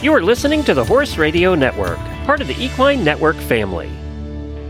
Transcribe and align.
You 0.00 0.12
are 0.12 0.22
listening 0.22 0.62
to 0.62 0.74
the 0.74 0.84
Horse 0.84 1.18
Radio 1.18 1.56
Network, 1.56 1.98
part 2.24 2.40
of 2.40 2.46
the 2.46 2.54
Equine 2.54 3.02
Network 3.02 3.34
family. 3.34 3.90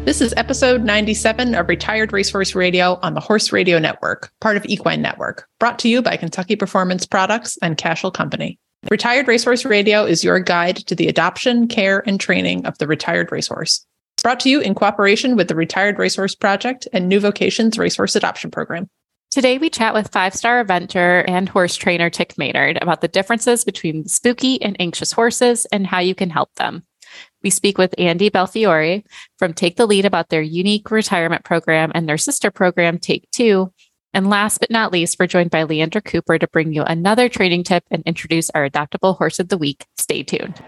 This 0.06 0.22
is 0.22 0.32
episode 0.38 0.85
97 0.85 1.54
of 1.54 1.69
Retired 1.69 2.14
Racehorse 2.14 2.54
Radio 2.54 2.98
on 3.03 3.12
the 3.12 3.21
Horse 3.21 3.53
Radio 3.53 3.78
Network, 3.78 4.33
part 4.40 4.56
of 4.56 4.64
Equine 4.64 5.03
Network, 5.03 5.46
brought 5.60 5.78
to 5.80 5.88
you 5.90 6.01
by 6.01 6.17
Kentucky 6.17 6.56
Performance 6.56 7.04
Products 7.04 7.58
and 7.60 7.76
Cashel 7.76 8.10
Company. 8.10 8.58
Retired 8.90 9.28
Racehorse 9.28 9.67
Radio 9.67 10.06
is 10.06 10.24
your 10.24 10.40
guide 10.40 10.76
to 10.76 10.94
the 10.94 11.08
adoption, 11.08 11.69
care, 11.69 12.03
and 12.08 12.19
training 12.19 12.65
of 12.65 12.79
the 12.79 12.87
retired 12.87 13.31
racehorse. 13.31 13.85
It's 14.17 14.22
brought 14.22 14.40
to 14.40 14.49
you 14.49 14.63
in 14.63 14.74
cooperation 14.74 15.37
with 15.37 15.49
the 15.49 15.54
Retired 15.54 15.99
Racehorse 15.99 16.37
Project 16.37 16.88
and 16.95 17.06
New 17.06 17.20
Vocations 17.20 17.77
Racehorse 17.77 18.16
Adoption 18.16 18.51
Program. 18.51 18.88
Today, 19.30 19.59
we 19.59 19.69
chat 19.69 19.92
with 19.92 20.10
five 20.10 20.34
star 20.34 20.65
eventer 20.65 21.23
and 21.29 21.51
horse 21.51 21.77
trainer 21.77 22.09
Tick 22.09 22.39
Maynard 22.39 22.79
about 22.80 23.02
the 23.02 23.09
differences 23.09 23.62
between 23.62 24.07
spooky 24.07 24.61
and 24.62 24.75
anxious 24.80 25.12
horses 25.12 25.66
and 25.66 25.87
how 25.87 25.98
you 25.98 26.15
can 26.15 26.30
help 26.30 26.55
them. 26.55 26.85
We 27.43 27.51
speak 27.51 27.77
with 27.77 27.95
Andy 27.99 28.30
Belfiore 28.30 29.05
from 29.38 29.52
Take 29.52 29.77
the 29.77 29.87
Lead 29.87 30.07
about 30.07 30.30
their 30.30 30.41
unique 30.41 30.91
retirement 30.91 31.45
program 31.45 31.93
and 31.95 32.09
their 32.09 32.16
sister 32.16 32.51
program, 32.51 32.99
Take 32.99 33.30
Two. 33.30 33.71
And 34.15 34.30
last 34.30 34.61
but 34.61 34.71
not 34.71 34.93
least, 34.93 35.19
we're 35.21 35.27
joined 35.27 35.51
by 35.51 35.65
Leander 35.65 36.01
Cooper 36.01 36.38
to 36.38 36.49
bring 36.49 36.73
you 36.73 36.83
another 36.83 37.29
training 37.29 37.65
tip 37.65 37.85
and 37.91 38.02
introduce 38.07 38.49
our 38.51 38.69
adoptable 38.69 39.19
horse 39.19 39.38
of 39.38 39.49
the 39.49 39.59
week. 39.59 39.85
Stay 39.99 40.23
tuned. 40.23 40.63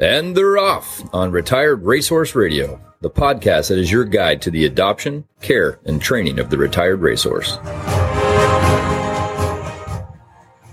And 0.00 0.34
they're 0.34 0.56
off 0.56 1.02
on 1.12 1.30
Retired 1.30 1.84
Racehorse 1.84 2.34
Radio, 2.34 2.80
the 3.02 3.10
podcast 3.10 3.68
that 3.68 3.76
is 3.76 3.92
your 3.92 4.06
guide 4.06 4.40
to 4.40 4.50
the 4.50 4.64
adoption, 4.64 5.26
care, 5.42 5.78
and 5.84 6.00
training 6.00 6.38
of 6.38 6.48
the 6.48 6.56
retired 6.56 7.02
racehorse. 7.02 7.58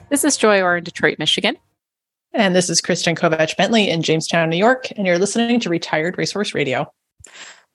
This 0.10 0.24
is 0.24 0.38
Joy 0.38 0.62
Orr 0.62 0.78
in 0.78 0.86
Detroit, 0.86 1.20
Michigan. 1.20 1.58
And 2.32 2.56
this 2.56 2.70
is 2.70 2.80
Kristen 2.80 3.18
Kovatch 3.18 3.58
Bentley 3.58 3.90
in 3.90 4.02
Jamestown, 4.02 4.50
New 4.50 4.56
York. 4.56 4.88
And 4.96 5.06
you're 5.06 5.20
listening 5.20 5.60
to 5.60 5.70
Retired 5.70 6.18
Racehorse 6.18 6.54
Radio. 6.54 6.90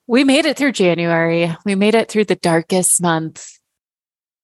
We 0.07 0.25
made 0.25 0.47
it 0.47 0.57
through 0.57 0.73
January. 0.73 1.55
We 1.67 1.75
made 1.75 1.95
it 1.95 2.11
through 2.11 2.25
the 2.25 2.37
darkest 2.37 3.03
month. 3.03 3.47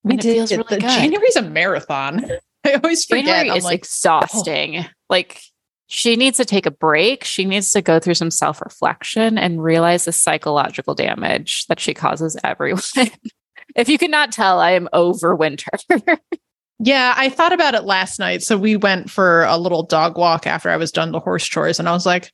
We 0.04 0.18
did. 0.18 0.34
Feels 0.34 0.52
really 0.52 0.64
the, 0.68 0.80
January's 0.80 1.36
a 1.36 1.42
marathon. 1.42 2.26
I 2.66 2.74
always 2.74 3.06
forget. 3.06 3.24
January 3.24 3.56
is 3.56 3.64
like, 3.64 3.78
oh. 3.78 3.84
exhausting. 3.84 4.76
Oh. 4.80 4.84
Like 5.08 5.40
she 5.88 6.16
needs 6.16 6.36
to 6.36 6.44
take 6.44 6.66
a 6.66 6.70
break. 6.70 7.24
She 7.24 7.46
needs 7.46 7.72
to 7.72 7.80
go 7.80 7.98
through 7.98 8.14
some 8.14 8.30
self 8.30 8.60
reflection 8.60 9.38
and 9.38 9.62
realize 9.62 10.04
the 10.04 10.12
psychological 10.12 10.94
damage 10.94 11.66
that 11.66 11.80
she 11.80 11.94
causes 11.94 12.36
everyone. 12.44 12.82
if 13.74 13.88
you 13.88 13.96
cannot 13.96 14.30
tell, 14.30 14.60
I 14.60 14.72
am 14.72 14.90
over 14.92 15.34
winter. 15.34 15.70
yeah, 16.78 17.14
I 17.16 17.30
thought 17.30 17.54
about 17.54 17.74
it 17.74 17.84
last 17.84 18.18
night. 18.18 18.42
So 18.42 18.58
we 18.58 18.76
went 18.76 19.10
for 19.10 19.44
a 19.44 19.56
little 19.56 19.82
dog 19.82 20.18
walk 20.18 20.46
after 20.46 20.68
I 20.68 20.76
was 20.76 20.92
done 20.92 21.10
the 21.10 21.20
horse 21.20 21.46
chores, 21.46 21.78
and 21.78 21.88
I 21.88 21.92
was 21.92 22.04
like, 22.04 22.32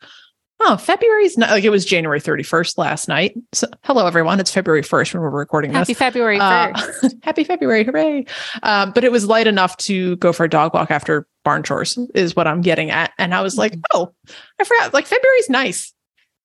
Oh, 0.61 0.77
February's 0.77 1.37
not 1.37 1.51
like 1.51 1.65
it 1.65 1.71
was 1.71 1.85
January 1.85 2.21
31st 2.21 2.79
last 2.79 3.09
night. 3.09 3.37
So, 3.53 3.67
hello, 3.83 4.07
everyone. 4.07 4.39
It's 4.41 4.53
February 4.53 4.83
1st 4.83 5.15
when 5.15 5.23
we're 5.23 5.31
recording 5.31 5.73
this. 5.73 5.81
happy 5.81 5.93
this. 5.93 5.99
February 5.99 6.39
1st. 6.39 7.05
Uh, 7.05 7.09
happy 7.23 7.45
February. 7.45 7.85
Hooray. 7.85 8.25
Um, 8.63 8.93
but 8.93 9.05
it 9.05 9.13
was 9.13 9.27
light 9.27 9.47
enough 9.47 9.77
to 9.79 10.17
go 10.17 10.33
for 10.33 10.45
a 10.45 10.49
dog 10.49 10.73
walk 10.73 10.91
after 10.91 11.27
barn 11.45 11.65
chores, 11.65 11.99
is 12.15 12.37
what 12.37 12.47
I'm 12.47 12.61
getting 12.61 12.91
at. 12.91 13.13
And 13.19 13.35
I 13.35 13.43
was 13.43 13.59
like, 13.59 13.73
mm-hmm. 13.73 13.83
oh, 13.95 14.15
I 14.61 14.65
forgot. 14.65 14.95
Like, 14.95 15.07
February's 15.07 15.51
nice. 15.51 15.93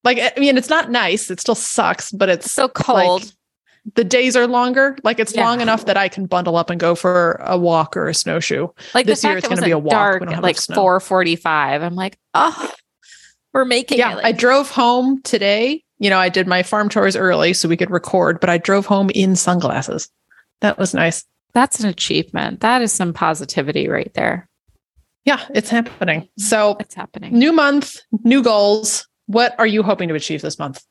Like, 0.02 0.18
I 0.18 0.38
mean, 0.38 0.58
it's 0.58 0.70
not 0.70 0.90
nice. 0.90 1.30
It 1.30 1.40
still 1.40 1.54
sucks, 1.54 2.10
but 2.10 2.28
it's 2.28 2.50
so 2.50 2.68
cold. 2.68 3.22
Like, 3.22 3.32
the 3.94 4.04
days 4.04 4.36
are 4.36 4.46
longer. 4.46 4.96
Like 5.02 5.18
it's 5.18 5.34
yeah. 5.34 5.44
long 5.44 5.60
enough 5.60 5.86
that 5.86 5.96
I 5.96 6.08
can 6.08 6.26
bundle 6.26 6.56
up 6.56 6.68
and 6.68 6.78
go 6.78 6.94
for 6.94 7.40
a 7.40 7.56
walk 7.56 7.96
or 7.96 8.08
a 8.08 8.14
snowshoe. 8.14 8.68
Like 8.94 9.06
this 9.06 9.24
year, 9.24 9.38
it's 9.38 9.48
going 9.48 9.58
to 9.58 9.64
be 9.64 9.70
a 9.70 9.78
walk. 9.78 10.20
Dark, 10.20 10.42
like 10.42 10.58
four 10.58 11.00
forty-five. 11.00 11.82
I'm 11.82 11.94
like, 11.94 12.18
oh, 12.34 12.72
we're 13.52 13.64
making 13.64 13.98
yeah, 13.98 14.14
like- 14.14 14.24
I 14.24 14.32
drove 14.32 14.70
home 14.70 15.20
today. 15.22 15.82
You 15.98 16.08
know, 16.08 16.18
I 16.18 16.28
did 16.28 16.46
my 16.46 16.62
farm 16.62 16.88
chores 16.88 17.14
early 17.14 17.52
so 17.52 17.68
we 17.68 17.76
could 17.76 17.90
record, 17.90 18.40
but 18.40 18.48
I 18.48 18.56
drove 18.58 18.86
home 18.86 19.10
in 19.10 19.36
sunglasses. 19.36 20.08
That 20.60 20.78
was 20.78 20.94
nice. 20.94 21.24
That's 21.52 21.80
an 21.80 21.88
achievement. 21.88 22.60
That 22.60 22.80
is 22.80 22.92
some 22.92 23.12
positivity 23.12 23.88
right 23.88 24.12
there. 24.14 24.48
Yeah, 25.24 25.44
it's 25.54 25.68
happening. 25.68 26.28
So 26.38 26.76
it's 26.80 26.94
happening. 26.94 27.38
New 27.38 27.52
month, 27.52 27.98
new 28.24 28.42
goals. 28.42 29.06
What 29.26 29.54
are 29.58 29.66
you 29.66 29.82
hoping 29.82 30.08
to 30.08 30.14
achieve 30.14 30.42
this 30.42 30.58
month? 30.58 30.82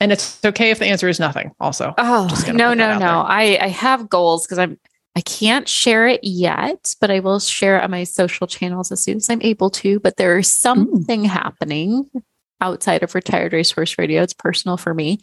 And 0.00 0.10
it's 0.10 0.42
okay 0.44 0.70
if 0.70 0.78
the 0.78 0.86
answer 0.86 1.08
is 1.08 1.20
nothing. 1.20 1.52
Also, 1.60 1.94
oh 1.98 2.28
no, 2.48 2.74
no, 2.74 2.98
no. 2.98 3.20
I 3.20 3.58
I 3.60 3.68
have 3.68 4.08
goals 4.08 4.46
because 4.46 4.58
I'm 4.58 4.78
I 5.16 5.20
can't 5.20 5.68
share 5.68 6.08
it 6.08 6.20
yet, 6.24 6.94
but 7.00 7.10
I 7.10 7.20
will 7.20 7.38
share 7.38 7.78
it 7.78 7.84
on 7.84 7.90
my 7.90 8.04
social 8.04 8.46
channels 8.46 8.90
as 8.90 9.02
soon 9.02 9.18
as 9.18 9.30
I'm 9.30 9.42
able 9.42 9.70
to. 9.70 10.00
But 10.00 10.16
there 10.16 10.38
is 10.38 10.50
something 10.50 11.24
mm. 11.24 11.28
happening 11.28 12.10
outside 12.60 13.02
of 13.02 13.14
retired 13.14 13.52
racehorse 13.52 13.96
radio. 13.96 14.22
It's 14.22 14.34
personal 14.34 14.76
for 14.76 14.92
me. 14.92 15.20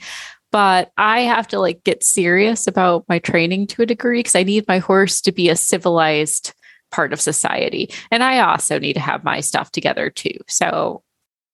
But 0.52 0.92
I 0.98 1.22
have 1.22 1.48
to 1.50 1.60
like 1.60 1.84
get 1.84 2.04
serious 2.04 2.68
about 2.68 3.06
my 3.10 3.20
training 3.20 3.68
to 3.68 3.82
a 3.82 3.86
degree 3.86 4.20
because 4.20 4.36
I 4.36 4.44
need 4.44 4.68
my 4.68 4.80
horse 4.80 5.22
to 5.22 5.32
be 5.32 5.50
a 5.50 5.56
civilized 5.56 6.54
part 6.92 7.14
of 7.14 7.22
society. 7.22 7.90
And 8.12 8.22
I 8.22 8.40
also 8.40 8.78
need 8.78 8.94
to 8.94 9.00
have 9.00 9.24
my 9.24 9.40
stuff 9.40 9.72
together 9.72 10.10
too. 10.10 10.38
So 10.48 11.04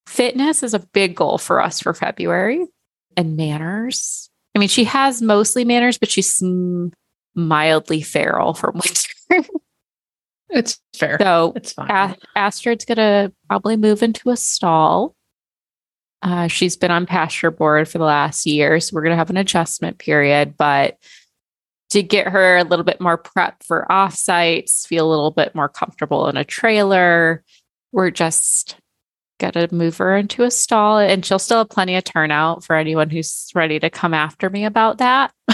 fitness 0.07 0.63
is 0.63 0.73
a 0.73 0.79
big 0.79 1.15
goal 1.15 1.37
for 1.37 1.61
us 1.61 1.79
for 1.79 1.93
February 1.93 2.65
and 3.15 3.37
manners. 3.37 4.29
I 4.55 4.59
mean, 4.59 4.69
she 4.69 4.85
has 4.85 5.21
mostly 5.21 5.63
manners, 5.63 5.99
but 5.99 6.09
she's 6.09 6.41
mildly 7.37 8.01
feral 8.01 8.53
for 8.53 8.71
winter. 8.71 9.47
it's 10.49 10.79
fair. 10.97 11.17
So 11.19 11.53
it's 11.55 11.73
fine. 11.73 11.89
A- 11.89 12.17
Astrid's 12.35 12.85
gonna 12.85 13.31
probably 13.47 13.77
move 13.77 14.03
into 14.03 14.29
a 14.29 14.37
stall. 14.37 15.15
Uh, 16.23 16.47
she's 16.47 16.75
been 16.75 16.91
on 16.91 17.05
pasture 17.05 17.51
board 17.51 17.87
for 17.87 17.99
the 17.99 18.03
last 18.03 18.45
year, 18.45 18.79
so 18.79 18.95
we're 18.95 19.03
gonna 19.03 19.15
have 19.15 19.29
an 19.29 19.37
adjustment 19.37 19.99
period. 19.99 20.55
But 20.57 20.97
to 21.91 22.03
get 22.03 22.27
her 22.27 22.57
a 22.57 22.63
little 22.63 22.83
bit 22.83 22.99
more 22.99 23.17
prep 23.17 23.63
for 23.63 23.89
off 23.89 24.15
sites, 24.15 24.85
feel 24.85 25.07
a 25.07 25.11
little 25.11 25.31
bit 25.31 25.55
more 25.55 25.69
comfortable 25.69 26.27
in 26.27 26.35
a 26.35 26.43
trailer, 26.43 27.43
we're 27.91 28.11
just 28.11 28.77
gonna 29.39 29.67
move 29.71 29.97
her 29.97 30.17
into 30.17 30.43
a 30.43 30.49
stall, 30.51 30.97
and 30.97 31.23
she'll 31.23 31.37
still 31.39 31.59
have 31.59 31.69
plenty 31.69 31.95
of 31.95 32.03
turnout 32.03 32.63
for 32.63 32.75
anyone 32.75 33.09
who's 33.11 33.51
ready 33.53 33.79
to 33.79 33.89
come 33.89 34.13
after 34.13 34.49
me 34.49 34.65
about 34.65 34.97
that. 34.97 35.31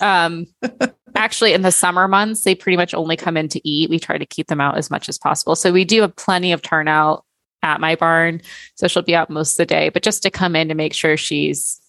um, 0.00 0.46
actually, 1.14 1.52
in 1.52 1.62
the 1.62 1.72
summer 1.72 2.08
months, 2.08 2.42
they 2.42 2.54
pretty 2.54 2.76
much 2.76 2.94
only 2.94 3.16
come 3.16 3.36
in 3.36 3.48
to 3.48 3.68
eat. 3.68 3.90
We 3.90 3.98
try 3.98 4.18
to 4.18 4.26
keep 4.26 4.48
them 4.48 4.60
out 4.60 4.78
as 4.78 4.90
much 4.90 5.08
as 5.08 5.18
possible. 5.18 5.56
So 5.56 5.72
we 5.72 5.84
do 5.84 6.02
have 6.02 6.16
plenty 6.16 6.52
of 6.52 6.62
turnout 6.62 7.24
at 7.62 7.80
my 7.80 7.96
barn. 7.96 8.40
So 8.76 8.88
she'll 8.88 9.02
be 9.02 9.16
out 9.16 9.30
most 9.30 9.52
of 9.52 9.56
the 9.58 9.66
day, 9.66 9.88
but 9.88 10.02
just 10.02 10.22
to 10.22 10.30
come 10.30 10.54
in 10.54 10.68
to 10.68 10.74
make 10.74 10.94
sure 10.94 11.16
she's 11.16 11.80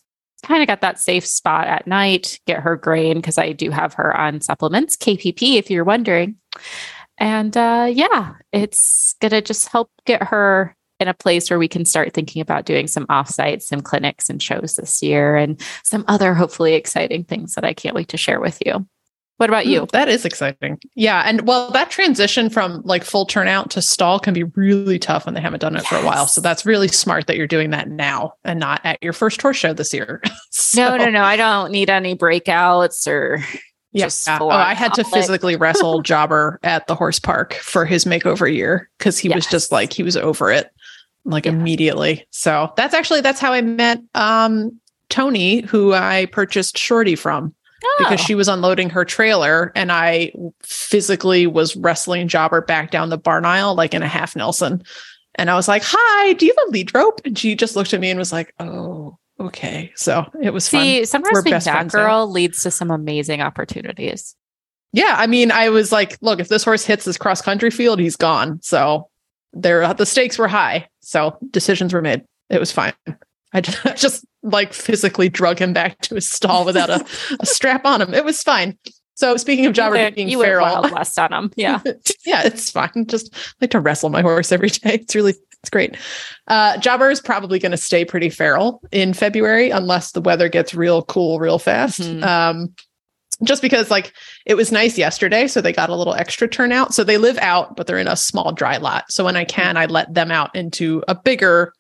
kind 0.44 0.62
of 0.62 0.68
got 0.68 0.82
that 0.82 1.00
safe 1.00 1.26
spot 1.26 1.68
at 1.68 1.86
night, 1.86 2.40
get 2.48 2.62
her 2.62 2.76
grain, 2.76 3.18
because 3.18 3.38
I 3.38 3.52
do 3.52 3.72
have 3.72 3.94
her 3.96 4.16
on 4.16 4.42
supplements, 4.42 4.96
KPP, 4.96 5.56
if 5.56 5.70
you're 5.70 5.84
wondering. 5.84 6.36
And 7.18 7.56
uh, 7.56 7.88
yeah, 7.92 8.36
it's 8.54 9.16
going 9.22 9.32
to 9.32 9.42
just 9.42 9.68
help 9.68 9.92
get 10.06 10.24
her 10.24 10.76
in 11.00 11.08
a 11.08 11.14
place 11.14 11.50
where 11.50 11.60
we 11.60 11.68
can 11.68 11.86
start 11.86 12.14
thinking 12.14 12.42
about 12.42 12.66
doing 12.66 12.88
some 12.88 13.08
offsites, 13.08 13.64
some 13.64 13.82
clinics 13.82 14.30
and 14.30 14.42
shows 14.42 14.76
this 14.76 15.02
year, 15.02 15.36
and 15.36 15.60
some 15.84 16.04
other 16.08 16.34
hopefully 16.34 16.74
exciting 16.74 17.24
things 17.24 17.56
that 17.56 17.64
I 17.64 17.74
can't 17.74 17.96
wait 17.96 18.10
to 18.10 18.18
share 18.18 18.40
with 18.40 18.62
you. 18.66 18.86
What 19.38 19.50
about 19.50 19.68
you? 19.68 19.84
Mm, 19.84 19.92
that 19.92 20.10
is 20.10 20.26
exciting. 20.26 20.80
Yeah. 20.96 21.24
And 21.26 21.48
well, 21.48 21.72
that 21.72 21.90
transition 21.90 22.50
from 22.50 22.82
like 22.84 23.06
full 23.06 23.26
turnout 23.26 23.72
to 23.72 23.82
stall 23.82 24.20
can 24.20 24.34
be 24.34 24.44
really 24.44 25.00
tough 25.00 25.26
when 25.26 25.34
they 25.34 25.40
haven't 25.40 25.62
done 25.62 25.78
it 25.78 25.84
yes. 25.84 25.88
for 25.88 25.96
a 25.96 26.06
while. 26.06 26.28
So 26.28 26.42
that's 26.42 26.66
really 26.66 26.90
smart 26.90 27.28
that 27.28 27.38
you're 27.38 27.48
doing 27.48 27.70
that 27.70 27.88
now 27.88 28.34
and 28.44 28.60
not 28.60 28.82
at 28.84 29.02
your 29.02 29.14
first 29.14 29.42
horse 29.42 29.56
show 29.56 29.72
this 29.72 29.94
year. 29.94 30.22
so, 30.52 30.98
no, 30.98 31.06
no, 31.06 31.10
no. 31.10 31.22
I 31.22 31.38
don't 31.38 31.72
need 31.72 31.90
any 31.90 32.18
breakouts 32.18 33.08
or 33.08 33.42
Yes. 33.92 34.26
Yeah. 34.28 34.38
Oh, 34.40 34.50
I 34.50 34.74
had 34.76 34.94
to 34.96 35.04
physically 35.04 35.56
wrestle 35.56 36.02
Jobber 36.04 36.60
at 36.62 36.88
the 36.88 36.94
horse 36.94 37.18
park 37.18 37.56
for 37.56 37.86
his 37.86 38.06
makeover 38.06 38.54
year 38.54 38.90
because 38.98 39.18
he 39.18 39.30
yes. 39.30 39.36
was 39.36 39.46
just 39.48 39.72
like 39.72 39.94
he 39.94 40.04
was 40.04 40.16
over 40.16 40.52
it 40.52 40.72
like 41.26 41.46
yeah. 41.46 41.52
immediately. 41.52 42.26
So 42.32 42.74
that's 42.76 42.94
actually 42.94 43.22
that's 43.22 43.40
how 43.40 43.54
I 43.54 43.62
met 43.62 44.02
um 44.16 44.80
Tony, 45.10 45.62
who 45.62 45.94
I 45.94 46.28
purchased 46.28 46.78
Shorty 46.78 47.16
from. 47.16 47.54
Oh. 47.84 47.96
Because 48.00 48.20
she 48.20 48.36
was 48.36 48.48
unloading 48.50 48.90
her 48.90 49.06
trailer 49.06 49.72
and 49.74 49.92
I 49.92 50.34
physically 50.62 51.48
was 51.48 51.78
wrestling 51.78 52.28
Jobber 52.28 52.62
back 52.62 52.92
down 52.92 53.10
the 53.10 53.18
barn 53.18 53.46
aisle 53.46 53.74
like 53.74 53.94
in 53.94 54.04
a 54.04 54.08
half 54.08 54.36
Nelson. 54.36 54.84
And 55.36 55.50
I 55.50 55.56
was 55.56 55.70
like, 55.70 55.84
Hi, 55.86 56.34
do 56.34 56.46
you 56.46 56.54
have 56.58 56.68
a 56.68 56.72
lead 56.72 56.94
rope? 56.94 57.22
And 57.24 57.38
she 57.38 57.56
just 57.56 57.76
looked 57.78 57.94
at 57.94 58.02
me 58.02 58.10
and 58.10 58.20
was 58.20 58.34
like, 58.34 58.54
Oh, 58.60 59.18
okay. 59.40 59.94
So 59.96 60.26
it 60.42 60.52
was 60.52 60.66
See, 60.66 61.00
fun. 61.00 61.06
sometimes 61.06 61.44
being 61.44 61.60
that 61.60 61.88
girl 61.88 62.28
now. 62.28 62.32
leads 62.34 62.64
to 62.64 62.72
some 62.72 62.92
amazing 62.92 63.42
opportunities. 63.42 64.36
Yeah. 64.92 65.16
I 65.18 65.28
mean, 65.28 65.52
I 65.52 65.70
was 65.70 65.92
like, 65.92 66.18
look, 66.22 66.40
if 66.40 66.50
this 66.50 66.64
horse 66.64 66.84
hits 66.84 67.06
this 67.06 67.18
cross 67.18 67.42
country 67.42 67.72
field, 67.72 68.00
he's 68.00 68.16
gone. 68.16 68.60
So 68.62 69.10
there 69.54 69.94
the 69.94 70.06
stakes 70.06 70.38
were 70.38 70.48
high. 70.48 70.88
So 71.02 71.38
decisions 71.52 71.94
were 71.94 72.02
made. 72.02 72.24
It 72.50 72.60
was 72.60 72.72
fine. 72.72 72.94
I 73.54 73.62
just 73.62 74.26
like 74.44 74.74
physically 74.74 75.28
drug 75.28 75.60
him 75.60 75.74
back 75.74 76.00
to 76.02 76.16
his 76.16 76.30
stall 76.30 76.66
without 76.66 76.90
a, 76.90 77.04
a 77.40 77.46
strap 77.46 77.86
on 77.86 78.02
him. 78.02 78.14
It 78.14 78.24
was 78.24 78.44
fine. 78.44 78.78
So 79.16 79.36
speaking 79.38 79.66
of 79.66 79.74
Jobber 79.74 80.02
you 80.02 80.12
being 80.12 80.30
you 80.30 80.42
feral, 80.42 80.66
Wild 80.66 80.92
West 80.92 81.20
on 81.20 81.34
him. 81.34 81.52
Yeah, 81.58 81.82
yeah, 82.26 82.44
it's 82.46 82.72
fine. 82.72 83.06
Just 83.08 83.36
like 83.60 83.72
to 83.72 83.80
wrestle 83.80 84.10
my 84.10 84.22
horse 84.22 84.52
every 84.52 84.70
day. 84.70 84.94
It's 84.94 85.16
really 85.16 85.34
it's 85.62 85.70
great. 85.70 85.98
Uh, 86.48 86.78
Jobber 86.78 87.10
is 87.10 87.20
probably 87.20 87.60
going 87.60 87.72
to 87.72 87.78
stay 87.78 88.06
pretty 88.06 88.30
feral 88.30 88.82
in 88.92 89.14
February 89.14 89.72
unless 89.72 90.14
the 90.14 90.22
weather 90.22 90.48
gets 90.48 90.74
real 90.74 91.04
cool 91.04 91.40
real 91.40 91.60
fast. 91.60 92.00
Mm-hmm. 92.00 92.24
Um, 92.24 92.74
just 93.44 93.62
because 93.62 93.90
like 93.90 94.14
it 94.46 94.56
was 94.56 94.72
nice 94.72 94.98
yesterday 94.98 95.48
so 95.48 95.62
they 95.62 95.74
got 95.74 95.90
a 95.90 95.96
little 95.96 96.14
extra 96.14 96.48
turnout. 96.48 96.94
So 96.94 97.04
they 97.04 97.18
live 97.18 97.38
out 97.40 97.76
but 97.76 97.88
they're 97.88 97.98
in 97.98 98.08
a 98.08 98.16
small 98.16 98.52
dry 98.52 98.78
lot. 98.78 99.12
So 99.12 99.26
when 99.26 99.36
i 99.36 99.46
can 99.46 99.78
i 99.78 99.86
let 99.86 100.14
them 100.14 100.32
out 100.32 100.56
into 100.56 101.04
a 101.08 101.16
bigger 101.16 101.74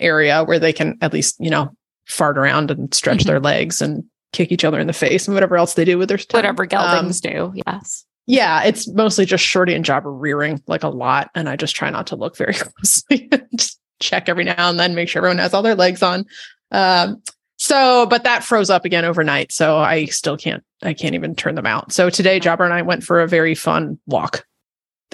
area 0.00 0.44
where 0.44 0.58
they 0.58 0.72
can 0.72 0.98
at 1.00 1.12
least 1.12 1.36
you 1.38 1.50
know 1.50 1.70
fart 2.06 2.38
around 2.38 2.70
and 2.70 2.92
stretch 2.94 3.20
mm-hmm. 3.20 3.28
their 3.28 3.40
legs 3.40 3.80
and 3.80 4.04
kick 4.32 4.52
each 4.52 4.64
other 4.64 4.78
in 4.78 4.86
the 4.86 4.92
face 4.92 5.26
and 5.26 5.34
whatever 5.34 5.56
else 5.56 5.74
they 5.74 5.84
do 5.84 5.96
with 5.96 6.08
their 6.08 6.18
time. 6.18 6.38
whatever 6.38 6.66
geldings 6.66 7.24
um, 7.24 7.32
do 7.32 7.52
yes. 7.66 8.04
yeah 8.26 8.62
it's 8.62 8.86
mostly 8.88 9.24
just 9.24 9.42
shorty 9.42 9.74
and 9.74 9.84
jobber 9.84 10.12
rearing 10.12 10.60
like 10.66 10.82
a 10.82 10.88
lot 10.88 11.30
and 11.34 11.48
i 11.48 11.56
just 11.56 11.74
try 11.74 11.88
not 11.88 12.06
to 12.06 12.16
look 12.16 12.36
very 12.36 12.52
closely 12.54 13.30
just 13.56 13.80
check 14.00 14.28
every 14.28 14.44
now 14.44 14.68
and 14.68 14.78
then 14.78 14.94
make 14.94 15.08
sure 15.08 15.20
everyone 15.20 15.38
has 15.38 15.54
all 15.54 15.62
their 15.62 15.74
legs 15.74 16.02
on. 16.02 16.26
Um, 16.70 17.22
so, 17.66 18.06
but 18.06 18.22
that 18.22 18.44
froze 18.44 18.70
up 18.70 18.84
again 18.84 19.04
overnight. 19.04 19.50
So 19.50 19.76
I 19.78 20.04
still 20.04 20.36
can't, 20.36 20.62
I 20.82 20.94
can't 20.94 21.16
even 21.16 21.34
turn 21.34 21.56
them 21.56 21.66
out. 21.66 21.90
So 21.90 22.10
today, 22.10 22.38
Jobber 22.38 22.64
and 22.64 22.72
I 22.72 22.82
went 22.82 23.02
for 23.02 23.20
a 23.20 23.26
very 23.26 23.56
fun 23.56 23.98
walk. 24.06 24.46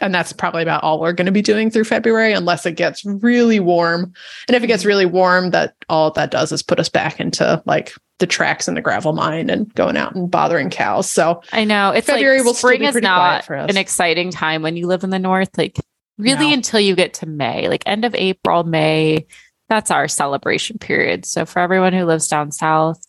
And 0.03 0.15
that's 0.15 0.35
probably 0.35 0.63
about 0.63 0.83
all 0.83 1.01
we're 1.01 1.15
going 1.15 1.27
to 1.27 1.33
be 1.33 1.41
doing 1.41 1.71
through 1.71 1.85
February, 1.85 2.35
unless 2.35 2.67
it 2.67 2.73
gets 2.73 3.05
really 3.07 3.59
warm. 3.59 4.13
And 4.49 4.55
if 4.55 4.63
it 4.63 4.67
gets 4.67 4.85
really 4.85 5.07
warm, 5.07 5.51
that 5.51 5.75
all 5.89 6.11
that 6.11 6.31
does 6.31 6.53
is 6.53 6.63
put 6.63 6.79
us 6.79 6.91
back 6.91 7.21
into 7.21 7.63
like 7.65 7.95
the 8.19 8.27
tracks 8.27 8.69
in 8.69 8.75
the 8.75 8.83
gravel 8.83 9.15
mine 9.15 9.49
and 9.49 9.73
going 9.75 9.97
out 9.97 10.15
and 10.15 10.31
bothering 10.31 10.69
cows. 10.69 11.11
So 11.11 11.43
I 11.53 11.65
know 11.65 11.93
it's 11.93 12.07
February 12.07 12.39
like 12.39 12.47
will 12.47 12.55
spring 12.55 12.85
is 12.85 12.97
not 12.97 13.49
an 13.49 13.79
exciting 13.79 14.31
time 14.31 14.61
when 14.61 14.77
you 14.77 14.87
live 14.87 15.05
in 15.05 15.11
the 15.11 15.19
north. 15.19 15.57
Like 15.57 15.79
really 16.19 16.49
no. 16.49 16.55
until 16.55 16.81
you 16.81 16.95
get 16.95 17.15
to 17.15 17.27
May, 17.27 17.69
like 17.69 17.83
end 17.87 18.05
of 18.05 18.15
April, 18.15 18.65
May 18.65 19.27
that's 19.73 19.91
our 19.91 20.07
celebration 20.07 20.77
period. 20.77 21.25
So 21.25 21.47
for 21.47 21.61
everyone 21.61 21.95
who 21.95 22.05
lives 22.05 22.29
down 22.29 22.53
south, 22.53 23.03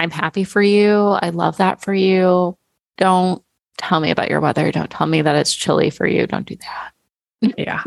I'm 0.00 0.10
happy 0.10 0.42
for 0.42 0.60
you. 0.60 0.96
I 1.22 1.30
love 1.30 1.58
that 1.58 1.80
for 1.80 1.94
you. 1.94 2.58
Don't 2.98 3.40
tell 3.78 4.00
me 4.00 4.10
about 4.10 4.28
your 4.28 4.40
weather. 4.40 4.72
Don't 4.72 4.90
tell 4.90 5.06
me 5.06 5.22
that 5.22 5.36
it's 5.36 5.54
chilly 5.54 5.90
for 5.90 6.04
you. 6.04 6.26
Don't 6.26 6.44
do 6.44 6.56
that. 6.56 7.54
yeah. 7.56 7.84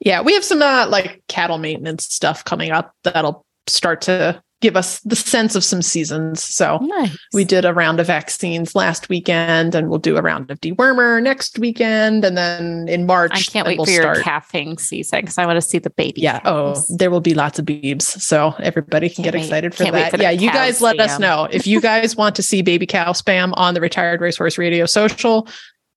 Yeah. 0.00 0.20
We 0.20 0.34
have 0.34 0.44
some 0.44 0.60
uh, 0.60 0.88
like 0.90 1.22
cattle 1.28 1.56
maintenance 1.56 2.04
stuff 2.04 2.44
coming 2.44 2.70
up 2.70 2.94
that'll 3.02 3.46
start 3.66 4.02
to 4.02 4.42
give 4.62 4.76
us 4.76 5.00
the 5.00 5.16
sense 5.16 5.54
of 5.54 5.64
some 5.64 5.82
seasons. 5.82 6.42
So 6.42 6.78
nice. 6.80 7.16
we 7.32 7.44
did 7.44 7.64
a 7.64 7.74
round 7.74 8.00
of 8.00 8.06
vaccines 8.06 8.74
last 8.74 9.08
weekend 9.08 9.74
and 9.74 9.90
we'll 9.90 9.98
do 9.98 10.16
a 10.16 10.22
round 10.22 10.50
of 10.50 10.60
dewormer 10.60 11.22
next 11.22 11.58
weekend. 11.58 12.24
And 12.24 12.36
then 12.36 12.88
in 12.88 13.04
March, 13.04 13.32
I 13.34 13.42
can't 13.42 13.66
wait 13.66 13.78
we'll 13.78 13.86
for 13.86 13.92
start. 13.92 14.16
your 14.16 14.24
calving 14.24 14.78
season 14.78 15.20
because 15.20 15.36
I 15.36 15.44
want 15.44 15.56
to 15.56 15.60
see 15.60 15.78
the 15.78 15.90
baby. 15.90 16.22
Yeah. 16.22 16.40
Cows. 16.40 16.90
Oh, 16.90 16.96
there 16.96 17.10
will 17.10 17.20
be 17.20 17.34
lots 17.34 17.58
of 17.58 17.66
beebs. 17.66 18.02
So 18.02 18.54
everybody 18.60 19.08
can 19.08 19.16
can't 19.16 19.24
get 19.24 19.34
wait. 19.34 19.44
excited 19.44 19.74
for 19.74 19.84
that. 19.84 20.12
For 20.12 20.22
yeah. 20.22 20.30
You 20.30 20.50
guys 20.50 20.80
let 20.80 20.98
us 21.00 21.18
know 21.18 21.48
if 21.50 21.66
you 21.66 21.80
guys 21.82 22.16
want 22.16 22.36
to 22.36 22.42
see 22.42 22.62
baby 22.62 22.86
cow 22.86 23.12
spam 23.12 23.52
on 23.56 23.74
the 23.74 23.80
retired 23.80 24.20
racehorse 24.20 24.56
radio 24.56 24.86
social 24.86 25.48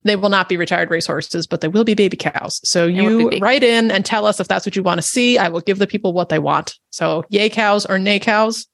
they 0.06 0.16
will 0.16 0.30
not 0.30 0.48
be 0.48 0.56
retired 0.56 0.90
racehorses, 0.90 1.48
but 1.48 1.62
they 1.62 1.68
will 1.68 1.84
be 1.84 1.96
baby 1.96 2.16
cows. 2.16 2.62
So 2.68 2.86
you 2.86 3.30
write 3.40 3.64
in 3.64 3.92
and 3.92 4.06
tell 4.06 4.26
us 4.26 4.40
if 4.40 4.48
that's 4.48 4.66
what 4.66 4.76
you 4.76 4.84
want 4.84 5.00
to 5.00 5.02
see. 5.02 5.38
I 5.38 5.50
will 5.50 5.62
give 5.62 5.80
the 5.80 5.88
people 5.88 6.14
what 6.14 6.30
they 6.30 6.40
want. 6.40 6.76
So 6.92 7.26
yay 7.30 7.50
cows 7.50 7.86
or 7.86 7.98
nay 7.98 8.20
cows, 8.20 8.68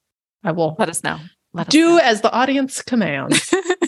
I 0.43 0.51
will 0.51 0.75
let 0.77 0.89
us 0.89 1.03
know. 1.03 1.19
Let 1.53 1.67
us 1.67 1.71
do 1.71 1.91
know. 1.91 1.97
as 1.97 2.21
the 2.21 2.31
audience 2.31 2.81
commands. 2.81 3.53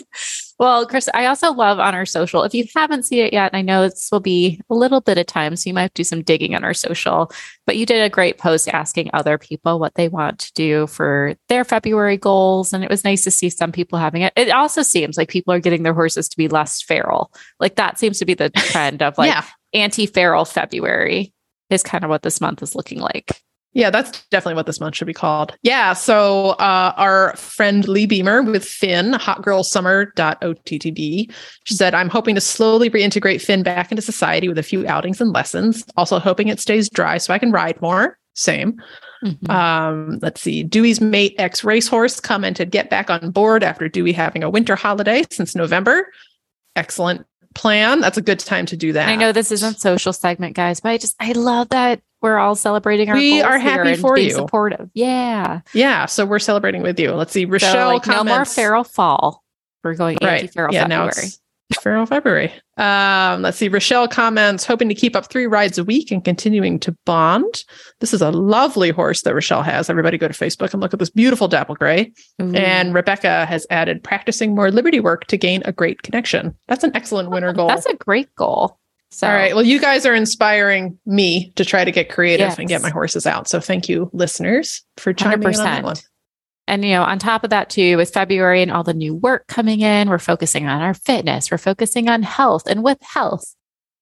Well, 0.58 0.86
Chris, 0.86 1.08
I 1.14 1.26
also 1.26 1.52
love 1.52 1.80
on 1.80 1.94
our 1.94 2.06
social. 2.06 2.44
If 2.44 2.54
you 2.54 2.64
haven't 2.76 3.04
seen 3.04 3.24
it 3.24 3.32
yet, 3.32 3.52
and 3.52 3.58
I 3.58 3.62
know 3.62 3.82
this 3.82 4.08
will 4.12 4.20
be 4.20 4.60
a 4.70 4.74
little 4.74 5.00
bit 5.00 5.18
of 5.18 5.26
time, 5.26 5.56
so 5.56 5.68
you 5.68 5.74
might 5.74 5.92
do 5.94 6.04
some 6.04 6.22
digging 6.22 6.54
on 6.54 6.62
our 6.62 6.74
social, 6.74 7.32
but 7.66 7.76
you 7.76 7.84
did 7.84 8.02
a 8.02 8.08
great 8.08 8.38
post 8.38 8.68
asking 8.68 9.10
other 9.12 9.36
people 9.36 9.80
what 9.80 9.94
they 9.94 10.08
want 10.08 10.38
to 10.38 10.52
do 10.52 10.86
for 10.86 11.34
their 11.48 11.64
February 11.64 12.16
goals. 12.16 12.72
And 12.72 12.84
it 12.84 12.90
was 12.90 13.04
nice 13.04 13.24
to 13.24 13.32
see 13.32 13.50
some 13.50 13.72
people 13.72 13.98
having 13.98 14.22
it. 14.22 14.32
It 14.36 14.50
also 14.50 14.82
seems 14.82 15.16
like 15.16 15.28
people 15.28 15.52
are 15.52 15.60
getting 15.60 15.82
their 15.82 15.94
horses 15.94 16.28
to 16.28 16.36
be 16.36 16.46
less 16.46 16.80
feral. 16.80 17.32
Like 17.58 17.74
that 17.74 17.98
seems 17.98 18.20
to 18.20 18.24
be 18.24 18.34
the 18.34 18.50
trend 18.50 19.02
of 19.02 19.18
like 19.18 19.32
yeah. 19.32 19.44
anti 19.72 20.06
feral 20.06 20.44
February 20.44 21.32
is 21.70 21.82
kind 21.82 22.04
of 22.04 22.10
what 22.10 22.22
this 22.22 22.40
month 22.40 22.62
is 22.62 22.76
looking 22.76 23.00
like. 23.00 23.42
Yeah, 23.74 23.90
that's 23.90 24.24
definitely 24.26 24.54
what 24.54 24.66
this 24.66 24.78
month 24.80 24.94
should 24.96 25.08
be 25.08 25.12
called. 25.12 25.56
Yeah. 25.62 25.92
So 25.94 26.50
uh, 26.50 26.92
our 26.96 27.34
friend 27.36 27.88
Lee 27.88 28.06
Beamer 28.06 28.42
with 28.42 28.64
Finn, 28.64 29.12
hotgirlsummer.ottb, 29.12 31.32
she 31.64 31.74
said, 31.74 31.94
I'm 31.94 32.08
hoping 32.08 32.36
to 32.36 32.40
slowly 32.40 32.88
reintegrate 32.88 33.42
Finn 33.42 33.64
back 33.64 33.90
into 33.90 34.00
society 34.00 34.48
with 34.48 34.58
a 34.58 34.62
few 34.62 34.86
outings 34.86 35.20
and 35.20 35.32
lessons. 35.32 35.84
Also 35.96 36.20
hoping 36.20 36.46
it 36.48 36.60
stays 36.60 36.88
dry 36.88 37.18
so 37.18 37.34
I 37.34 37.38
can 37.38 37.50
ride 37.50 37.82
more. 37.82 38.16
Same. 38.34 38.80
Mm-hmm. 39.24 39.50
Um, 39.50 40.20
let's 40.22 40.40
see. 40.40 40.62
Dewey's 40.62 41.00
mate, 41.00 41.34
ex 41.38 41.64
racehorse, 41.64 42.20
commented, 42.20 42.70
get 42.70 42.90
back 42.90 43.10
on 43.10 43.30
board 43.30 43.64
after 43.64 43.88
Dewey 43.88 44.12
having 44.12 44.44
a 44.44 44.50
winter 44.50 44.76
holiday 44.76 45.24
since 45.30 45.56
November. 45.56 46.12
Excellent 46.76 47.26
plan. 47.54 48.00
That's 48.00 48.18
a 48.18 48.22
good 48.22 48.40
time 48.40 48.66
to 48.66 48.76
do 48.76 48.92
that. 48.92 49.08
I 49.08 49.16
know 49.16 49.32
this 49.32 49.50
isn't 49.50 49.80
social 49.80 50.12
segment, 50.12 50.54
guys, 50.54 50.80
but 50.80 50.90
I 50.90 50.98
just 50.98 51.16
I 51.20 51.32
love 51.32 51.70
that 51.70 52.02
we're 52.24 52.38
all 52.38 52.56
celebrating 52.56 53.08
our 53.08 53.14
we 53.14 53.40
are 53.40 53.58
happy 53.58 53.94
for 53.94 54.18
you 54.18 54.30
supportive 54.30 54.90
yeah 54.94 55.60
yeah 55.74 56.06
so 56.06 56.26
we're 56.26 56.38
celebrating 56.38 56.82
with 56.82 56.98
you 56.98 57.12
let's 57.12 57.32
see 57.32 57.44
rochelle 57.44 57.72
so, 57.72 57.88
like, 57.88 58.02
comments, 58.02 58.28
no 58.28 58.34
more 58.34 58.44
feral 58.44 58.82
fall 58.82 59.44
we're 59.84 59.94
going 59.94 60.18
right. 60.22 60.40
anti-feral 60.40 60.72
yeah, 60.72 60.88
February. 60.88 61.28
Feral 61.80 62.06
February. 62.06 62.52
Um, 62.76 63.42
let's 63.42 63.58
see. 63.58 63.68
Rochelle 63.68 64.08
comments, 64.08 64.64
hoping 64.64 64.88
to 64.88 64.94
keep 64.94 65.16
up 65.16 65.30
three 65.30 65.46
rides 65.46 65.78
a 65.78 65.84
week 65.84 66.10
and 66.10 66.24
continuing 66.24 66.78
to 66.80 66.96
bond. 67.04 67.64
This 68.00 68.14
is 68.14 68.22
a 68.22 68.30
lovely 68.30 68.90
horse 68.90 69.22
that 69.22 69.34
Rochelle 69.34 69.62
has. 69.62 69.90
Everybody 69.90 70.18
go 70.18 70.28
to 70.28 70.34
Facebook 70.34 70.72
and 70.72 70.80
look 70.80 70.92
at 70.92 70.98
this 70.98 71.10
beautiful 71.10 71.48
dapple 71.48 71.74
gray. 71.74 72.12
And 72.38 72.94
Rebecca 72.94 73.46
has 73.46 73.66
added 73.70 74.02
practicing 74.02 74.54
more 74.54 74.70
liberty 74.70 75.00
work 75.00 75.26
to 75.26 75.36
gain 75.36 75.62
a 75.64 75.72
great 75.72 76.02
connection. 76.02 76.54
That's 76.68 76.84
an 76.84 76.92
excellent 76.94 77.30
winter 77.30 77.52
goal. 77.54 77.68
That's 77.68 77.86
a 77.86 77.96
great 77.96 78.34
goal. 78.34 78.78
So, 79.14 79.28
all 79.28 79.32
right. 79.32 79.54
Well, 79.54 79.64
you 79.64 79.80
guys 79.80 80.04
are 80.06 80.14
inspiring 80.14 80.98
me 81.06 81.52
to 81.56 81.64
try 81.64 81.84
to 81.84 81.92
get 81.92 82.08
creative 82.08 82.48
yes. 82.48 82.58
and 82.58 82.68
get 82.68 82.82
my 82.82 82.90
horses 82.90 83.26
out. 83.26 83.48
So, 83.48 83.60
thank 83.60 83.88
you, 83.88 84.10
listeners, 84.12 84.82
for 84.96 85.12
chiming 85.12 85.48
100%. 85.48 85.54
in 85.54 85.60
on 85.60 85.64
that 85.64 85.84
one. 85.84 85.96
And, 86.66 86.84
you 86.84 86.92
know, 86.92 87.02
on 87.02 87.18
top 87.18 87.44
of 87.44 87.50
that, 87.50 87.70
too, 87.70 87.96
with 87.96 88.12
February 88.12 88.62
and 88.62 88.72
all 88.72 88.82
the 88.82 88.94
new 88.94 89.14
work 89.14 89.46
coming 89.46 89.82
in, 89.82 90.08
we're 90.08 90.18
focusing 90.18 90.66
on 90.66 90.80
our 90.80 90.94
fitness, 90.94 91.50
we're 91.50 91.58
focusing 91.58 92.08
on 92.08 92.22
health. 92.22 92.66
And 92.66 92.82
with 92.82 92.98
health 93.02 93.54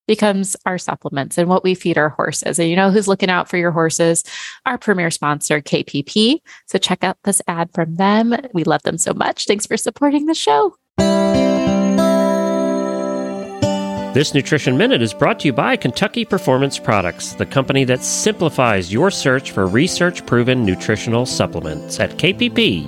becomes 0.06 0.56
our 0.66 0.78
supplements 0.78 1.38
and 1.38 1.48
what 1.48 1.64
we 1.64 1.74
feed 1.74 1.98
our 1.98 2.10
horses. 2.10 2.58
And 2.58 2.68
you 2.68 2.76
know 2.76 2.90
who's 2.90 3.08
looking 3.08 3.30
out 3.30 3.48
for 3.48 3.56
your 3.56 3.70
horses? 3.70 4.24
Our 4.66 4.78
premier 4.78 5.10
sponsor, 5.10 5.60
KPP. 5.60 6.38
So 6.66 6.78
check 6.78 7.04
out 7.04 7.18
this 7.24 7.42
ad 7.48 7.70
from 7.74 7.96
them. 7.96 8.34
We 8.52 8.64
love 8.64 8.82
them 8.82 8.98
so 8.98 9.12
much. 9.12 9.46
Thanks 9.46 9.66
for 9.66 9.76
supporting 9.76 10.26
the 10.26 10.34
show. 10.34 10.74
This 14.12 14.34
Nutrition 14.34 14.76
Minute 14.76 15.00
is 15.00 15.14
brought 15.14 15.40
to 15.40 15.46
you 15.46 15.54
by 15.54 15.74
Kentucky 15.74 16.26
Performance 16.26 16.78
Products, 16.78 17.32
the 17.32 17.46
company 17.46 17.84
that 17.84 18.02
simplifies 18.02 18.92
your 18.92 19.10
search 19.10 19.52
for 19.52 19.66
research 19.66 20.26
proven 20.26 20.66
nutritional 20.66 21.24
supplements 21.24 21.98
at 21.98 22.10
kppusa.com. 22.18 22.82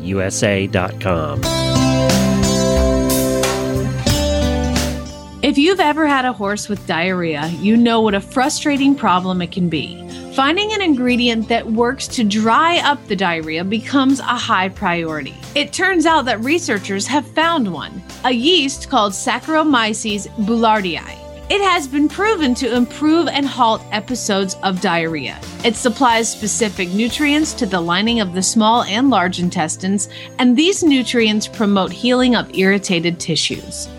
If 5.44 5.58
you've 5.58 5.78
ever 5.78 6.06
had 6.06 6.24
a 6.24 6.32
horse 6.32 6.70
with 6.70 6.86
diarrhea, 6.86 7.48
you 7.60 7.76
know 7.76 8.00
what 8.00 8.14
a 8.14 8.20
frustrating 8.22 8.94
problem 8.94 9.42
it 9.42 9.52
can 9.52 9.68
be. 9.68 10.08
Finding 10.32 10.72
an 10.72 10.80
ingredient 10.80 11.50
that 11.50 11.70
works 11.70 12.08
to 12.08 12.24
dry 12.24 12.78
up 12.78 13.06
the 13.08 13.14
diarrhea 13.14 13.62
becomes 13.62 14.20
a 14.20 14.38
high 14.48 14.70
priority. 14.70 15.34
It 15.54 15.70
turns 15.70 16.06
out 16.06 16.24
that 16.24 16.42
researchers 16.42 17.06
have 17.08 17.26
found 17.26 17.70
one 17.70 18.02
a 18.24 18.30
yeast 18.30 18.88
called 18.88 19.12
Saccharomyces 19.12 20.28
boulardii. 20.46 21.18
It 21.50 21.60
has 21.60 21.86
been 21.86 22.08
proven 22.08 22.54
to 22.54 22.74
improve 22.74 23.28
and 23.28 23.44
halt 23.44 23.82
episodes 23.92 24.56
of 24.62 24.80
diarrhea. 24.80 25.38
It 25.62 25.76
supplies 25.76 26.32
specific 26.32 26.88
nutrients 26.88 27.52
to 27.52 27.66
the 27.66 27.82
lining 27.82 28.20
of 28.20 28.32
the 28.32 28.42
small 28.42 28.84
and 28.84 29.10
large 29.10 29.40
intestines, 29.40 30.08
and 30.38 30.56
these 30.56 30.82
nutrients 30.82 31.46
promote 31.46 31.92
healing 31.92 32.34
of 32.34 32.56
irritated 32.56 33.20
tissues. 33.20 33.90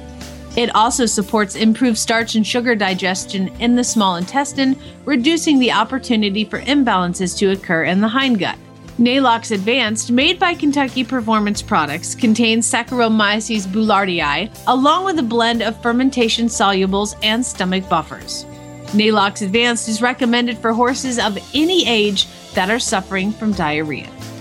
It 0.55 0.73
also 0.73 1.05
supports 1.05 1.55
improved 1.55 1.97
starch 1.97 2.35
and 2.35 2.47
sugar 2.47 2.75
digestion 2.75 3.49
in 3.59 3.75
the 3.75 3.83
small 3.83 4.15
intestine, 4.15 4.79
reducing 5.03 5.59
the 5.59 5.73
opportunity 5.73 6.45
for 6.45 6.61
imbalances 6.61 7.37
to 7.39 7.51
occur 7.51 7.83
in 7.83 7.99
the 7.99 8.07
hindgut. 8.07 8.57
Neigh-Lox 8.97 9.51
Advanced, 9.51 10.09
made 10.09 10.39
by 10.39 10.53
Kentucky 10.53 11.03
Performance 11.03 11.61
Products, 11.61 12.15
contains 12.15 12.71
Saccharomyces 12.71 13.67
boulardii, 13.67 14.49
along 14.67 15.03
with 15.03 15.19
a 15.19 15.23
blend 15.23 15.61
of 15.61 15.81
fermentation 15.81 16.45
solubles 16.45 17.17
and 17.21 17.45
stomach 17.45 17.89
buffers. 17.89 18.45
Neigh-Lox 18.93 19.41
Advanced 19.41 19.89
is 19.89 20.01
recommended 20.01 20.57
for 20.57 20.71
horses 20.71 21.19
of 21.19 21.37
any 21.53 21.85
age 21.85 22.27
that 22.53 22.69
are 22.69 22.79
suffering 22.79 23.33
from 23.33 23.51
diarrhea. 23.51 24.09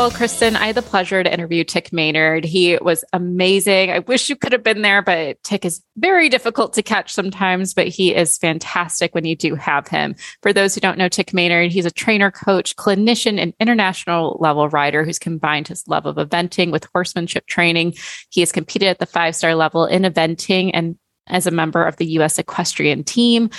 Well, 0.00 0.10
Kristen, 0.10 0.56
I 0.56 0.68
had 0.68 0.76
the 0.76 0.80
pleasure 0.80 1.22
to 1.22 1.30
interview 1.30 1.62
Tick 1.62 1.92
Maynard. 1.92 2.42
He 2.42 2.78
was 2.80 3.04
amazing. 3.12 3.90
I 3.90 3.98
wish 3.98 4.30
you 4.30 4.34
could 4.34 4.52
have 4.52 4.62
been 4.62 4.80
there, 4.80 5.02
but 5.02 5.42
Tick 5.42 5.66
is 5.66 5.82
very 5.98 6.30
difficult 6.30 6.72
to 6.72 6.82
catch 6.82 7.12
sometimes, 7.12 7.74
but 7.74 7.86
he 7.86 8.14
is 8.14 8.38
fantastic 8.38 9.14
when 9.14 9.26
you 9.26 9.36
do 9.36 9.56
have 9.56 9.88
him. 9.88 10.14
For 10.40 10.54
those 10.54 10.74
who 10.74 10.80
don't 10.80 10.96
know 10.96 11.10
Tick 11.10 11.34
Maynard, 11.34 11.70
he's 11.70 11.84
a 11.84 11.90
trainer, 11.90 12.30
coach, 12.30 12.76
clinician, 12.76 13.38
and 13.38 13.52
international 13.60 14.38
level 14.40 14.70
rider 14.70 15.04
who's 15.04 15.18
combined 15.18 15.68
his 15.68 15.86
love 15.86 16.06
of 16.06 16.16
eventing 16.16 16.72
with 16.72 16.88
horsemanship 16.94 17.44
training. 17.44 17.92
He 18.30 18.40
has 18.40 18.52
competed 18.52 18.88
at 18.88 19.00
the 19.00 19.06
five 19.06 19.36
star 19.36 19.54
level 19.54 19.84
in 19.84 20.04
eventing 20.04 20.70
and 20.72 20.96
as 21.26 21.46
a 21.46 21.50
member 21.50 21.84
of 21.84 21.96
the 21.96 22.06
U.S. 22.12 22.38
equestrian 22.38 23.04
team. 23.04 23.50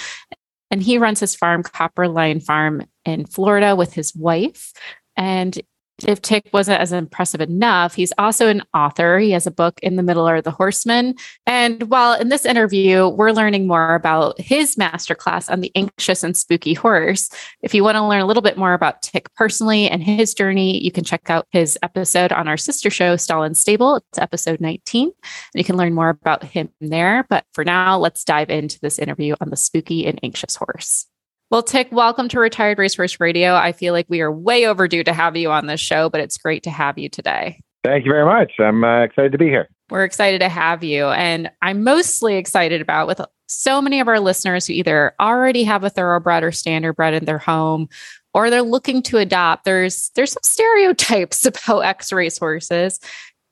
And 0.71 0.81
he 0.81 0.97
runs 0.97 1.19
his 1.19 1.35
farm, 1.35 1.61
Copper 1.61 2.07
Lion 2.07 2.39
Farm 2.39 2.81
in 3.05 3.27
Florida, 3.27 3.75
with 3.75 3.93
his 3.93 4.15
wife. 4.15 4.73
And 5.15 5.61
if 6.07 6.21
Tick 6.21 6.49
wasn't 6.53 6.81
as 6.81 6.91
impressive 6.91 7.41
enough, 7.41 7.93
he's 7.93 8.13
also 8.17 8.47
an 8.47 8.61
author. 8.73 9.19
He 9.19 9.31
has 9.31 9.47
a 9.47 9.51
book 9.51 9.79
in 9.81 9.95
the 9.95 10.03
middle 10.03 10.27
are 10.27 10.41
the 10.41 10.51
horsemen. 10.51 11.15
And 11.45 11.83
while 11.89 12.19
in 12.19 12.29
this 12.29 12.45
interview, 12.45 13.07
we're 13.07 13.31
learning 13.31 13.67
more 13.67 13.95
about 13.95 14.39
his 14.39 14.75
masterclass 14.75 15.51
on 15.51 15.61
the 15.61 15.71
anxious 15.75 16.23
and 16.23 16.35
spooky 16.35 16.73
horse. 16.73 17.29
If 17.61 17.73
you 17.73 17.83
want 17.83 17.95
to 17.95 18.07
learn 18.07 18.21
a 18.21 18.25
little 18.25 18.43
bit 18.43 18.57
more 18.57 18.73
about 18.73 19.01
Tick 19.01 19.33
personally 19.35 19.89
and 19.89 20.01
his 20.03 20.33
journey, 20.33 20.83
you 20.83 20.91
can 20.91 21.03
check 21.03 21.29
out 21.29 21.47
his 21.51 21.77
episode 21.83 22.31
on 22.31 22.47
our 22.47 22.57
sister 22.57 22.89
show, 22.89 23.15
Stall 23.15 23.43
and 23.43 23.57
Stable. 23.57 23.97
It's 23.97 24.19
episode 24.19 24.61
19. 24.61 25.07
And 25.07 25.13
you 25.53 25.63
can 25.63 25.77
learn 25.77 25.93
more 25.93 26.09
about 26.09 26.43
him 26.43 26.69
there. 26.79 27.25
But 27.29 27.45
for 27.53 27.63
now, 27.63 27.97
let's 27.97 28.23
dive 28.23 28.49
into 28.49 28.79
this 28.79 28.99
interview 28.99 29.35
on 29.41 29.49
the 29.49 29.57
spooky 29.57 30.05
and 30.05 30.19
anxious 30.23 30.55
horse. 30.55 31.07
Well, 31.51 31.63
Tick, 31.63 31.89
welcome 31.91 32.29
to 32.29 32.39
Retired 32.39 32.79
Racehorse 32.79 33.19
Radio. 33.19 33.55
I 33.55 33.73
feel 33.73 33.91
like 33.91 34.05
we 34.07 34.21
are 34.21 34.31
way 34.31 34.65
overdue 34.65 35.03
to 35.03 35.11
have 35.11 35.35
you 35.35 35.51
on 35.51 35.67
this 35.67 35.81
show, 35.81 36.09
but 36.09 36.21
it's 36.21 36.37
great 36.37 36.63
to 36.63 36.69
have 36.69 36.97
you 36.97 37.09
today. 37.09 37.59
Thank 37.83 38.05
you 38.05 38.11
very 38.13 38.23
much. 38.23 38.53
I'm 38.57 38.85
uh, 38.85 39.01
excited 39.01 39.33
to 39.33 39.37
be 39.37 39.47
here. 39.47 39.67
We're 39.89 40.05
excited 40.05 40.39
to 40.39 40.47
have 40.47 40.81
you. 40.81 41.07
And 41.07 41.51
I'm 41.61 41.83
mostly 41.83 42.37
excited 42.37 42.79
about 42.79 43.05
with 43.07 43.19
so 43.47 43.81
many 43.81 43.99
of 43.99 44.07
our 44.07 44.21
listeners 44.21 44.65
who 44.65 44.71
either 44.71 45.13
already 45.19 45.65
have 45.65 45.83
a 45.83 45.89
thoroughbred 45.89 46.45
or 46.45 46.51
standardbred 46.51 47.17
in 47.17 47.25
their 47.25 47.37
home 47.37 47.89
or 48.33 48.49
they're 48.49 48.61
looking 48.61 49.01
to 49.03 49.17
adopt. 49.17 49.65
There's 49.65 50.09
there's 50.15 50.31
some 50.31 50.43
stereotypes 50.43 51.45
about 51.45 51.81
X 51.81 52.13
racehorses 52.13 52.97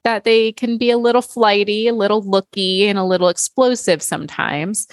that 0.06 0.24
they 0.24 0.54
can 0.54 0.78
be 0.78 0.90
a 0.90 0.98
little 0.98 1.22
flighty, 1.22 1.90
a 1.90 1.94
little 1.94 2.22
looky, 2.22 2.88
and 2.88 2.98
a 2.98 3.04
little 3.04 3.28
explosive 3.28 4.02
sometimes. 4.02 4.88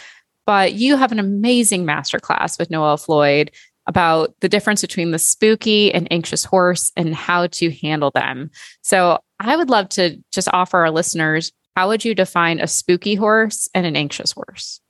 But 0.46 0.74
you 0.74 0.96
have 0.96 1.12
an 1.12 1.18
amazing 1.18 1.84
masterclass 1.84 2.58
with 2.58 2.70
Noelle 2.70 2.96
Floyd 2.96 3.50
about 3.88 4.34
the 4.40 4.48
difference 4.48 4.80
between 4.80 5.10
the 5.10 5.18
spooky 5.18 5.92
and 5.92 6.08
anxious 6.10 6.44
horse 6.44 6.90
and 6.96 7.14
how 7.14 7.46
to 7.48 7.70
handle 7.70 8.10
them. 8.12 8.50
So 8.82 9.18
I 9.38 9.56
would 9.56 9.70
love 9.70 9.88
to 9.90 10.16
just 10.32 10.48
offer 10.52 10.78
our 10.78 10.90
listeners 10.90 11.52
how 11.76 11.88
would 11.88 12.04
you 12.04 12.14
define 12.14 12.58
a 12.58 12.66
spooky 12.66 13.14
horse 13.14 13.68
and 13.74 13.84
an 13.84 13.96
anxious 13.96 14.32
horse? 14.32 14.80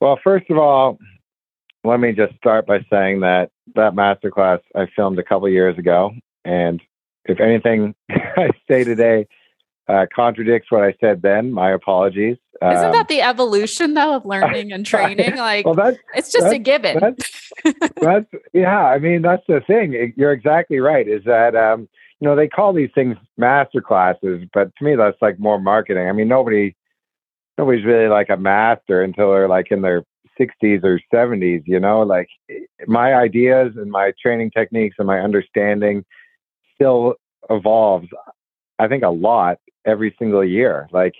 Well, 0.00 0.18
first 0.22 0.50
of 0.50 0.58
all, 0.58 0.98
let 1.84 2.00
me 2.00 2.12
just 2.12 2.34
start 2.36 2.66
by 2.66 2.84
saying 2.90 3.20
that 3.20 3.50
that 3.76 3.94
masterclass 3.94 4.58
I 4.74 4.88
filmed 4.96 5.20
a 5.20 5.22
couple 5.22 5.48
years 5.48 5.78
ago. 5.78 6.12
And 6.44 6.82
if 7.26 7.38
anything 7.38 7.94
I 8.10 8.50
say 8.68 8.82
today 8.82 9.28
uh, 9.88 10.06
contradicts 10.14 10.70
what 10.70 10.82
I 10.82 10.94
said 11.00 11.22
then, 11.22 11.52
my 11.52 11.70
apologies. 11.70 12.36
Isn't 12.62 12.92
that 12.92 12.94
um, 12.94 13.06
the 13.08 13.20
evolution 13.20 13.94
though 13.94 14.14
of 14.16 14.24
learning 14.24 14.72
and 14.72 14.84
training? 14.86 15.36
Like, 15.36 15.66
well, 15.66 15.74
that's, 15.74 15.98
it's 16.14 16.32
just 16.32 16.44
that's, 16.44 16.56
a 16.56 16.58
given. 16.58 16.98
That's, 17.00 17.52
that's, 18.00 18.26
yeah. 18.52 18.86
I 18.86 18.98
mean, 18.98 19.22
that's 19.22 19.42
the 19.46 19.60
thing. 19.66 20.12
You're 20.16 20.32
exactly 20.32 20.78
right. 20.78 21.06
Is 21.06 21.22
that 21.24 21.54
um, 21.54 21.88
you 22.20 22.28
know 22.28 22.34
they 22.34 22.48
call 22.48 22.72
these 22.72 22.90
things 22.94 23.16
master 23.36 23.80
classes, 23.80 24.46
but 24.54 24.74
to 24.76 24.84
me 24.84 24.96
that's 24.96 25.20
like 25.20 25.38
more 25.38 25.60
marketing. 25.60 26.08
I 26.08 26.12
mean, 26.12 26.28
nobody 26.28 26.74
nobody's 27.58 27.84
really 27.84 28.08
like 28.08 28.30
a 28.30 28.36
master 28.36 29.02
until 29.02 29.30
they're 29.30 29.48
like 29.48 29.70
in 29.70 29.82
their 29.82 30.02
60s 30.40 30.82
or 30.82 31.00
70s. 31.12 31.62
You 31.66 31.78
know, 31.78 32.00
like 32.00 32.28
my 32.86 33.14
ideas 33.14 33.72
and 33.76 33.90
my 33.90 34.12
training 34.20 34.50
techniques 34.50 34.96
and 34.98 35.06
my 35.06 35.20
understanding 35.20 36.04
still 36.74 37.16
evolves. 37.50 38.08
I 38.78 38.88
think 38.88 39.02
a 39.02 39.10
lot 39.10 39.58
every 39.84 40.14
single 40.18 40.44
year. 40.44 40.88
Like 40.92 41.14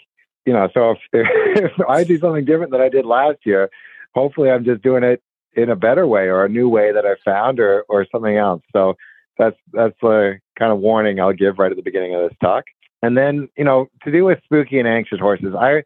you 0.45 0.53
know, 0.53 0.69
so 0.73 0.93
if, 0.93 0.99
if 1.13 1.89
I 1.89 2.05
do 2.05 2.19
something 2.19 2.45
different 2.45 2.73
than 2.73 2.81
I 2.81 2.89
did 2.89 3.05
last 3.05 3.39
year, 3.45 3.69
hopefully 4.15 4.51
I'm 4.51 4.65
just 4.65 4.83
doing 4.83 5.03
it 5.03 5.23
in 5.55 5.71
a 5.71 5.77
better 5.77 6.07
way 6.07 6.29
or 6.29 6.45
a 6.45 6.49
new 6.49 6.69
way 6.69 6.93
that 6.93 7.05
I 7.05 7.15
found 7.25 7.61
or 7.61 7.85
or 7.89 8.07
something 8.11 8.37
else. 8.37 8.63
So 8.73 8.95
that's 9.39 9.57
that's 9.73 10.01
a 10.03 10.35
kind 10.59 10.73
of 10.73 10.79
warning 10.79 11.21
I'll 11.21 11.33
give 11.33 11.59
right 11.59 11.71
at 11.71 11.77
the 11.77 11.83
beginning 11.83 12.15
of 12.15 12.29
this 12.29 12.37
talk. 12.41 12.65
And 13.03 13.17
then, 13.17 13.49
you 13.57 13.65
know, 13.65 13.89
to 14.05 14.11
do 14.11 14.25
with 14.25 14.39
spooky 14.45 14.79
and 14.79 14.89
anxious 14.89 15.21
horses, 15.21 15.55
I 15.59 15.83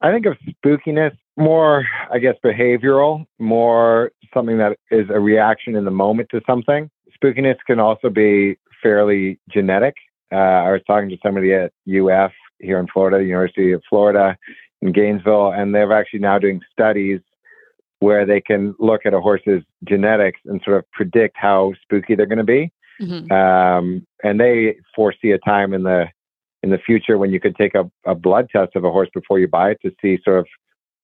I 0.00 0.12
think 0.12 0.26
of 0.26 0.36
spookiness 0.64 1.16
more, 1.36 1.86
I 2.12 2.18
guess, 2.18 2.36
behavioral, 2.44 3.26
more 3.38 4.12
something 4.32 4.58
that 4.58 4.78
is 4.90 5.08
a 5.10 5.20
reaction 5.20 5.76
in 5.76 5.84
the 5.84 5.90
moment 5.90 6.28
to 6.30 6.40
something. 6.46 6.90
Spookiness 7.22 7.56
can 7.66 7.80
also 7.80 8.10
be 8.10 8.56
fairly 8.82 9.38
genetic. 9.48 9.94
Uh, 10.34 10.66
I 10.66 10.72
was 10.72 10.80
talking 10.86 11.08
to 11.10 11.16
somebody 11.22 11.54
at 11.54 11.72
UF 11.88 12.32
here 12.58 12.80
in 12.80 12.88
Florida, 12.92 13.24
University 13.24 13.72
of 13.72 13.82
Florida 13.88 14.36
in 14.82 14.92
Gainesville, 14.92 15.52
and 15.52 15.74
they're 15.74 15.92
actually 15.92 16.20
now 16.20 16.38
doing 16.38 16.60
studies 16.72 17.20
where 18.00 18.26
they 18.26 18.40
can 18.40 18.74
look 18.78 19.02
at 19.06 19.14
a 19.14 19.20
horse's 19.20 19.62
genetics 19.84 20.40
and 20.44 20.60
sort 20.64 20.78
of 20.78 20.90
predict 20.90 21.36
how 21.38 21.72
spooky 21.82 22.14
they're 22.14 22.26
going 22.26 22.38
to 22.38 22.44
be. 22.44 22.72
Mm-hmm. 23.00 23.32
Um, 23.32 24.06
and 24.22 24.40
they 24.40 24.76
foresee 24.94 25.30
a 25.30 25.38
time 25.38 25.72
in 25.72 25.84
the 25.84 26.06
in 26.62 26.70
the 26.70 26.78
future 26.78 27.18
when 27.18 27.30
you 27.30 27.38
could 27.38 27.54
take 27.56 27.74
a, 27.74 27.90
a 28.06 28.14
blood 28.14 28.48
test 28.50 28.74
of 28.74 28.84
a 28.84 28.90
horse 28.90 29.10
before 29.12 29.38
you 29.38 29.46
buy 29.46 29.70
it 29.70 29.78
to 29.82 29.90
see 30.00 30.18
sort 30.24 30.38
of 30.38 30.46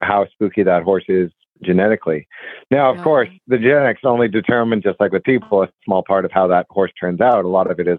how 0.00 0.26
spooky 0.32 0.62
that 0.62 0.82
horse 0.82 1.04
is 1.08 1.30
genetically. 1.62 2.26
Now, 2.70 2.94
of 2.94 3.02
course, 3.02 3.28
the 3.46 3.58
genetics 3.58 4.00
only 4.04 4.28
determine, 4.28 4.80
just 4.80 4.99
like 4.99 5.12
with 5.12 5.25
people, 5.25 5.62
a 5.62 5.68
small 5.84 6.02
part 6.02 6.25
of 6.25 6.32
how 6.32 6.46
that 6.46 6.66
horse 6.70 6.92
turns 6.99 7.20
out. 7.20 7.44
A 7.44 7.49
lot 7.49 7.70
of 7.70 7.78
it 7.78 7.87
is, 7.87 7.99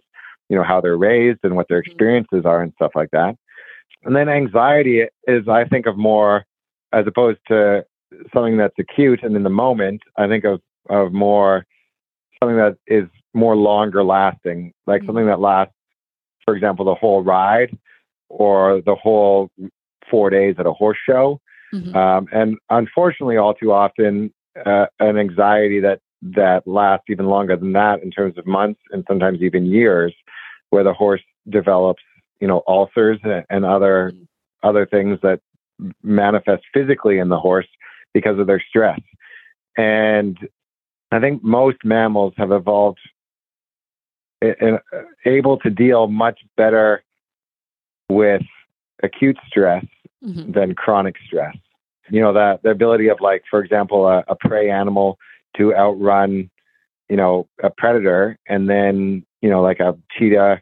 you 0.52 0.58
know, 0.58 0.64
how 0.64 0.82
they're 0.82 0.98
raised 0.98 1.40
and 1.44 1.56
what 1.56 1.70
their 1.70 1.82
mm-hmm. 1.82 1.92
experiences 1.92 2.46
are 2.46 2.62
and 2.62 2.74
stuff 2.76 2.92
like 2.94 3.10
that. 3.12 3.36
And 4.04 4.14
then 4.14 4.28
anxiety 4.28 5.04
is, 5.26 5.48
I 5.48 5.64
think, 5.64 5.86
of 5.86 5.98
more 5.98 6.46
as 6.92 7.08
opposed 7.08 7.40
to 7.48 7.86
something 8.34 8.58
that's 8.58 8.78
acute 8.78 9.24
and 9.24 9.34
in 9.38 9.44
the 9.44 9.50
moment. 9.50 10.02
I 10.18 10.28
think 10.28 10.44
of 10.44 10.60
of 10.90 11.14
more 11.14 11.66
something 12.38 12.58
that 12.58 12.76
is 12.86 13.08
more 13.34 13.56
longer 13.56 14.04
lasting, 14.04 14.74
like 14.88 15.00
mm-hmm. 15.00 15.08
something 15.08 15.28
that 15.28 15.40
lasts, 15.40 15.74
for 16.44 16.54
example, 16.54 16.84
the 16.84 16.96
whole 16.96 17.24
ride 17.24 17.78
or 18.28 18.82
the 18.86 18.96
whole 18.96 19.50
four 20.10 20.30
days 20.30 20.56
at 20.60 20.66
a 20.66 20.74
horse 20.74 20.98
show. 21.08 21.40
Mm-hmm. 21.74 21.96
Um, 21.96 22.28
and 22.34 22.58
unfortunately, 22.70 23.38
all 23.38 23.54
too 23.54 23.72
often, 23.72 24.34
uh, 24.66 24.88
an 25.00 25.18
anxiety 25.18 25.80
that 25.80 26.02
that 26.22 26.68
lasts 26.68 27.06
even 27.10 27.26
longer 27.28 27.56
than 27.56 27.74
that 27.74 28.04
in 28.04 28.12
terms 28.12 28.38
of 28.38 28.46
months 28.46 28.80
and 28.92 29.04
sometimes 29.08 29.42
even 29.42 29.66
years, 29.66 30.14
where 30.72 30.84
the 30.84 30.94
horse 30.94 31.22
develops 31.50 32.04
you 32.40 32.48
know 32.48 32.64
ulcers 32.68 33.20
and 33.50 33.66
other 33.66 34.12
mm-hmm. 34.14 34.24
other 34.68 34.86
things 34.86 35.20
that 35.22 35.40
manifest 36.04 36.64
physically 36.74 37.20
in 37.20 37.30
the 37.30 37.40
horse 37.40 37.68
because 38.14 38.38
of 38.40 38.48
their 38.48 38.62
stress. 38.68 39.00
And 39.78 40.38
I 41.12 41.20
think 41.20 41.44
most 41.44 41.78
mammals 41.84 42.34
have 42.38 42.52
evolved 42.52 43.00
and 44.42 44.80
able 45.26 45.58
to 45.60 45.70
deal 45.70 46.08
much 46.08 46.40
better 46.58 47.04
with 48.10 48.42
acute 49.04 49.38
stress 49.48 49.86
mm-hmm. 50.24 50.52
than 50.52 50.76
chronic 50.76 51.16
stress. 51.26 51.56
You 52.10 52.22
know, 52.22 52.34
that 52.34 52.64
the 52.64 52.72
ability 52.72 53.08
of 53.10 53.22
like, 53.22 53.44
for 53.50 53.64
example, 53.64 54.08
a, 54.08 54.24
a 54.28 54.36
prey 54.36 54.70
animal 54.70 55.18
to 55.58 55.76
outrun, 55.76 56.50
you 57.10 57.16
know, 57.16 57.48
a 57.64 57.70
predator 57.70 58.38
and 58.48 58.70
then, 58.70 59.26
you 59.42 59.50
know, 59.50 59.62
like 59.62 59.80
a 59.80 59.98
cheetah 60.18 60.62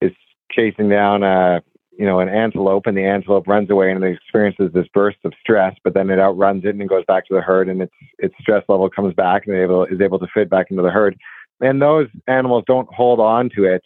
is 0.00 0.12
chasing 0.50 0.88
down 0.88 1.22
a 1.22 1.62
you 2.00 2.06
know, 2.06 2.18
an 2.18 2.30
antelope, 2.30 2.86
and 2.86 2.96
the 2.96 3.04
antelope 3.04 3.46
runs 3.46 3.68
away 3.68 3.90
and 3.90 4.02
it 4.02 4.12
experiences 4.14 4.70
this 4.72 4.86
burst 4.94 5.18
of 5.24 5.34
stress, 5.38 5.76
but 5.84 5.92
then 5.92 6.08
it 6.08 6.18
outruns 6.18 6.64
it 6.64 6.70
and 6.70 6.80
it 6.80 6.88
goes 6.88 7.04
back 7.06 7.26
to 7.26 7.34
the 7.34 7.42
herd, 7.42 7.68
and 7.68 7.82
its 7.82 7.92
its 8.18 8.34
stress 8.40 8.64
level 8.70 8.88
comes 8.88 9.12
back 9.12 9.46
and 9.46 9.54
it 9.54 9.62
able, 9.62 9.84
is 9.84 10.00
able 10.00 10.18
to 10.18 10.26
fit 10.32 10.48
back 10.48 10.68
into 10.70 10.82
the 10.82 10.90
herd. 10.90 11.14
And 11.60 11.82
those 11.82 12.08
animals 12.26 12.64
don't 12.66 12.88
hold 12.90 13.20
on 13.20 13.50
to 13.54 13.64
it 13.64 13.82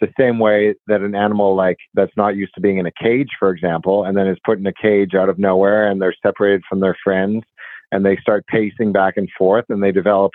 the 0.00 0.08
same 0.18 0.38
way 0.38 0.74
that 0.86 1.02
an 1.02 1.14
animal 1.14 1.54
like 1.54 1.76
that's 1.92 2.16
not 2.16 2.34
used 2.34 2.54
to 2.54 2.62
being 2.62 2.78
in 2.78 2.86
a 2.86 2.92
cage, 2.92 3.28
for 3.38 3.50
example, 3.50 4.04
and 4.04 4.16
then 4.16 4.26
is 4.26 4.38
put 4.42 4.58
in 4.58 4.66
a 4.66 4.72
cage 4.72 5.14
out 5.14 5.28
of 5.28 5.38
nowhere, 5.38 5.86
and 5.86 6.00
they're 6.00 6.14
separated 6.22 6.62
from 6.66 6.80
their 6.80 6.96
friends, 7.04 7.44
and 7.92 8.06
they 8.06 8.16
start 8.16 8.46
pacing 8.46 8.90
back 8.90 9.18
and 9.18 9.28
forth, 9.36 9.66
and 9.68 9.82
they 9.82 9.92
develop, 9.92 10.32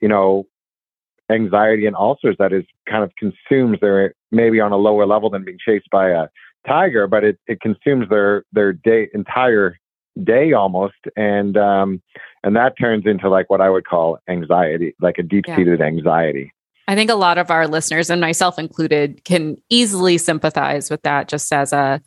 you 0.00 0.08
know, 0.08 0.44
anxiety 1.30 1.86
and 1.86 1.96
ulcers 1.96 2.36
that 2.38 2.52
is 2.52 2.64
kind 2.88 3.02
of 3.02 3.12
consumes 3.16 3.78
their 3.80 4.14
maybe 4.30 4.60
on 4.60 4.72
a 4.72 4.76
lower 4.76 5.06
level 5.06 5.30
than 5.30 5.44
being 5.44 5.58
chased 5.64 5.90
by 5.90 6.10
a 6.10 6.28
tiger, 6.66 7.06
but 7.06 7.24
it, 7.24 7.38
it 7.46 7.60
consumes 7.60 8.08
their 8.08 8.44
their 8.52 8.72
day 8.72 9.08
entire 9.14 9.78
day 10.24 10.52
almost 10.52 10.94
and 11.16 11.58
um 11.58 12.02
and 12.42 12.56
that 12.56 12.72
turns 12.78 13.04
into 13.06 13.28
like 13.28 13.50
what 13.50 13.60
I 13.60 13.68
would 13.68 13.86
call 13.86 14.18
anxiety, 14.28 14.94
like 15.00 15.18
a 15.18 15.22
deep 15.22 15.44
seated 15.46 15.80
yeah. 15.80 15.86
anxiety. 15.86 16.52
I 16.88 16.94
think 16.94 17.10
a 17.10 17.16
lot 17.16 17.38
of 17.38 17.50
our 17.50 17.66
listeners 17.66 18.10
and 18.10 18.20
myself 18.20 18.58
included 18.58 19.24
can 19.24 19.56
easily 19.68 20.18
sympathize 20.18 20.88
with 20.88 21.02
that 21.02 21.28
just 21.28 21.52
as 21.52 21.72
a 21.72 22.00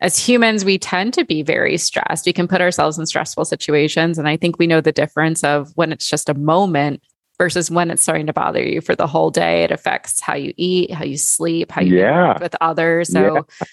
as 0.00 0.18
humans 0.18 0.64
we 0.64 0.78
tend 0.78 1.12
to 1.14 1.24
be 1.24 1.42
very 1.42 1.76
stressed. 1.76 2.24
We 2.26 2.32
can 2.32 2.46
put 2.46 2.60
ourselves 2.60 2.98
in 2.98 3.06
stressful 3.06 3.44
situations 3.44 4.18
and 4.18 4.28
I 4.28 4.36
think 4.36 4.58
we 4.58 4.66
know 4.66 4.80
the 4.80 4.92
difference 4.92 5.42
of 5.44 5.70
when 5.74 5.92
it's 5.92 6.08
just 6.08 6.28
a 6.28 6.34
moment 6.34 7.02
versus 7.38 7.70
when 7.70 7.90
it's 7.90 8.02
starting 8.02 8.26
to 8.26 8.32
bother 8.32 8.62
you 8.62 8.80
for 8.80 8.94
the 8.94 9.06
whole 9.06 9.30
day. 9.30 9.64
It 9.64 9.70
affects 9.70 10.20
how 10.20 10.34
you 10.34 10.52
eat, 10.56 10.92
how 10.92 11.04
you 11.04 11.16
sleep, 11.16 11.70
how 11.70 11.82
you 11.82 11.98
yeah. 11.98 12.38
with 12.40 12.54
others. 12.60 13.12
So 13.12 13.46
yeah. 13.60 13.66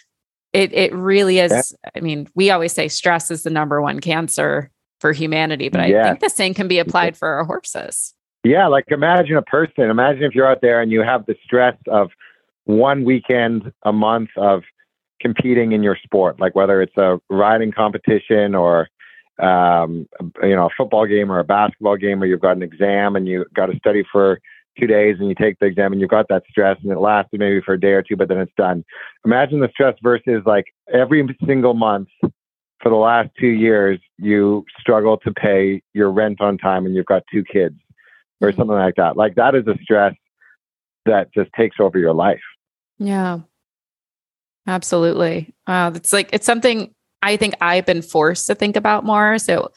it 0.53 0.73
it 0.73 0.93
really 0.93 1.39
is. 1.39 1.51
Yeah. 1.51 1.89
I 1.95 1.99
mean, 1.99 2.27
we 2.35 2.51
always 2.51 2.73
say 2.73 2.87
stress 2.87 3.31
is 3.31 3.43
the 3.43 3.49
number 3.49 3.81
one 3.81 3.99
cancer 3.99 4.71
for 4.99 5.11
humanity, 5.11 5.69
but 5.69 5.81
I 5.81 5.91
think 5.91 6.19
the 6.19 6.29
same 6.29 6.53
can 6.53 6.67
be 6.67 6.79
applied 6.79 7.17
for 7.17 7.27
our 7.27 7.43
horses. 7.43 8.13
Yeah, 8.43 8.67
like 8.67 8.85
imagine 8.89 9.37
a 9.37 9.41
person. 9.41 9.89
Imagine 9.89 10.23
if 10.23 10.35
you're 10.35 10.49
out 10.49 10.61
there 10.61 10.81
and 10.81 10.91
you 10.91 11.01
have 11.01 11.25
the 11.25 11.35
stress 11.43 11.75
of 11.87 12.11
one 12.65 13.03
weekend 13.03 13.73
a 13.83 13.91
month 13.91 14.29
of 14.37 14.63
competing 15.19 15.71
in 15.71 15.81
your 15.81 15.97
sport, 16.03 16.39
like 16.39 16.55
whether 16.55 16.81
it's 16.81 16.95
a 16.97 17.19
riding 17.29 17.71
competition 17.71 18.53
or 18.53 18.87
um, 19.39 20.07
you 20.41 20.55
know, 20.55 20.67
a 20.67 20.75
football 20.77 21.05
game 21.05 21.31
or 21.31 21.39
a 21.39 21.43
basketball 21.43 21.97
game 21.97 22.19
where 22.19 22.29
you've 22.29 22.41
got 22.41 22.55
an 22.55 22.63
exam 22.63 23.15
and 23.15 23.27
you 23.27 23.45
got 23.53 23.67
to 23.67 23.77
study 23.77 24.03
for 24.11 24.39
two 24.79 24.87
days 24.87 25.17
and 25.19 25.29
you 25.29 25.35
take 25.35 25.57
the 25.59 25.65
exam 25.65 25.91
and 25.91 26.01
you've 26.01 26.09
got 26.09 26.27
that 26.29 26.43
stress 26.49 26.77
and 26.83 26.91
it 26.91 26.99
lasted 26.99 27.39
maybe 27.39 27.61
for 27.61 27.73
a 27.73 27.79
day 27.79 27.91
or 27.91 28.01
two, 28.01 28.15
but 28.15 28.27
then 28.27 28.39
it's 28.39 28.51
done. 28.57 28.83
Imagine 29.23 29.59
the 29.59 29.69
stress 29.69 29.95
versus 30.01 30.41
like 30.45 30.65
every 30.93 31.25
single 31.45 31.73
month 31.73 32.09
for 32.21 32.89
the 32.89 32.95
last 32.95 33.29
two 33.39 33.47
years, 33.47 33.99
you 34.17 34.65
struggle 34.79 35.17
to 35.17 35.31
pay 35.31 35.81
your 35.93 36.11
rent 36.11 36.41
on 36.41 36.57
time 36.57 36.85
and 36.85 36.95
you've 36.95 37.05
got 37.05 37.23
two 37.31 37.43
kids 37.43 37.75
or 38.41 38.49
mm-hmm. 38.49 38.59
something 38.59 38.75
like 38.75 38.95
that. 38.95 39.17
Like 39.17 39.35
that 39.35 39.55
is 39.55 39.65
a 39.67 39.75
stress 39.81 40.13
that 41.05 41.33
just 41.33 41.49
takes 41.57 41.77
over 41.79 41.97
your 41.97 42.13
life. 42.13 42.41
Yeah. 42.99 43.39
Absolutely. 44.67 45.53
Uh, 45.67 45.91
it's 45.95 46.11
like 46.11 46.29
it's 46.33 46.45
something 46.45 46.93
I 47.25 47.37
think 47.37 47.55
I've 47.59 47.87
been 47.87 48.03
forced 48.03 48.45
to 48.47 48.55
think 48.55 48.75
about 48.75 49.03
more. 49.03 49.39
So, 49.39 49.71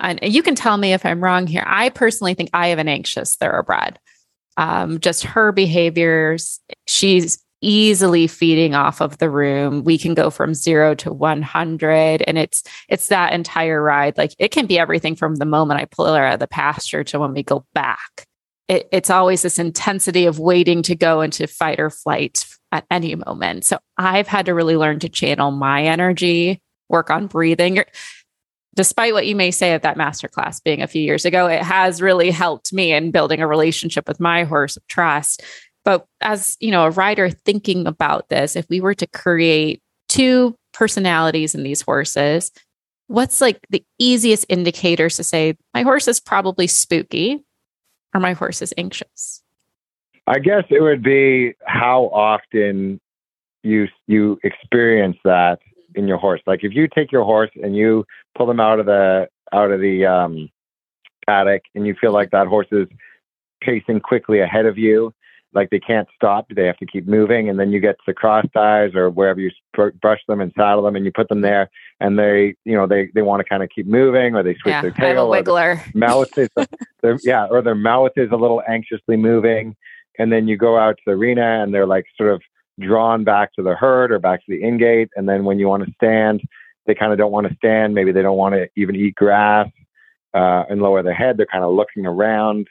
and 0.00 0.18
you 0.22 0.42
can 0.42 0.56
tell 0.56 0.76
me 0.76 0.92
if 0.92 1.06
I'm 1.06 1.22
wrong 1.22 1.46
here. 1.46 1.62
I 1.64 1.88
personally 1.90 2.34
think 2.34 2.50
I 2.52 2.68
have 2.68 2.80
an 2.80 2.88
anxious 2.88 3.36
thoroughbred. 3.36 4.00
Um, 4.56 4.98
just 4.98 5.22
her 5.22 5.52
behaviors, 5.52 6.58
she's 6.88 7.42
easily 7.62 8.26
feeding 8.26 8.74
off 8.74 9.00
of 9.00 9.18
the 9.18 9.30
room. 9.30 9.84
We 9.84 9.98
can 9.98 10.14
go 10.14 10.30
from 10.30 10.52
zero 10.52 10.96
to 10.96 11.12
100 11.12 12.22
and 12.26 12.36
it's, 12.36 12.64
it's 12.88 13.06
that 13.08 13.34
entire 13.34 13.80
ride. 13.80 14.18
Like 14.18 14.34
it 14.38 14.50
can 14.50 14.66
be 14.66 14.78
everything 14.78 15.14
from 15.14 15.36
the 15.36 15.44
moment 15.44 15.80
I 15.80 15.84
pull 15.84 16.12
her 16.12 16.24
out 16.24 16.34
of 16.34 16.40
the 16.40 16.48
pasture 16.48 17.04
to 17.04 17.20
when 17.20 17.34
we 17.34 17.44
go 17.44 17.64
back. 17.72 18.26
It, 18.66 18.88
it's 18.90 19.10
always 19.10 19.42
this 19.42 19.60
intensity 19.60 20.26
of 20.26 20.40
waiting 20.40 20.82
to 20.84 20.96
go 20.96 21.20
into 21.20 21.46
fight 21.46 21.78
or 21.78 21.90
flight 21.90 22.46
at 22.72 22.84
any 22.90 23.14
moment. 23.14 23.64
So 23.64 23.78
I've 23.96 24.28
had 24.28 24.46
to 24.46 24.54
really 24.54 24.76
learn 24.76 24.98
to 25.00 25.08
channel 25.08 25.52
my 25.52 25.84
energy 25.84 26.60
work 26.90 27.10
on 27.10 27.26
breathing. 27.26 27.82
Despite 28.74 29.14
what 29.14 29.26
you 29.26 29.34
may 29.34 29.50
say 29.50 29.74
of 29.74 29.82
that 29.82 29.96
masterclass 29.96 30.62
being 30.62 30.82
a 30.82 30.86
few 30.86 31.02
years 31.02 31.24
ago, 31.24 31.46
it 31.46 31.62
has 31.62 32.02
really 32.02 32.30
helped 32.30 32.72
me 32.72 32.92
in 32.92 33.10
building 33.10 33.40
a 33.40 33.46
relationship 33.46 34.06
with 34.06 34.20
my 34.20 34.44
horse 34.44 34.76
of 34.76 34.86
trust. 34.86 35.42
But 35.84 36.06
as 36.20 36.56
you 36.60 36.70
know, 36.70 36.84
a 36.84 36.90
rider 36.90 37.30
thinking 37.30 37.86
about 37.86 38.28
this, 38.28 38.54
if 38.54 38.68
we 38.68 38.80
were 38.80 38.94
to 38.94 39.06
create 39.06 39.82
two 40.08 40.54
personalities 40.72 41.54
in 41.54 41.62
these 41.62 41.82
horses, 41.82 42.52
what's 43.06 43.40
like 43.40 43.60
the 43.70 43.84
easiest 43.98 44.46
indicators 44.48 45.16
to 45.16 45.24
say 45.24 45.56
my 45.74 45.82
horse 45.82 46.06
is 46.06 46.20
probably 46.20 46.66
spooky 46.66 47.44
or 48.14 48.20
my 48.20 48.34
horse 48.34 48.62
is 48.62 48.74
anxious? 48.76 49.42
I 50.26 50.38
guess 50.38 50.64
it 50.70 50.80
would 50.80 51.02
be 51.02 51.54
how 51.64 52.04
often 52.12 53.00
you 53.62 53.88
you 54.06 54.38
experience 54.44 55.16
that 55.24 55.58
in 55.94 56.08
your 56.08 56.18
horse. 56.18 56.40
Like 56.46 56.60
if 56.62 56.74
you 56.74 56.88
take 56.88 57.12
your 57.12 57.24
horse 57.24 57.50
and 57.62 57.76
you 57.76 58.04
pull 58.36 58.46
them 58.46 58.60
out 58.60 58.80
of 58.80 58.86
the 58.86 59.28
out 59.52 59.70
of 59.70 59.80
the 59.80 60.06
um, 60.06 60.48
paddock, 61.26 61.62
and 61.74 61.86
you 61.86 61.94
feel 62.00 62.12
like 62.12 62.30
that 62.30 62.46
horse 62.46 62.68
is 62.72 62.86
pacing 63.60 64.00
quickly 64.00 64.40
ahead 64.40 64.66
of 64.66 64.78
you, 64.78 65.12
like 65.52 65.70
they 65.70 65.80
can't 65.80 66.08
stop, 66.14 66.46
they 66.54 66.66
have 66.66 66.76
to 66.78 66.86
keep 66.86 67.06
moving, 67.06 67.48
and 67.48 67.58
then 67.58 67.72
you 67.72 67.80
get 67.80 67.96
to 68.06 68.14
cross 68.14 68.44
ties 68.54 68.94
or 68.94 69.10
wherever 69.10 69.40
you 69.40 69.50
brush 69.74 70.20
them 70.28 70.40
and 70.40 70.52
saddle 70.56 70.82
them, 70.82 70.96
and 70.96 71.04
you 71.04 71.12
put 71.12 71.28
them 71.28 71.40
there, 71.40 71.68
and 71.98 72.18
they, 72.18 72.54
you 72.64 72.74
know, 72.74 72.86
they 72.86 73.10
they 73.14 73.22
want 73.22 73.40
to 73.40 73.48
kind 73.48 73.62
of 73.62 73.68
keep 73.74 73.86
moving, 73.86 74.34
or 74.34 74.42
they 74.42 74.54
switch 74.54 74.72
yeah, 74.72 74.82
their 74.82 74.92
tail, 74.92 75.32
or 75.32 75.42
wiggler. 75.42 75.94
mouth 75.94 76.28
is, 76.38 76.48
yeah, 77.24 77.46
or 77.46 77.62
their 77.62 77.74
mouth 77.74 78.12
is 78.16 78.30
a 78.30 78.36
little 78.36 78.62
anxiously 78.68 79.16
moving, 79.16 79.74
and 80.18 80.32
then 80.32 80.46
you 80.46 80.56
go 80.56 80.78
out 80.78 80.96
to 80.96 81.02
the 81.06 81.12
arena, 81.12 81.62
and 81.62 81.74
they're 81.74 81.86
like 81.86 82.04
sort 82.16 82.32
of 82.32 82.42
drawn 82.80 83.24
back 83.24 83.52
to 83.54 83.62
the 83.62 83.74
herd 83.74 84.10
or 84.10 84.18
back 84.18 84.40
to 84.40 84.46
the 84.48 84.62
ingate. 84.62 85.08
And 85.16 85.28
then 85.28 85.44
when 85.44 85.58
you 85.58 85.68
want 85.68 85.84
to 85.86 85.92
stand, 85.94 86.40
they 86.86 86.94
kind 86.94 87.12
of 87.12 87.18
don't 87.18 87.32
want 87.32 87.48
to 87.48 87.54
stand. 87.56 87.94
Maybe 87.94 88.12
they 88.12 88.22
don't 88.22 88.36
want 88.36 88.54
to 88.54 88.68
even 88.76 88.96
eat 88.96 89.14
grass 89.14 89.68
uh, 90.34 90.64
and 90.68 90.80
lower 90.82 91.02
their 91.02 91.14
head. 91.14 91.36
They're 91.36 91.46
kind 91.46 91.64
of 91.64 91.74
looking 91.74 92.06
around 92.06 92.68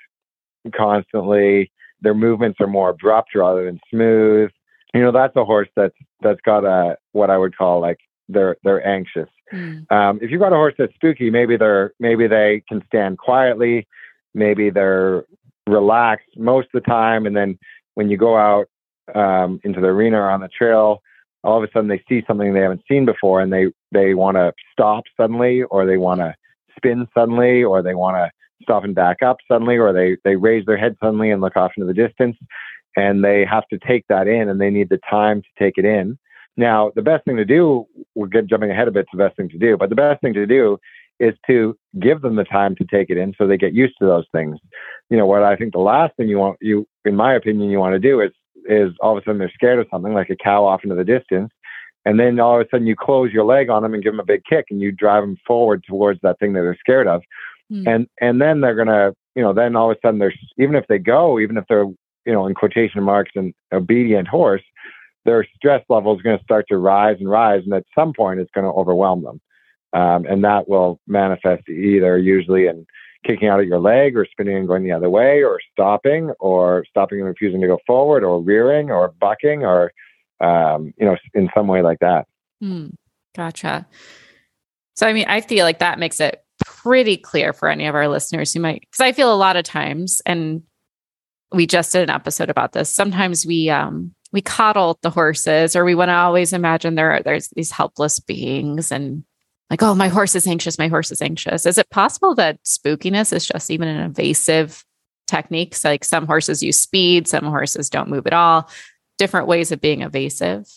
constantly. 0.75 1.71
Their 2.01 2.13
movements 2.13 2.59
are 2.59 2.67
more 2.67 2.89
abrupt 2.89 3.35
rather 3.35 3.65
than 3.65 3.79
smooth. 3.89 4.49
You 4.93 5.01
know, 5.01 5.11
that's 5.11 5.35
a 5.35 5.45
horse 5.45 5.69
that's 5.75 5.95
that's 6.21 6.41
got 6.41 6.65
a 6.65 6.97
what 7.11 7.29
I 7.29 7.37
would 7.37 7.55
call 7.55 7.79
like 7.79 7.99
they're 8.27 8.57
they're 8.63 8.85
anxious. 8.85 9.29
Mm. 9.53 9.91
Um, 9.91 10.19
if 10.21 10.31
you've 10.31 10.39
got 10.39 10.53
a 10.53 10.55
horse 10.55 10.75
that's 10.77 10.93
spooky, 10.95 11.29
maybe 11.29 11.57
they're 11.57 11.93
maybe 11.99 12.27
they 12.27 12.63
can 12.67 12.83
stand 12.87 13.17
quietly, 13.17 13.87
maybe 14.33 14.69
they're 14.69 15.25
relaxed 15.67 16.29
most 16.37 16.69
of 16.73 16.81
the 16.81 16.89
time, 16.89 17.25
and 17.25 17.35
then 17.35 17.57
when 17.95 18.09
you 18.09 18.17
go 18.17 18.37
out 18.37 18.67
um, 19.15 19.59
into 19.63 19.81
the 19.81 19.87
arena 19.87 20.17
or 20.17 20.29
on 20.29 20.41
the 20.41 20.49
trail, 20.49 21.01
all 21.43 21.57
of 21.61 21.67
a 21.67 21.71
sudden 21.71 21.87
they 21.87 22.03
see 22.09 22.23
something 22.27 22.53
they 22.53 22.59
haven't 22.61 22.83
seen 22.89 23.05
before 23.05 23.41
and 23.41 23.51
they 23.51 23.67
they 23.91 24.13
want 24.13 24.35
to 24.35 24.51
stop 24.71 25.03
suddenly 25.17 25.63
or 25.63 25.85
they 25.85 25.97
want 25.97 26.19
to 26.19 26.33
spin 26.75 27.07
suddenly 27.13 27.63
or 27.63 27.81
they 27.81 27.95
want 27.95 28.15
to 28.15 28.29
stop 28.61 28.83
and 28.83 28.95
back 28.95 29.21
up 29.21 29.37
suddenly 29.49 29.77
or 29.77 29.93
they 29.93 30.17
they 30.23 30.35
raise 30.35 30.65
their 30.65 30.77
head 30.77 30.95
suddenly 31.01 31.31
and 31.31 31.41
look 31.41 31.55
off 31.55 31.71
into 31.77 31.87
the 31.87 31.93
distance 31.93 32.35
and 32.97 33.23
they 33.23 33.45
have 33.45 33.67
to 33.67 33.79
take 33.79 34.05
that 34.09 34.27
in 34.27 34.49
and 34.49 34.59
they 34.59 34.69
need 34.69 34.89
the 34.89 34.99
time 35.09 35.41
to 35.41 35.47
take 35.57 35.77
it 35.77 35.85
in. 35.85 36.17
Now 36.57 36.91
the 36.95 37.01
best 37.01 37.25
thing 37.25 37.37
to 37.37 37.45
do 37.45 37.85
we're 38.15 38.27
jumping 38.27 38.71
ahead 38.71 38.87
a 38.87 38.91
bit 38.91 39.01
it's 39.01 39.11
the 39.11 39.17
best 39.17 39.37
thing 39.37 39.49
to 39.49 39.57
do 39.57 39.77
but 39.77 39.89
the 39.89 39.95
best 39.95 40.21
thing 40.21 40.33
to 40.33 40.45
do 40.45 40.77
is 41.19 41.33
to 41.47 41.77
give 41.99 42.21
them 42.21 42.35
the 42.35 42.45
time 42.45 42.75
to 42.77 42.85
take 42.85 43.09
it 43.09 43.17
in 43.17 43.33
so 43.37 43.45
they 43.45 43.57
get 43.57 43.73
used 43.73 43.95
to 43.99 44.05
those 44.05 44.25
things. 44.33 44.57
You 45.09 45.17
know 45.17 45.25
what 45.25 45.43
i 45.43 45.55
think 45.55 45.71
the 45.71 45.79
last 45.79 46.15
thing 46.17 46.27
you 46.27 46.37
want 46.37 46.57
you 46.59 46.85
in 47.05 47.15
my 47.15 47.33
opinion 47.33 47.69
you 47.69 47.79
want 47.79 47.93
to 47.93 47.99
do 47.99 48.19
is 48.19 48.31
is 48.69 48.93
all 49.01 49.17
of 49.17 49.21
a 49.21 49.25
sudden 49.25 49.39
they're 49.39 49.51
scared 49.53 49.79
of 49.79 49.87
something 49.91 50.13
like 50.13 50.29
a 50.29 50.35
cow 50.35 50.63
off 50.63 50.83
into 50.83 50.95
the 50.95 51.03
distance. 51.03 51.51
And 52.05 52.19
then 52.19 52.39
all 52.39 52.59
of 52.59 52.65
a 52.65 52.69
sudden 52.69 52.87
you 52.87 52.95
close 52.95 53.33
your 53.33 53.43
leg 53.43 53.69
on 53.69 53.83
them 53.83 53.93
and 53.93 54.03
give 54.03 54.13
them 54.13 54.19
a 54.19 54.25
big 54.25 54.43
kick 54.49 54.65
and 54.69 54.79
you 54.79 54.91
drive 54.91 55.23
them 55.23 55.37
forward 55.45 55.83
towards 55.87 56.19
that 56.21 56.39
thing 56.39 56.53
that 56.53 56.61
they're 56.61 56.77
scared 56.79 57.07
of. 57.07 57.21
Mm. 57.71 57.87
And, 57.87 58.07
and 58.21 58.41
then 58.41 58.61
they're 58.61 58.75
going 58.75 58.87
to, 58.87 59.13
you 59.35 59.41
know, 59.41 59.53
then 59.53 59.75
all 59.75 59.91
of 59.91 59.97
a 59.97 60.07
sudden 60.07 60.19
they're, 60.19 60.33
even 60.57 60.75
if 60.75 60.85
they 60.87 60.97
go, 60.97 61.39
even 61.39 61.57
if 61.57 61.65
they're, 61.67 61.85
you 62.25 62.33
know, 62.33 62.47
in 62.47 62.53
quotation 62.53 63.03
marks, 63.03 63.31
an 63.35 63.53
obedient 63.73 64.27
horse, 64.27 64.63
their 65.25 65.45
stress 65.55 65.83
level 65.89 66.15
is 66.15 66.21
going 66.21 66.37
to 66.37 66.43
start 66.43 66.65
to 66.69 66.77
rise 66.77 67.17
and 67.19 67.29
rise. 67.29 67.63
And 67.65 67.73
at 67.73 67.85
some 67.93 68.13
point 68.13 68.39
it's 68.39 68.51
going 68.53 68.65
to 68.65 68.71
overwhelm 68.71 69.23
them. 69.23 69.41
Um, 69.91 70.25
and 70.25 70.43
that 70.43 70.69
will 70.69 70.99
manifest 71.07 71.67
either 71.67 72.17
usually 72.17 72.67
in 72.67 72.85
kicking 73.25 73.47
out 73.47 73.59
at 73.59 73.67
your 73.67 73.79
leg 73.79 74.15
or 74.15 74.25
spinning 74.25 74.57
and 74.57 74.67
going 74.67 74.83
the 74.83 74.91
other 74.91 75.09
way 75.09 75.43
or 75.43 75.59
stopping 75.71 76.31
or 76.39 76.85
stopping 76.89 77.19
and 77.19 77.27
refusing 77.27 77.61
to 77.61 77.67
go 77.67 77.77
forward 77.85 78.23
or 78.23 78.41
rearing 78.41 78.91
or 78.91 79.13
bucking 79.19 79.63
or 79.63 79.91
um, 80.41 80.93
you 80.97 81.05
know 81.05 81.17
in 81.33 81.49
some 81.53 81.67
way 81.67 81.81
like 81.81 81.99
that. 81.99 82.27
Mm, 82.63 82.93
gotcha. 83.35 83.87
So 84.95 85.07
i 85.07 85.13
mean 85.13 85.25
i 85.29 85.39
feel 85.39 85.63
like 85.63 85.79
that 85.79 85.97
makes 85.97 86.19
it 86.19 86.43
pretty 86.65 87.15
clear 87.15 87.53
for 87.53 87.69
any 87.69 87.87
of 87.87 87.95
our 87.95 88.09
listeners 88.09 88.53
who 88.53 88.59
might 88.59 88.81
because 88.81 88.99
i 88.99 89.13
feel 89.13 89.33
a 89.33 89.35
lot 89.35 89.55
of 89.55 89.63
times 89.63 90.21
and 90.25 90.61
we 91.53 91.65
just 91.65 91.93
did 91.93 92.03
an 92.03 92.09
episode 92.09 92.49
about 92.49 92.73
this 92.73 92.93
sometimes 92.93 93.45
we 93.45 93.69
um 93.69 94.13
we 94.33 94.41
coddle 94.41 94.99
the 95.01 95.09
horses 95.09 95.75
or 95.75 95.85
we 95.85 95.95
want 95.95 96.09
to 96.09 96.13
always 96.13 96.51
imagine 96.51 96.95
there 96.95 97.11
are 97.11 97.23
there's 97.23 97.47
these 97.55 97.71
helpless 97.71 98.19
beings 98.19 98.91
and 98.91 99.23
like 99.69 99.83
oh 99.83 99.95
my 99.95 100.07
horse 100.07 100.35
is 100.35 100.47
anxious 100.47 100.77
my 100.77 100.87
horse 100.87 101.11
is 101.11 101.21
anxious. 101.21 101.65
Is 101.65 101.77
it 101.77 101.89
possible 101.89 102.35
that 102.35 102.63
spookiness 102.63 103.33
is 103.33 103.47
just 103.47 103.69
even 103.69 103.87
an 103.87 104.01
evasive 104.09 104.83
technique? 105.27 105.75
So 105.75 105.89
like 105.89 106.03
some 106.03 106.25
horses 106.25 106.63
use 106.63 106.79
speed 106.79 107.27
some 107.27 107.45
horses 107.45 107.89
don't 107.89 108.09
move 108.09 108.27
at 108.27 108.33
all. 108.33 108.69
Different 109.17 109.47
ways 109.47 109.71
of 109.71 109.81
being 109.81 110.01
evasive. 110.01 110.67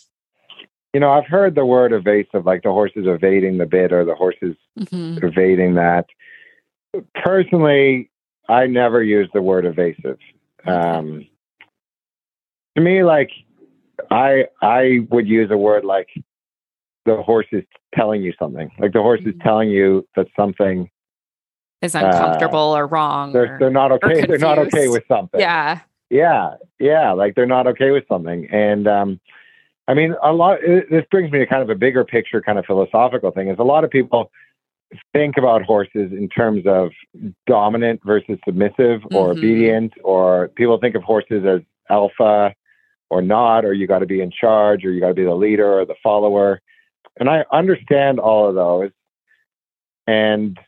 You 0.93 0.99
know 0.99 1.11
i've 1.11 1.25
heard 1.25 1.55
the 1.55 1.65
word 1.65 1.91
evasive 1.91 2.45
like 2.45 2.61
the 2.63 2.71
horse 2.71 2.91
is 2.95 3.07
evading 3.07 3.57
the 3.57 3.65
bit 3.65 3.91
or 3.91 4.05
the 4.05 4.15
horse 4.15 4.35
is 4.41 4.55
mm-hmm. 4.79 5.25
evading 5.25 5.75
that. 5.75 6.05
Personally 7.23 8.09
i 8.49 8.67
never 8.67 9.01
use 9.01 9.29
the 9.33 9.41
word 9.41 9.65
evasive. 9.65 10.19
Um, 10.65 11.25
to 12.75 12.81
me, 12.81 13.03
like 13.03 13.31
I 14.09 14.45
I 14.61 14.99
would 15.09 15.27
use 15.27 15.51
a 15.51 15.57
word 15.57 15.85
like 15.85 16.09
the 17.05 17.17
horse 17.21 17.47
is 17.51 17.63
telling 17.93 18.21
you 18.21 18.33
something. 18.39 18.71
Like 18.79 18.93
the 18.93 19.01
horse 19.01 19.21
is 19.21 19.27
mm-hmm. 19.27 19.41
telling 19.41 19.69
you 19.69 20.07
that 20.15 20.27
something 20.35 20.89
is 21.81 21.95
uncomfortable 21.95 22.73
uh, 22.73 22.77
or 22.77 22.87
wrong. 22.87 23.33
They're, 23.33 23.55
or, 23.55 23.59
they're 23.59 23.69
not 23.69 23.91
okay. 23.91 24.25
They're 24.25 24.37
not 24.37 24.57
okay 24.59 24.87
with 24.87 25.03
something. 25.07 25.39
Yeah. 25.39 25.81
Yeah. 26.09 26.55
Yeah. 26.79 27.11
Like 27.11 27.35
they're 27.35 27.45
not 27.45 27.67
okay 27.67 27.91
with 27.91 28.05
something. 28.07 28.47
And 28.51 28.87
um, 28.87 29.19
I 29.87 29.93
mean, 29.93 30.15
a 30.23 30.31
lot. 30.31 30.59
This 30.63 31.03
brings 31.11 31.31
me 31.31 31.39
to 31.39 31.45
kind 31.45 31.61
of 31.61 31.69
a 31.69 31.75
bigger 31.75 32.05
picture, 32.05 32.41
kind 32.41 32.57
of 32.57 32.65
philosophical 32.65 33.31
thing. 33.31 33.49
Is 33.49 33.59
a 33.59 33.63
lot 33.63 33.83
of 33.83 33.89
people 33.89 34.31
think 35.11 35.37
about 35.37 35.63
horses 35.63 36.11
in 36.11 36.29
terms 36.29 36.63
of 36.65 36.91
dominant 37.47 37.99
versus 38.05 38.37
submissive 38.45 39.01
or 39.11 39.29
mm-hmm. 39.29 39.39
obedient, 39.39 39.93
or 40.03 40.49
people 40.49 40.79
think 40.79 40.95
of 40.95 41.03
horses 41.03 41.43
as 41.45 41.61
alpha 41.89 42.53
or 43.09 43.21
not, 43.21 43.65
or 43.65 43.73
you 43.73 43.87
got 43.87 43.99
to 43.99 44.05
be 44.05 44.21
in 44.21 44.31
charge, 44.31 44.85
or 44.85 44.91
you 44.91 45.01
got 45.01 45.09
to 45.09 45.13
be 45.13 45.25
the 45.25 45.35
leader 45.35 45.79
or 45.79 45.85
the 45.85 45.95
follower. 46.01 46.61
And 47.19 47.29
I 47.29 47.45
understand 47.51 48.19
all 48.19 48.49
of 48.49 48.55
those. 48.55 48.91
And 50.07 50.59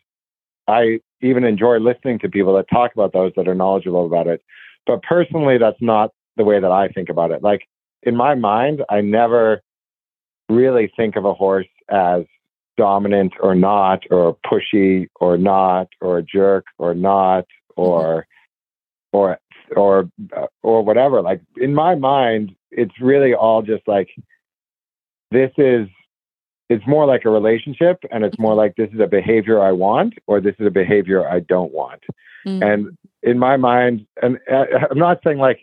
I 0.67 0.99
even 1.21 1.43
enjoy 1.43 1.77
listening 1.79 2.19
to 2.19 2.29
people 2.29 2.55
that 2.55 2.69
talk 2.69 2.93
about 2.93 3.13
those 3.13 3.33
that 3.35 3.47
are 3.47 3.55
knowledgeable 3.55 4.05
about 4.05 4.27
it. 4.27 4.41
But 4.85 5.01
personally, 5.03 5.57
that's 5.57 5.81
not 5.81 6.11
the 6.37 6.43
way 6.43 6.59
that 6.59 6.71
I 6.71 6.87
think 6.89 7.09
about 7.09 7.31
it. 7.31 7.41
Like 7.41 7.67
in 8.03 8.15
my 8.15 8.35
mind, 8.35 8.83
I 8.89 9.01
never 9.01 9.61
really 10.49 10.91
think 10.95 11.15
of 11.15 11.25
a 11.25 11.33
horse 11.33 11.67
as 11.89 12.23
dominant 12.77 13.33
or 13.39 13.55
not, 13.55 14.03
or 14.11 14.37
pushy 14.45 15.07
or 15.19 15.37
not, 15.37 15.87
or 16.01 16.19
a 16.19 16.23
jerk 16.23 16.65
or 16.77 16.93
not, 16.93 17.45
or 17.75 18.27
or 19.11 19.39
or 19.75 20.09
uh, 20.35 20.47
or 20.61 20.83
whatever. 20.83 21.21
Like 21.21 21.41
in 21.57 21.73
my 21.73 21.95
mind, 21.95 22.55
it's 22.71 22.99
really 23.01 23.33
all 23.33 23.61
just 23.61 23.87
like 23.87 24.09
this 25.31 25.51
is 25.57 25.87
it's 26.69 26.85
more 26.87 27.05
like 27.05 27.25
a 27.25 27.29
relationship 27.29 27.99
and 28.11 28.23
it's 28.23 28.39
more 28.39 28.55
like 28.55 28.75
this 28.75 28.89
is 28.93 28.99
a 28.99 29.07
behavior 29.07 29.61
I 29.61 29.71
want 29.71 30.15
or 30.27 30.41
this 30.41 30.55
is 30.59 30.67
a 30.67 30.71
behavior 30.71 31.27
I 31.27 31.39
don't 31.41 31.71
want. 31.73 32.01
Mm. 32.47 32.73
And 32.73 32.97
in 33.23 33.37
my 33.39 33.57
mind, 33.57 34.05
and 34.21 34.39
uh, 34.51 34.65
I'm 34.89 34.97
not 34.97 35.19
saying 35.23 35.37
like 35.37 35.61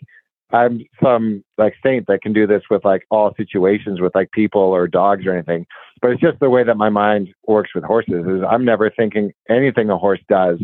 I'm 0.51 0.85
some 1.01 1.43
like 1.57 1.73
saint 1.83 2.07
that 2.07 2.21
can 2.21 2.31
do 2.31 2.45
this 2.45 2.61
with 2.69 2.85
like 2.85 3.05
all 3.09 3.33
situations 3.35 3.99
with 3.99 4.13
like 4.15 4.31
people 4.31 4.61
or 4.61 4.87
dogs 4.87 5.25
or 5.25 5.33
anything, 5.33 5.65
but 6.01 6.11
it's 6.11 6.21
just 6.21 6.39
the 6.39 6.49
way 6.49 6.63
that 6.63 6.77
my 6.77 6.89
mind 6.89 7.29
works 7.47 7.71
with 7.73 7.83
horses. 7.83 8.25
Is 8.27 8.43
I'm 8.47 8.63
never 8.63 8.89
thinking 8.89 9.31
anything 9.49 9.89
a 9.89 9.97
horse 9.97 10.21
does 10.29 10.59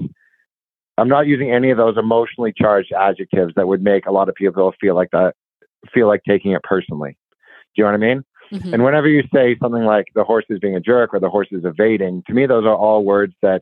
I'm 1.00 1.08
not 1.08 1.28
using 1.28 1.52
any 1.52 1.72
of 1.72 1.78
those 1.78 1.98
emotionally 1.98 2.54
charged 2.56 2.92
adjectives 2.92 3.54
that 3.56 3.68
would 3.68 3.82
make 3.82 4.06
a 4.06 4.12
lot 4.12 4.28
of 4.28 4.36
people 4.36 4.74
feel 4.82 4.96
like 4.96 5.12
that, 5.12 5.34
feel 5.94 6.08
like 6.08 6.22
taking 6.28 6.52
it 6.52 6.62
personally. 6.64 7.18
Do 7.76 7.82
you 7.82 7.84
know 7.86 7.92
what 7.92 8.04
I 8.04 8.14
mean? 8.16 8.24
Mm-hmm. 8.52 8.74
And 8.74 8.84
whenever 8.84 9.08
you 9.08 9.24
say 9.34 9.58
something 9.62 9.84
like 9.84 10.08
the 10.16 10.24
horse 10.24 10.46
is 10.50 10.60
being 10.60 10.76
a 10.76 10.80
jerk 10.80 11.14
or 11.14 11.20
the 11.20 11.30
horse 11.30 11.48
is 11.52 11.66
evading, 11.66 12.24
to 12.28 12.34
me, 12.34 12.46
those 12.46 12.66
are 12.66 12.76
all 12.76 13.04
words 13.04 13.34
that 13.42 13.62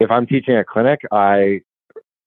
if 0.00 0.10
I'm 0.10 0.26
teaching 0.26 0.56
a 0.56 0.64
clinic, 0.64 1.00
I 1.10 1.60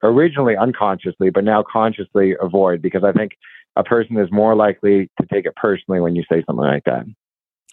originally 0.04 0.58
unconsciously, 0.58 1.30
but 1.30 1.44
now 1.44 1.64
consciously 1.64 2.36
avoid 2.42 2.82
because 2.82 3.04
I 3.04 3.12
think 3.12 3.34
a 3.76 3.84
person 3.84 4.18
is 4.18 4.32
more 4.32 4.56
likely 4.56 5.10
to 5.20 5.28
take 5.32 5.46
it 5.46 5.56
personally 5.56 6.00
when 6.00 6.16
you 6.16 6.24
say 6.30 6.44
something 6.46 6.66
like 6.66 6.84
that. 6.86 7.06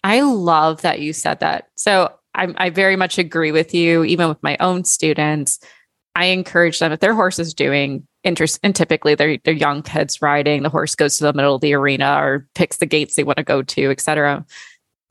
I 0.03 0.21
love 0.21 0.81
that 0.83 1.01
you 1.01 1.11
said 1.11 1.39
that. 1.41 1.67
So 1.75 2.13
I, 2.35 2.53
I 2.57 2.69
very 2.69 2.95
much 2.95 3.17
agree 3.17 3.51
with 3.51 3.73
you, 3.73 4.03
even 4.05 4.29
with 4.29 4.41
my 4.41 4.55
own 4.59 4.85
students 4.85 5.59
I 6.19 6.25
encourage 6.25 6.79
them 6.79 6.91
if 6.91 6.99
their 6.99 7.13
horse 7.13 7.39
is 7.39 7.53
doing 7.53 8.05
interest 8.23 8.59
and 8.63 8.75
typically 8.75 9.15
they're 9.15 9.37
they're 9.43 9.53
young 9.53 9.81
kids 9.81 10.21
riding, 10.21 10.63
the 10.63 10.69
horse 10.69 10.95
goes 10.95 11.17
to 11.17 11.23
the 11.23 11.33
middle 11.33 11.55
of 11.55 11.61
the 11.61 11.73
arena 11.73 12.17
or 12.19 12.47
picks 12.55 12.77
the 12.77 12.85
gates 12.85 13.15
they 13.15 13.23
want 13.23 13.37
to 13.37 13.43
go 13.43 13.61
to, 13.61 13.91
etc. 13.91 14.45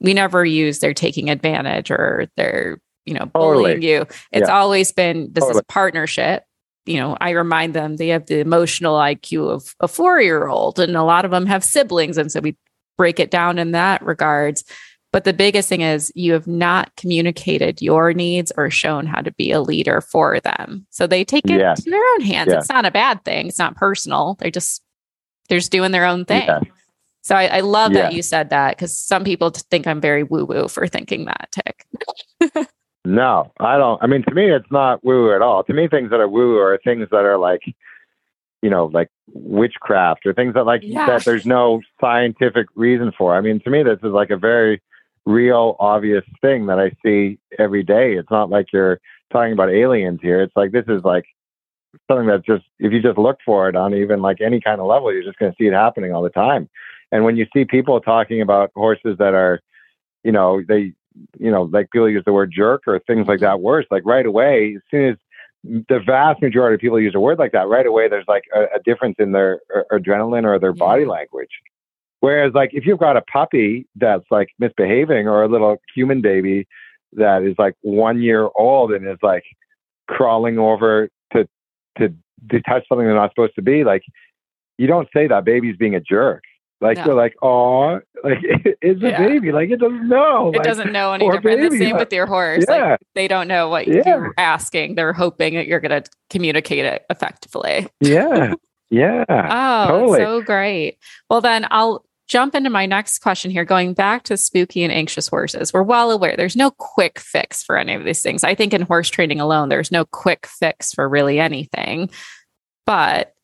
We 0.00 0.14
never 0.14 0.44
use 0.44 0.78
they're 0.78 0.94
taking 0.94 1.30
advantage 1.30 1.90
or 1.90 2.28
they're, 2.36 2.80
you 3.04 3.14
know, 3.14 3.26
bullying 3.26 3.76
totally. 3.76 3.90
you. 3.90 4.00
It's 4.32 4.48
yeah. 4.48 4.58
always 4.58 4.92
been 4.92 5.32
this 5.32 5.42
totally. 5.42 5.50
is 5.50 5.58
a 5.58 5.64
partnership. 5.64 6.44
You 6.86 6.98
know, 6.98 7.16
I 7.20 7.30
remind 7.30 7.74
them 7.74 7.96
they 7.96 8.08
have 8.08 8.26
the 8.26 8.40
emotional 8.40 8.96
IQ 8.96 9.50
of 9.50 9.74
a 9.80 9.88
four 9.88 10.20
year 10.20 10.48
old, 10.48 10.78
and 10.78 10.96
a 10.96 11.02
lot 11.02 11.24
of 11.24 11.30
them 11.30 11.46
have 11.46 11.64
siblings. 11.64 12.16
And 12.16 12.30
so 12.30 12.40
we 12.40 12.56
break 12.96 13.20
it 13.20 13.30
down 13.30 13.58
in 13.58 13.72
that 13.72 14.02
regards. 14.02 14.64
But 15.18 15.24
the 15.24 15.32
biggest 15.32 15.68
thing 15.68 15.80
is 15.80 16.12
you 16.14 16.32
have 16.32 16.46
not 16.46 16.94
communicated 16.94 17.82
your 17.82 18.12
needs 18.12 18.52
or 18.56 18.70
shown 18.70 19.04
how 19.04 19.20
to 19.20 19.32
be 19.32 19.50
a 19.50 19.60
leader 19.60 20.00
for 20.00 20.38
them. 20.38 20.86
So 20.90 21.08
they 21.08 21.24
take 21.24 21.50
it 21.50 21.58
yeah. 21.58 21.74
to 21.74 21.90
their 21.90 22.12
own 22.12 22.20
hands. 22.20 22.52
Yeah. 22.52 22.58
It's 22.58 22.68
not 22.68 22.86
a 22.86 22.92
bad 22.92 23.24
thing. 23.24 23.48
It's 23.48 23.58
not 23.58 23.74
personal. 23.74 24.36
They're 24.38 24.52
just 24.52 24.80
they're 25.48 25.58
just 25.58 25.72
doing 25.72 25.90
their 25.90 26.04
own 26.04 26.24
thing. 26.24 26.46
Yeah. 26.46 26.60
So 27.22 27.34
I, 27.34 27.46
I 27.46 27.60
love 27.62 27.94
that 27.94 28.12
you 28.12 28.22
said 28.22 28.50
that 28.50 28.76
because 28.76 28.96
some 28.96 29.24
people 29.24 29.50
think 29.50 29.88
I'm 29.88 30.00
very 30.00 30.22
woo 30.22 30.44
woo 30.44 30.68
for 30.68 30.86
thinking 30.86 31.24
that, 31.24 31.48
Tick. 31.50 32.64
no, 33.04 33.50
I 33.58 33.76
don't. 33.76 34.00
I 34.00 34.06
mean, 34.06 34.22
to 34.22 34.32
me, 34.32 34.48
it's 34.52 34.70
not 34.70 35.04
woo 35.04 35.34
at 35.34 35.42
all. 35.42 35.64
To 35.64 35.74
me, 35.74 35.88
things 35.88 36.10
that 36.10 36.20
are 36.20 36.28
woo 36.28 36.58
are 36.58 36.78
things 36.84 37.08
that 37.10 37.24
are 37.24 37.38
like, 37.38 37.62
you 38.62 38.70
know, 38.70 38.86
like 38.86 39.08
witchcraft 39.32 40.26
or 40.26 40.32
things 40.32 40.54
that 40.54 40.64
like 40.64 40.82
that 40.94 41.24
there's 41.24 41.44
no 41.44 41.80
scientific 42.00 42.68
reason 42.76 43.10
for. 43.18 43.34
I 43.34 43.40
mean, 43.40 43.58
to 43.62 43.70
me, 43.70 43.82
this 43.82 43.98
is 44.04 44.12
like 44.12 44.30
a 44.30 44.36
very 44.36 44.80
real 45.28 45.76
obvious 45.78 46.24
thing 46.40 46.66
that 46.66 46.78
I 46.78 46.90
see 47.04 47.38
every 47.58 47.82
day. 47.82 48.14
It's 48.14 48.30
not 48.30 48.48
like 48.48 48.72
you're 48.72 48.98
talking 49.30 49.52
about 49.52 49.70
aliens 49.70 50.20
here. 50.22 50.40
It's 50.40 50.56
like 50.56 50.72
this 50.72 50.86
is 50.88 51.04
like 51.04 51.26
something 52.08 52.26
that 52.28 52.46
just 52.46 52.64
if 52.78 52.92
you 52.92 53.02
just 53.02 53.18
look 53.18 53.38
for 53.44 53.68
it 53.68 53.76
on 53.76 53.94
even 53.94 54.22
like 54.22 54.40
any 54.40 54.58
kind 54.58 54.80
of 54.80 54.86
level, 54.86 55.12
you're 55.12 55.22
just 55.22 55.38
going 55.38 55.52
to 55.52 55.56
see 55.60 55.66
it 55.66 55.74
happening 55.74 56.14
all 56.14 56.22
the 56.22 56.30
time. 56.30 56.68
And 57.12 57.24
when 57.24 57.36
you 57.36 57.46
see 57.54 57.66
people 57.66 58.00
talking 58.00 58.40
about 58.40 58.70
horses 58.74 59.16
that 59.18 59.34
are, 59.34 59.60
you 60.24 60.32
know, 60.32 60.62
they, 60.66 60.92
you 61.38 61.50
know, 61.50 61.62
like 61.62 61.90
people 61.90 62.08
use 62.08 62.24
the 62.24 62.32
word 62.32 62.50
jerk 62.54 62.82
or 62.86 62.98
things 63.00 63.26
like 63.28 63.40
that 63.40 63.60
worse, 63.60 63.86
like 63.90 64.04
right 64.06 64.24
away, 64.24 64.74
as 64.76 64.82
soon 64.90 65.10
as 65.10 65.16
the 65.88 66.00
vast 66.06 66.40
majority 66.40 66.74
of 66.74 66.80
people 66.80 67.00
use 67.00 67.14
a 67.14 67.20
word 67.20 67.38
like 67.38 67.52
that, 67.52 67.68
right 67.68 67.86
away, 67.86 68.08
there's 68.08 68.28
like 68.28 68.44
a, 68.54 68.76
a 68.76 68.82
difference 68.84 69.16
in 69.18 69.32
their 69.32 69.60
uh, 69.74 69.82
adrenaline 69.92 70.44
or 70.44 70.58
their 70.58 70.72
body 70.72 71.04
language. 71.04 71.50
Whereas, 72.20 72.52
like, 72.54 72.70
if 72.72 72.84
you've 72.84 72.98
got 72.98 73.16
a 73.16 73.22
puppy 73.22 73.86
that's 73.96 74.24
like 74.30 74.48
misbehaving 74.58 75.28
or 75.28 75.42
a 75.42 75.48
little 75.48 75.76
human 75.94 76.20
baby 76.20 76.66
that 77.12 77.42
is 77.42 77.54
like 77.58 77.74
one 77.82 78.20
year 78.20 78.48
old 78.56 78.92
and 78.92 79.06
is 79.06 79.18
like 79.22 79.44
crawling 80.08 80.58
over 80.58 81.08
to 81.32 81.48
to 81.98 82.08
to 82.50 82.60
touch 82.62 82.84
something 82.88 83.06
they're 83.06 83.14
not 83.14 83.30
supposed 83.30 83.54
to 83.54 83.62
be, 83.62 83.84
like, 83.84 84.02
you 84.78 84.86
don't 84.86 85.08
say 85.14 85.26
that 85.26 85.44
baby's 85.44 85.76
being 85.76 85.94
a 85.94 86.00
jerk. 86.00 86.42
Like 86.80 86.98
no. 86.98 87.06
you're 87.06 87.14
like, 87.14 87.34
oh, 87.42 88.00
like 88.24 88.38
it's 88.42 89.02
a 89.02 89.10
yeah. 89.10 89.26
baby. 89.26 89.52
Like 89.52 89.70
it 89.70 89.80
doesn't 89.80 90.08
know. 90.08 90.48
It 90.48 90.58
like, 90.58 90.66
doesn't 90.66 90.92
know 90.92 91.12
any 91.12 91.28
different. 91.28 91.60
Baby. 91.60 91.78
The 91.78 91.84
same 91.84 91.96
with 91.96 92.12
your 92.12 92.26
horse. 92.26 92.64
Yeah. 92.68 92.90
Like 92.90 93.00
they 93.14 93.26
don't 93.28 93.48
know 93.48 93.68
what 93.68 93.88
yeah. 93.88 94.02
you're 94.06 94.34
asking. 94.38 94.94
They're 94.94 95.12
hoping 95.12 95.54
that 95.54 95.66
you're 95.66 95.80
going 95.80 96.02
to 96.02 96.08
communicate 96.30 96.84
it 96.84 97.04
effectively. 97.10 97.88
Yeah. 98.00 98.54
Yeah. 98.90 99.24
oh, 99.28 99.86
totally. 99.88 100.18
so 100.20 100.42
great. 100.42 100.98
Well, 101.28 101.40
then 101.40 101.66
I'll 101.70 102.04
jump 102.28 102.54
into 102.54 102.70
my 102.70 102.86
next 102.86 103.18
question 103.18 103.50
here, 103.50 103.64
going 103.64 103.94
back 103.94 104.22
to 104.24 104.36
spooky 104.36 104.84
and 104.84 104.92
anxious 104.92 105.28
horses. 105.28 105.72
We're 105.72 105.82
well 105.82 106.10
aware 106.10 106.36
there's 106.36 106.56
no 106.56 106.70
quick 106.70 107.18
fix 107.18 107.62
for 107.62 107.76
any 107.76 107.94
of 107.94 108.04
these 108.04 108.22
things. 108.22 108.44
I 108.44 108.54
think 108.54 108.72
in 108.74 108.82
horse 108.82 109.08
training 109.08 109.40
alone, 109.40 109.70
there's 109.70 109.90
no 109.90 110.04
quick 110.04 110.46
fix 110.46 110.92
for 110.92 111.08
really 111.08 111.40
anything. 111.40 112.10
But 112.86 113.34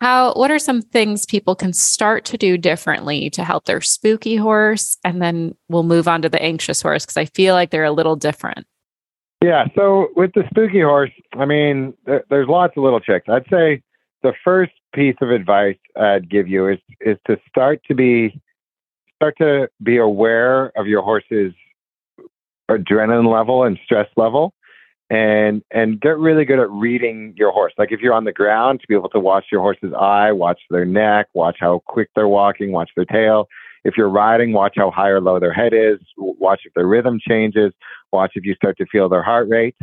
how 0.00 0.34
what 0.34 0.50
are 0.50 0.58
some 0.58 0.82
things 0.82 1.24
people 1.24 1.54
can 1.54 1.72
start 1.72 2.24
to 2.26 2.36
do 2.36 2.58
differently 2.58 3.30
to 3.30 3.44
help 3.44 3.64
their 3.64 3.80
spooky 3.80 4.36
horse? 4.36 4.96
And 5.04 5.22
then 5.22 5.54
we'll 5.68 5.84
move 5.84 6.08
on 6.08 6.22
to 6.22 6.28
the 6.28 6.42
anxious 6.42 6.82
horse 6.82 7.06
because 7.06 7.16
I 7.16 7.26
feel 7.26 7.54
like 7.54 7.70
they're 7.70 7.84
a 7.84 7.92
little 7.92 8.16
different. 8.16 8.66
Yeah. 9.42 9.66
So 9.76 10.08
with 10.16 10.32
the 10.34 10.42
spooky 10.50 10.80
horse, 10.80 11.10
I 11.34 11.44
mean, 11.44 11.94
there, 12.06 12.24
there's 12.30 12.48
lots 12.48 12.74
of 12.76 12.82
little 12.82 13.00
tricks. 13.00 13.28
I'd 13.28 13.46
say 13.50 13.82
the 14.24 14.32
first 14.42 14.72
piece 14.94 15.14
of 15.20 15.30
advice 15.30 15.76
I'd 15.96 16.28
give 16.28 16.48
you 16.48 16.68
is 16.68 16.78
is 17.00 17.18
to 17.28 17.36
start 17.48 17.80
to 17.86 17.94
be 17.94 18.40
start 19.14 19.36
to 19.38 19.68
be 19.82 19.98
aware 19.98 20.76
of 20.76 20.88
your 20.88 21.02
horse's 21.02 21.52
adrenaline 22.68 23.30
level 23.30 23.62
and 23.64 23.78
stress 23.84 24.08
level 24.16 24.54
and 25.10 25.62
and 25.70 26.00
get 26.00 26.16
really 26.18 26.46
good 26.46 26.58
at 26.58 26.70
reading 26.70 27.34
your 27.36 27.52
horse. 27.52 27.74
Like 27.76 27.92
if 27.92 28.00
you're 28.00 28.14
on 28.14 28.24
the 28.24 28.32
ground, 28.32 28.80
to 28.80 28.86
be 28.88 28.94
able 28.94 29.10
to 29.10 29.20
watch 29.20 29.46
your 29.52 29.60
horse's 29.60 29.92
eye, 29.92 30.32
watch 30.32 30.60
their 30.70 30.86
neck, 30.86 31.28
watch 31.34 31.58
how 31.60 31.82
quick 31.86 32.08
they're 32.16 32.26
walking, 32.26 32.72
watch 32.72 32.90
their 32.96 33.04
tail. 33.04 33.46
If 33.84 33.98
you're 33.98 34.08
riding, 34.08 34.54
watch 34.54 34.74
how 34.76 34.90
high 34.90 35.10
or 35.10 35.20
low 35.20 35.38
their 35.38 35.52
head 35.52 35.74
is, 35.74 35.98
watch 36.16 36.62
if 36.64 36.72
their 36.72 36.86
rhythm 36.86 37.20
changes, 37.20 37.74
watch 38.10 38.32
if 38.34 38.46
you 38.46 38.54
start 38.54 38.78
to 38.78 38.86
feel 38.86 39.10
their 39.10 39.22
heart 39.22 39.46
rate. 39.50 39.76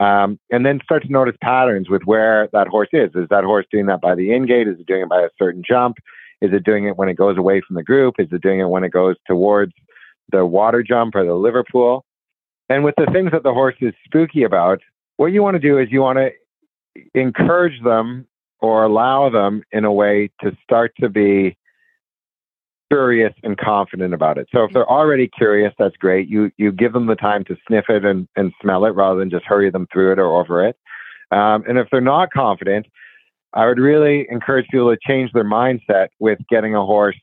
Um, 0.00 0.40
and 0.50 0.64
then 0.64 0.80
start 0.82 1.02
to 1.02 1.12
notice 1.12 1.36
patterns 1.42 1.90
with 1.90 2.02
where 2.04 2.48
that 2.54 2.68
horse 2.68 2.88
is. 2.92 3.10
Is 3.14 3.28
that 3.28 3.44
horse 3.44 3.66
doing 3.70 3.86
that 3.86 4.00
by 4.00 4.14
the 4.14 4.32
in 4.32 4.46
gate? 4.46 4.66
Is 4.66 4.80
it 4.80 4.86
doing 4.86 5.02
it 5.02 5.08
by 5.10 5.20
a 5.20 5.28
certain 5.38 5.62
jump? 5.66 5.98
Is 6.40 6.52
it 6.54 6.64
doing 6.64 6.86
it 6.86 6.96
when 6.96 7.10
it 7.10 7.14
goes 7.14 7.36
away 7.36 7.60
from 7.60 7.76
the 7.76 7.82
group? 7.82 8.14
Is 8.18 8.28
it 8.32 8.42
doing 8.42 8.60
it 8.60 8.68
when 8.70 8.82
it 8.82 8.92
goes 8.92 9.16
towards 9.28 9.72
the 10.32 10.46
water 10.46 10.82
jump 10.82 11.14
or 11.14 11.24
the 11.26 11.34
Liverpool? 11.34 12.06
And 12.70 12.82
with 12.82 12.94
the 12.96 13.06
things 13.12 13.32
that 13.32 13.42
the 13.42 13.52
horse 13.52 13.74
is 13.80 13.92
spooky 14.06 14.42
about, 14.42 14.80
what 15.18 15.32
you 15.32 15.42
want 15.42 15.56
to 15.56 15.60
do 15.60 15.78
is 15.78 15.88
you 15.90 16.00
want 16.00 16.18
to 16.18 16.30
encourage 17.14 17.82
them 17.82 18.26
or 18.60 18.84
allow 18.84 19.28
them 19.28 19.62
in 19.70 19.84
a 19.84 19.92
way 19.92 20.30
to 20.40 20.56
start 20.62 20.92
to 21.00 21.10
be 21.10 21.56
curious 22.90 23.32
and 23.42 23.56
confident 23.56 24.12
about 24.12 24.36
it. 24.36 24.48
So 24.52 24.64
if 24.64 24.72
they're 24.72 24.90
already 24.90 25.28
curious, 25.28 25.72
that's 25.78 25.96
great. 25.96 26.28
You 26.28 26.50
you 26.56 26.72
give 26.72 26.92
them 26.92 27.06
the 27.06 27.14
time 27.14 27.44
to 27.44 27.56
sniff 27.66 27.84
it 27.88 28.04
and, 28.04 28.28
and 28.36 28.52
smell 28.60 28.84
it 28.84 28.90
rather 28.90 29.18
than 29.18 29.30
just 29.30 29.44
hurry 29.44 29.70
them 29.70 29.86
through 29.92 30.12
it 30.12 30.18
or 30.18 30.40
over 30.40 30.66
it. 30.66 30.76
Um, 31.30 31.64
and 31.68 31.78
if 31.78 31.86
they're 31.90 32.00
not 32.00 32.30
confident, 32.32 32.86
I 33.52 33.66
would 33.66 33.78
really 33.78 34.26
encourage 34.30 34.66
people 34.70 34.90
to 34.90 34.98
change 35.06 35.32
their 35.32 35.44
mindset 35.44 36.08
with 36.18 36.38
getting 36.48 36.74
a 36.74 36.84
horse. 36.84 37.16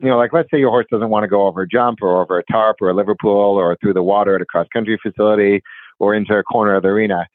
You 0.00 0.08
know, 0.08 0.16
like 0.16 0.32
let's 0.32 0.50
say 0.50 0.58
your 0.58 0.70
horse 0.70 0.86
doesn't 0.90 1.10
want 1.10 1.24
to 1.24 1.28
go 1.28 1.46
over 1.46 1.62
a 1.62 1.68
jump 1.68 1.98
or 2.02 2.20
over 2.20 2.38
a 2.38 2.44
tarp 2.50 2.78
or 2.80 2.90
a 2.90 2.94
Liverpool 2.94 3.32
or 3.32 3.76
through 3.80 3.94
the 3.94 4.02
water 4.02 4.34
at 4.34 4.42
a 4.42 4.46
cross 4.46 4.66
country 4.72 4.98
facility 5.02 5.62
or 5.98 6.14
into 6.14 6.34
a 6.34 6.42
corner 6.42 6.74
of 6.74 6.82
the 6.82 6.88
arena. 6.88 7.26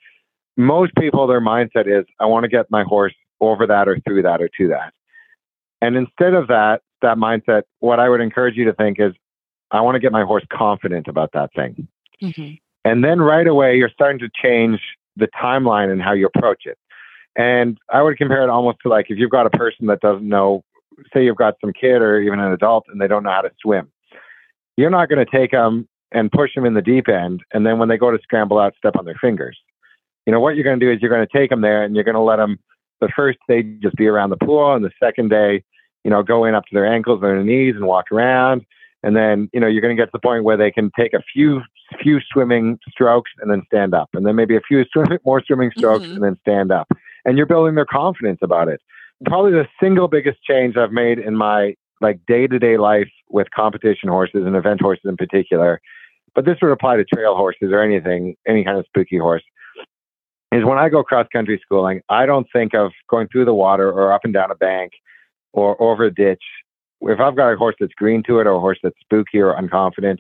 Most 0.58 0.94
people, 0.96 1.26
their 1.26 1.42
mindset 1.42 1.88
is, 1.88 2.06
I 2.20 2.26
want 2.26 2.44
to 2.44 2.50
get 2.50 2.66
my 2.70 2.84
horse 2.84 3.14
over 3.40 3.66
that 3.66 3.88
or 3.88 4.00
through 4.02 4.24
that 4.24 4.42
or 4.42 4.50
to 4.58 4.68
that. 4.68 4.94
And 5.82 5.96
instead 5.96 6.34
of 6.34 6.48
that, 6.48 6.82
that 7.02 7.18
mindset, 7.18 7.64
what 7.80 8.00
I 8.00 8.10
would 8.10 8.22
encourage 8.22 8.56
you 8.56 8.66
to 8.66 8.74
think 8.74 9.00
is, 9.00 9.14
I 9.72 9.82
want 9.82 9.96
to 9.96 10.00
get 10.00 10.12
my 10.12 10.24
horse 10.24 10.46
confident 10.52 11.08
about 11.08 11.32
that 11.34 11.52
thing. 11.56 11.88
Mm-hmm. 12.22 12.56
And 12.86 13.04
then 13.04 13.20
right 13.20 13.46
away, 13.46 13.78
you're 13.78 13.90
starting 13.90 14.20
to 14.20 14.30
change 14.42 14.80
the 15.16 15.28
timeline 15.28 15.92
and 15.92 16.02
how 16.02 16.14
you 16.14 16.28
approach 16.34 16.64
it. 16.66 16.78
And 17.36 17.78
I 17.92 18.02
would 18.02 18.18
compare 18.18 18.44
it 18.44 18.50
almost 18.50 18.80
to 18.84 18.90
like 18.90 19.08
if 19.10 19.18
you've 19.18 19.30
got 19.30 19.46
a 19.46 19.52
person 19.52 19.88
that 19.88 20.00
doesn't 20.02 20.28
know, 20.28 20.64
say 21.14 21.24
you've 21.24 21.38
got 21.38 21.56
some 21.62 21.72
kid 21.72 22.02
or 22.02 22.20
even 22.20 22.40
an 22.40 22.52
adult 22.52 22.86
and 22.90 23.00
they 23.00 23.08
don't 23.08 23.24
know 23.24 23.32
how 23.32 23.42
to 23.42 23.52
swim. 23.62 23.92
You're 24.76 24.90
not 24.90 25.10
going 25.10 25.24
to 25.24 25.32
take 25.32 25.52
them 25.52 25.88
and 26.12 26.32
push 26.32 26.56
them 26.56 26.66
in 26.66 26.74
the 26.74 26.82
deep 26.82 27.08
end. 27.08 27.42
And 27.54 27.66
then 27.66 27.78
when 27.78 27.90
they 27.90 27.98
go 27.98 28.12
to 28.12 28.20
scramble 28.24 28.60
out, 28.60 28.74
step 28.78 28.96
on 28.98 29.06
their 29.06 29.18
fingers. 29.22 29.58
You 30.26 30.34
know, 30.34 30.40
what 30.40 30.56
you're 30.56 30.64
going 30.64 30.80
to 30.80 30.86
do 30.86 30.92
is 30.92 31.02
you're 31.02 31.12
going 31.12 31.26
to 31.26 31.38
take 31.38 31.50
them 31.50 31.62
there 31.62 31.84
and 31.84 31.96
you're 31.96 32.04
going 32.04 32.16
to 32.16 32.22
let 32.22 32.38
them 32.38 32.60
the 33.02 33.10
first 33.16 33.40
day 33.48 33.64
just 33.82 33.96
be 33.96 34.08
around 34.08 34.32
the 34.32 34.38
pool 34.38 34.74
and 34.74 34.84
the 34.84 34.92
second 35.02 35.30
day 35.30 35.64
you 36.04 36.12
know, 36.12 36.24
go 36.24 36.46
in 36.46 36.56
up 36.56 36.66
to 36.66 36.74
their 36.74 36.86
ankles 36.86 37.20
or 37.22 37.36
their 37.36 37.44
knees 37.44 37.76
and 37.76 37.86
walk 37.86 38.12
around. 38.12 38.66
And 39.04 39.16
then, 39.16 39.50
you 39.54 39.60
know, 39.60 39.68
you're 39.68 39.82
going 39.82 39.96
to 39.96 40.02
get 40.02 40.08
to 40.08 40.12
the 40.14 40.20
point 40.20 40.44
where 40.44 40.58
they 40.58 40.72
can 40.72 40.92
take 40.98 41.14
a 41.14 41.24
few 41.34 41.62
few 42.04 42.20
swimming 42.32 42.78
strokes 42.92 43.32
and 43.42 43.50
then 43.50 43.64
stand 43.66 43.96
up, 43.96 44.10
and 44.14 44.26
then 44.26 44.36
maybe 44.36 44.56
a 44.56 44.62
few 44.62 44.86
swim, 44.94 45.18
more 45.26 45.42
swimming 45.46 45.72
strokes 45.76 46.04
mm-hmm. 46.06 46.16
and 46.16 46.24
then 46.24 46.38
stand 46.42 46.72
up. 46.72 46.88
And 47.26 47.38
you're 47.38 47.48
building 47.48 47.76
their 47.76 47.86
confidence 47.86 48.40
about 48.44 48.68
it. 48.68 48.80
Probably 49.26 49.52
the 49.52 49.68
single 49.82 50.08
biggest 50.08 50.42
change 50.44 50.78
I've 50.78 50.92
made 50.92 51.20
in 51.20 51.36
my 51.36 51.76
like 52.02 52.20
day 52.28 52.48
to 52.48 52.60
day 52.60 52.78
life 52.78 53.10
with 53.30 53.48
competition 53.56 54.10
horses 54.10 54.46
and 54.46 54.56
event 54.56 54.82
horses 54.82 55.06
in 55.06 55.18
particular, 55.18 55.82
but 56.36 56.46
this 56.46 56.58
would 56.62 56.72
apply 56.72 56.98
to 56.98 57.06
trail 57.06 57.36
horses 57.36 57.70
or 57.72 57.82
anything, 57.82 58.36
any 58.48 58.64
kind 58.64 58.78
of 58.78 58.86
spooky 58.86 59.18
horse, 59.18 59.44
is 60.52 60.64
when 60.64 60.78
I 60.78 60.90
go 60.90 61.04
cross 61.04 61.28
country 61.32 61.60
schooling, 61.64 62.02
I 62.10 62.26
don't 62.26 62.48
think 62.52 62.74
of 62.74 62.92
going 63.10 63.28
through 63.28 63.46
the 63.46 63.54
water 63.54 63.92
or 63.92 64.14
up 64.14 64.22
and 64.24 64.34
down 64.34 64.52
a 64.52 64.56
bank 64.56 64.92
or 65.54 65.82
over 65.82 66.06
a 66.06 66.14
ditch, 66.14 66.44
if 67.02 67.20
I've 67.20 67.36
got 67.36 67.52
a 67.52 67.56
horse 67.56 67.76
that's 67.80 67.94
green 67.94 68.24
to 68.28 68.40
it 68.40 68.48
or 68.48 68.52
a 68.52 68.60
horse 68.60 68.80
that's 68.84 68.96
spooky 69.02 69.40
or 69.40 69.54
unconfident, 69.56 70.18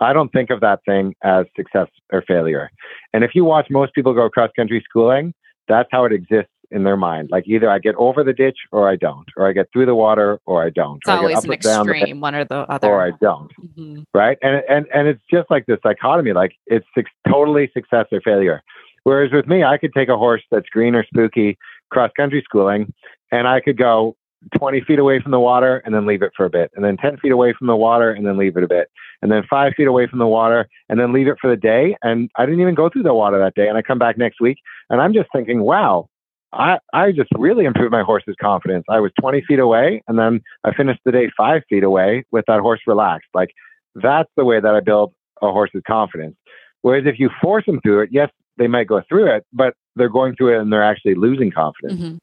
I 0.00 0.12
don't 0.12 0.30
think 0.30 0.50
of 0.50 0.60
that 0.60 0.80
thing 0.84 1.14
as 1.22 1.46
success 1.56 1.88
or 2.12 2.22
failure. 2.26 2.70
And 3.12 3.22
if 3.22 3.32
you 3.34 3.44
watch 3.44 3.66
most 3.70 3.94
people 3.94 4.14
go 4.14 4.28
cross 4.28 4.50
country 4.56 4.82
schooling, 4.88 5.34
that's 5.68 5.88
how 5.92 6.04
it 6.04 6.12
exists 6.12 6.50
in 6.72 6.84
their 6.84 6.96
mind. 6.96 7.28
Like 7.30 7.44
either 7.46 7.70
I 7.70 7.78
get 7.78 7.94
over 7.96 8.24
the 8.24 8.32
ditch 8.32 8.56
or 8.72 8.88
I 8.88 8.96
don't, 8.96 9.26
or 9.36 9.48
I 9.48 9.52
get 9.52 9.66
through 9.72 9.86
the 9.86 9.94
water 9.94 10.40
or 10.46 10.64
I 10.64 10.70
don't. 10.70 10.96
It's 10.96 11.08
always 11.08 11.44
an 11.44 11.52
extreme, 11.52 12.20
one 12.20 12.34
or 12.34 12.44
the 12.44 12.60
other, 12.68 12.88
or 12.88 13.06
I 13.06 13.12
don't. 13.20 13.52
Mm-hmm. 13.60 14.02
Right, 14.14 14.38
and 14.42 14.62
and 14.68 14.86
and 14.92 15.06
it's 15.06 15.22
just 15.30 15.50
like 15.50 15.66
this 15.66 15.78
dichotomy. 15.84 16.32
Like 16.32 16.52
it's 16.66 16.86
totally 17.28 17.70
success 17.74 18.06
or 18.10 18.20
failure. 18.22 18.62
Whereas 19.04 19.32
with 19.32 19.46
me, 19.46 19.64
I 19.64 19.78
could 19.78 19.92
take 19.94 20.08
a 20.08 20.16
horse 20.16 20.42
that's 20.50 20.68
green 20.68 20.94
or 20.94 21.04
spooky 21.04 21.58
cross 21.90 22.10
country 22.16 22.42
schooling, 22.44 22.92
and 23.30 23.46
I 23.46 23.60
could 23.60 23.76
go 23.76 24.16
20 24.56 24.80
feet 24.82 24.98
away 24.98 25.20
from 25.20 25.30
the 25.30 25.40
water 25.40 25.82
and 25.84 25.94
then 25.94 26.06
leave 26.06 26.22
it 26.22 26.32
for 26.36 26.44
a 26.44 26.50
bit, 26.50 26.70
and 26.74 26.84
then 26.84 26.96
10 26.96 27.18
feet 27.18 27.32
away 27.32 27.54
from 27.56 27.66
the 27.66 27.76
water 27.76 28.10
and 28.10 28.26
then 28.26 28.36
leave 28.36 28.56
it 28.56 28.64
a 28.64 28.68
bit, 28.68 28.88
and 29.22 29.30
then 29.30 29.42
five 29.48 29.72
feet 29.76 29.86
away 29.86 30.06
from 30.06 30.18
the 30.18 30.26
water 30.26 30.68
and 30.88 31.00
then 31.00 31.12
leave 31.12 31.28
it 31.28 31.36
for 31.40 31.48
the 31.48 31.56
day. 31.56 31.96
And 32.02 32.28
I 32.36 32.44
didn't 32.44 32.60
even 32.60 32.74
go 32.74 32.90
through 32.90 33.04
the 33.04 33.14
water 33.14 33.38
that 33.38 33.54
day. 33.54 33.68
And 33.68 33.78
I 33.78 33.82
come 33.82 33.98
back 33.98 34.18
next 34.18 34.40
week 34.40 34.58
and 34.90 35.00
I'm 35.00 35.14
just 35.14 35.28
thinking, 35.34 35.62
wow, 35.62 36.08
I, 36.52 36.78
I 36.92 37.12
just 37.12 37.30
really 37.38 37.64
improved 37.64 37.92
my 37.92 38.02
horse's 38.02 38.34
confidence. 38.40 38.84
I 38.90 39.00
was 39.00 39.12
20 39.20 39.42
feet 39.46 39.60
away 39.60 40.02
and 40.08 40.18
then 40.18 40.42
I 40.64 40.74
finished 40.74 41.00
the 41.04 41.12
day 41.12 41.30
five 41.36 41.62
feet 41.68 41.84
away 41.84 42.24
with 42.32 42.44
that 42.48 42.60
horse 42.60 42.80
relaxed. 42.86 43.28
Like 43.32 43.50
that's 43.94 44.28
the 44.36 44.44
way 44.44 44.60
that 44.60 44.74
I 44.74 44.80
build 44.80 45.14
a 45.40 45.50
horse's 45.50 45.82
confidence. 45.86 46.36
Whereas 46.82 47.04
if 47.06 47.18
you 47.18 47.30
force 47.40 47.64
them 47.64 47.80
through 47.80 48.02
it, 48.02 48.10
yes, 48.12 48.28
they 48.58 48.66
might 48.66 48.88
go 48.88 49.02
through 49.08 49.34
it, 49.34 49.46
but 49.52 49.74
they're 49.96 50.08
going 50.08 50.34
through 50.34 50.56
it 50.56 50.60
and 50.60 50.72
they're 50.72 50.82
actually 50.82 51.14
losing 51.14 51.50
confidence. 51.50 52.00
Mm-hmm. 52.00 52.16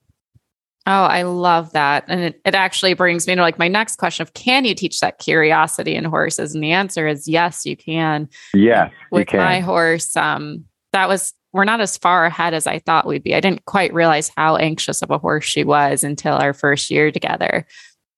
Oh, 0.88 1.04
I 1.04 1.24
love 1.24 1.74
that. 1.74 2.06
And 2.08 2.22
it, 2.22 2.42
it 2.46 2.56
actually 2.56 2.94
brings 2.94 3.28
me 3.28 3.36
to 3.36 3.42
like 3.42 3.60
my 3.60 3.68
next 3.68 3.98
question 3.98 4.24
of 4.24 4.34
can 4.34 4.66
you 4.66 4.74
teach 4.74 5.00
that 5.02 5.20
curiosity 5.20 5.96
in 5.96 6.06
horses? 6.06 6.56
And 6.56 6.64
the 6.64 6.72
answer 6.72 7.08
is 7.08 7.28
yes, 7.28 7.66
you 7.66 7.78
can. 7.78 8.30
Yes. 8.54 8.92
With 9.12 9.28
can. 9.28 9.40
my 9.40 9.60
horse, 9.60 10.16
um, 10.16 10.66
that 10.94 11.08
was 11.08 11.34
we're 11.52 11.66
not 11.66 11.82
as 11.82 11.98
far 11.98 12.26
ahead 12.26 12.54
as 12.54 12.68
I 12.68 12.80
thought 12.80 13.08
we'd 13.08 13.24
be. 13.24 13.36
I 13.36 13.40
didn't 13.40 13.66
quite 13.66 13.94
realize 13.94 14.32
how 14.36 14.56
anxious 14.56 15.02
of 15.02 15.10
a 15.10 15.18
horse 15.18 15.46
she 15.46 15.64
was 15.64 16.04
until 16.04 16.36
our 16.36 16.54
first 16.54 16.92
year 16.92 17.12
together. 17.12 17.66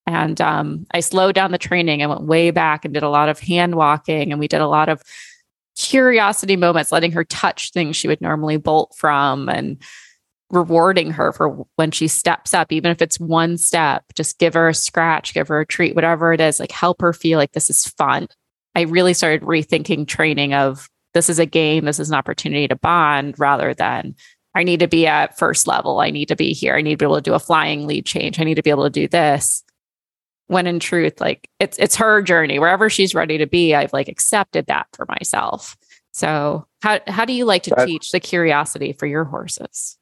And 0.06 0.42
um, 0.42 0.86
I 0.92 1.00
slowed 1.00 1.36
down 1.36 1.52
the 1.52 1.58
training 1.58 2.02
and 2.02 2.10
went 2.10 2.24
way 2.24 2.52
back 2.52 2.84
and 2.84 2.94
did 2.94 3.04
a 3.04 3.10
lot 3.10 3.30
of 3.30 3.40
hand 3.40 3.76
walking 3.76 4.32
and 4.32 4.40
we 4.40 4.48
did 4.48 4.62
a 4.62 4.68
lot 4.68 4.90
of 4.90 5.02
curiosity 5.78 6.58
moments, 6.58 6.92
letting 6.92 7.14
her 7.14 7.24
touch 7.24 7.72
things 7.72 7.96
she 7.96 8.08
would 8.08 8.22
normally 8.22 8.58
bolt 8.58 8.94
from 8.98 9.48
and 9.48 9.82
rewarding 10.52 11.12
her 11.12 11.32
for 11.32 11.66
when 11.78 11.92
she 11.92 12.08
steps 12.08 12.54
up, 12.54 12.72
even 12.72 12.92
if 12.92 13.02
it's 13.02 13.20
one 13.20 13.58
step, 13.58 14.04
just 14.16 14.38
give 14.38 14.54
her 14.54 14.68
a 14.68 14.74
scratch, 14.74 15.34
give 15.34 15.48
her 15.48 15.62
a 15.62 15.66
treat, 15.66 15.96
whatever 15.96 16.34
it 16.34 16.42
is, 16.42 16.60
like 16.60 16.72
help 16.72 17.02
her 17.02 17.14
feel 17.14 17.40
like 17.40 17.54
this 17.54 17.70
is 17.70 17.88
fun. 17.88 18.28
I 18.76 18.82
really 18.82 19.14
started 19.14 19.42
rethinking 19.42 20.08
training 20.08 20.54
of 20.54 20.90
this 21.14 21.30
is 21.30 21.40
a 21.40 21.46
game, 21.46 21.86
this 21.86 22.00
is 22.00 22.10
an 22.10 22.16
opportunity 22.16 22.68
to 22.68 22.76
bond 22.76 23.36
rather 23.38 23.74
than 23.74 24.16
I 24.54 24.64
need 24.64 24.82
to 24.82 24.88
be 24.88 25.08
at 25.08 25.38
first 25.38 25.68
level. 25.68 26.00
I 26.00 26.12
need 26.12 26.28
to 26.28 26.36
be 26.36 26.54
here. 26.54 26.76
I 26.76 26.82
need 26.82 26.92
to 26.92 26.98
be 26.98 27.06
able 27.06 27.16
to 27.16 27.22
do 27.22 27.34
a 27.34 27.40
flying 27.40 27.88
lead 27.88 28.06
change. 28.06 28.40
I 28.40 28.44
need 28.44 28.56
to 28.56 28.64
be 28.64 28.70
able 28.70 28.84
to 28.84 28.90
do 28.90 29.08
this. 29.08 29.64
When 30.48 30.68
in 30.68 30.82
truth, 30.82 31.22
like 31.22 31.50
it's 31.60 31.78
it's 31.80 31.96
her 31.96 32.22
journey. 32.22 32.60
Wherever 32.60 32.90
she's 32.90 33.16
ready 33.16 33.38
to 33.38 33.48
be, 33.48 33.74
I've 33.74 33.94
like 33.94 34.10
accepted 34.10 34.66
that 34.68 34.88
for 34.92 35.06
myself. 35.08 35.78
So 36.12 36.68
how 36.82 37.00
how 37.08 37.24
do 37.24 37.32
you 37.32 37.46
like 37.46 37.64
to 37.64 37.86
teach 37.86 38.12
the 38.12 38.20
curiosity 38.20 38.92
for 38.92 39.06
your 39.06 39.24
horses? 39.24 39.98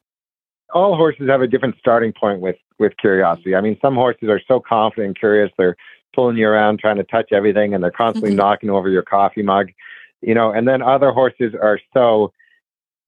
All 0.74 0.96
horses 0.96 1.30
have 1.30 1.42
a 1.42 1.48
different 1.48 1.76
starting 1.80 2.14
point 2.14 2.42
with 2.42 2.56
with 2.80 2.94
curiosity. 2.98 3.56
I 3.56 3.62
mean, 3.62 3.78
some 3.82 3.96
horses 3.96 4.30
are 4.30 4.42
so 4.48 4.60
confident 4.60 5.08
and 5.08 5.20
curious 5.20 5.52
they're 5.58 5.76
pulling 6.16 6.38
you 6.38 6.48
around 6.48 6.80
trying 6.80 6.96
to 6.98 7.04
touch 7.04 7.32
everything 7.32 7.74
and 7.74 7.84
they're 7.84 7.92
constantly 7.92 8.32
mm-hmm. 8.32 8.38
knocking 8.38 8.70
over 8.70 8.90
your 8.90 9.04
coffee 9.04 9.44
mug, 9.44 9.70
you 10.22 10.34
know. 10.34 10.52
And 10.52 10.68
then 10.68 10.82
other 10.82 11.12
horses 11.12 11.54
are 11.62 11.80
so 11.94 12.32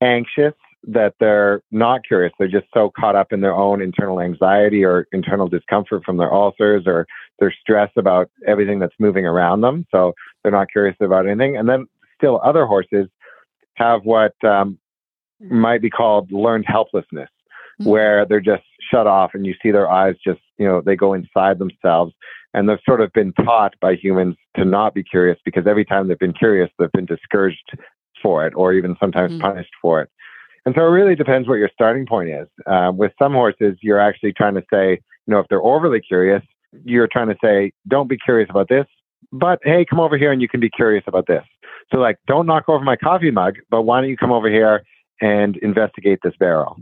anxious 0.02 0.54
that 0.88 1.13
they're 1.19 1.62
not 1.71 2.02
curious. 2.06 2.34
They're 2.38 2.47
just 2.47 2.67
so 2.74 2.91
caught 2.97 3.15
up 3.15 3.32
in 3.32 3.41
their 3.41 3.54
own 3.54 3.82
internal 3.82 4.19
anxiety 4.19 4.84
or 4.84 5.08
internal 5.12 5.47
discomfort 5.47 6.04
from 6.04 6.17
their 6.17 6.34
ulcers 6.34 6.84
or 6.88 7.06
their 7.39 7.54
stress 7.62 7.91
about 7.95 8.30
everything 8.47 8.80
that's 8.80 8.95
moving 9.00 9.26
around 9.26 9.62
them. 9.62 9.86
So 9.91 10.13
they're 10.41 10.52
not 10.52 10.71
curious 10.71 10.97
about 11.00 11.28
anything. 11.28 11.56
And 11.56 11.69
then 11.69 11.86
still 12.17 12.41
other 12.43 12.65
horses 12.65 13.08
have 13.76 14.02
what 14.04 14.34
um, 14.43 14.80
might 15.39 15.82
be 15.82 15.89
called 15.89 16.32
learned 16.32 16.65
helplessness 16.67 17.30
mm-hmm. 17.81 17.89
where 17.89 18.25
they're 18.25 18.39
just 18.39 18.63
shut 18.91 19.07
off 19.07 19.31
and 19.33 19.45
you 19.45 19.53
see 19.61 19.71
their 19.71 19.89
eyes 19.89 20.15
just, 20.25 20.41
you 20.57 20.65
know, 20.65 20.81
they 20.81 20.95
go 20.95 21.13
inside 21.13 21.59
themselves. 21.59 22.13
And 22.53 22.67
they've 22.67 22.77
sort 22.85 22.99
of 22.99 23.13
been 23.13 23.31
taught 23.33 23.73
by 23.79 23.95
humans 23.95 24.35
to 24.57 24.65
not 24.65 24.93
be 24.93 25.03
curious 25.03 25.37
because 25.45 25.65
every 25.67 25.85
time 25.85 26.07
they've 26.07 26.19
been 26.19 26.33
curious, 26.33 26.69
they've 26.77 26.91
been 26.91 27.05
discouraged 27.05 27.77
for 28.21 28.45
it 28.45 28.53
or 28.55 28.73
even 28.73 28.95
sometimes 28.99 29.31
mm-hmm. 29.31 29.41
punished 29.41 29.71
for 29.81 30.01
it. 30.01 30.09
And 30.65 30.75
so 30.77 30.81
it 30.81 30.89
really 30.89 31.15
depends 31.15 31.47
what 31.47 31.55
your 31.55 31.69
starting 31.73 32.05
point 32.05 32.29
is. 32.29 32.47
Um, 32.67 32.97
with 32.97 33.13
some 33.17 33.33
horses, 33.33 33.77
you're 33.81 33.99
actually 33.99 34.33
trying 34.33 34.55
to 34.55 34.63
say, 34.71 34.91
you 34.91 35.33
know, 35.33 35.39
if 35.39 35.47
they're 35.49 35.63
overly 35.63 36.01
curious, 36.01 36.43
you're 36.83 37.07
trying 37.07 37.29
to 37.29 37.37
say, 37.43 37.71
don't 37.87 38.09
be 38.09 38.17
curious 38.17 38.49
about 38.49 38.67
this, 38.69 38.85
but 39.31 39.59
hey, 39.63 39.85
come 39.89 39.99
over 39.99 40.17
here 40.17 40.31
and 40.31 40.41
you 40.41 40.47
can 40.47 40.59
be 40.59 40.69
curious 40.69 41.03
about 41.07 41.27
this. 41.27 41.43
So, 41.91 41.99
like, 41.99 42.17
don't 42.27 42.45
knock 42.45 42.65
over 42.67 42.83
my 42.83 42.95
coffee 42.95 43.31
mug, 43.31 43.55
but 43.69 43.83
why 43.83 44.01
don't 44.01 44.09
you 44.09 44.17
come 44.17 44.31
over 44.31 44.49
here 44.49 44.83
and 45.19 45.57
investigate 45.57 46.19
this 46.23 46.33
barrel. 46.39 46.77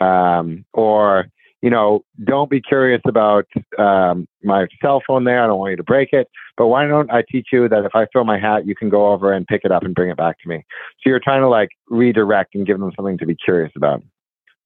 Um, 0.00 0.64
or, 0.72 1.26
you 1.62 1.70
know, 1.70 2.04
don't 2.24 2.50
be 2.50 2.60
curious 2.60 3.02
about 3.06 3.46
um, 3.78 4.26
my 4.42 4.66
cell 4.82 5.02
phone 5.06 5.24
there. 5.24 5.42
I 5.42 5.46
don't 5.46 5.58
want 5.58 5.70
you 5.70 5.76
to 5.76 5.82
break 5.82 6.10
it. 6.12 6.28
But 6.56 6.68
why 6.68 6.86
don't 6.86 7.10
I 7.10 7.22
teach 7.30 7.48
you 7.52 7.68
that 7.68 7.84
if 7.84 7.94
I 7.94 8.06
throw 8.12 8.22
my 8.22 8.38
hat, 8.38 8.66
you 8.66 8.74
can 8.74 8.88
go 8.88 9.12
over 9.12 9.32
and 9.32 9.46
pick 9.46 9.62
it 9.64 9.72
up 9.72 9.82
and 9.82 9.94
bring 9.94 10.10
it 10.10 10.16
back 10.16 10.38
to 10.42 10.48
me? 10.48 10.64
So 10.98 11.10
you're 11.10 11.20
trying 11.20 11.40
to 11.40 11.48
like 11.48 11.70
redirect 11.88 12.54
and 12.54 12.66
give 12.66 12.78
them 12.78 12.92
something 12.96 13.18
to 13.18 13.26
be 13.26 13.34
curious 13.34 13.72
about. 13.76 14.02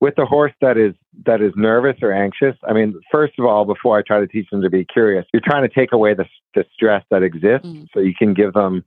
With 0.01 0.15
the 0.17 0.27
horse 0.27 0.53
that 0.61 0.77
is 0.77 0.95
that 1.27 1.41
is 1.43 1.53
nervous 1.57 1.97
or 2.03 2.13
anxious, 2.13 2.55
I 2.69 2.73
mean, 2.73 2.95
first 3.11 3.35
of 3.39 3.45
all, 3.47 3.65
before 3.65 3.99
I 3.99 4.03
try 4.03 4.21
to 4.21 4.29
teach 4.29 4.49
them 4.51 4.63
to 4.63 4.71
be 4.71 4.85
curious, 4.85 5.27
you're 5.33 5.43
trying 5.45 5.69
to 5.69 5.75
take 5.75 5.93
away 5.93 6.15
the, 6.15 6.25
the 6.55 6.65
stress 6.73 7.05
that 7.11 7.25
exists, 7.25 7.67
mm. 7.67 7.89
so 7.93 7.99
you 7.99 8.15
can 8.17 8.33
give 8.33 8.53
them 8.53 8.85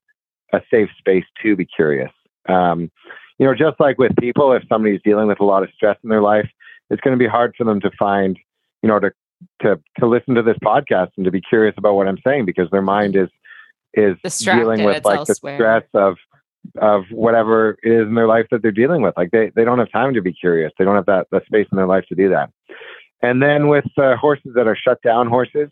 a 0.53 0.61
safe 0.71 0.89
space 0.97 1.25
to 1.43 1.55
be 1.57 1.65
curious. 1.65 2.11
Um, 2.47 2.89
you 3.41 3.47
know, 3.47 3.55
just 3.55 3.79
like 3.79 3.97
with 3.97 4.15
people, 4.17 4.53
if 4.53 4.61
somebody's 4.69 5.01
dealing 5.03 5.27
with 5.27 5.39
a 5.39 5.43
lot 5.43 5.63
of 5.63 5.69
stress 5.75 5.97
in 6.03 6.11
their 6.11 6.21
life, 6.21 6.47
it's 6.91 7.01
going 7.01 7.17
to 7.17 7.17
be 7.17 7.27
hard 7.27 7.55
for 7.57 7.63
them 7.63 7.81
to 7.81 7.89
find, 7.97 8.37
you 8.83 8.87
know, 8.87 8.99
to 8.99 9.11
to 9.63 9.81
to 9.97 10.05
listen 10.05 10.35
to 10.35 10.43
this 10.43 10.57
podcast 10.63 11.09
and 11.17 11.25
to 11.25 11.31
be 11.31 11.41
curious 11.41 11.73
about 11.75 11.95
what 11.95 12.07
I'm 12.07 12.19
saying 12.23 12.45
because 12.45 12.69
their 12.69 12.83
mind 12.83 13.15
is 13.15 13.29
is 13.95 14.15
Distracted, 14.23 14.61
dealing 14.61 14.83
with 14.83 15.03
like 15.03 15.17
elsewhere. 15.17 15.53
the 15.53 15.57
stress 15.57 15.83
of 15.95 16.17
of 16.79 17.05
whatever 17.09 17.79
it 17.81 17.91
is 17.91 18.07
in 18.07 18.13
their 18.13 18.27
life 18.27 18.45
that 18.51 18.61
they're 18.61 18.71
dealing 18.71 19.01
with. 19.01 19.17
Like 19.17 19.31
they, 19.31 19.51
they 19.55 19.65
don't 19.65 19.79
have 19.79 19.91
time 19.91 20.13
to 20.13 20.21
be 20.21 20.33
curious. 20.33 20.71
They 20.77 20.85
don't 20.85 20.95
have 20.95 21.07
that, 21.07 21.25
that 21.31 21.43
space 21.47 21.65
in 21.71 21.77
their 21.77 21.87
life 21.87 22.05
to 22.09 22.15
do 22.15 22.29
that. 22.29 22.51
And 23.23 23.41
then 23.41 23.69
with 23.69 23.85
uh, 23.97 24.17
horses 24.17 24.51
that 24.53 24.67
are 24.67 24.77
shut 24.77 25.01
down 25.01 25.27
horses, 25.27 25.69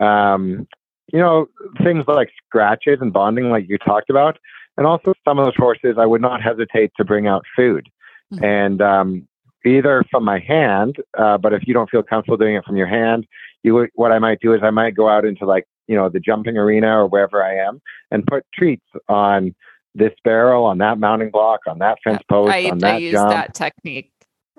um, 0.00 0.68
you 1.10 1.18
know, 1.18 1.46
things 1.82 2.04
like 2.06 2.28
scratches 2.46 2.98
and 3.00 3.10
bonding, 3.10 3.48
like 3.48 3.66
you 3.70 3.78
talked 3.78 4.10
about, 4.10 4.36
and 4.76 4.86
also 4.86 5.14
some 5.24 5.38
of 5.38 5.46
those 5.46 5.56
horses, 5.56 5.96
I 5.98 6.06
would 6.06 6.20
not 6.20 6.42
hesitate 6.42 6.92
to 6.96 7.04
bring 7.04 7.26
out 7.26 7.44
food. 7.54 7.88
Mm-hmm. 8.32 8.44
And 8.44 8.82
um, 8.82 9.28
either 9.64 10.04
from 10.10 10.24
my 10.24 10.38
hand, 10.38 10.96
uh, 11.18 11.38
but 11.38 11.52
if 11.52 11.66
you 11.66 11.74
don't 11.74 11.90
feel 11.90 12.02
comfortable 12.02 12.36
doing 12.36 12.56
it 12.56 12.64
from 12.64 12.76
your 12.76 12.86
hand, 12.86 13.26
you 13.62 13.88
what 13.94 14.12
I 14.12 14.18
might 14.18 14.40
do 14.40 14.54
is 14.54 14.60
I 14.62 14.70
might 14.70 14.94
go 14.94 15.08
out 15.08 15.24
into 15.24 15.44
like, 15.44 15.64
you 15.86 15.96
know, 15.96 16.08
the 16.08 16.20
jumping 16.20 16.56
arena 16.56 16.88
or 16.98 17.06
wherever 17.06 17.42
I 17.42 17.56
am 17.56 17.80
and 18.10 18.26
put 18.26 18.44
treats 18.54 18.86
on 19.08 19.54
this 19.94 20.12
barrel, 20.24 20.64
on 20.64 20.78
that 20.78 20.98
mounting 20.98 21.30
block, 21.30 21.60
on 21.66 21.78
that 21.78 21.98
fence 22.04 22.22
post, 22.28 22.52
I, 22.52 22.70
on 22.70 22.78
that 22.78 22.96
I 22.96 22.98
use 22.98 23.12
jump. 23.12 23.30
that 23.30 23.54
technique 23.54 24.12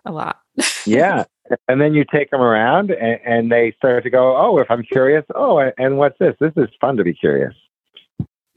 a 0.06 0.12
lot. 0.12 0.40
yeah. 0.86 1.26
And 1.68 1.80
then 1.80 1.94
you 1.94 2.04
take 2.12 2.32
them 2.32 2.42
around 2.42 2.92
and, 2.92 3.20
and 3.26 3.52
they 3.52 3.74
start 3.78 4.04
to 4.04 4.10
go, 4.10 4.36
oh, 4.36 4.58
if 4.58 4.70
I'm 4.70 4.84
curious, 4.84 5.24
oh, 5.36 5.60
and 5.78 5.98
what's 5.98 6.18
this? 6.20 6.36
This 6.40 6.54
is 6.58 6.68
fun 6.82 6.98
to 6.98 7.04
be 7.04 7.14
curious. 7.14 7.54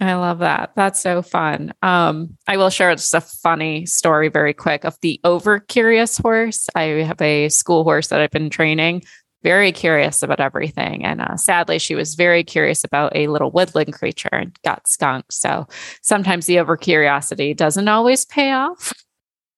I 0.01 0.15
love 0.15 0.39
that. 0.39 0.73
That's 0.77 0.99
so 0.99 1.21
fun. 1.21 1.75
Um, 1.83 2.37
I 2.49 2.57
will 2.57 2.71
share 2.71 2.95
just 2.95 3.15
a 3.15 3.21
funny 3.21 3.85
story 3.85 4.29
very 4.29 4.55
quick 4.55 4.85
of 4.85 4.99
the 5.03 5.21
over 5.25 5.61
curious 5.61 6.17
horse. 6.17 6.69
I 6.75 6.83
have 6.83 7.21
a 7.21 7.51
school 7.51 7.85
horse 7.85 8.09
that 8.09 8.21
I've 8.21 8.31
been 8.31 8.49
training, 8.49 9.03
very 9.43 9.73
curious 9.73 10.23
about 10.23 10.41
everything. 10.41 11.05
And 11.05 11.21
uh, 11.21 11.37
sadly, 11.37 11.79
she 11.79 11.95
was 11.95 12.15
very 12.15 12.43
curious 12.43 12.83
about 12.83 13.15
a 13.15 13.29
little 13.29 13.51
woodland 13.51 13.93
creature 13.93 14.31
and 14.33 14.57
got 14.65 14.89
skunked. 14.89 15.35
So 15.35 15.67
sometimes 16.01 16.47
the 16.47 16.59
over 16.61 16.79
curiosity 16.79 17.53
doesn't 17.53 17.89
always 17.89 18.25
pay 18.25 18.53
off, 18.53 18.95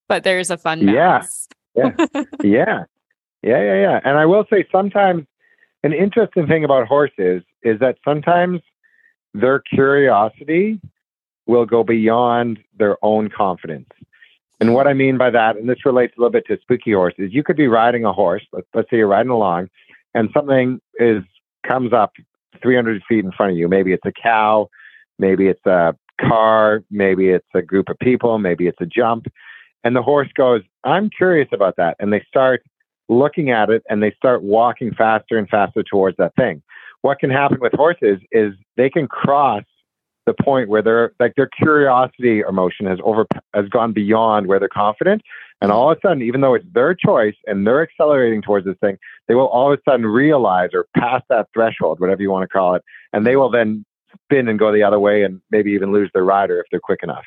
but 0.09 0.25
there's 0.25 0.51
a 0.51 0.59
fun 0.59 0.85
balance. 0.85 1.49
Yeah. 1.75 1.91
Yeah. 1.97 2.23
yeah. 2.43 2.85
Yeah. 3.43 3.63
Yeah. 3.63 3.81
Yeah. 3.81 4.01
And 4.05 4.19
I 4.19 4.27
will 4.27 4.45
say 4.51 4.67
sometimes 4.73 5.25
an 5.85 5.93
interesting 5.93 6.49
thing 6.49 6.65
about 6.65 6.89
horses 6.89 7.43
is 7.63 7.79
that 7.81 7.97
sometimes 8.05 8.61
their 9.35 9.61
curiosity 9.61 10.81
will 11.47 11.67
go 11.67 11.83
beyond 11.83 12.59
their 12.79 12.97
own 13.03 13.29
confidence. 13.29 13.89
And 14.61 14.75
what 14.75 14.87
I 14.87 14.93
mean 14.93 15.19
by 15.19 15.31
that, 15.31 15.57
and 15.57 15.69
this 15.69 15.85
relates 15.85 16.15
a 16.17 16.21
little 16.21 16.31
bit 16.31 16.47
to 16.47 16.59
spooky 16.61 16.93
horses, 16.93 17.27
is 17.27 17.35
you 17.35 17.43
could 17.43 17.57
be 17.57 17.67
riding 17.67 18.05
a 18.05 18.13
horse. 18.13 18.47
Let's, 18.53 18.67
let's 18.75 18.91
say 18.91 18.99
you're 18.99 19.09
riding 19.09 19.31
along, 19.31 19.69
and 20.15 20.29
something 20.33 20.81
is 21.01 21.23
comes 21.67 21.93
up 21.93 22.13
300 22.63 23.03
feet 23.09 23.25
in 23.25 23.33
front 23.33 23.53
of 23.53 23.59
you. 23.59 23.69
Maybe 23.69 23.93
it's 23.93 24.07
a 24.07 24.13
cow, 24.13 24.69
maybe 25.19 25.49
it's 25.49 25.65
a 25.67 25.97
car, 26.21 26.85
maybe 26.91 27.31
it's 27.31 27.49
a 27.55 27.63
group 27.63 27.89
of 27.89 27.99
people, 27.99 28.39
maybe 28.39 28.69
it's 28.69 28.81
a 28.81 28.87
jump, 28.87 29.27
and 29.83 29.97
the 29.97 30.03
horse 30.03 30.29
goes, 30.35 30.63
"I'm 30.85 31.11
curious 31.11 31.49
about 31.53 31.75
that," 31.77 31.97
and 31.99 32.13
they 32.13 32.25
start 32.29 32.63
looking 33.09 33.51
at 33.51 33.69
it 33.69 33.83
and 33.91 34.03
they 34.03 34.13
start 34.13 34.43
walking 34.43 34.95
faster 34.95 35.37
and 35.37 35.49
faster 35.49 35.83
towards 35.83 36.17
that 36.17 36.35
thing 36.37 36.63
what 37.03 37.19
can 37.19 37.31
happen 37.31 37.59
with 37.61 37.73
horses 37.75 38.19
is 38.31 38.55
they 38.77 38.89
can 38.89 39.07
cross 39.07 39.65
the 40.27 40.35
point 40.35 40.69
where 40.69 40.83
they're 40.83 41.13
like 41.19 41.35
their 41.37 41.49
curiosity 41.49 42.43
or 42.43 42.49
emotion 42.49 42.87
has 42.87 42.99
over 43.05 43.27
has 43.55 43.69
gone 43.69 43.93
beyond 43.93 44.47
where 44.47 44.59
they're 44.59 44.69
confident. 44.69 45.23
And 45.61 45.71
all 45.71 45.91
of 45.91 45.99
a 45.99 46.01
sudden 46.01 46.23
even 46.23 46.41
though 46.41 46.55
it's 46.55 46.67
their 46.73 46.95
choice 46.95 47.35
and 47.47 47.67
they're 47.67 47.83
accelerating 47.83 48.43
towards 48.43 48.67
this 48.67 48.77
thing 48.81 48.99
they 49.29 49.35
will 49.35 49.47
all 49.47 49.73
of 49.73 49.79
a 49.79 49.91
sudden 49.91 50.07
realize 50.07 50.71
or 50.73 50.87
pass 50.97 51.23
that 51.29 51.49
threshold 51.53 52.01
whatever 52.01 52.23
you 52.23 52.31
want 52.31 52.43
to 52.43 52.49
call 52.49 52.75
it 52.75 52.83
and 53.13 53.27
they 53.27 53.37
will 53.37 53.51
then 53.51 53.85
spin 54.25 54.49
and 54.49 54.59
go 54.59 54.73
the 54.73 54.83
other 54.83 55.01
way 55.01 55.23
and 55.23 55.41
maybe 55.51 55.73
even 55.73 55.93
lose 55.93 56.11
their 56.15 56.25
rider 56.25 56.61
if 56.61 56.67
they're 56.71 56.81
quick 56.81 57.01
enough. 57.03 57.25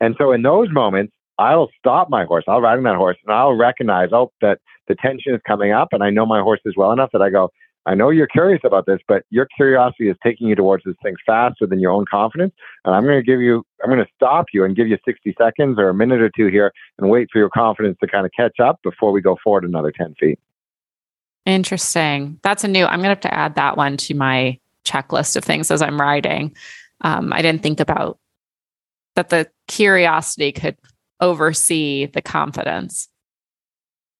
And 0.00 0.14
so 0.18 0.32
in 0.32 0.42
those 0.42 0.70
moments 0.70 1.12
i'll 1.38 1.70
stop 1.78 2.10
my 2.10 2.24
horse. 2.24 2.44
I'll 2.48 2.60
ride 2.60 2.78
on 2.78 2.84
that 2.84 2.96
horse 2.96 3.18
and 3.26 3.34
i'll 3.34 3.54
recognize 3.54 4.08
oh 4.12 4.32
that 4.40 4.60
the 4.88 4.94
tension 4.94 5.34
is 5.34 5.40
coming 5.46 5.72
up 5.72 5.88
and 5.92 6.02
i 6.02 6.08
know 6.08 6.24
my 6.24 6.40
horse 6.40 6.60
is 6.64 6.74
well 6.76 6.92
enough 6.92 7.10
that 7.12 7.22
i 7.22 7.28
go 7.28 7.50
I 7.86 7.94
know 7.94 8.10
you're 8.10 8.26
curious 8.26 8.60
about 8.62 8.86
this, 8.86 8.98
but 9.08 9.24
your 9.30 9.46
curiosity 9.56 10.10
is 10.10 10.16
taking 10.22 10.48
you 10.48 10.54
towards 10.54 10.84
this 10.84 10.94
thing 11.02 11.14
faster 11.24 11.66
than 11.66 11.80
your 11.80 11.92
own 11.92 12.04
confidence. 12.10 12.52
And 12.84 12.94
I'm 12.94 13.04
going 13.04 13.18
to 13.18 13.22
give 13.22 13.40
you, 13.40 13.64
I'm 13.82 13.90
going 13.90 14.04
to 14.04 14.10
stop 14.14 14.46
you 14.52 14.64
and 14.64 14.76
give 14.76 14.86
you 14.86 14.98
60 15.04 15.34
seconds 15.38 15.78
or 15.78 15.88
a 15.88 15.94
minute 15.94 16.20
or 16.20 16.30
two 16.36 16.48
here 16.48 16.72
and 16.98 17.10
wait 17.10 17.28
for 17.32 17.38
your 17.38 17.48
confidence 17.48 17.96
to 18.02 18.06
kind 18.06 18.26
of 18.26 18.32
catch 18.36 18.60
up 18.60 18.80
before 18.82 19.12
we 19.12 19.22
go 19.22 19.36
forward 19.42 19.64
another 19.64 19.92
10 19.92 20.14
feet. 20.20 20.38
Interesting. 21.46 22.38
That's 22.42 22.64
a 22.64 22.68
new, 22.68 22.84
I'm 22.84 23.00
going 23.00 23.04
to 23.04 23.08
have 23.08 23.20
to 23.20 23.34
add 23.34 23.54
that 23.54 23.78
one 23.78 23.96
to 23.96 24.14
my 24.14 24.58
checklist 24.84 25.36
of 25.36 25.44
things 25.44 25.70
as 25.70 25.80
I'm 25.80 25.98
riding. 25.98 26.54
Um, 27.00 27.32
I 27.32 27.40
didn't 27.40 27.62
think 27.62 27.80
about 27.80 28.18
that 29.16 29.30
the 29.30 29.50
curiosity 29.68 30.52
could 30.52 30.76
oversee 31.20 32.06
the 32.06 32.22
confidence. 32.22 33.08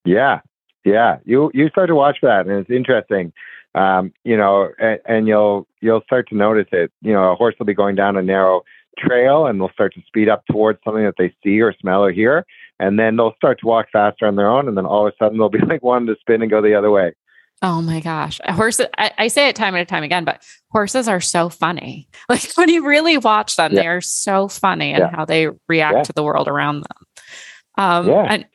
Yeah, 0.05 0.41
yeah, 0.85 1.19
you 1.25 1.51
you 1.55 1.69
start 1.69 1.89
to 1.89 1.95
watch 1.95 2.19
that, 2.23 2.47
and 2.47 2.59
it's 2.59 2.71
interesting. 2.71 3.33
Um, 3.75 4.13
you 4.25 4.37
know, 4.37 4.71
and, 4.81 4.99
and, 5.07 5.29
you'll 5.29 5.69
you'll 5.81 6.01
start 6.03 6.29
to 6.31 6.35
notice 6.35 6.67
it. 6.73 6.91
You 7.03 7.13
know, 7.13 7.31
a 7.31 7.37
horse 7.37 7.55
will 7.59 7.67
be 7.67 7.75
going 7.75 7.95
down 7.95 8.17
a 8.17 8.23
narrow 8.23 8.63
trail, 8.99 9.47
and 9.47 9.61
they'll 9.61 9.71
start 9.71 9.95
to 9.95 10.03
speed 10.07 10.29
up 10.29 10.45
towards 10.51 10.81
something 10.85 11.05
that 11.05 11.15
they 11.19 11.33
see 11.45 11.61
or 11.61 11.73
smell 11.81 12.03
or 12.03 12.11
hear, 12.11 12.45
and 12.81 12.99
then 12.99 13.17
they'll 13.17 13.35
start 13.37 13.61
to 13.61 13.67
walk 13.67 13.87
faster 13.93 14.27
on 14.27 14.37
their 14.37 14.49
own, 14.49 14.67
and 14.67 14.77
then 14.77 14.87
all 14.87 15.07
of 15.07 15.13
a 15.13 15.25
sudden 15.25 15.39
they'll 15.39 15.49
be 15.49 15.61
like 15.61 15.83
wanting 15.83 16.09
to 16.09 16.17
spin 16.21 16.43
and 16.43 16.51
go 16.51 16.61
the 16.61 16.75
other 16.75 16.91
way. 16.91 17.15
Oh 17.63 17.83
my 17.83 18.01
gosh. 18.01 18.41
Horses, 18.49 18.87
I, 18.97 19.13
I, 19.19 19.29
say 19.29 19.49
it 19.49 19.57
time 19.57 19.75
and 19.75 19.87
time 19.87 20.03
again, 20.03 20.25
but 20.25 20.43
horses 20.71 21.09
are 21.09 21.21
so 21.21 21.49
funny. 21.51 22.09
Like 22.31 22.53
when 22.55 22.69
you 22.69 22.87
really 22.87 23.19
watch 23.19 23.57
them, 23.57 23.73
yeah. 23.73 23.83
they 23.83 23.89
are 23.89 24.01
so 24.01 24.47
funny 24.49 24.93
and 24.93 25.01
yeah. 25.01 25.11
how 25.15 25.25
they 25.25 25.49
react 25.69 25.97
yeah. 25.97 26.03
to 26.05 26.13
the 26.13 26.23
world 26.23 26.49
around 26.49 26.85
them. 26.85 27.07
Um, 27.77 28.09
yeah. 28.09 28.27
And 28.31 28.47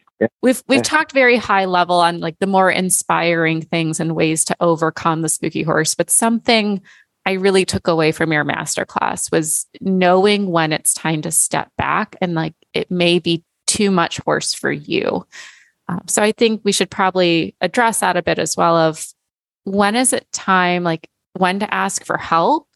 We've 0.42 0.64
we've 0.68 0.78
yeah. 0.78 0.84
talked 0.84 1.12
very 1.12 1.38
high 1.38 1.66
level 1.66 2.00
on 2.00 2.20
like 2.20 2.40
the 2.40 2.48
more 2.48 2.72
inspiring 2.72 3.62
things 3.62 4.00
and 4.00 4.16
ways 4.16 4.46
to 4.46 4.56
overcome 4.60 5.22
the 5.22 5.30
spooky 5.30 5.64
horse, 5.64 5.96
but 5.96 6.10
something 6.10 6.82
I 7.26 7.34
really 7.34 7.66
took 7.66 7.88
away 7.88 8.12
from 8.12 8.32
your 8.32 8.46
masterclass 8.46 9.32
was 9.32 9.66
knowing 9.82 10.52
when 10.52 10.72
it's 10.72 10.94
time 10.94 11.22
to 11.24 11.32
step 11.32 11.70
back 11.78 12.16
and 12.22 12.36
like 12.36 12.54
it 12.74 12.92
may 12.92 13.20
be 13.20 13.44
too 13.66 13.92
much 13.92 14.18
horse 14.20 14.54
for 14.54 14.72
you. 14.72 15.26
Um, 15.88 16.02
so 16.08 16.22
I 16.22 16.32
think 16.32 16.62
we 16.64 16.72
should 16.72 16.90
probably 16.90 17.56
address 17.62 18.00
that 18.00 18.18
a 18.18 18.24
bit 18.24 18.40
as 18.40 18.56
well 18.56 18.76
of 18.78 19.06
when 19.64 19.96
is 19.96 20.14
it 20.14 20.32
time 20.32 20.84
like 20.84 21.10
when 21.34 21.60
to 21.60 21.74
ask 21.74 22.06
for 22.06 22.18
help 22.18 22.68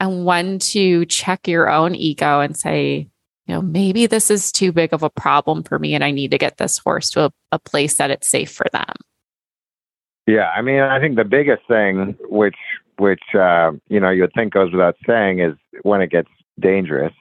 and 0.00 0.24
when 0.24 0.58
to 0.58 1.06
check 1.06 1.48
your 1.48 1.70
own 1.70 1.94
ego 1.94 2.40
and 2.40 2.56
say 2.56 3.08
you 3.46 3.54
know, 3.54 3.62
maybe 3.62 4.06
this 4.06 4.30
is 4.30 4.50
too 4.50 4.72
big 4.72 4.92
of 4.92 5.02
a 5.02 5.10
problem 5.10 5.62
for 5.62 5.78
me 5.78 5.94
and 5.94 6.02
I 6.02 6.10
need 6.10 6.30
to 6.30 6.38
get 6.38 6.56
this 6.56 6.78
horse 6.78 7.10
to 7.10 7.26
a, 7.26 7.32
a 7.52 7.58
place 7.58 7.96
that 7.96 8.10
it's 8.10 8.28
safe 8.28 8.50
for 8.50 8.66
them. 8.72 8.94
Yeah, 10.26 10.50
I 10.56 10.62
mean, 10.62 10.80
I 10.80 11.00
think 11.00 11.16
the 11.16 11.24
biggest 11.24 11.62
thing, 11.68 12.16
which 12.28 12.56
which 12.98 13.22
uh, 13.34 13.72
you 13.88 14.00
know 14.00 14.10
you 14.10 14.22
would 14.22 14.32
think 14.34 14.52
goes 14.52 14.72
without 14.72 14.96
saying, 15.06 15.40
is 15.40 15.54
when 15.82 16.00
it 16.00 16.10
gets 16.10 16.30
dangerous. 16.58 17.12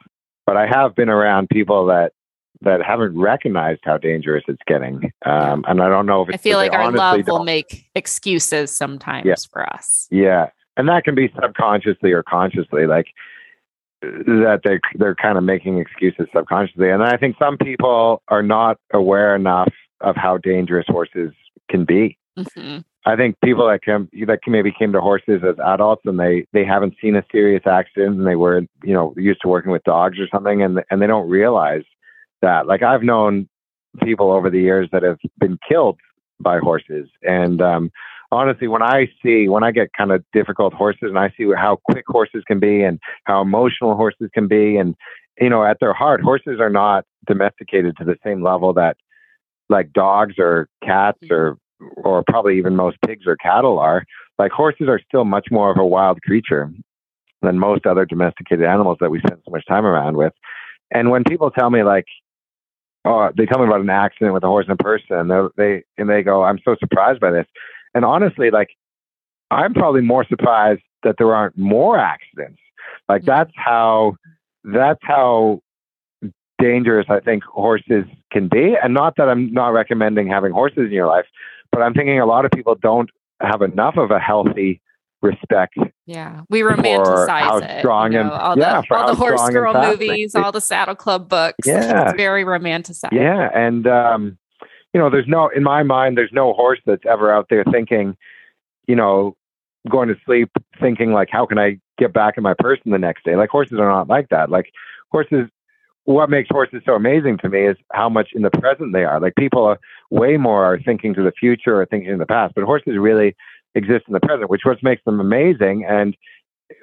But 0.45 0.57
I 0.57 0.67
have 0.67 0.95
been 0.95 1.09
around 1.09 1.49
people 1.49 1.86
that 1.88 2.13
that 2.61 2.82
haven't 2.82 3.19
recognized 3.19 3.82
how 3.84 3.97
dangerous 3.97 4.43
it's 4.47 4.61
getting, 4.67 5.11
um, 5.26 5.65
and 5.67 5.82
I 5.82 5.89
don't 5.89 6.05
know 6.05 6.21
if 6.21 6.34
I 6.34 6.38
feel 6.38 6.57
like 6.57 6.71
our 6.71 6.91
love 6.91 7.28
will 7.28 7.43
make 7.43 7.86
excuses 7.93 8.71
sometimes 8.71 9.26
yeah. 9.26 9.36
for 9.51 9.67
us. 9.74 10.07
Yeah, 10.09 10.49
and 10.78 10.88
that 10.88 11.03
can 11.03 11.15
be 11.15 11.30
subconsciously 11.41 12.13
or 12.13 12.24
consciously. 12.24 12.88
Like 12.88 13.07
that 14.26 14.62
they 14.64 14.80
they're 14.95 15.16
kind 15.16 15.38
of 15.38 15.43
making 15.43 15.80
excuses 15.80 16.28
subconsciously, 16.36 16.89
and 16.89 17.04
I 17.04 17.18
think 17.18 17.36
some 17.38 17.58
people 17.58 18.22
are 18.28 18.43
not 18.43 18.78
aware 18.93 19.36
enough 19.36 19.72
of 20.01 20.16
how 20.16 20.38
dangerous 20.38 20.86
horses 20.88 21.32
can 21.70 21.86
be. 21.86 22.18
Mm-hmm. 22.38 22.80
I 23.06 23.16
think 23.16 23.36
people 23.43 23.68
that 23.68 23.82
come 23.86 24.10
that 24.28 24.39
maybe 24.47 24.74
came 24.78 24.93
to 24.93 25.01
horses 25.01 25.41
as 25.47 25.56
adults 25.64 26.04
and 26.06 26.20
they 26.20 26.45
they 26.54 26.66
haven't 26.66 26.95
seen 27.01 27.16
a 27.16 27.26
serious 27.32 27.64
accident 27.66 28.18
and 28.18 28.28
they 28.28 28.36
were 28.36 28.62
you 28.84 28.93
know 28.93 29.14
used 29.18 29.41
to 29.41 29.47
working 29.47 29.72
with 29.72 29.84
dogs 29.84 30.20
or 30.20 30.28
something 30.32 30.62
and 30.62 30.82
and 30.89 31.01
they 31.01 31.08
don't 31.08 31.30
realize 31.30 31.84
that. 32.41 32.68
Like 32.68 32.82
I've 32.82 33.04
known 33.04 33.47
people 34.01 34.32
over 34.32 34.49
the 34.49 34.60
years 34.60 34.89
that 34.91 35.04
have 35.04 35.20
been 35.39 35.60
killed 35.68 35.99
by 36.39 36.60
horses. 36.60 37.08
And 37.22 37.62
um, 37.62 37.91
honestly, 38.34 38.67
when 38.67 38.81
I 38.81 39.07
see, 39.23 39.47
when 39.47 39.63
I 39.63 39.71
get 39.71 39.93
kind 39.97 40.11
of 40.11 40.23
difficult 40.34 40.73
horses 40.73 41.03
and 41.03 41.19
I 41.19 41.34
see 41.38 41.45
how 41.55 41.79
quick 41.86 42.05
horses 42.07 42.43
can 42.47 42.59
be 42.59 42.84
and 42.84 42.99
how 43.25 43.41
emotional 43.41 43.95
horses 43.95 44.29
can 44.34 44.47
be, 44.47 44.77
and, 44.77 44.95
you 45.39 45.49
know, 45.49 45.63
at 45.63 45.79
their 45.79 45.93
heart, 45.93 46.21
horses 46.21 46.59
are 46.59 46.69
not 46.69 47.05
domesticated 47.27 47.95
to 47.97 48.05
the 48.05 48.17
same 48.23 48.43
level 48.43 48.73
that 48.73 48.97
like 49.69 49.93
dogs 49.93 50.36
or 50.38 50.67
cats 50.84 51.19
or, 51.29 51.57
or 51.97 52.23
probably 52.29 52.57
even 52.57 52.75
most 52.75 52.97
pigs 53.05 53.25
or 53.25 53.36
cattle 53.38 53.79
are. 53.79 54.03
Like 54.38 54.51
horses 54.51 54.88
are 54.88 54.99
still 55.07 55.25
much 55.25 55.47
more 55.51 55.71
of 55.71 55.77
a 55.77 55.86
wild 55.86 56.21
creature 56.21 56.71
than 57.41 57.59
most 57.59 57.86
other 57.86 58.05
domesticated 58.05 58.65
animals 58.65 58.97
that 58.99 59.11
we 59.11 59.19
spend 59.19 59.41
so 59.45 59.51
much 59.51 59.65
time 59.67 59.86
around 59.86 60.17
with. 60.17 60.34
And 60.91 61.09
when 61.09 61.23
people 61.23 61.51
tell 61.51 61.69
me 61.69 61.84
like, 61.84 62.05
oh, 63.05 63.29
they 63.38 63.45
tell 63.45 63.59
me 63.59 63.67
about 63.67 63.81
an 63.81 63.89
accident 63.89 64.34
with 64.34 64.43
a 64.43 64.47
horse 64.47 64.65
and 64.67 64.79
a 64.79 64.84
person, 64.84 65.17
and 65.19 65.49
they 65.57 65.84
and 65.97 66.09
they 66.09 66.23
go, 66.23 66.43
I'm 66.43 66.59
so 66.63 66.75
surprised 66.79 67.19
by 67.19 67.31
this. 67.31 67.45
And 67.93 68.05
honestly, 68.05 68.49
like, 68.51 68.69
I'm 69.51 69.73
probably 69.73 70.01
more 70.01 70.25
surprised 70.25 70.81
that 71.03 71.15
there 71.17 71.33
aren't 71.33 71.57
more 71.57 71.97
accidents. 71.97 72.59
Like 73.07 73.21
mm-hmm. 73.21 73.29
that's 73.29 73.51
how 73.55 74.15
that's 74.63 75.01
how 75.03 75.61
dangerous 76.59 77.05
I 77.09 77.19
think 77.19 77.43
horses 77.43 78.05
can 78.31 78.47
be. 78.47 78.75
And 78.81 78.93
not 78.93 79.15
that 79.17 79.29
I'm 79.29 79.53
not 79.53 79.69
recommending 79.69 80.27
having 80.27 80.51
horses 80.51 80.85
in 80.85 80.91
your 80.91 81.07
life, 81.07 81.25
but 81.71 81.81
I'm 81.81 81.93
thinking 81.93 82.19
a 82.19 82.25
lot 82.25 82.45
of 82.45 82.51
people 82.51 82.75
don't 82.75 83.09
have 83.41 83.61
enough 83.61 83.97
of 83.97 84.11
a 84.11 84.19
healthy 84.19 84.81
respect. 85.21 85.75
Yeah, 86.05 86.41
we 86.49 86.61
romanticize 86.61 87.63
it. 87.63 87.79
Strong 87.79 88.13
you 88.13 88.19
know, 88.19 88.23
and, 88.23 88.31
all 88.31 88.57
yeah, 88.57 88.81
the, 88.81 88.95
all 88.95 89.07
the 89.07 89.15
horse 89.15 89.49
girl 89.49 89.73
movies, 89.73 90.35
all 90.35 90.51
the 90.51 90.61
Saddle 90.61 90.95
Club 90.95 91.29
books. 91.29 91.57
Yeah, 91.65 92.09
it's 92.09 92.17
very 92.17 92.43
romanticized. 92.43 93.11
Yeah, 93.11 93.49
and 93.53 93.87
um, 93.87 94.37
you 94.93 94.99
know, 94.99 95.09
there's 95.09 95.27
no 95.27 95.49
in 95.49 95.63
my 95.63 95.83
mind, 95.83 96.17
there's 96.17 96.31
no 96.33 96.53
horse 96.53 96.79
that's 96.85 97.05
ever 97.09 97.33
out 97.33 97.47
there 97.49 97.63
thinking, 97.71 98.15
you 98.87 98.95
know, 98.95 99.35
going 99.89 100.09
to 100.09 100.15
sleep 100.25 100.49
thinking 100.79 101.11
like, 101.11 101.29
how 101.31 101.45
can 101.45 101.57
I 101.57 101.79
get 101.97 102.13
back 102.13 102.35
in 102.37 102.43
my 102.43 102.53
person 102.57 102.91
the 102.91 102.97
next 102.97 103.25
day? 103.25 103.35
Like 103.35 103.49
horses 103.49 103.79
are 103.79 103.89
not 103.89 104.07
like 104.07 104.29
that. 104.29 104.49
Like 104.49 104.71
horses. 105.11 105.49
What 106.05 106.29
makes 106.29 106.49
horses 106.51 106.81
so 106.85 106.95
amazing 106.95 107.37
to 107.37 107.49
me 107.49 107.65
is 107.65 107.77
how 107.93 108.09
much 108.09 108.31
in 108.35 108.41
the 108.41 108.49
present 108.49 108.91
they 108.91 109.05
are. 109.05 109.21
Like 109.21 109.35
people 109.35 109.63
are 109.63 109.79
way 110.09 110.35
more 110.35 110.65
are 110.65 110.77
thinking 110.77 111.13
to 111.13 111.23
the 111.23 111.31
future 111.31 111.79
or 111.79 111.85
thinking 111.85 112.11
in 112.11 112.19
the 112.19 112.25
past, 112.25 112.55
but 112.55 112.65
horses 112.65 112.97
really 112.99 113.37
exist 113.73 114.03
in 114.09 114.13
the 114.13 114.19
present, 114.19 114.49
which 114.49 114.63
what 114.65 114.83
makes 114.83 115.01
them 115.05 115.21
amazing. 115.21 115.85
And 115.87 116.17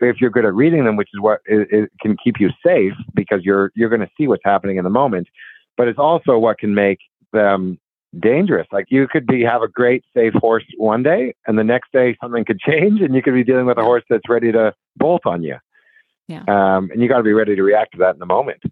if 0.00 0.22
you're 0.22 0.30
good 0.30 0.46
at 0.46 0.54
reading 0.54 0.86
them, 0.86 0.96
which 0.96 1.10
is 1.12 1.20
what 1.20 1.40
it, 1.44 1.68
it 1.70 1.90
can 2.00 2.16
keep 2.22 2.36
you 2.40 2.48
safe 2.64 2.94
because 3.14 3.40
you're 3.42 3.72
you're 3.74 3.90
going 3.90 4.00
to 4.00 4.10
see 4.16 4.26
what's 4.26 4.44
happening 4.44 4.76
in 4.76 4.84
the 4.84 4.90
moment. 4.90 5.28
But 5.76 5.88
it's 5.88 5.98
also 5.98 6.38
what 6.38 6.58
can 6.58 6.74
make 6.74 6.98
them 7.32 7.78
dangerous. 8.18 8.66
Like 8.72 8.86
you 8.88 9.06
could 9.08 9.26
be 9.26 9.42
have 9.42 9.62
a 9.62 9.68
great 9.68 10.04
safe 10.14 10.34
horse 10.34 10.64
one 10.78 11.02
day, 11.02 11.34
and 11.46 11.58
the 11.58 11.64
next 11.64 11.92
day 11.92 12.16
something 12.20 12.44
could 12.44 12.58
change, 12.58 13.00
and 13.00 13.14
you 13.14 13.22
could 13.22 13.34
be 13.34 13.44
dealing 13.44 13.66
with 13.66 13.78
a 13.78 13.82
horse 13.82 14.04
that's 14.08 14.28
ready 14.28 14.52
to 14.52 14.74
bolt 14.96 15.22
on 15.26 15.42
you. 15.42 15.56
Yeah. 16.28 16.44
Um, 16.46 16.90
and 16.92 17.02
you 17.02 17.08
got 17.08 17.18
to 17.18 17.22
be 17.22 17.32
ready 17.32 17.56
to 17.56 17.62
react 17.62 17.92
to 17.92 17.98
that 17.98 18.14
in 18.14 18.20
the 18.20 18.26
moment. 18.26 18.62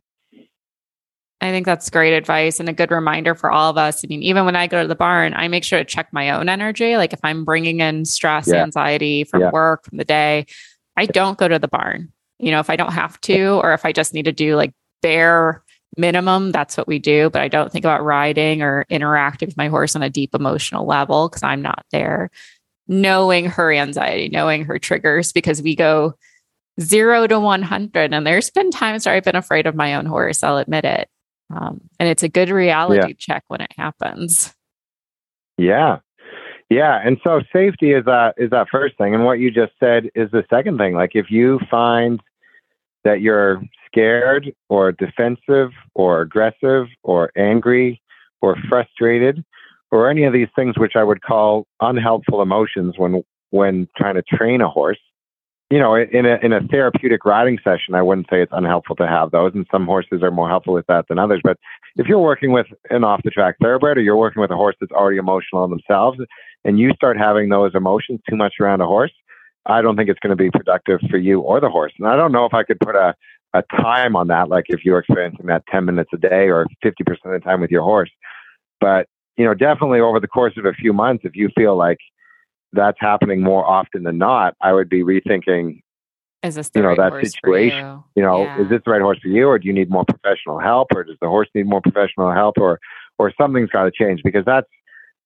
I 1.41 1.51
think 1.51 1.67
that's 1.67 1.89
great 1.89 2.15
advice 2.15 2.59
and 2.59 2.69
a 2.69 2.73
good 2.73 2.91
reminder 2.91 3.35
for 3.35 3.51
all 3.51 3.71
of 3.71 3.79
us. 3.79 4.05
I 4.05 4.09
mean, 4.09 4.23
even 4.23 4.45
when 4.45 4.57
I 4.57 4.67
go 4.67 4.83
to 4.83 4.89
the 4.89 4.97
barn, 4.97 5.35
I 5.35 5.47
make 5.47 5.63
sure 5.63 5.79
to 5.79 5.85
check 5.85 6.09
my 6.13 6.31
own 6.31 6.49
energy. 6.49 6.97
Like 6.97 7.13
if 7.13 7.21
I'm 7.23 7.45
bringing 7.45 7.79
in 7.81 8.05
stress, 8.05 8.49
yeah. 8.49 8.63
anxiety 8.63 9.23
from 9.23 9.43
yeah. 9.43 9.51
work, 9.51 9.85
from 9.85 9.99
the 9.99 10.05
day, 10.05 10.47
I 10.97 11.07
don't 11.07 11.39
go 11.39 11.47
to 11.47 11.59
the 11.59 11.69
barn. 11.69 12.13
You 12.41 12.51
know, 12.51 12.59
if 12.61 12.71
I 12.71 12.77
don't 12.77 12.93
have 12.93 13.21
to, 13.23 13.61
or 13.63 13.73
if 13.73 13.85
I 13.85 13.93
just 13.93 14.15
need 14.15 14.25
to 14.25 14.33
do 14.33 14.57
like 14.57 14.73
bare 15.01 15.63
minimum, 15.97 16.53
that's 16.53 16.77
what 16.77 16.89
we 16.89 16.99
do. 16.99 17.31
But 17.31 17.43
I 17.43 17.49
don't 17.49 17.73
think 17.73 17.85
about 17.85 18.05
riding 18.05 18.63
or 18.63 18.85
interacting 18.89 19.47
with 19.47 19.57
my 19.57 19.69
horse 19.69 19.97
on 19.97 20.03
a 20.03 20.11
deep 20.11 20.35
emotional 20.35 20.87
level 20.87 21.29
because 21.29 21.43
I'm 21.43 21.63
not 21.63 21.85
there. 21.91 22.31
Knowing 22.87 23.47
her 23.47 23.71
anxiety, 23.71 24.29
knowing 24.31 24.65
her 24.65 24.79
triggers, 24.79 25.33
because 25.33 25.61
we 25.61 25.77
go 25.77 26.15
zero 26.81 27.27
to 27.27 27.39
100. 27.39 28.15
And 28.15 28.27
there's 28.27 28.51
been 28.51 28.71
times 28.71 29.07
where 29.07 29.15
I've 29.15 29.25
been 29.25 29.37
afraid 29.37 29.67
of 29.67 29.75
my 29.75 29.95
own 29.95 30.07
horse, 30.07 30.43
I'll 30.43 30.59
admit 30.59 30.85
it. 30.85 31.09
Um, 31.51 31.81
and 31.99 32.09
it's 32.09 32.23
a 32.23 32.29
good 32.29 32.51
reality 32.51 33.09
yeah. 33.09 33.15
check 33.19 33.45
when 33.49 33.61
it 33.61 33.73
happens. 33.77 34.55
Yeah. 35.57 35.99
Yeah. 36.69 37.01
And 37.03 37.19
so 37.25 37.41
safety 37.53 37.93
is 37.93 38.05
that 38.05 38.35
is 38.37 38.51
that 38.51 38.69
first 38.71 38.99
thing. 38.99 39.15
And 39.15 39.25
what 39.25 39.39
you 39.39 39.51
just 39.51 39.73
said 39.81 40.11
is 40.15 40.31
the 40.31 40.45
second 40.51 40.79
thing. 40.79 40.95
Like 40.95 41.13
if 41.15 41.31
you 41.31 41.59
find 41.71 42.21
that 43.05 43.21
you're 43.21 43.63
scared 43.87 44.53
or 44.69 44.93
defensive 44.93 45.71
or 45.95 46.21
aggressive 46.21 46.87
or 47.03 47.31
angry 47.37 48.01
or 48.41 48.57
frustrated 48.69 49.45
or 49.91 50.11
any 50.11 50.25
of 50.25 50.33
these 50.33 50.49
things 50.55 50.79
which 50.79 50.97
I 50.97 51.05
would 51.05 51.23
call 51.23 51.67
unhelpful 51.81 52.43
emotions 52.43 52.95
when 52.97 53.23
when 53.51 53.89
trying 53.97 54.17
to 54.17 54.23
train 54.23 54.61
a 54.61 54.69
horse, 54.69 54.99
you 55.71 55.79
know, 55.79 55.95
in 55.95 56.27
a 56.27 56.39
in 56.43 56.53
a 56.53 56.61
therapeutic 56.69 57.25
riding 57.25 57.59
session, 57.65 57.95
I 57.95 58.03
wouldn't 58.03 58.29
say 58.31 58.43
it's 58.43 58.53
unhelpful 58.55 58.97
to 58.97 59.07
have 59.07 59.31
those, 59.31 59.53
and 59.55 59.67
some 59.71 59.87
horses 59.87 60.23
are 60.23 60.31
more 60.31 60.49
helpful 60.49 60.75
with 60.75 60.87
that 60.89 61.07
than 61.09 61.19
others. 61.19 61.41
But 61.43 61.57
if 61.97 62.07
you're 62.07 62.19
working 62.19 62.53
with 62.53 62.67
an 62.91 63.05
off 63.05 63.23
the 63.25 63.31
track 63.31 63.57
thoroughbred, 63.61 63.97
or 63.97 64.03
you're 64.03 64.17
working 64.17 64.41
with 64.41 64.51
a 64.51 64.57
horse 64.57 64.77
that's 64.81 64.93
already 64.93 65.19
emotional 65.19 65.65
in 65.65 65.71
themselves, 65.71 66.19
and 66.65 66.79
you 66.79 66.93
start 66.95 67.17
having 67.17 67.49
those 67.49 67.75
emotions 67.75 68.21
too 68.29 68.37
much 68.37 68.55
around 68.61 68.81
a 68.81 68.87
horse, 68.87 69.13
I 69.69 69.83
don't 69.83 69.97
think 69.97 70.09
it's 70.09 70.21
going 70.21 70.37
to 70.37 70.43
be 70.43 70.51
productive 70.51 71.01
for 71.11 71.19
you 71.19 71.41
or 71.41 71.61
the 71.61 71.69
horse. 71.69 71.93
And 71.99 72.09
I 72.09 72.17
don't 72.17 72.33
know 72.33 72.45
if 72.47 72.55
I 72.55 72.65
could 72.65 72.81
put 72.81 72.97
a 72.97 73.15
a 73.55 73.63
time 73.77 74.15
on 74.15 74.29
that, 74.29 74.49
like 74.49 74.67
if 74.69 74.85
you're 74.85 74.99
experiencing 74.99 75.47
that 75.47 75.65
10 75.71 75.85
minutes 75.85 76.11
a 76.13 76.19
day 76.19 76.49
or 76.49 76.67
50% 76.85 76.93
of 77.25 77.33
the 77.33 77.41
time 77.41 77.61
with 77.61 77.71
your 77.71 77.83
horse. 77.83 78.11
But 78.81 79.07
you 79.37 79.45
know, 79.45 79.55
definitely 79.55 80.01
over 80.01 80.21
the 80.21 80.29
course 80.29 80.55
of 80.57 80.65
a 80.65 80.73
few 80.73 80.93
months, 80.93 81.25
if 81.25 81.35
you 81.35 81.49
feel 81.57 81.77
like 81.77 81.99
that's 82.73 82.99
happening 83.01 83.41
more 83.41 83.65
often 83.65 84.03
than 84.03 84.19
not, 84.19 84.55
I 84.61 84.73
would 84.73 84.89
be 84.89 85.03
rethinking. 85.03 85.81
Is 86.43 86.55
this 86.55 86.71
you 86.75 86.83
know 86.83 86.89
right 86.89 87.13
that 87.13 87.27
situation? 87.27 87.79
You? 87.79 88.05
you? 88.17 88.23
know, 88.23 88.43
yeah. 88.43 88.61
is 88.61 88.69
this 88.69 88.81
the 88.85 88.91
right 88.91 89.01
horse 89.01 89.19
for 89.21 89.29
you, 89.29 89.47
or 89.47 89.59
do 89.59 89.67
you 89.67 89.73
need 89.73 89.91
more 89.91 90.05
professional 90.05 90.59
help, 90.59 90.89
or 90.95 91.05
does 91.05 91.17
the 91.21 91.29
horse 91.29 91.49
need 91.55 91.67
more 91.67 91.81
professional 91.81 92.33
help, 92.33 92.59
or 92.59 92.79
or 93.19 93.33
something's 93.41 93.71
got 93.71 93.85
to 93.85 93.91
change 93.91 94.21
because 94.23 94.45
that's 94.45 94.69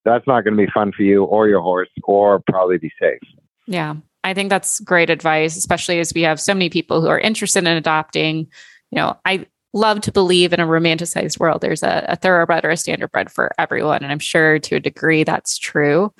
that's 0.04 0.26
not 0.26 0.42
going 0.42 0.56
to 0.56 0.66
be 0.66 0.70
fun 0.72 0.92
for 0.92 1.02
you 1.02 1.24
or 1.24 1.48
your 1.48 1.60
horse, 1.60 1.90
or 2.04 2.42
probably 2.48 2.78
be 2.78 2.90
safe. 3.00 3.20
Yeah, 3.66 3.96
I 4.24 4.34
think 4.34 4.50
that's 4.50 4.80
great 4.80 5.10
advice, 5.10 5.56
especially 5.56 5.98
as 5.98 6.12
we 6.14 6.22
have 6.22 6.40
so 6.40 6.54
many 6.54 6.70
people 6.70 7.00
who 7.00 7.08
are 7.08 7.18
interested 7.18 7.60
in 7.60 7.66
adopting. 7.66 8.46
You 8.90 8.96
know, 8.96 9.16
I 9.24 9.46
love 9.72 10.02
to 10.02 10.12
believe 10.12 10.52
in 10.52 10.60
a 10.60 10.66
romanticized 10.66 11.40
world. 11.40 11.60
There's 11.60 11.82
a, 11.82 12.04
a 12.08 12.16
thoroughbred 12.16 12.64
or 12.64 12.70
a 12.70 12.74
standardbred 12.74 13.30
for 13.30 13.52
everyone, 13.58 14.02
and 14.02 14.12
I'm 14.12 14.18
sure 14.18 14.58
to 14.58 14.76
a 14.76 14.80
degree 14.80 15.24
that's 15.24 15.58
true 15.58 16.12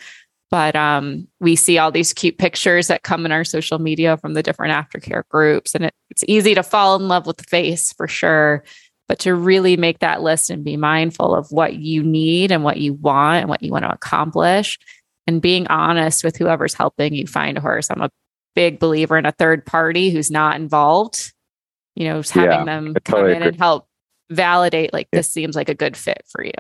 but 0.52 0.76
um, 0.76 1.26
we 1.40 1.56
see 1.56 1.78
all 1.78 1.90
these 1.90 2.12
cute 2.12 2.36
pictures 2.36 2.88
that 2.88 3.04
come 3.04 3.24
in 3.24 3.32
our 3.32 3.42
social 3.42 3.78
media 3.78 4.18
from 4.18 4.34
the 4.34 4.42
different 4.42 4.74
aftercare 4.74 5.26
groups 5.30 5.74
and 5.74 5.86
it, 5.86 5.94
it's 6.10 6.22
easy 6.28 6.54
to 6.54 6.62
fall 6.62 6.94
in 6.94 7.08
love 7.08 7.26
with 7.26 7.38
the 7.38 7.44
face 7.44 7.92
for 7.94 8.06
sure 8.06 8.62
but 9.08 9.18
to 9.18 9.34
really 9.34 9.76
make 9.76 9.98
that 9.98 10.22
list 10.22 10.50
and 10.50 10.62
be 10.62 10.76
mindful 10.76 11.34
of 11.34 11.50
what 11.50 11.76
you 11.76 12.02
need 12.02 12.52
and 12.52 12.62
what 12.62 12.76
you 12.76 12.92
want 12.92 13.40
and 13.40 13.48
what 13.48 13.62
you 13.62 13.72
want 13.72 13.84
to 13.84 13.92
accomplish 13.92 14.78
and 15.26 15.40
being 15.40 15.66
honest 15.68 16.24
with 16.24 16.36
whoever's 16.36 16.74
helping 16.74 17.14
you 17.14 17.26
find 17.26 17.58
a 17.58 17.60
horse 17.60 17.90
i'm 17.90 18.02
a 18.02 18.10
big 18.54 18.78
believer 18.78 19.16
in 19.16 19.26
a 19.26 19.32
third 19.32 19.64
party 19.64 20.10
who's 20.10 20.30
not 20.30 20.56
involved 20.56 21.32
you 21.94 22.04
know 22.04 22.22
having 22.30 22.50
yeah, 22.50 22.64
them 22.64 22.94
come 23.04 23.26
in 23.26 23.36
agree. 23.36 23.48
and 23.48 23.56
help 23.58 23.86
validate 24.30 24.92
like 24.92 25.08
yeah. 25.12 25.18
this 25.18 25.32
seems 25.32 25.56
like 25.56 25.68
a 25.68 25.74
good 25.74 25.96
fit 25.96 26.22
for 26.30 26.44
you 26.44 26.52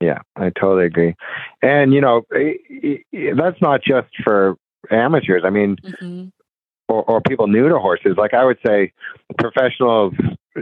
yeah, 0.00 0.18
I 0.36 0.50
totally 0.50 0.86
agree. 0.86 1.14
And, 1.62 1.94
you 1.94 2.00
know, 2.00 2.22
eh, 2.34 2.54
eh, 2.82 2.96
eh, 3.14 3.30
that's 3.36 3.60
not 3.62 3.80
just 3.82 4.08
for 4.22 4.56
amateurs. 4.90 5.42
I 5.44 5.50
mean, 5.50 5.76
mm-hmm. 5.76 6.26
or, 6.88 7.02
or 7.04 7.20
people 7.22 7.46
new 7.46 7.68
to 7.68 7.78
horses. 7.78 8.14
Like 8.18 8.34
I 8.34 8.44
would 8.44 8.58
say, 8.66 8.92
professionals 9.38 10.14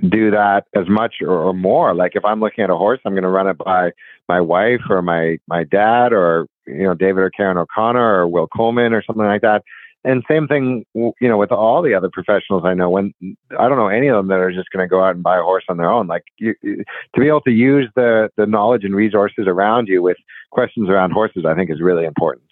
do 0.08 0.30
that 0.30 0.64
as 0.74 0.88
much 0.88 1.16
or, 1.20 1.32
or 1.32 1.52
more. 1.52 1.94
Like 1.94 2.12
if 2.14 2.24
I'm 2.24 2.40
looking 2.40 2.62
at 2.62 2.70
a 2.70 2.76
horse, 2.76 3.00
I'm 3.04 3.12
going 3.12 3.24
to 3.24 3.28
run 3.28 3.48
it 3.48 3.58
by 3.58 3.90
my 4.28 4.40
wife 4.40 4.82
or 4.88 5.02
my, 5.02 5.38
my 5.48 5.64
dad 5.64 6.12
or, 6.12 6.46
you 6.66 6.84
know, 6.84 6.94
David 6.94 7.22
or 7.22 7.30
Karen 7.30 7.58
O'Connor 7.58 8.20
or 8.20 8.28
Will 8.28 8.46
Coleman 8.48 8.92
or 8.92 9.02
something 9.02 9.24
like 9.24 9.42
that 9.42 9.62
and 10.04 10.22
same 10.28 10.46
thing, 10.46 10.84
you 10.94 11.14
know, 11.22 11.38
with 11.38 11.50
all 11.50 11.80
the 11.80 11.94
other 11.94 12.10
professionals 12.12 12.62
I 12.64 12.74
know. 12.74 12.90
When 12.90 13.14
I 13.58 13.68
don't 13.68 13.78
know 13.78 13.88
any 13.88 14.08
of 14.08 14.16
them 14.16 14.28
that 14.28 14.38
are 14.38 14.52
just 14.52 14.68
going 14.70 14.84
to 14.84 14.88
go 14.88 15.02
out 15.02 15.14
and 15.14 15.22
buy 15.22 15.38
a 15.38 15.42
horse 15.42 15.64
on 15.68 15.78
their 15.78 15.90
own. 15.90 16.06
Like 16.06 16.24
you, 16.38 16.54
to 16.62 17.20
be 17.20 17.26
able 17.26 17.40
to 17.42 17.50
use 17.50 17.88
the 17.96 18.28
the 18.36 18.46
knowledge 18.46 18.84
and 18.84 18.94
resources 18.94 19.46
around 19.46 19.88
you 19.88 20.02
with 20.02 20.18
questions 20.50 20.90
around 20.90 21.12
horses, 21.12 21.44
I 21.46 21.54
think 21.54 21.70
is 21.70 21.80
really 21.80 22.04
important. 22.04 22.44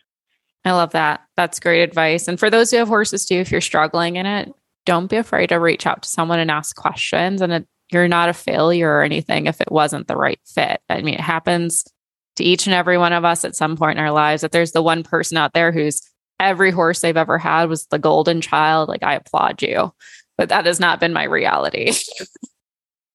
I 0.65 0.73
love 0.73 0.93
that. 0.93 1.23
That's 1.37 1.61
great 1.61 1.83
advice. 1.83 2.27
And 2.27 2.39
for 2.41 2.49
those 2.49 2.71
who 2.71 2.79
have 2.79 2.89
horses 2.89 3.27
too, 3.27 3.37
if 3.37 3.51
you're 3.53 3.61
struggling 3.61 4.17
in 4.17 4.27
it, 4.27 4.53
don't 4.87 5.11
be 5.11 5.17
afraid 5.17 5.49
to 5.49 5.57
reach 5.57 5.87
out 5.87 6.03
to 6.03 6.09
someone 6.09 6.39
and 6.39 6.51
ask 6.51 6.75
questions. 6.77 7.43
And 7.43 7.53
it, 7.53 7.67
you're 7.91 8.09
not 8.09 8.29
a 8.29 8.33
failure 8.33 8.91
or 8.91 9.03
anything 9.03 9.47
if 9.47 9.61
it 9.61 9.71
wasn't 9.71 10.09
the 10.09 10.17
right 10.17 10.41
fit. 10.47 10.81
I 10.89 11.03
mean, 11.03 11.15
it 11.15 11.21
happens 11.21 11.85
to 12.37 12.45
each 12.45 12.67
and 12.67 12.75
every 12.75 12.99
one 12.99 13.13
of 13.13 13.25
us 13.25 13.45
at 13.45 13.57
some 13.57 13.77
point 13.77 13.99
in 13.99 14.05
our 14.05 14.13
lives 14.13 14.43
that 14.43 14.53
there's 14.53 14.73
the 14.73 14.83
one 14.83 15.03
person 15.03 15.37
out 15.37 15.53
there 15.53 15.73
who's 15.73 16.03
every 16.41 16.71
horse 16.71 17.01
they've 17.01 17.17
ever 17.17 17.39
had 17.39 17.69
was 17.69 17.87
the 17.87 17.99
golden 17.99 18.41
child, 18.41 18.89
like 18.89 19.03
I 19.03 19.15
applaud 19.15 19.63
you. 19.63 19.93
But 20.37 20.49
that 20.49 20.67
has 20.67 20.81
not 20.81 21.01
been 21.01 21.13
my 21.13 21.25
reality. 21.25 21.93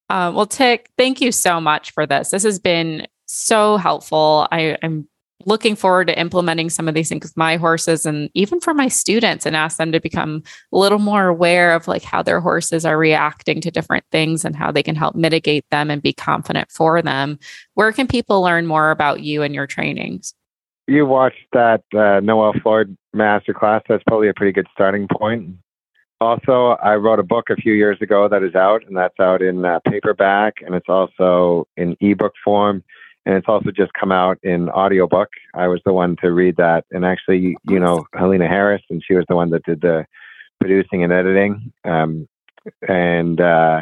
Uh, 0.09 0.31
well, 0.33 0.45
Tik, 0.45 0.89
thank 0.97 1.19
you 1.19 1.31
so 1.31 1.59
much 1.59 1.91
for 1.91 2.05
this. 2.05 2.29
This 2.29 2.43
has 2.43 2.59
been 2.59 3.07
so 3.25 3.75
helpful. 3.77 4.47
I, 4.51 4.77
am 4.81 5.07
looking 5.45 5.75
forward 5.75 6.07
to 6.07 6.19
implementing 6.19 6.69
some 6.69 6.87
of 6.87 6.93
these 6.93 7.09
things 7.09 7.23
with 7.23 7.37
my 7.37 7.57
horses 7.57 8.05
and 8.05 8.29
even 8.33 8.59
for 8.59 8.73
my 8.73 8.87
students 8.87 9.45
and 9.45 9.55
ask 9.55 9.77
them 9.77 9.91
to 9.91 9.99
become 9.99 10.43
a 10.73 10.77
little 10.77 10.99
more 10.99 11.27
aware 11.27 11.73
of 11.73 11.87
like 11.87 12.03
how 12.03 12.23
their 12.23 12.41
horses 12.41 12.85
are 12.85 12.97
reacting 12.97 13.61
to 13.61 13.71
different 13.71 14.03
things 14.11 14.43
and 14.43 14.55
how 14.55 14.71
they 14.71 14.83
can 14.83 14.95
help 14.95 15.15
mitigate 15.15 15.65
them 15.69 15.91
and 15.91 16.01
be 16.01 16.13
confident 16.13 16.71
for 16.71 17.01
them. 17.01 17.37
Where 17.75 17.91
can 17.91 18.07
people 18.07 18.41
learn 18.41 18.65
more 18.65 18.89
about 18.91 19.21
you 19.21 19.43
and 19.43 19.53
your 19.53 19.67
trainings? 19.67 20.33
You 20.87 21.05
watched 21.05 21.45
that 21.53 21.83
uh, 21.93 22.21
Noelle 22.21 22.53
Floyd 22.63 22.97
masterclass. 23.15 23.81
That's 23.87 24.03
probably 24.07 24.29
a 24.29 24.33
pretty 24.33 24.53
good 24.53 24.67
starting 24.73 25.07
point. 25.07 25.55
Also, 26.19 26.77
I 26.81 26.95
wrote 26.95 27.19
a 27.19 27.23
book 27.23 27.49
a 27.51 27.55
few 27.55 27.73
years 27.73 28.01
ago 28.01 28.27
that 28.27 28.41
is 28.41 28.55
out, 28.55 28.83
and 28.87 28.97
that's 28.97 29.19
out 29.19 29.43
in 29.43 29.63
uh, 29.63 29.79
paperback, 29.87 30.55
and 30.65 30.73
it's 30.73 30.89
also 30.89 31.67
in 31.77 31.95
ebook 31.99 32.33
form 32.43 32.83
and 33.27 33.35
it's 33.35 33.49
also 33.49 33.71
just 33.71 33.91
come 33.91 34.13
out 34.13 34.37
in 34.41 34.69
audiobook. 34.69 35.27
I 35.53 35.67
was 35.67 35.81
the 35.85 35.91
one 35.91 36.15
to 36.21 36.31
read 36.31 36.55
that, 36.55 36.85
and 36.91 37.03
actually, 37.05 37.57
you 37.67 37.77
know, 37.77 38.05
Helena 38.13 38.47
Harris, 38.47 38.81
and 38.89 39.03
she 39.05 39.15
was 39.15 39.25
the 39.27 39.35
one 39.35 39.49
that 39.49 39.65
did 39.65 39.81
the 39.81 40.05
producing 40.61 41.03
and 41.03 41.11
editing. 41.11 41.73
Um, 41.83 42.29
and 42.87 43.41
uh, 43.41 43.81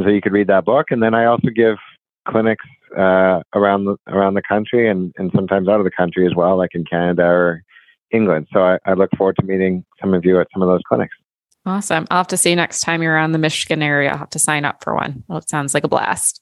so 0.00 0.08
you 0.08 0.20
could 0.20 0.32
read 0.32 0.46
that 0.46 0.64
book, 0.64 0.86
and 0.90 1.02
then 1.02 1.12
I 1.12 1.24
also 1.24 1.48
give 1.48 1.76
clinics 2.28 2.64
uh, 2.96 3.40
around 3.52 3.86
the 3.86 3.96
around 4.06 4.34
the 4.34 4.42
country, 4.42 4.88
and 4.88 5.12
and 5.18 5.32
sometimes 5.34 5.66
out 5.66 5.80
of 5.80 5.84
the 5.84 5.90
country 5.90 6.24
as 6.24 6.36
well, 6.36 6.56
like 6.56 6.70
in 6.72 6.84
Canada 6.84 7.24
or 7.24 7.64
England. 8.12 8.46
So 8.52 8.60
I, 8.60 8.78
I 8.86 8.92
look 8.92 9.10
forward 9.18 9.34
to 9.40 9.44
meeting 9.44 9.84
some 10.00 10.14
of 10.14 10.24
you 10.24 10.40
at 10.40 10.46
some 10.52 10.62
of 10.62 10.68
those 10.68 10.82
clinics. 10.88 11.16
Awesome. 11.66 12.06
I'll 12.12 12.18
have 12.18 12.28
to 12.28 12.36
see 12.36 12.50
you 12.50 12.56
next 12.56 12.82
time 12.82 13.02
you're 13.02 13.14
around 13.14 13.32
the 13.32 13.38
Michigan 13.38 13.82
area. 13.82 14.12
I'll 14.12 14.18
have 14.18 14.30
to 14.30 14.38
sign 14.38 14.64
up 14.64 14.84
for 14.84 14.94
one. 14.94 15.24
Well, 15.26 15.38
it 15.38 15.50
sounds 15.50 15.74
like 15.74 15.82
a 15.82 15.88
blast. 15.88 16.40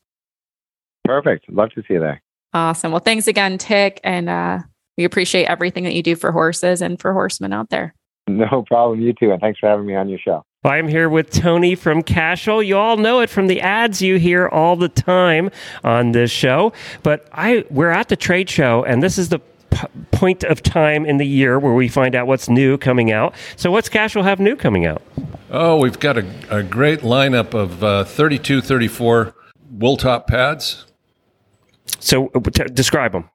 Perfect. 1.06 1.50
Love 1.50 1.70
to 1.70 1.82
see 1.88 1.94
you 1.94 2.00
there. 2.00 2.20
Awesome. 2.54 2.92
Well, 2.92 3.00
thanks 3.00 3.26
again, 3.26 3.58
Tik. 3.58 4.00
And 4.02 4.28
uh, 4.28 4.58
we 4.96 5.04
appreciate 5.04 5.46
everything 5.46 5.84
that 5.84 5.94
you 5.94 6.02
do 6.02 6.16
for 6.16 6.32
horses 6.32 6.80
and 6.82 7.00
for 7.00 7.12
horsemen 7.12 7.52
out 7.52 7.70
there. 7.70 7.94
No 8.28 8.64
problem. 8.66 9.00
You 9.00 9.12
too. 9.12 9.30
And 9.30 9.40
thanks 9.40 9.60
for 9.60 9.68
having 9.68 9.86
me 9.86 9.94
on 9.94 10.08
your 10.08 10.18
show. 10.18 10.44
I'm 10.64 10.88
here 10.88 11.08
with 11.08 11.30
Tony 11.30 11.76
from 11.76 12.02
Cashel. 12.02 12.60
You 12.60 12.76
all 12.76 12.96
know 12.96 13.20
it 13.20 13.30
from 13.30 13.46
the 13.46 13.60
ads 13.60 14.02
you 14.02 14.16
hear 14.16 14.48
all 14.48 14.74
the 14.74 14.88
time 14.88 15.52
on 15.84 16.10
this 16.10 16.32
show. 16.32 16.72
But 17.04 17.28
I 17.30 17.64
we're 17.70 17.92
at 17.92 18.08
the 18.08 18.16
trade 18.16 18.50
show, 18.50 18.82
and 18.82 19.00
this 19.00 19.16
is 19.16 19.28
the 19.28 19.38
p- 19.70 19.86
point 20.10 20.42
of 20.42 20.60
time 20.60 21.06
in 21.06 21.18
the 21.18 21.26
year 21.26 21.60
where 21.60 21.72
we 21.72 21.86
find 21.86 22.16
out 22.16 22.26
what's 22.26 22.48
new 22.48 22.76
coming 22.78 23.12
out. 23.12 23.32
So, 23.54 23.70
what's 23.70 23.88
Cashel 23.88 24.24
have 24.24 24.40
new 24.40 24.56
coming 24.56 24.86
out? 24.86 25.02
Oh, 25.50 25.76
we've 25.78 26.00
got 26.00 26.18
a, 26.18 26.26
a 26.50 26.64
great 26.64 27.02
lineup 27.02 27.54
of 27.54 27.84
uh, 27.84 28.02
32, 28.02 28.60
34 28.60 29.36
wool 29.70 29.96
top 29.96 30.26
pads. 30.26 30.84
So 32.00 32.28
uh, 32.34 32.40
t- 32.40 32.64
describe 32.72 33.12
them. 33.12 33.30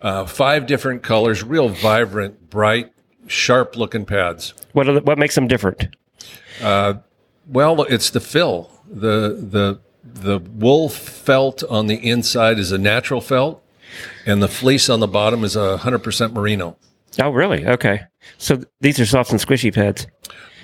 Uh, 0.00 0.26
five 0.26 0.66
different 0.66 1.02
colors, 1.02 1.44
real 1.44 1.68
vibrant, 1.68 2.50
bright, 2.50 2.92
sharp 3.26 3.76
looking 3.76 4.04
pads. 4.04 4.52
What 4.72 4.84
the, 4.84 5.00
what 5.00 5.18
makes 5.18 5.34
them 5.34 5.46
different? 5.46 5.94
Uh, 6.60 6.94
well, 7.46 7.82
it's 7.84 8.10
the 8.10 8.20
fill. 8.20 8.70
The 8.90 9.38
the 9.40 9.80
the 10.04 10.38
wool 10.38 10.88
felt 10.88 11.62
on 11.64 11.86
the 11.86 11.94
inside 11.96 12.58
is 12.58 12.72
a 12.72 12.78
natural 12.78 13.20
felt, 13.20 13.62
and 14.26 14.42
the 14.42 14.48
fleece 14.48 14.88
on 14.88 15.00
the 15.00 15.06
bottom 15.06 15.44
is 15.44 15.56
a 15.56 15.76
hundred 15.78 16.00
percent 16.00 16.34
merino. 16.34 16.76
Oh, 17.20 17.30
really? 17.30 17.66
Okay. 17.66 18.02
So 18.38 18.56
th- 18.56 18.68
these 18.80 18.98
are 18.98 19.06
soft 19.06 19.30
and 19.30 19.40
squishy 19.40 19.72
pads. 19.72 20.06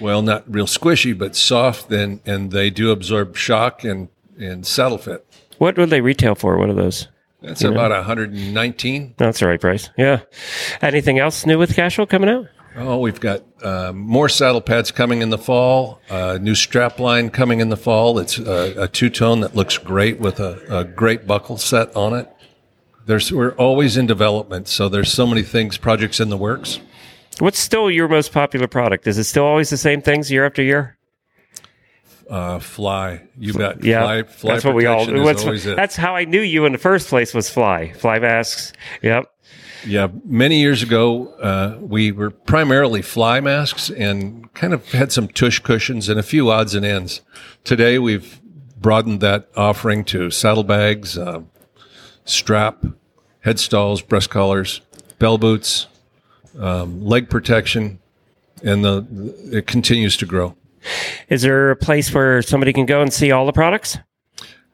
Well, 0.00 0.22
not 0.22 0.44
real 0.52 0.66
squishy, 0.66 1.16
but 1.16 1.36
soft, 1.36 1.90
and 1.92 2.20
and 2.26 2.50
they 2.50 2.70
do 2.70 2.90
absorb 2.90 3.36
shock 3.36 3.84
and 3.84 4.08
and 4.38 4.66
saddle 4.66 4.98
fit. 4.98 5.24
What 5.58 5.76
would 5.76 5.90
they 5.90 6.00
retail 6.00 6.34
for? 6.34 6.56
What 6.56 6.70
are 6.70 6.74
those? 6.74 7.08
That's 7.40 7.62
you 7.62 7.70
about 7.70 7.90
know? 7.90 7.98
119. 7.98 9.14
That's 9.16 9.40
the 9.40 9.46
right 9.46 9.60
price. 9.60 9.90
Yeah. 9.96 10.22
Anything 10.82 11.18
else 11.18 11.46
new 11.46 11.58
with 11.58 11.74
Cashel 11.74 12.06
coming 12.06 12.28
out? 12.28 12.46
Oh, 12.76 12.98
we've 12.98 13.18
got 13.18 13.42
uh, 13.62 13.92
more 13.92 14.28
saddle 14.28 14.60
pads 14.60 14.92
coming 14.92 15.22
in 15.22 15.30
the 15.30 15.38
fall. 15.38 16.00
Uh, 16.08 16.38
new 16.40 16.54
strap 16.54 17.00
line 17.00 17.30
coming 17.30 17.60
in 17.60 17.70
the 17.70 17.76
fall. 17.76 18.18
It's 18.18 18.38
a, 18.38 18.84
a 18.84 18.88
two 18.88 19.10
tone 19.10 19.40
that 19.40 19.56
looks 19.56 19.78
great 19.78 20.20
with 20.20 20.38
a, 20.38 20.62
a, 20.68 20.84
great 20.84 21.26
buckle 21.26 21.58
set 21.58 21.94
on 21.96 22.14
it. 22.14 22.32
There's 23.06 23.32
we're 23.32 23.52
always 23.52 23.96
in 23.96 24.06
development, 24.06 24.68
so 24.68 24.88
there's 24.88 25.10
so 25.10 25.26
many 25.26 25.42
things, 25.42 25.76
projects 25.78 26.20
in 26.20 26.28
the 26.28 26.36
works. 26.36 26.78
What's 27.40 27.58
still 27.58 27.90
your 27.90 28.06
most 28.06 28.32
popular 28.32 28.68
product? 28.68 29.06
Is 29.06 29.18
it 29.18 29.24
still 29.24 29.44
always 29.44 29.70
the 29.70 29.76
same 29.76 30.02
things 30.02 30.30
year 30.30 30.44
after 30.44 30.62
year? 30.62 30.97
Uh, 32.28 32.58
fly. 32.58 33.22
You 33.38 33.54
bet. 33.54 33.82
Yeah, 33.82 34.02
fly, 34.02 34.22
fly 34.24 34.52
that's 34.52 34.64
what 34.64 34.74
we 34.74 34.84
all. 34.84 35.06
that's 35.06 35.96
how 35.96 36.14
I 36.14 36.24
knew 36.24 36.40
you 36.40 36.66
in 36.66 36.72
the 36.72 36.78
first 36.78 37.08
place 37.08 37.32
was 37.32 37.48
fly. 37.48 37.92
Fly 37.92 38.18
masks. 38.18 38.72
Yep. 39.02 39.24
Yeah, 39.86 40.08
many 40.24 40.60
years 40.60 40.82
ago, 40.82 41.28
uh, 41.34 41.78
we 41.80 42.12
were 42.12 42.30
primarily 42.30 43.00
fly 43.00 43.40
masks 43.40 43.90
and 43.90 44.52
kind 44.54 44.74
of 44.74 44.90
had 44.90 45.12
some 45.12 45.28
tush 45.28 45.60
cushions 45.60 46.08
and 46.08 46.18
a 46.18 46.22
few 46.22 46.50
odds 46.50 46.74
and 46.74 46.84
ends. 46.84 47.20
Today, 47.64 47.98
we've 47.98 48.40
broadened 48.76 49.20
that 49.20 49.48
offering 49.56 50.04
to 50.06 50.30
saddlebags, 50.30 51.16
uh, 51.16 51.42
strap, 52.24 52.84
head 53.40 53.58
stalls, 53.58 54.02
breast 54.02 54.30
collars, 54.30 54.80
bell 55.18 55.38
boots, 55.38 55.86
um, 56.58 57.04
leg 57.04 57.30
protection, 57.30 58.00
and 58.62 58.84
the, 58.84 59.06
it 59.52 59.66
continues 59.66 60.16
to 60.16 60.26
grow. 60.26 60.56
Is 61.28 61.42
there 61.42 61.70
a 61.70 61.76
place 61.76 62.12
where 62.12 62.42
somebody 62.42 62.72
can 62.72 62.86
go 62.86 63.02
and 63.02 63.12
see 63.12 63.30
all 63.30 63.46
the 63.46 63.52
products? 63.52 63.98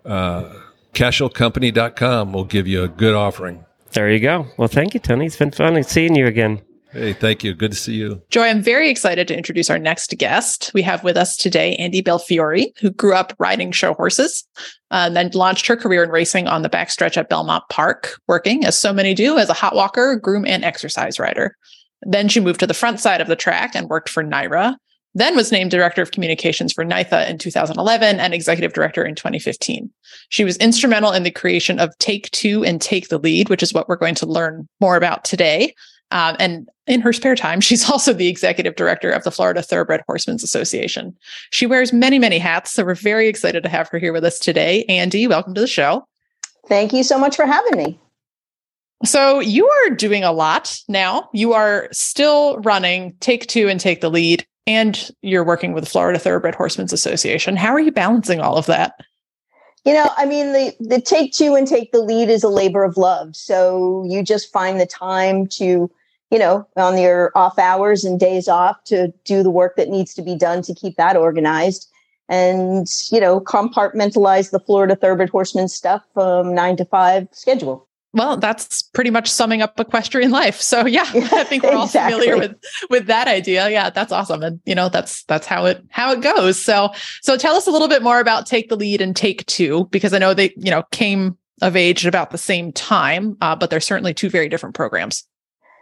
Uh, 0.04 0.54
CashelCompany.com 0.94 2.32
will 2.32 2.44
give 2.44 2.66
you 2.66 2.82
a 2.82 2.88
good 2.88 3.14
offering. 3.14 3.64
There 3.92 4.10
you 4.10 4.20
go. 4.20 4.46
Well, 4.56 4.68
thank 4.68 4.94
you, 4.94 5.00
Tony. 5.00 5.26
It's 5.26 5.36
been 5.36 5.52
fun 5.52 5.82
seeing 5.84 6.16
you 6.16 6.26
again. 6.26 6.60
Hey, 6.94 7.12
thank 7.12 7.42
you. 7.42 7.54
Good 7.54 7.72
to 7.72 7.76
see 7.76 7.94
you. 7.94 8.22
Joy, 8.30 8.44
I'm 8.44 8.62
very 8.62 8.88
excited 8.88 9.26
to 9.26 9.36
introduce 9.36 9.68
our 9.68 9.80
next 9.80 10.16
guest. 10.16 10.70
We 10.74 10.82
have 10.82 11.02
with 11.02 11.16
us 11.16 11.36
today 11.36 11.74
Andy 11.74 12.00
Belfiore, 12.00 12.72
who 12.80 12.90
grew 12.90 13.14
up 13.14 13.34
riding 13.40 13.72
show 13.72 13.94
horses 13.94 14.44
uh, 14.92 15.06
and 15.06 15.16
then 15.16 15.30
launched 15.34 15.66
her 15.66 15.76
career 15.76 16.04
in 16.04 16.10
racing 16.10 16.46
on 16.46 16.62
the 16.62 16.70
backstretch 16.70 17.16
at 17.16 17.28
Belmont 17.28 17.64
Park, 17.68 18.20
working, 18.28 18.64
as 18.64 18.78
so 18.78 18.92
many 18.92 19.12
do, 19.12 19.38
as 19.38 19.48
a 19.48 19.54
hot 19.54 19.74
walker, 19.74 20.14
groom, 20.14 20.46
and 20.46 20.64
exercise 20.64 21.18
rider. 21.18 21.56
Then 22.02 22.28
she 22.28 22.38
moved 22.38 22.60
to 22.60 22.66
the 22.66 22.74
front 22.74 23.00
side 23.00 23.20
of 23.20 23.26
the 23.26 23.34
track 23.34 23.74
and 23.74 23.88
worked 23.88 24.08
for 24.08 24.22
NYRA, 24.22 24.76
then 25.14 25.36
was 25.36 25.52
named 25.52 25.70
director 25.70 26.02
of 26.02 26.10
communications 26.10 26.72
for 26.72 26.84
NYTHA 26.84 27.28
in 27.28 27.38
2011 27.38 28.18
and 28.18 28.34
executive 28.34 28.72
director 28.72 29.04
in 29.04 29.14
2015. 29.14 29.90
She 30.28 30.44
was 30.44 30.56
instrumental 30.56 31.12
in 31.12 31.22
the 31.22 31.30
creation 31.30 31.78
of 31.78 31.96
Take 31.98 32.30
Two 32.32 32.64
and 32.64 32.80
Take 32.80 33.08
the 33.08 33.18
Lead, 33.18 33.48
which 33.48 33.62
is 33.62 33.72
what 33.72 33.88
we're 33.88 33.96
going 33.96 34.16
to 34.16 34.26
learn 34.26 34.68
more 34.80 34.96
about 34.96 35.24
today. 35.24 35.74
Um, 36.10 36.36
and 36.38 36.68
in 36.86 37.00
her 37.00 37.12
spare 37.12 37.36
time, 37.36 37.60
she's 37.60 37.88
also 37.88 38.12
the 38.12 38.28
executive 38.28 38.74
director 38.74 39.10
of 39.10 39.22
the 39.24 39.30
Florida 39.30 39.62
Thoroughbred 39.62 40.02
Horsemen's 40.06 40.42
Association. 40.42 41.16
She 41.50 41.66
wears 41.66 41.92
many, 41.92 42.18
many 42.18 42.38
hats. 42.38 42.72
So 42.72 42.84
we're 42.84 42.94
very 42.94 43.28
excited 43.28 43.62
to 43.62 43.68
have 43.68 43.88
her 43.88 43.98
here 43.98 44.12
with 44.12 44.24
us 44.24 44.38
today. 44.38 44.84
Andy, 44.84 45.26
welcome 45.26 45.54
to 45.54 45.60
the 45.60 45.66
show. 45.66 46.06
Thank 46.68 46.92
you 46.92 47.02
so 47.02 47.18
much 47.18 47.36
for 47.36 47.46
having 47.46 47.76
me. 47.76 48.00
So 49.04 49.38
you 49.38 49.68
are 49.68 49.90
doing 49.90 50.24
a 50.24 50.32
lot 50.32 50.80
now. 50.88 51.28
You 51.34 51.52
are 51.52 51.88
still 51.92 52.58
running 52.60 53.14
Take 53.20 53.46
Two 53.46 53.68
and 53.68 53.78
Take 53.78 54.00
the 54.00 54.10
Lead 54.10 54.46
and 54.66 55.10
you're 55.22 55.44
working 55.44 55.72
with 55.72 55.84
the 55.84 55.90
Florida 55.90 56.18
Thoroughbred 56.18 56.54
Horsemen's 56.54 56.92
Association. 56.92 57.56
How 57.56 57.72
are 57.72 57.80
you 57.80 57.92
balancing 57.92 58.40
all 58.40 58.56
of 58.56 58.66
that? 58.66 58.94
You 59.84 59.92
know, 59.92 60.10
I 60.16 60.24
mean, 60.24 60.52
the, 60.52 60.74
the 60.80 61.00
take 61.00 61.32
two 61.32 61.54
and 61.54 61.68
take 61.68 61.92
the 61.92 62.00
lead 62.00 62.30
is 62.30 62.42
a 62.42 62.48
labor 62.48 62.84
of 62.84 62.96
love. 62.96 63.36
So 63.36 64.04
you 64.08 64.22
just 64.22 64.50
find 64.50 64.80
the 64.80 64.86
time 64.86 65.46
to, 65.48 65.90
you 66.30 66.38
know, 66.38 66.66
on 66.76 66.96
your 66.98 67.30
off 67.34 67.58
hours 67.58 68.02
and 68.02 68.18
days 68.18 68.48
off 68.48 68.82
to 68.84 69.12
do 69.24 69.42
the 69.42 69.50
work 69.50 69.76
that 69.76 69.90
needs 69.90 70.14
to 70.14 70.22
be 70.22 70.36
done 70.36 70.62
to 70.62 70.74
keep 70.74 70.96
that 70.96 71.16
organized 71.16 71.90
and, 72.30 72.86
you 73.10 73.20
know, 73.20 73.40
compartmentalize 73.40 74.50
the 74.50 74.60
Florida 74.60 74.96
Thoroughbred 74.96 75.28
Horseman 75.28 75.68
stuff 75.68 76.02
from 76.14 76.54
nine 76.54 76.76
to 76.76 76.86
five 76.86 77.28
schedule. 77.32 77.86
Well, 78.14 78.36
that's 78.36 78.82
pretty 78.82 79.10
much 79.10 79.28
summing 79.28 79.60
up 79.60 79.78
equestrian 79.78 80.30
life. 80.30 80.60
So 80.60 80.86
yeah, 80.86 81.02
I 81.14 81.42
think 81.42 81.64
we're 81.64 81.72
all 81.72 81.86
exactly. 81.86 82.20
familiar 82.20 82.38
with 82.38 82.56
with 82.88 83.06
that 83.08 83.26
idea. 83.26 83.68
Yeah, 83.68 83.90
that's 83.90 84.12
awesome. 84.12 84.42
And 84.42 84.60
you 84.64 84.74
know, 84.74 84.88
that's 84.88 85.24
that's 85.24 85.46
how 85.46 85.66
it 85.66 85.84
how 85.90 86.12
it 86.12 86.22
goes. 86.22 86.60
So 86.60 86.90
so 87.22 87.36
tell 87.36 87.56
us 87.56 87.66
a 87.66 87.72
little 87.72 87.88
bit 87.88 88.02
more 88.02 88.20
about 88.20 88.46
Take 88.46 88.68
the 88.68 88.76
Lead 88.76 89.00
and 89.00 89.16
Take 89.16 89.44
Two, 89.46 89.88
because 89.90 90.14
I 90.14 90.18
know 90.18 90.32
they, 90.32 90.54
you 90.56 90.70
know, 90.70 90.84
came 90.92 91.36
of 91.60 91.74
age 91.74 92.06
at 92.06 92.08
about 92.08 92.30
the 92.30 92.38
same 92.38 92.72
time, 92.72 93.36
uh, 93.40 93.56
but 93.56 93.70
they're 93.70 93.80
certainly 93.80 94.14
two 94.14 94.30
very 94.30 94.48
different 94.48 94.76
programs. 94.76 95.24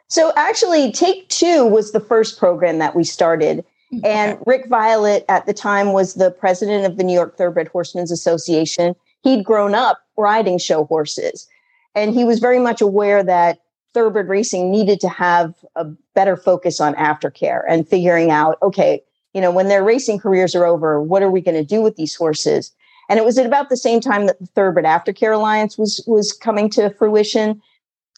So 0.09 0.33
actually, 0.35 0.91
Take 0.91 1.29
Two 1.29 1.67
was 1.67 1.93
the 1.93 2.01
first 2.01 2.39
program 2.39 2.79
that 2.79 2.97
we 2.97 3.05
started. 3.05 3.63
Mm, 3.93 4.07
and 4.07 4.39
Rick 4.47 4.69
Violette 4.71 5.27
at 5.29 5.45
the 5.45 5.53
time 5.53 5.93
was 5.93 6.15
the 6.15 6.31
president 6.31 6.87
of 6.87 6.97
the 6.97 7.05
New 7.05 7.15
York 7.15 7.37
Thoroughbred 7.37 7.69
Horsemen's 7.69 8.11
Association. 8.11 8.97
He'd 9.23 9.45
grown 9.45 9.75
up 9.75 10.01
riding 10.17 10.57
show 10.57 10.85
horses. 10.85 11.47
And 11.95 12.15
he 12.15 12.25
was 12.25 12.39
very 12.39 12.59
much 12.59 12.81
aware 12.81 13.23
that 13.23 13.61
thoroughbred 13.95 14.29
racing 14.29 14.71
needed 14.71 15.01
to 15.01 15.09
have 15.09 15.55
a 15.77 15.85
better 16.15 16.37
focus 16.37 16.81
on 16.81 16.95
aftercare 16.95 17.63
and 17.69 17.87
figuring 17.87 18.31
out, 18.31 18.59
okay, 18.63 19.03
you 19.35 19.41
know, 19.41 19.51
when 19.51 19.69
their 19.69 19.85
racing 19.85 20.19
careers 20.19 20.55
are 20.55 20.65
over, 20.65 21.01
what 21.01 21.23
are 21.23 21.31
we 21.31 21.41
going 21.41 21.57
to 21.57 21.65
do 21.65 21.83
with 21.83 21.97
these 21.97 22.15
horses? 22.15 22.73
And 23.09 23.19
it 23.19 23.25
was 23.25 23.39
at 23.39 23.47
about 23.47 23.69
the 23.69 23.77
same 23.77 24.01
time 24.01 24.27
that 24.27 24.39
the 24.39 24.47
Thoroughbred 24.47 24.85
Aftercare 24.85 25.35
Alliance 25.35 25.77
was 25.77 26.03
was 26.07 26.33
coming 26.33 26.71
to 26.71 26.91
fruition. 26.91 27.61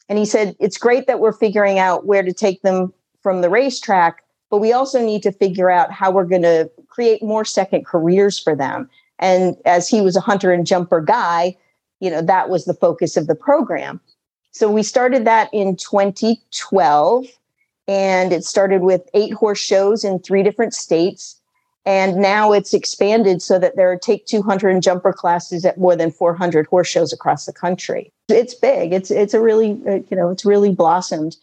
And 0.09 0.19
he 0.19 0.25
said, 0.25 0.55
it's 0.61 0.79
great 0.79 1.07
that 1.07 1.21
we're 1.21 1.33
figuring 1.33 1.79
out 1.79 2.07
where 2.07 2.23
to 2.23 2.33
take 2.33 2.63
them 2.63 2.93
from 3.23 3.41
the 3.41 3.49
racetrack, 3.49 4.23
but 4.51 4.59
we 4.59 4.73
also 4.73 5.05
need 5.05 5.23
to 5.23 5.33
figure 5.33 5.71
out 5.71 5.91
how 5.91 6.11
we're 6.11 6.27
going 6.27 6.43
to 6.43 6.71
create 6.89 7.23
more 7.23 7.45
second 7.45 7.87
careers 7.87 8.39
for 8.39 8.55
them. 8.55 8.89
And 9.19 9.57
as 9.65 9.89
he 9.89 10.01
was 10.01 10.15
a 10.15 10.21
hunter 10.21 10.53
and 10.53 10.67
jumper 10.67 11.01
guy, 11.01 11.57
you 12.05 12.11
know, 12.11 12.21
that 12.21 12.51
was 12.51 12.67
the 12.67 12.75
focus 12.75 13.17
of 13.17 13.27
the 13.27 13.35
program. 13.35 14.01
So 14.51 14.71
we 14.71 14.83
started 14.83 15.25
that 15.25 15.49
in 15.53 15.77
2012 15.77 17.27
and 17.89 18.33
it 18.33 18.45
started 18.45 18.83
with 18.83 19.09
eight 19.15 19.33
horse 19.33 19.59
shows 19.59 20.05
in 20.05 20.19
three 20.19 20.43
different 20.43 20.75
states. 20.75 21.41
And 21.87 22.17
now 22.17 22.53
it's 22.53 22.73
expanded 22.73 23.43
so 23.43 23.59
that 23.59 23.77
there 23.77 23.91
are 23.91 23.97
take 23.97 24.27
Two 24.27 24.43
hunter 24.43 24.69
and 24.69 24.83
jumper 24.83 25.13
classes 25.13 25.65
at 25.65 25.79
more 25.79 25.97
than 25.97 26.11
400 26.11 26.67
horse 26.67 26.89
shows 26.89 27.13
across 27.13 27.47
the 27.47 27.53
country. 27.53 28.13
It's 28.29 28.55
big. 28.55 28.93
It's 28.93 29.11
it's 29.11 29.35
a 29.35 29.41
really 29.41 29.79
uh, 29.87 30.01
you 30.11 30.17
know 30.17 30.31
it's 30.31 30.45
really 30.47 30.71
blossomed. 30.71 31.37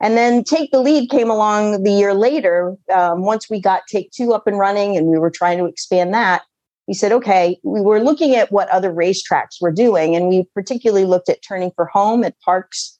And 0.00 0.16
then 0.16 0.42
Take 0.42 0.70
the 0.70 0.80
Lead 0.80 1.10
came 1.10 1.30
along 1.30 1.82
the 1.82 1.90
year 1.90 2.14
later. 2.14 2.76
Um, 2.92 3.22
once 3.22 3.50
we 3.50 3.60
got 3.60 3.86
Take 3.86 4.10
Two 4.10 4.32
up 4.32 4.46
and 4.46 4.58
running, 4.58 4.96
and 4.96 5.06
we 5.08 5.18
were 5.18 5.30
trying 5.30 5.58
to 5.58 5.66
expand 5.66 6.14
that, 6.14 6.42
we 6.86 6.94
said, 6.94 7.12
okay, 7.12 7.58
we 7.62 7.80
were 7.80 8.00
looking 8.00 8.34
at 8.34 8.52
what 8.52 8.68
other 8.68 8.92
racetracks 8.92 9.60
were 9.60 9.72
doing, 9.72 10.14
and 10.14 10.28
we 10.28 10.44
particularly 10.54 11.06
looked 11.06 11.28
at 11.28 11.42
Turning 11.42 11.72
for 11.74 11.86
Home 11.86 12.24
at 12.24 12.34
Parx. 12.46 12.96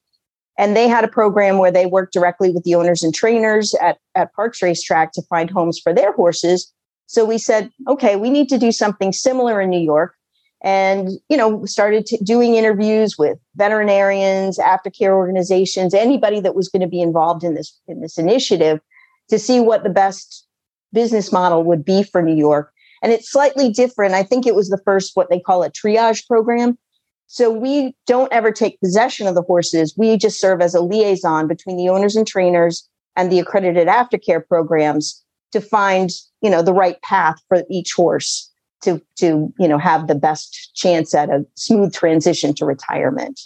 and 0.57 0.77
they 0.77 0.89
had 0.89 1.05
a 1.05 1.09
program 1.09 1.59
where 1.59 1.73
they 1.73 1.87
worked 1.87 2.13
directly 2.13 2.51
with 2.51 2.65
the 2.65 2.75
owners 2.75 3.03
and 3.03 3.15
trainers 3.15 3.75
at, 3.75 3.99
at 4.15 4.35
Parx 4.35 4.63
Racetrack 4.63 5.13
to 5.13 5.23
find 5.23 5.51
homes 5.51 5.79
for 5.79 5.93
their 5.93 6.13
horses. 6.13 6.73
So 7.07 7.25
we 7.25 7.39
said, 7.39 7.71
okay, 7.89 8.17
we 8.17 8.31
need 8.31 8.49
to 8.49 8.59
do 8.59 8.73
something 8.73 9.13
similar 9.13 9.61
in 9.61 9.71
New 9.71 9.81
York. 9.81 10.15
And, 10.63 11.11
you 11.29 11.37
know, 11.37 11.67
started 11.67 12.07
t- 12.07 12.19
doing 12.25 12.55
interviews 12.55 13.19
with 13.19 13.39
veterinarians, 13.57 14.59
aftercare 14.59 15.11
organizations, 15.11 15.93
anybody 15.93 16.41
that 16.41 16.55
was 16.55 16.71
going 16.71 16.81
to 16.81 16.89
be 16.89 17.03
involved 17.03 17.45
in 17.45 17.55
this, 17.55 17.79
in 17.87 18.01
this 18.01 18.17
initiative 18.17 18.81
to 19.29 19.39
see 19.39 19.61
what 19.61 19.83
the 19.83 19.91
best 19.91 20.47
business 20.93 21.31
model 21.33 21.65
would 21.65 21.85
be 21.85 22.03
for 22.03 22.23
New 22.23 22.35
York. 22.35 22.73
And 23.05 23.13
it's 23.13 23.31
slightly 23.31 23.69
different. 23.69 24.15
I 24.15 24.23
think 24.25 24.47
it 24.47 24.57
was 24.57 24.71
the 24.71 24.81
first, 24.85 25.15
what 25.15 25.29
they 25.29 25.39
call 25.39 25.63
a 25.63 25.71
triage 25.71 26.27
program, 26.27 26.79
so 27.27 27.51
we 27.51 27.95
don't 28.07 28.33
ever 28.33 28.51
take 28.51 28.81
possession 28.81 29.27
of 29.27 29.35
the 29.35 29.43
horses. 29.43 29.95
We 29.97 30.17
just 30.17 30.41
serve 30.41 30.61
as 30.61 30.75
a 30.75 30.81
liaison 30.81 31.47
between 31.47 31.77
the 31.77 31.89
owners 31.89 32.17
and 32.17 32.27
trainers 32.27 32.89
and 33.17 33.31
the 33.31 33.39
accredited 33.39 33.89
aftercare 33.89 34.47
programs 34.47 35.23
to 35.53 35.61
find, 35.61 36.11
you 36.41 36.51
know, 36.51 36.63
the 36.63 36.73
right 36.73 37.01
path 37.03 37.37
for 37.49 37.63
each 37.71 37.93
horse 37.93 38.51
to 38.83 39.03
to, 39.17 39.53
you 39.59 39.69
know, 39.69 39.79
have 39.79 40.07
the 40.07 40.15
best 40.15 40.75
chance 40.75 41.15
at 41.15 41.29
a 41.29 41.45
smooth 41.57 41.93
transition 41.93 42.55
to 42.55 42.65
retirement. 42.65 43.41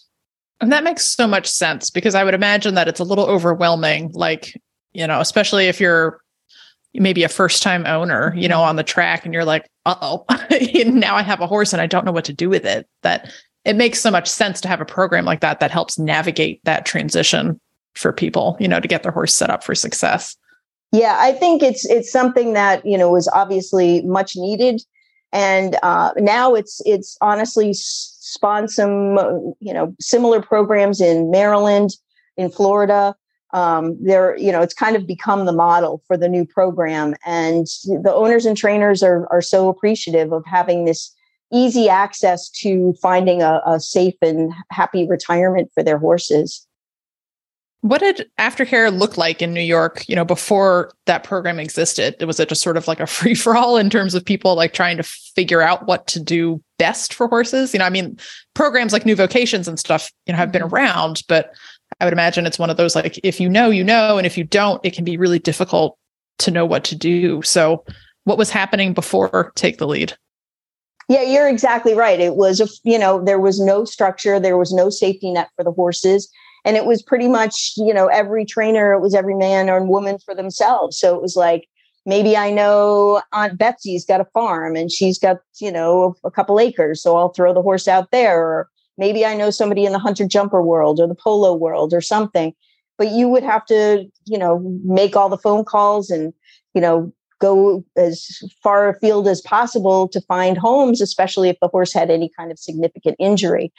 And 0.60 0.72
that 0.72 0.84
makes 0.84 1.04
so 1.04 1.26
much 1.26 1.46
sense 1.46 1.90
because 1.90 2.14
I 2.14 2.24
would 2.24 2.34
imagine 2.34 2.74
that 2.74 2.88
it's 2.88 3.00
a 3.00 3.04
little 3.04 3.26
overwhelming 3.26 4.10
like, 4.12 4.60
you 4.92 5.06
know, 5.06 5.20
especially 5.20 5.66
if 5.66 5.80
you're 5.80 6.20
maybe 6.94 7.22
a 7.22 7.28
first 7.28 7.62
time 7.62 7.86
owner, 7.86 8.34
you 8.36 8.48
know, 8.48 8.62
on 8.62 8.76
the 8.76 8.84
track 8.84 9.24
and 9.24 9.34
you're 9.34 9.44
like, 9.44 9.68
uh-oh, 9.86 10.24
now 10.90 11.16
I 11.16 11.22
have 11.22 11.40
a 11.40 11.46
horse 11.46 11.72
and 11.72 11.82
I 11.82 11.86
don't 11.86 12.04
know 12.04 12.12
what 12.12 12.24
to 12.26 12.32
do 12.32 12.48
with 12.48 12.64
it. 12.64 12.86
That 13.02 13.32
it 13.64 13.76
makes 13.76 14.00
so 14.00 14.10
much 14.10 14.28
sense 14.28 14.60
to 14.62 14.68
have 14.68 14.80
a 14.80 14.86
program 14.86 15.24
like 15.24 15.40
that 15.40 15.60
that 15.60 15.70
helps 15.70 15.98
navigate 15.98 16.60
that 16.64 16.86
transition 16.86 17.60
for 17.94 18.12
people, 18.12 18.56
you 18.60 18.68
know, 18.68 18.80
to 18.80 18.88
get 18.88 19.02
their 19.02 19.12
horse 19.12 19.34
set 19.34 19.50
up 19.50 19.64
for 19.64 19.74
success. 19.74 20.36
Yeah, 20.92 21.16
I 21.18 21.32
think 21.32 21.62
it's 21.62 21.84
it's 21.84 22.10
something 22.10 22.54
that 22.54 22.84
you 22.86 22.96
know 22.96 23.10
was 23.10 23.28
obviously 23.28 24.00
much 24.02 24.36
needed, 24.36 24.80
and 25.32 25.76
uh, 25.82 26.12
now 26.16 26.54
it's 26.54 26.80
it's 26.86 27.18
honestly 27.20 27.72
spawned 27.74 28.70
some 28.70 29.18
you 29.60 29.74
know 29.74 29.94
similar 30.00 30.40
programs 30.40 31.00
in 31.02 31.30
Maryland, 31.30 31.90
in 32.38 32.50
Florida. 32.50 33.14
Um, 33.52 33.96
there, 34.00 34.36
you 34.36 34.52
know, 34.52 34.60
it's 34.60 34.74
kind 34.74 34.94
of 34.94 35.06
become 35.06 35.46
the 35.46 35.52
model 35.52 36.02
for 36.06 36.16
the 36.16 36.28
new 36.28 36.44
program, 36.44 37.14
and 37.24 37.66
the 37.84 38.12
owners 38.14 38.44
and 38.44 38.56
trainers 38.56 39.02
are 39.02 39.26
are 39.32 39.40
so 39.40 39.68
appreciative 39.68 40.32
of 40.32 40.44
having 40.46 40.84
this 40.84 41.14
easy 41.52 41.88
access 41.88 42.48
to 42.50 42.94
finding 43.00 43.42
a, 43.42 43.62
a 43.66 43.80
safe 43.80 44.14
and 44.22 44.52
happy 44.70 45.06
retirement 45.08 45.70
for 45.72 45.82
their 45.82 45.98
horses. 45.98 46.66
What 47.82 48.00
did 48.00 48.28
aftercare 48.38 48.96
look 48.96 49.16
like 49.16 49.40
in 49.40 49.54
New 49.54 49.62
York, 49.62 50.04
you 50.08 50.16
know, 50.16 50.24
before 50.24 50.92
that 51.06 51.22
program 51.22 51.60
existed? 51.60 52.20
Was 52.26 52.40
it 52.40 52.48
just 52.48 52.60
sort 52.60 52.76
of 52.76 52.88
like 52.88 52.98
a 52.98 53.06
free 53.06 53.34
for 53.34 53.56
all 53.56 53.76
in 53.76 53.88
terms 53.88 54.14
of 54.14 54.24
people 54.24 54.56
like 54.56 54.72
trying 54.72 54.96
to 54.96 55.02
figure 55.04 55.62
out 55.62 55.86
what 55.86 56.06
to 56.08 56.20
do 56.20 56.62
best 56.78 57.14
for 57.14 57.28
horses? 57.28 57.72
You 57.72 57.78
know, 57.78 57.84
I 57.84 57.90
mean, 57.90 58.18
programs 58.54 58.92
like 58.92 59.06
New 59.06 59.14
Vocations 59.14 59.68
and 59.68 59.78
stuff, 59.78 60.10
you 60.26 60.32
know, 60.32 60.38
have 60.38 60.50
been 60.50 60.62
mm-hmm. 60.62 60.74
around, 60.74 61.22
but 61.28 61.54
I 62.00 62.04
would 62.04 62.12
imagine 62.12 62.46
it's 62.46 62.58
one 62.58 62.70
of 62.70 62.76
those 62.76 62.94
like 62.94 63.18
if 63.22 63.40
you 63.40 63.48
know, 63.48 63.70
you 63.70 63.84
know, 63.84 64.18
and 64.18 64.26
if 64.26 64.38
you 64.38 64.44
don't, 64.44 64.84
it 64.84 64.94
can 64.94 65.04
be 65.04 65.16
really 65.16 65.38
difficult 65.38 65.98
to 66.38 66.50
know 66.50 66.64
what 66.64 66.84
to 66.84 66.96
do. 66.96 67.42
So, 67.42 67.84
what 68.24 68.38
was 68.38 68.50
happening 68.50 68.92
before 68.92 69.52
Take 69.54 69.78
the 69.78 69.86
Lead? 69.86 70.16
Yeah, 71.08 71.22
you're 71.22 71.48
exactly 71.48 71.94
right. 71.94 72.20
It 72.20 72.36
was 72.36 72.60
a, 72.60 72.68
you 72.84 72.98
know, 72.98 73.24
there 73.24 73.40
was 73.40 73.58
no 73.58 73.84
structure, 73.84 74.38
there 74.38 74.58
was 74.58 74.72
no 74.72 74.90
safety 74.90 75.32
net 75.32 75.48
for 75.56 75.64
the 75.64 75.72
horses. 75.72 76.30
And 76.64 76.76
it 76.76 76.84
was 76.84 77.02
pretty 77.02 77.28
much, 77.28 77.72
you 77.78 77.94
know, 77.94 78.08
every 78.08 78.44
trainer, 78.44 78.92
it 78.92 79.00
was 79.00 79.14
every 79.14 79.34
man 79.34 79.70
or 79.70 79.82
woman 79.82 80.18
for 80.18 80.34
themselves. 80.34 80.98
So 80.98 81.16
it 81.16 81.22
was 81.22 81.34
like, 81.34 81.66
maybe 82.04 82.36
I 82.36 82.50
know 82.50 83.22
Aunt 83.32 83.56
Betsy's 83.58 84.04
got 84.04 84.20
a 84.20 84.26
farm 84.34 84.76
and 84.76 84.92
she's 84.92 85.18
got, 85.18 85.38
you 85.60 85.72
know, 85.72 86.14
a 86.24 86.30
couple 86.30 86.60
acres. 86.60 87.02
So 87.02 87.16
I'll 87.16 87.30
throw 87.30 87.54
the 87.54 87.62
horse 87.62 87.88
out 87.88 88.10
there. 88.10 88.38
Or 88.38 88.68
maybe 88.98 89.24
I 89.24 89.34
know 89.34 89.50
somebody 89.50 89.84
in 89.84 89.92
the 89.92 89.98
hunter 89.98 90.26
jumper 90.26 90.62
world 90.62 91.00
or 91.00 91.06
the 91.06 91.14
polo 91.14 91.54
world 91.54 91.94
or 91.94 92.00
something. 92.00 92.52
But 92.98 93.12
you 93.12 93.28
would 93.28 93.44
have 93.44 93.64
to, 93.66 94.06
you 94.26 94.38
know, 94.38 94.58
make 94.84 95.14
all 95.14 95.28
the 95.28 95.38
phone 95.38 95.64
calls 95.64 96.10
and, 96.10 96.34
you 96.74 96.80
know, 96.80 97.12
go 97.40 97.84
as 97.96 98.42
far 98.62 98.88
afield 98.88 99.28
as 99.28 99.40
possible 99.40 100.08
to 100.08 100.20
find 100.22 100.58
homes, 100.58 101.00
especially 101.00 101.48
if 101.48 101.56
the 101.60 101.68
horse 101.68 101.92
had 101.92 102.10
any 102.10 102.30
kind 102.36 102.50
of 102.50 102.58
significant 102.58 103.16
injury. 103.20 103.72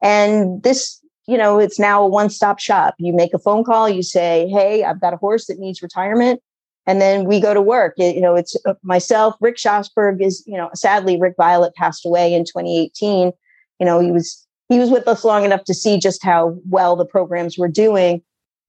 And 0.00 0.62
this, 0.62 1.00
you 1.26 1.36
know, 1.36 1.58
it's 1.58 1.78
now 1.78 2.02
a 2.02 2.08
one 2.08 2.30
stop 2.30 2.60
shop. 2.60 2.94
You 2.98 3.12
make 3.12 3.34
a 3.34 3.38
phone 3.38 3.64
call, 3.64 3.88
you 3.88 4.02
say, 4.02 4.48
Hey, 4.48 4.84
I've 4.84 5.00
got 5.00 5.14
a 5.14 5.18
horse 5.18 5.46
that 5.46 5.58
needs 5.58 5.82
retirement. 5.82 6.40
And 6.86 7.00
then 7.00 7.24
we 7.24 7.40
go 7.40 7.54
to 7.54 7.60
work. 7.60 7.94
You 7.98 8.20
know, 8.20 8.34
it's 8.34 8.56
uh, 8.66 8.74
myself, 8.82 9.36
Rick 9.40 9.56
Schosberg 9.56 10.22
is, 10.22 10.42
you 10.46 10.56
know, 10.56 10.70
sadly, 10.74 11.20
Rick 11.20 11.34
Violette 11.36 11.74
passed 11.74 12.06
away 12.06 12.32
in 12.32 12.44
2018. 12.44 13.32
You 13.78 13.86
know, 13.86 14.00
he 14.00 14.10
was, 14.10 14.46
he 14.70 14.78
was 14.78 14.88
with 14.88 15.06
us 15.06 15.24
long 15.24 15.44
enough 15.44 15.64
to 15.64 15.74
see 15.74 15.98
just 15.98 16.24
how 16.24 16.56
well 16.66 16.96
the 16.96 17.04
programs 17.04 17.58
were 17.58 17.68
doing. 17.68 18.22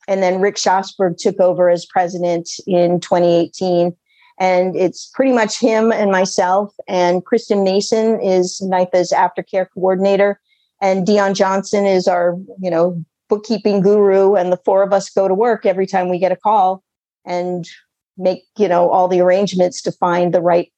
And 0.08 0.22
then 0.22 0.42
Rick 0.42 0.56
Schosberg 0.56 1.16
took 1.18 1.40
over 1.40 1.70
as 1.70 1.86
president 1.86 2.50
in 2.68 3.00
2018 3.00 3.96
and 4.42 4.76
it's 4.76 5.12
pretty 5.14 5.32
much 5.32 5.60
him 5.60 5.92
and 5.92 6.12
myself. 6.12 6.74
And 6.88 7.24
Kristen 7.24 7.64
Mason 7.64 8.20
is 8.20 8.60
NYTHA's 8.60 9.12
aftercare 9.12 9.68
coordinator, 9.72 10.42
and 10.82 11.06
Dion 11.06 11.36
Johnson 11.36 11.86
is 11.86 12.08
our, 12.08 12.36
you 12.60 12.72
know, 12.72 13.06
bookkeeping 13.30 13.82
guru. 13.82 14.34
And 14.34 14.52
the 14.52 14.58
four 14.58 14.82
of 14.82 14.94
us 14.94 15.12
go 15.12 15.28
to 15.28 15.36
work 15.36 15.68
every 15.68 15.86
time 15.86 16.10
we 16.10 16.18
get 16.18 16.32
a 16.32 16.36
call 16.36 16.84
and 17.24 17.70
make, 18.18 18.44
you 18.58 18.68
know, 18.68 18.90
all 18.90 19.08
the 19.08 19.22
arrangements 19.22 19.80
to 19.84 19.92
find 19.92 20.34
the 20.34 20.42
right 20.42 20.72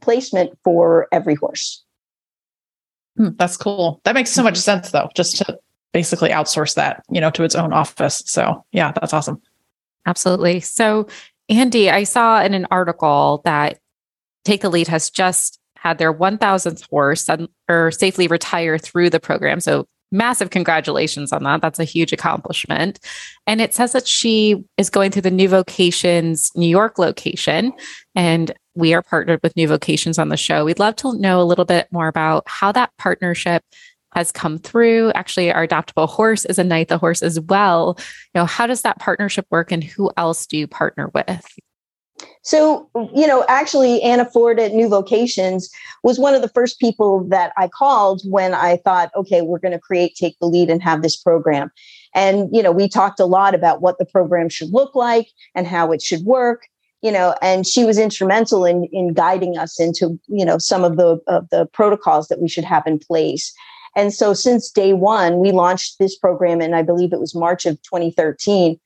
placement 0.00 0.56
for 0.62 1.08
every 1.10 1.34
horse. 1.34 1.84
Hmm, 3.18 3.30
that's 3.36 3.56
cool. 3.56 4.00
That 4.04 4.14
makes 4.14 4.30
so 4.30 4.42
much 4.42 4.56
sense, 4.56 4.92
though, 4.92 5.10
just 5.14 5.36
to 5.38 5.58
basically 5.92 6.30
outsource 6.30 6.74
that, 6.76 7.02
you 7.10 7.20
know, 7.20 7.30
to 7.32 7.42
its 7.42 7.54
own 7.54 7.72
office. 7.72 8.22
So, 8.26 8.64
yeah, 8.72 8.92
that's 8.92 9.12
awesome. 9.12 9.42
Absolutely. 10.06 10.60
So, 10.60 11.08
Andy, 11.48 11.90
I 11.90 12.04
saw 12.04 12.40
in 12.42 12.54
an 12.54 12.66
article 12.70 13.42
that 13.44 13.80
Take 14.44 14.60
the 14.60 14.70
Lead 14.70 14.88
has 14.88 15.10
just 15.10 15.58
had 15.76 15.98
their 15.98 16.14
1000th 16.14 16.88
horse 16.88 17.28
or 17.68 17.90
safely 17.90 18.28
retire 18.28 18.78
through 18.78 19.10
the 19.10 19.20
program. 19.20 19.60
So 19.60 19.86
massive 20.10 20.50
congratulations 20.50 21.32
on 21.32 21.42
that. 21.44 21.60
That's 21.60 21.78
a 21.78 21.84
huge 21.84 22.12
accomplishment. 22.12 22.98
And 23.46 23.60
it 23.60 23.74
says 23.74 23.92
that 23.92 24.06
she 24.06 24.64
is 24.76 24.90
going 24.90 25.10
through 25.10 25.22
the 25.22 25.30
New 25.30 25.48
Vocations 25.48 26.50
New 26.56 26.68
York 26.68 26.98
location. 26.98 27.72
And 28.14 28.52
we 28.78 28.94
are 28.94 29.02
partnered 29.02 29.40
with 29.42 29.56
New 29.56 29.66
Vocations 29.66 30.18
on 30.18 30.28
the 30.28 30.36
show. 30.36 30.64
We'd 30.64 30.78
love 30.78 30.94
to 30.96 31.18
know 31.18 31.42
a 31.42 31.44
little 31.44 31.64
bit 31.64 31.88
more 31.90 32.06
about 32.06 32.44
how 32.46 32.70
that 32.72 32.92
partnership 32.96 33.64
has 34.14 34.30
come 34.30 34.58
through. 34.58 35.10
Actually, 35.12 35.52
our 35.52 35.66
adoptable 35.66 36.08
horse 36.08 36.44
is 36.44 36.58
a 36.58 36.62
NYTHA 36.62 37.00
horse 37.00 37.20
as 37.20 37.40
well. 37.40 37.96
You 38.34 38.40
know, 38.40 38.46
how 38.46 38.66
does 38.66 38.82
that 38.82 39.00
partnership 39.00 39.46
work 39.50 39.72
and 39.72 39.82
who 39.82 40.10
else 40.16 40.46
do 40.46 40.56
you 40.56 40.68
partner 40.68 41.10
with? 41.12 41.44
So, 42.42 42.88
you 43.14 43.26
know, 43.26 43.44
actually, 43.48 44.00
Anna 44.02 44.24
Ford 44.24 44.58
at 44.58 44.72
New 44.72 44.88
Vocations 44.88 45.68
was 46.02 46.18
one 46.18 46.34
of 46.34 46.42
the 46.42 46.48
first 46.48 46.80
people 46.80 47.24
that 47.28 47.52
I 47.56 47.68
called 47.68 48.22
when 48.24 48.54
I 48.54 48.76
thought, 48.78 49.10
okay, 49.16 49.42
we're 49.42 49.58
going 49.58 49.72
to 49.72 49.78
create 49.78 50.14
Take 50.14 50.38
the 50.40 50.46
Lead 50.46 50.70
and 50.70 50.82
have 50.82 51.02
this 51.02 51.16
program. 51.16 51.70
And, 52.14 52.48
you 52.54 52.62
know, 52.62 52.72
we 52.72 52.88
talked 52.88 53.20
a 53.20 53.26
lot 53.26 53.54
about 53.54 53.82
what 53.82 53.98
the 53.98 54.06
program 54.06 54.48
should 54.48 54.72
look 54.72 54.94
like 54.94 55.28
and 55.54 55.66
how 55.66 55.92
it 55.92 56.00
should 56.00 56.22
work. 56.22 56.66
You 57.02 57.12
know, 57.12 57.34
and 57.40 57.66
she 57.66 57.84
was 57.84 57.98
instrumental 57.98 58.64
in 58.64 58.84
in 58.92 59.12
guiding 59.12 59.56
us 59.56 59.78
into, 59.80 60.18
you 60.26 60.44
know, 60.44 60.58
some 60.58 60.84
of 60.84 60.96
the 60.96 61.20
of 61.26 61.48
the 61.50 61.66
protocols 61.72 62.28
that 62.28 62.40
we 62.40 62.48
should 62.48 62.64
have 62.64 62.86
in 62.86 62.98
place. 62.98 63.52
And 63.96 64.12
so 64.12 64.34
since 64.34 64.70
day 64.70 64.92
one, 64.92 65.38
we 65.38 65.50
launched 65.50 65.98
this 65.98 66.16
program 66.16 66.60
and 66.60 66.76
I 66.76 66.82
believe 66.82 67.12
it 67.12 67.20
was 67.20 67.34
March 67.34 67.66
of 67.66 67.82
2013. 67.82 68.78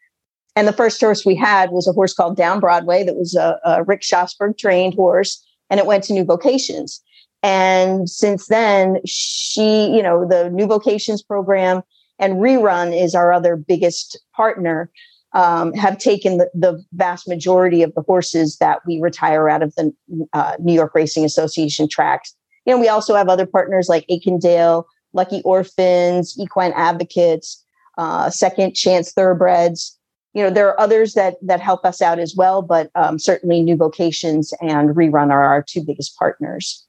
And 0.54 0.68
the 0.68 0.72
first 0.72 1.00
horse 1.00 1.24
we 1.24 1.34
had 1.34 1.70
was 1.70 1.88
a 1.88 1.92
horse 1.92 2.14
called 2.14 2.36
Down 2.36 2.60
Broadway 2.60 3.04
that 3.04 3.16
was 3.16 3.34
a, 3.34 3.58
a 3.64 3.84
Rick 3.84 4.02
Schosberg 4.02 4.58
trained 4.58 4.94
horse, 4.94 5.42
and 5.70 5.80
it 5.80 5.86
went 5.86 6.04
to 6.04 6.12
New 6.12 6.24
Vocations. 6.24 7.00
And 7.42 8.08
since 8.08 8.46
then, 8.46 9.00
she, 9.04 9.86
you 9.86 10.02
know, 10.02 10.28
the 10.28 10.50
New 10.50 10.66
Vocations 10.66 11.22
program 11.22 11.82
and 12.18 12.34
Rerun 12.34 12.96
is 12.96 13.14
our 13.14 13.32
other 13.32 13.56
biggest 13.56 14.20
partner, 14.34 14.90
um, 15.34 15.72
have 15.74 15.98
taken 15.98 16.38
the, 16.38 16.50
the, 16.54 16.84
vast 16.92 17.26
majority 17.26 17.82
of 17.82 17.94
the 17.94 18.02
horses 18.02 18.58
that 18.58 18.80
we 18.86 19.00
retire 19.00 19.48
out 19.48 19.62
of 19.62 19.74
the 19.76 19.92
uh, 20.32 20.56
New 20.60 20.74
York 20.74 20.94
Racing 20.94 21.24
Association 21.24 21.88
tracks. 21.88 22.34
You 22.66 22.74
know, 22.74 22.80
we 22.80 22.88
also 22.88 23.14
have 23.14 23.28
other 23.28 23.46
partners 23.46 23.88
like 23.88 24.06
Akindale, 24.08 24.84
Lucky 25.12 25.42
Orphans, 25.44 26.36
Equine 26.38 26.72
Advocates, 26.72 27.64
uh, 27.98 28.30
Second 28.30 28.74
Chance 28.74 29.12
Thoroughbreds. 29.12 29.98
You 30.34 30.42
know, 30.42 30.50
there 30.50 30.68
are 30.68 30.80
others 30.80 31.14
that 31.14 31.36
that 31.42 31.60
help 31.60 31.84
us 31.84 32.00
out 32.00 32.18
as 32.18 32.34
well, 32.36 32.62
but 32.62 32.90
um, 32.94 33.18
certainly 33.18 33.60
New 33.62 33.76
Vocations 33.76 34.54
and 34.60 34.90
Rerun 34.90 35.30
are 35.30 35.42
our 35.42 35.62
two 35.62 35.82
biggest 35.82 36.16
partners. 36.16 36.86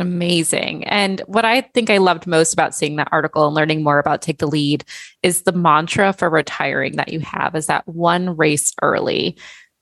Amazing. 0.00 0.84
And 0.84 1.20
what 1.26 1.44
I 1.44 1.60
think 1.60 1.88
I 1.88 1.98
loved 1.98 2.26
most 2.26 2.52
about 2.52 2.74
seeing 2.74 2.96
that 2.96 3.08
article 3.12 3.46
and 3.46 3.54
learning 3.54 3.84
more 3.84 4.00
about 4.00 4.22
Take 4.22 4.38
the 4.38 4.48
Lead 4.48 4.84
is 5.22 5.42
the 5.42 5.52
mantra 5.52 6.12
for 6.12 6.28
retiring 6.28 6.96
that 6.96 7.12
you 7.12 7.20
have 7.20 7.54
is 7.54 7.66
that 7.66 7.86
one 7.86 8.36
race 8.36 8.72
early. 8.82 9.36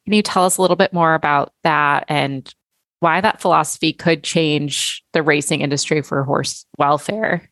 Can 0.04 0.12
you 0.12 0.22
tell 0.22 0.44
us 0.44 0.58
a 0.58 0.62
little 0.62 0.76
bit 0.76 0.92
more 0.92 1.14
about 1.14 1.52
that 1.62 2.04
and 2.08 2.52
why 3.00 3.20
that 3.20 3.40
philosophy 3.40 3.92
could 3.92 4.22
change 4.22 5.02
the 5.12 5.22
racing 5.22 5.62
industry 5.62 6.02
for 6.02 6.22
horse 6.24 6.66
welfare? 6.78 7.50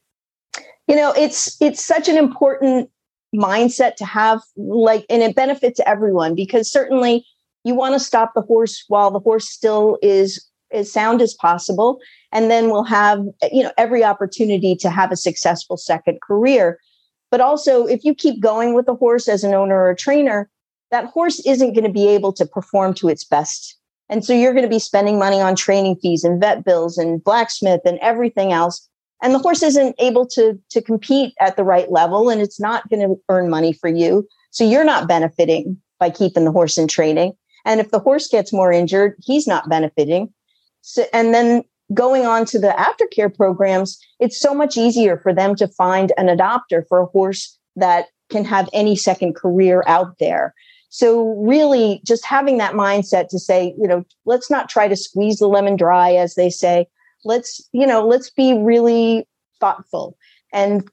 You 0.86 0.96
know, 0.96 1.12
it's 1.12 1.60
it's 1.62 1.84
such 1.84 2.08
an 2.08 2.18
important 2.18 2.90
mindset 3.34 3.94
to 3.96 4.04
have 4.04 4.42
like 4.56 5.06
and 5.08 5.22
it 5.22 5.34
benefits 5.34 5.80
everyone 5.86 6.34
because 6.34 6.70
certainly 6.70 7.24
you 7.64 7.74
want 7.74 7.94
to 7.94 8.00
stop 8.00 8.32
the 8.34 8.42
horse 8.42 8.84
while 8.88 9.10
the 9.10 9.20
horse 9.20 9.48
still 9.48 9.98
is 10.02 10.49
as 10.72 10.92
sound 10.92 11.20
as 11.22 11.34
possible. 11.34 11.98
And 12.32 12.50
then 12.50 12.70
we'll 12.70 12.84
have 12.84 13.24
you 13.50 13.62
know 13.62 13.72
every 13.78 14.04
opportunity 14.04 14.74
to 14.76 14.90
have 14.90 15.12
a 15.12 15.16
successful 15.16 15.76
second 15.76 16.20
career. 16.20 16.78
But 17.30 17.40
also 17.40 17.86
if 17.86 18.04
you 18.04 18.14
keep 18.14 18.40
going 18.40 18.74
with 18.74 18.86
the 18.86 18.94
horse 18.94 19.28
as 19.28 19.44
an 19.44 19.54
owner 19.54 19.76
or 19.76 19.90
a 19.90 19.96
trainer 19.96 20.50
that 20.90 21.06
horse 21.06 21.40
isn't 21.46 21.72
going 21.72 21.84
to 21.84 21.92
be 21.92 22.08
able 22.08 22.32
to 22.34 22.46
perform 22.46 22.94
to 22.94 23.08
its 23.08 23.24
best. 23.24 23.76
And 24.08 24.24
so 24.24 24.32
you're 24.32 24.52
going 24.52 24.64
to 24.64 24.68
be 24.68 24.80
spending 24.80 25.18
money 25.18 25.40
on 25.40 25.54
training 25.54 25.96
fees 26.02 26.24
and 26.24 26.40
vet 26.40 26.64
bills 26.64 26.98
and 26.98 27.22
blacksmith 27.22 27.82
and 27.84 27.98
everything 28.00 28.52
else. 28.52 28.88
And 29.22 29.32
the 29.32 29.38
horse 29.38 29.62
isn't 29.62 29.94
able 29.98 30.26
to 30.28 30.58
to 30.70 30.82
compete 30.82 31.34
at 31.40 31.56
the 31.56 31.64
right 31.64 31.90
level 31.90 32.28
and 32.28 32.40
it's 32.40 32.58
not 32.58 32.88
going 32.88 33.06
to 33.06 33.20
earn 33.28 33.48
money 33.48 33.72
for 33.72 33.88
you. 33.88 34.26
So 34.50 34.64
you're 34.64 34.84
not 34.84 35.06
benefiting 35.06 35.80
by 35.98 36.10
keeping 36.10 36.44
the 36.44 36.50
horse 36.50 36.76
in 36.76 36.88
training. 36.88 37.34
And 37.64 37.78
if 37.78 37.90
the 37.90 38.00
horse 38.00 38.26
gets 38.26 38.52
more 38.52 38.72
injured 38.72 39.14
he's 39.20 39.46
not 39.46 39.68
benefiting 39.68 40.32
so, 40.82 41.04
and 41.12 41.34
then 41.34 41.64
going 41.92 42.26
on 42.26 42.44
to 42.46 42.58
the 42.58 42.68
aftercare 42.68 43.34
programs, 43.34 43.98
it's 44.18 44.38
so 44.38 44.54
much 44.54 44.76
easier 44.76 45.18
for 45.18 45.34
them 45.34 45.54
to 45.56 45.68
find 45.68 46.12
an 46.16 46.26
adopter 46.26 46.86
for 46.88 47.00
a 47.00 47.06
horse 47.06 47.58
that 47.76 48.06
can 48.30 48.44
have 48.44 48.68
any 48.72 48.94
second 48.94 49.34
career 49.34 49.82
out 49.86 50.18
there. 50.18 50.54
So 50.88 51.34
really 51.38 52.00
just 52.04 52.24
having 52.24 52.58
that 52.58 52.74
mindset 52.74 53.28
to 53.28 53.38
say, 53.38 53.74
you 53.80 53.86
know, 53.86 54.04
let's 54.24 54.50
not 54.50 54.68
try 54.68 54.88
to 54.88 54.96
squeeze 54.96 55.38
the 55.38 55.48
lemon 55.48 55.76
dry 55.76 56.12
as 56.12 56.34
they 56.34 56.50
say. 56.50 56.86
Let's, 57.24 57.60
you 57.72 57.86
know, 57.86 58.06
let's 58.06 58.30
be 58.30 58.54
really 58.54 59.26
thoughtful 59.60 60.16
and 60.52 60.88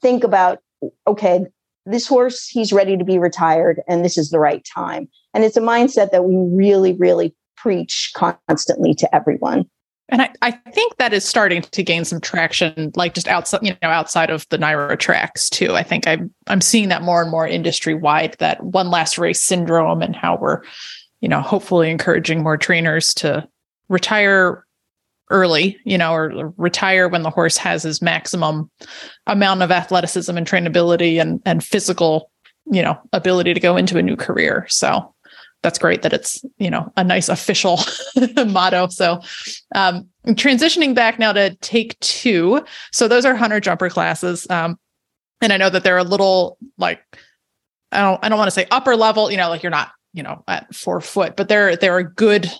think 0.00 0.24
about 0.24 0.60
okay, 1.06 1.46
this 1.86 2.08
horse 2.08 2.48
he's 2.48 2.72
ready 2.72 2.96
to 2.96 3.04
be 3.04 3.18
retired 3.18 3.80
and 3.88 4.04
this 4.04 4.16
is 4.16 4.30
the 4.30 4.38
right 4.38 4.64
time. 4.64 5.08
And 5.34 5.44
it's 5.44 5.56
a 5.56 5.60
mindset 5.60 6.10
that 6.12 6.24
we 6.24 6.36
really 6.36 6.94
really 6.94 7.34
preach 7.62 8.12
constantly 8.14 8.92
to 8.94 9.14
everyone. 9.14 9.64
And 10.08 10.20
I, 10.20 10.30
I 10.42 10.50
think 10.50 10.96
that 10.96 11.14
is 11.14 11.24
starting 11.24 11.62
to 11.62 11.82
gain 11.82 12.04
some 12.04 12.20
traction, 12.20 12.90
like 12.96 13.14
just 13.14 13.28
outside, 13.28 13.60
you 13.62 13.74
know, 13.82 13.88
outside 13.88 14.30
of 14.30 14.46
the 14.50 14.58
NYRA 14.58 14.98
tracks 14.98 15.48
too. 15.48 15.74
I 15.74 15.82
think 15.82 16.06
I'm 16.06 16.34
I'm 16.48 16.60
seeing 16.60 16.88
that 16.88 17.02
more 17.02 17.22
and 17.22 17.30
more 17.30 17.46
industry 17.46 17.94
wide, 17.94 18.36
that 18.38 18.62
one 18.62 18.90
last 18.90 19.16
race 19.16 19.40
syndrome 19.40 20.02
and 20.02 20.14
how 20.14 20.36
we're, 20.36 20.62
you 21.20 21.28
know, 21.28 21.40
hopefully 21.40 21.90
encouraging 21.90 22.42
more 22.42 22.58
trainers 22.58 23.14
to 23.14 23.48
retire 23.88 24.66
early, 25.30 25.78
you 25.84 25.96
know, 25.96 26.12
or 26.12 26.52
retire 26.58 27.08
when 27.08 27.22
the 27.22 27.30
horse 27.30 27.56
has 27.56 27.84
his 27.84 28.02
maximum 28.02 28.70
amount 29.26 29.62
of 29.62 29.70
athleticism 29.70 30.36
and 30.36 30.46
trainability 30.46 31.20
and 31.20 31.40
and 31.46 31.64
physical, 31.64 32.30
you 32.70 32.82
know, 32.82 32.98
ability 33.12 33.54
to 33.54 33.60
go 33.60 33.76
into 33.76 33.98
a 33.98 34.02
new 34.02 34.16
career. 34.16 34.66
So 34.68 35.11
that's 35.62 35.78
great 35.78 36.02
that 36.02 36.12
it's 36.12 36.44
you 36.58 36.70
know 36.70 36.92
a 36.96 37.04
nice 37.04 37.28
official 37.28 37.78
motto. 38.46 38.88
So 38.88 39.20
um, 39.74 40.08
transitioning 40.26 40.94
back 40.94 41.18
now 41.18 41.32
to 41.32 41.54
take 41.56 41.98
two. 42.00 42.64
So 42.92 43.08
those 43.08 43.24
are 43.24 43.34
hunter 43.34 43.60
jumper 43.60 43.88
classes. 43.88 44.46
Um, 44.50 44.78
and 45.42 45.52
i 45.52 45.56
know 45.56 45.68
that 45.68 45.82
they're 45.82 45.98
a 45.98 46.04
little 46.04 46.56
like 46.78 47.00
i 47.90 48.00
don't 48.00 48.24
i 48.24 48.28
don't 48.28 48.38
want 48.38 48.46
to 48.46 48.52
say 48.52 48.66
upper 48.70 48.96
level 48.96 49.30
you 49.30 49.36
know 49.36 49.48
like 49.48 49.62
you're 49.62 49.70
not 49.70 49.90
you 50.14 50.22
know 50.22 50.42
at 50.48 50.72
four 50.74 51.00
foot 51.00 51.36
but 51.36 51.48
they're 51.48 51.76
they're 51.76 51.98
a 51.98 52.10
good 52.10 52.50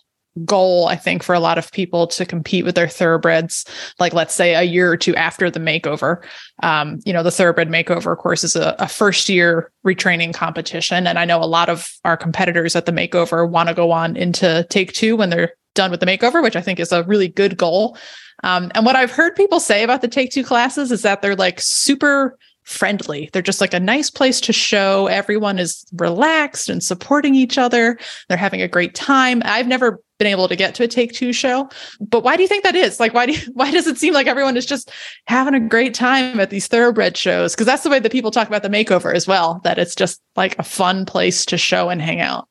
goal 0.44 0.86
i 0.86 0.96
think 0.96 1.22
for 1.22 1.34
a 1.34 1.40
lot 1.40 1.58
of 1.58 1.70
people 1.72 2.06
to 2.06 2.24
compete 2.24 2.64
with 2.64 2.74
their 2.74 2.88
thoroughbreds 2.88 3.66
like 3.98 4.14
let's 4.14 4.34
say 4.34 4.54
a 4.54 4.62
year 4.62 4.90
or 4.90 4.96
two 4.96 5.14
after 5.14 5.50
the 5.50 5.60
makeover 5.60 6.24
um, 6.62 7.00
you 7.04 7.12
know 7.12 7.22
the 7.22 7.30
thoroughbred 7.30 7.68
makeover 7.68 8.12
of 8.12 8.18
course 8.18 8.42
is 8.42 8.56
a, 8.56 8.74
a, 8.78 8.88
first 8.88 9.28
year 9.28 9.70
retraining 9.86 10.32
competition 10.32 11.06
and 11.06 11.18
i 11.18 11.24
know 11.24 11.42
a 11.42 11.44
lot 11.44 11.68
of 11.68 11.90
our 12.04 12.16
competitors 12.16 12.74
at 12.74 12.86
the 12.86 12.92
makeover 12.92 13.48
want 13.48 13.68
to 13.68 13.74
go 13.74 13.90
on 13.90 14.16
into 14.16 14.66
take 14.70 14.92
two 14.92 15.16
when 15.16 15.28
they're 15.28 15.52
done 15.74 15.90
with 15.90 16.00
the 16.00 16.06
makeover 16.06 16.42
which 16.42 16.56
i 16.56 16.62
think 16.62 16.80
is 16.80 16.92
a 16.92 17.02
really 17.04 17.28
good 17.28 17.58
goal 17.58 17.96
um, 18.42 18.72
and 18.74 18.86
what 18.86 18.96
i've 18.96 19.12
heard 19.12 19.36
people 19.36 19.60
say 19.60 19.82
about 19.82 20.00
the 20.00 20.08
take 20.08 20.30
two 20.30 20.44
classes 20.44 20.90
is 20.90 21.02
that 21.02 21.20
they're 21.20 21.36
like 21.36 21.60
super 21.60 22.38
friendly. 22.64 23.28
They're 23.32 23.42
just 23.42 23.60
like 23.60 23.74
a 23.74 23.80
nice 23.80 24.10
place 24.10 24.40
to 24.42 24.52
show. 24.52 25.06
Everyone 25.06 25.58
is 25.58 25.84
relaxed 25.94 26.68
and 26.68 26.82
supporting 26.82 27.34
each 27.34 27.58
other. 27.58 27.98
They're 28.28 28.38
having 28.38 28.62
a 28.62 28.68
great 28.68 28.94
time. 28.94 29.42
I've 29.44 29.66
never 29.66 30.00
been 30.22 30.30
able 30.30 30.48
to 30.48 30.56
get 30.56 30.74
to 30.76 30.84
a 30.84 30.88
take 30.88 31.12
two 31.12 31.32
show. 31.32 31.68
But 32.00 32.22
why 32.22 32.36
do 32.36 32.42
you 32.42 32.48
think 32.48 32.62
that 32.62 32.76
is? 32.76 33.00
Like, 33.00 33.12
why 33.12 33.26
do 33.26 33.32
you, 33.32 33.38
why 33.54 33.70
does 33.70 33.86
it 33.86 33.98
seem 33.98 34.14
like 34.14 34.26
everyone 34.26 34.56
is 34.56 34.66
just 34.66 34.90
having 35.26 35.54
a 35.54 35.60
great 35.60 35.94
time 35.94 36.38
at 36.38 36.50
these 36.50 36.68
thoroughbred 36.68 37.16
shows? 37.16 37.54
Because 37.54 37.66
that's 37.66 37.82
the 37.82 37.90
way 37.90 37.98
that 37.98 38.12
people 38.12 38.30
talk 38.30 38.46
about 38.48 38.62
the 38.62 38.68
makeover 38.68 39.14
as 39.14 39.26
well. 39.26 39.60
That 39.64 39.78
it's 39.78 39.94
just 39.94 40.20
like 40.36 40.58
a 40.58 40.62
fun 40.62 41.04
place 41.04 41.44
to 41.46 41.58
show 41.58 41.88
and 41.88 42.00
hang 42.00 42.20
out. 42.20 42.48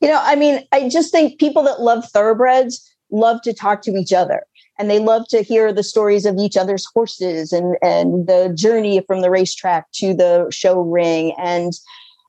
You 0.00 0.08
know, 0.08 0.20
I 0.22 0.36
mean, 0.36 0.62
I 0.72 0.88
just 0.88 1.12
think 1.12 1.38
people 1.38 1.62
that 1.64 1.80
love 1.80 2.04
thoroughbreds 2.10 2.86
love 3.10 3.42
to 3.42 3.52
talk 3.52 3.82
to 3.82 3.96
each 3.96 4.12
other 4.12 4.44
and 4.78 4.88
they 4.90 4.98
love 4.98 5.26
to 5.28 5.42
hear 5.42 5.72
the 5.72 5.82
stories 5.82 6.24
of 6.24 6.38
each 6.38 6.56
other's 6.56 6.86
horses 6.94 7.52
and 7.52 7.76
and 7.82 8.26
the 8.28 8.52
journey 8.54 9.00
from 9.06 9.20
the 9.20 9.30
racetrack 9.30 9.90
to 9.92 10.14
the 10.14 10.46
show 10.50 10.80
ring 10.80 11.34
and 11.38 11.72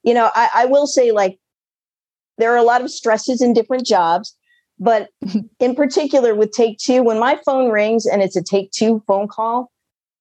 you 0.03 0.13
know 0.13 0.31
I, 0.33 0.49
I 0.55 0.65
will 0.65 0.87
say 0.87 1.11
like 1.11 1.39
there 2.39 2.51
are 2.51 2.57
a 2.57 2.63
lot 2.63 2.81
of 2.81 2.89
stresses 2.89 3.41
in 3.41 3.53
different 3.53 3.85
jobs 3.85 4.35
but 4.81 5.07
in 5.61 5.75
particular 5.75 6.35
with 6.35 6.51
take 6.51 6.77
two 6.77 7.03
when 7.03 7.19
my 7.19 7.39
phone 7.45 7.71
rings 7.71 8.05
and 8.05 8.21
it's 8.21 8.35
a 8.35 8.43
take 8.43 8.71
two 8.71 9.01
phone 9.07 9.27
call 9.27 9.71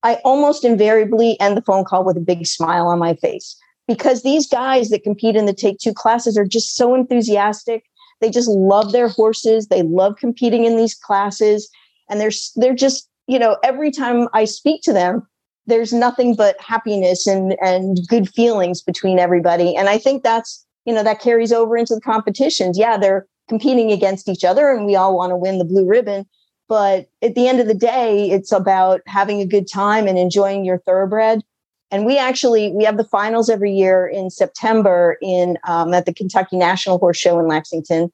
i 0.04 0.14
almost 0.24 0.64
invariably 0.64 1.38
end 1.40 1.56
the 1.56 1.62
phone 1.62 1.84
call 1.84 2.04
with 2.04 2.16
a 2.16 2.20
big 2.20 2.46
smile 2.46 2.86
on 2.86 3.00
my 3.00 3.14
face 3.14 3.56
because 3.90 4.22
these 4.22 4.46
guys 4.46 4.90
that 4.90 5.02
compete 5.02 5.34
in 5.34 5.46
the 5.46 5.52
take 5.52 5.78
two 5.78 5.92
classes 5.92 6.38
are 6.38 6.46
just 6.46 6.76
so 6.76 6.94
enthusiastic. 6.94 7.82
They 8.20 8.30
just 8.30 8.48
love 8.48 8.92
their 8.92 9.08
horses. 9.08 9.66
They 9.66 9.82
love 9.82 10.14
competing 10.16 10.64
in 10.64 10.76
these 10.76 10.94
classes. 10.94 11.68
And 12.08 12.20
they're 12.20 12.30
they're 12.54 12.72
just 12.72 13.08
you 13.26 13.38
know 13.38 13.56
every 13.64 13.90
time 13.90 14.28
i 14.32 14.44
speak 14.44 14.82
to 14.82 14.92
them 14.92 15.26
there's 15.66 15.92
nothing 15.92 16.36
but 16.36 16.60
happiness 16.60 17.26
and 17.26 17.56
and 17.60 17.98
good 18.06 18.28
feelings 18.28 18.80
between 18.80 19.18
everybody. 19.18 19.74
And 19.74 19.88
i 19.88 19.98
think 19.98 20.22
that's 20.22 20.64
you 20.84 20.94
know 20.94 21.02
that 21.02 21.20
carries 21.20 21.52
over 21.52 21.76
into 21.76 21.96
the 21.96 22.00
competitions. 22.00 22.78
Yeah 22.78 22.96
they're 22.96 23.26
competing 23.50 23.90
against 23.90 24.28
each 24.28 24.44
other 24.44 24.70
and 24.70 24.86
we 24.86 24.94
all 24.94 25.16
want 25.16 25.30
to 25.30 25.36
win 25.36 25.58
the 25.58 25.64
blue 25.64 25.84
ribbon. 25.84 26.24
But 26.68 27.08
at 27.20 27.34
the 27.34 27.48
end 27.48 27.60
of 27.60 27.66
the 27.66 27.74
day 27.74 28.30
it's 28.30 28.52
about 28.52 29.00
having 29.06 29.40
a 29.40 29.46
good 29.46 29.68
time 29.68 30.06
and 30.06 30.16
enjoying 30.16 30.64
your 30.64 30.78
thoroughbred. 30.78 31.42
And 31.90 32.06
we 32.06 32.16
actually 32.16 32.70
we 32.70 32.84
have 32.84 32.96
the 32.96 33.04
finals 33.04 33.50
every 33.50 33.72
year 33.72 34.06
in 34.06 34.30
september 34.30 35.18
in 35.20 35.58
um, 35.64 35.92
at 35.92 36.06
the 36.06 36.14
kentucky 36.14 36.56
national 36.56 36.98
horse 36.98 37.18
show 37.18 37.40
in 37.40 37.48
lexington. 37.48 38.12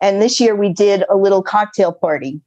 And 0.00 0.22
this 0.22 0.38
year 0.38 0.54
we 0.54 0.72
did 0.72 1.02
a 1.10 1.16
little 1.16 1.42
cocktail 1.42 1.92
party 1.92 2.40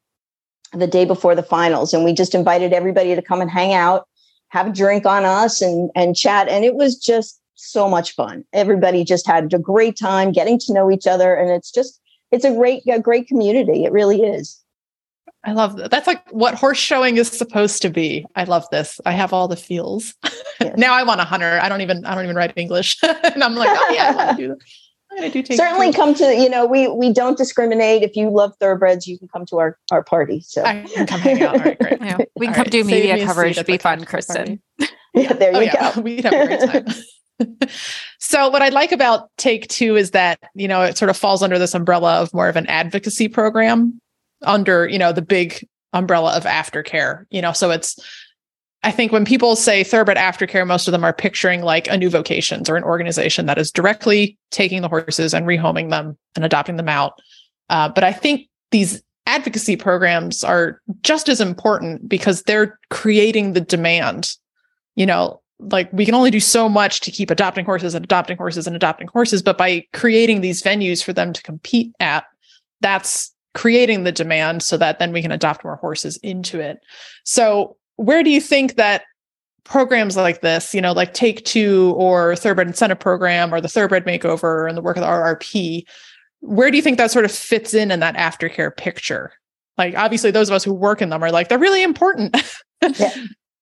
the 0.71 0.87
day 0.87 1.03
before 1.03 1.35
the 1.35 1.43
finals. 1.43 1.93
And 1.93 2.05
we 2.05 2.13
just 2.13 2.33
invited 2.33 2.71
everybody 2.71 3.13
to 3.13 3.21
come 3.21 3.41
and 3.41 3.51
hang 3.51 3.73
out 3.73 4.07
have 4.51 4.67
a 4.67 4.71
drink 4.71 5.05
on 5.05 5.25
us 5.25 5.61
and 5.61 5.91
and 5.95 6.15
chat. 6.15 6.47
And 6.47 6.63
it 6.63 6.75
was 6.75 6.97
just 6.97 7.41
so 7.55 7.87
much 7.87 8.15
fun. 8.15 8.43
Everybody 8.53 9.03
just 9.03 9.27
had 9.27 9.53
a 9.53 9.59
great 9.59 9.97
time 9.97 10.31
getting 10.31 10.59
to 10.59 10.73
know 10.73 10.91
each 10.91 11.07
other. 11.07 11.35
And 11.35 11.49
it's 11.49 11.71
just 11.71 12.00
it's 12.31 12.45
a 12.45 12.53
great 12.53 12.83
a 12.87 12.99
great 12.99 13.27
community. 13.27 13.85
It 13.85 13.91
really 13.91 14.21
is. 14.21 14.61
I 15.43 15.53
love 15.53 15.77
that. 15.77 15.89
That's 15.89 16.05
like 16.07 16.29
what 16.31 16.53
horse 16.53 16.77
showing 16.77 17.17
is 17.17 17.27
supposed 17.27 17.81
to 17.81 17.89
be. 17.89 18.25
I 18.35 18.43
love 18.43 18.65
this. 18.71 19.01
I 19.05 19.11
have 19.11 19.33
all 19.33 19.47
the 19.47 19.55
feels. 19.55 20.13
Yes. 20.59 20.73
now 20.77 20.93
I 20.93 21.03
want 21.03 21.19
a 21.19 21.23
hunter. 21.23 21.59
I 21.61 21.67
don't 21.67 21.81
even 21.81 22.05
I 22.05 22.13
don't 22.13 22.23
even 22.23 22.35
write 22.35 22.53
English, 22.55 22.97
and 23.03 23.43
I'm 23.43 23.55
like, 23.55 23.69
oh 23.71 23.91
yeah, 23.93 24.11
I 24.11 24.15
want 24.15 24.37
to 24.37 24.43
do 24.43 24.47
that. 24.49 24.59
Certainly 25.57 25.91
come 25.91 26.13
to 26.15 26.33
you 26.35 26.49
know 26.49 26.65
we 26.65 26.87
we 26.87 27.11
don't 27.11 27.37
discriminate. 27.37 28.03
If 28.03 28.15
you 28.15 28.29
love 28.29 28.53
thoroughbreds, 28.59 29.07
you 29.07 29.17
can 29.17 29.27
come 29.27 29.45
to 29.47 29.57
our 29.57 29.77
our 29.91 30.03
party. 30.03 30.41
So 30.41 30.63
I 30.63 30.83
can 30.83 31.07
come 31.07 31.19
hang 31.19 31.43
out. 31.43 31.55
All 31.55 31.61
right, 31.61 31.79
great. 31.79 31.91
Yeah, 32.01 32.17
we 32.35 32.45
can 32.45 32.49
All 32.49 32.55
come 32.55 32.63
right. 32.63 32.71
do 32.71 32.83
media 32.83 33.25
coverage. 33.25 33.65
Be 33.65 33.77
fun, 33.77 34.05
Kristen. 34.05 34.61
yeah, 35.13 35.33
there 35.33 35.51
oh, 35.53 35.59
you 35.59 35.69
oh, 35.69 35.73
yeah. 35.73 35.95
go. 35.95 36.01
We'd 36.01 36.23
have 36.23 36.33
a 36.33 36.47
great 36.47 36.85
time. 36.85 37.03
So 38.19 38.49
what 38.49 38.61
I 38.61 38.69
like 38.69 38.91
about 38.91 39.29
Take 39.37 39.67
Two 39.67 39.95
is 39.95 40.11
that 40.11 40.39
you 40.55 40.67
know 40.67 40.81
it 40.81 40.97
sort 40.97 41.09
of 41.09 41.17
falls 41.17 41.43
under 41.43 41.59
this 41.59 41.73
umbrella 41.73 42.21
of 42.21 42.33
more 42.33 42.49
of 42.49 42.55
an 42.55 42.67
advocacy 42.67 43.27
program 43.27 43.99
under 44.43 44.87
you 44.87 44.99
know 44.99 45.11
the 45.11 45.21
big 45.21 45.67
umbrella 45.93 46.35
of 46.35 46.43
aftercare. 46.43 47.25
You 47.29 47.41
know, 47.41 47.51
so 47.51 47.71
it's 47.71 47.99
I 48.83 48.91
think 48.91 49.11
when 49.11 49.25
people 49.25 49.55
say 49.55 49.83
thoroughbred 49.83 50.17
aftercare, 50.17 50.65
most 50.65 50.87
of 50.87 50.91
them 50.91 51.03
are 51.03 51.13
picturing 51.13 51.61
like 51.61 51.87
a 51.87 51.97
new 51.97 52.09
vocations 52.09 52.69
or 52.69 52.75
an 52.75 52.83
organization 52.83 53.45
that 53.45 53.59
is 53.59 53.71
directly 53.71 54.37
taking 54.49 54.81
the 54.81 54.89
horses 54.89 55.33
and 55.33 55.45
rehoming 55.45 55.91
them 55.91 56.17
and 56.35 56.43
adopting 56.43 56.77
them 56.77 56.89
out. 56.89 57.19
Uh, 57.69 57.89
but 57.89 58.03
I 58.03 58.11
think 58.11 58.47
these 58.71 59.03
advocacy 59.27 59.75
programs 59.75 60.43
are 60.43 60.81
just 61.03 61.29
as 61.29 61.39
important 61.39 62.09
because 62.09 62.43
they're 62.43 62.79
creating 62.89 63.53
the 63.53 63.61
demand. 63.61 64.31
You 64.95 65.05
know, 65.05 65.40
like 65.69 65.91
we 65.93 66.05
can 66.05 66.15
only 66.15 66.31
do 66.31 66.39
so 66.39 66.67
much 66.67 67.01
to 67.01 67.11
keep 67.11 67.29
adopting 67.29 67.65
horses 67.65 67.93
and 67.93 68.03
adopting 68.03 68.37
horses 68.37 68.67
and 68.67 68.75
adopting 68.75 69.07
horses, 69.07 69.41
but 69.41 69.57
by 69.57 69.85
creating 69.93 70.41
these 70.41 70.61
venues 70.61 71.03
for 71.03 71.13
them 71.13 71.33
to 71.33 71.41
compete 71.43 71.93
at, 71.99 72.25
that's 72.81 73.33
creating 73.53 74.03
the 74.03 74.11
demand 74.11 74.63
so 74.63 74.77
that 74.77 74.99
then 74.99 75.11
we 75.11 75.21
can 75.21 75.31
adopt 75.31 75.63
more 75.63 75.75
horses 75.75 76.17
into 76.17 76.59
it. 76.59 76.79
So 77.25 77.77
where 77.97 78.23
do 78.23 78.29
you 78.29 78.41
think 78.41 78.75
that 78.75 79.03
programs 79.63 80.17
like 80.17 80.41
this, 80.41 80.73
you 80.73 80.81
know, 80.81 80.93
like 80.93 81.13
Take 81.13 81.45
Two 81.45 81.93
or 81.97 82.35
Thoroughbred 82.35 82.67
Incentive 82.67 82.99
Program 82.99 83.53
or 83.53 83.61
the 83.61 83.67
Thoroughbred 83.67 84.05
Makeover 84.05 84.67
and 84.67 84.77
the 84.77 84.81
work 84.81 84.97
of 84.97 85.01
the 85.01 85.07
RRP, 85.07 85.83
where 86.39 86.71
do 86.71 86.77
you 86.77 86.83
think 86.83 86.97
that 86.97 87.11
sort 87.11 87.25
of 87.25 87.31
fits 87.31 87.73
in 87.73 87.91
in 87.91 87.99
that 87.99 88.15
aftercare 88.15 88.75
picture? 88.75 89.31
Like, 89.77 89.95
obviously, 89.95 90.31
those 90.31 90.49
of 90.49 90.55
us 90.55 90.63
who 90.63 90.73
work 90.73 91.01
in 91.01 91.09
them 91.09 91.23
are 91.23 91.31
like, 91.31 91.49
they're 91.49 91.59
really 91.59 91.83
important. 91.83 92.35
Yeah. 92.97 93.13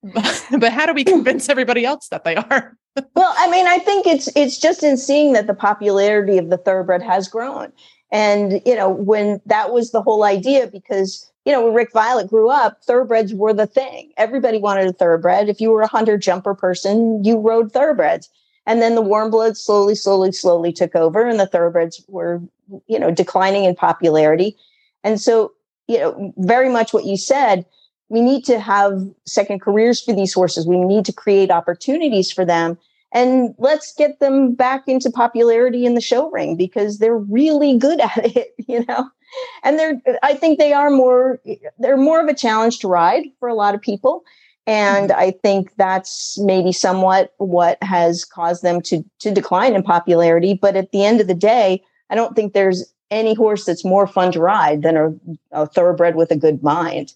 but 0.60 0.72
how 0.72 0.86
do 0.86 0.94
we 0.94 1.04
convince 1.04 1.50
everybody 1.50 1.86
else 1.86 2.08
that 2.10 2.24
they 2.24 2.36
are? 2.36 2.78
well, 3.16 3.34
I 3.38 3.50
mean, 3.50 3.68
I 3.68 3.80
think 3.80 4.08
it's 4.08 4.30
it's 4.36 4.58
just 4.58 4.84
in 4.84 4.98
seeing 4.98 5.34
that 5.34 5.48
the 5.48 5.54
popularity 5.54 6.38
of 6.38 6.50
the 6.50 6.58
thoroughbred 6.58 7.02
has 7.02 7.28
grown. 7.28 7.72
And, 8.12 8.62
you 8.66 8.76
know, 8.76 8.90
when 8.90 9.40
that 9.46 9.72
was 9.72 9.92
the 9.92 10.02
whole 10.02 10.24
idea, 10.24 10.68
because 10.68 11.30
you 11.46 11.54
know, 11.54 11.66
when 11.66 11.74
Rick 11.74 11.94
Violette 11.94 12.28
grew 12.28 12.50
up, 12.50 12.84
thoroughbreds 12.84 13.34
were 13.34 13.54
the 13.54 13.66
thing. 13.66 14.12
Everybody 14.18 14.60
wanted 14.60 14.88
a 14.88 14.94
thoroughbred. 14.94 15.50
If 15.50 15.60
you 15.60 15.72
were 15.72 15.82
a 15.82 15.88
hunter 15.88 16.18
jumper 16.18 16.54
person, 16.54 17.24
you 17.24 17.40
rode 17.40 17.72
thoroughbreds. 17.72 18.30
And 18.66 18.82
then 18.82 18.94
the 18.94 19.02
warmbloods 19.02 19.58
slowly, 19.58 19.96
slowly, 19.96 20.32
slowly 20.32 20.72
took 20.72 20.96
over, 20.96 21.26
and 21.26 21.40
the 21.40 21.48
thoroughbreds 21.48 22.04
were, 22.08 22.42
you 22.88 23.00
know, 23.00 23.10
declining 23.10 23.64
in 23.64 23.74
popularity. 23.74 24.58
And 25.04 25.20
so, 25.20 25.54
you 25.88 25.98
know, 25.98 26.34
very 26.38 26.70
much 26.70 26.94
what 26.94 27.06
you 27.06 27.18
said, 27.18 27.66
we 28.10 28.22
need 28.22 28.44
to 28.46 28.60
have 28.60 29.08
second 29.26 29.62
careers 29.62 30.02
for 30.02 30.14
these 30.14 30.34
horses. 30.34 30.68
We 30.68 30.80
need 30.80 31.06
to 31.06 31.14
create 31.14 31.52
opportunities 31.52 32.32
for 32.32 32.44
them. 32.44 32.78
And 33.12 33.56
let's 33.58 33.94
get 33.94 34.20
them 34.20 34.54
back 34.54 34.84
into 34.88 35.10
popularity 35.10 35.86
in 35.86 35.96
the 35.96 36.02
show 36.02 36.30
ring 36.30 36.56
because 36.56 37.00
they're 37.00 37.18
really 37.18 37.78
good 37.78 38.00
at 38.02 38.36
it, 38.36 38.54
you 38.68 38.86
know 38.86 39.10
and 39.64 39.78
they're 39.78 40.02
i 40.24 40.34
think 40.34 40.58
they 40.58 40.74
are 40.74 40.90
more 40.90 41.40
they're 41.80 41.98
more 41.98 42.22
of 42.22 42.28
a 42.28 42.34
challenge 42.34 42.80
to 42.80 42.88
ride 42.88 43.26
for 43.40 43.50
a 43.50 43.54
lot 43.54 43.76
of 43.76 43.82
people 43.82 44.24
and 44.68 45.10
mm-hmm. 45.10 45.20
i 45.20 45.32
think 45.44 45.74
that's 45.78 46.38
maybe 46.40 46.72
somewhat 46.72 47.34
what 47.38 47.82
has 47.82 48.26
caused 48.26 48.64
them 48.64 48.82
to 48.82 49.04
to 49.20 49.32
decline 49.32 49.74
in 49.74 49.84
popularity 49.84 50.54
but 50.54 50.76
at 50.76 50.92
the 50.92 51.04
end 51.04 51.22
of 51.22 51.28
the 51.28 51.34
day 51.34 51.82
i 52.10 52.16
don't 52.16 52.36
think 52.36 52.54
there's 52.54 52.94
any 53.12 53.34
horse 53.34 53.66
that's 53.66 53.86
more 53.86 54.06
fun 54.06 54.32
to 54.32 54.40
ride 54.40 54.84
than 54.84 54.96
a, 54.96 55.14
a 55.52 55.66
thoroughbred 55.66 56.16
with 56.16 56.32
a 56.32 56.38
good 56.38 56.62
mind 56.62 57.14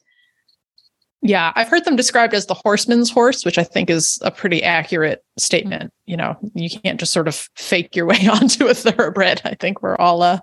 yeah, 1.26 1.54
I've 1.56 1.70
heard 1.70 1.86
them 1.86 1.96
described 1.96 2.34
as 2.34 2.48
the 2.48 2.54
horseman's 2.54 3.10
horse, 3.10 3.46
which 3.46 3.58
I 3.58 3.64
think 3.64 3.90
is 3.90 4.20
a 4.24 4.30
pretty 4.30 4.62
accurate 4.62 5.24
statement. 5.38 5.94
You 6.06 6.18
know, 6.18 6.36
you 6.54 6.70
can't 6.70 7.00
just 7.00 7.14
sort 7.14 7.30
of 7.30 7.48
fake 7.56 7.96
your 7.96 8.06
way 8.06 8.28
onto 8.32 8.68
a 8.68 8.74
thoroughbred. 8.74 9.42
I 9.46 9.56
think 9.56 9.82
we're 9.82 9.96
all, 9.96 10.22
uh, 10.22 10.40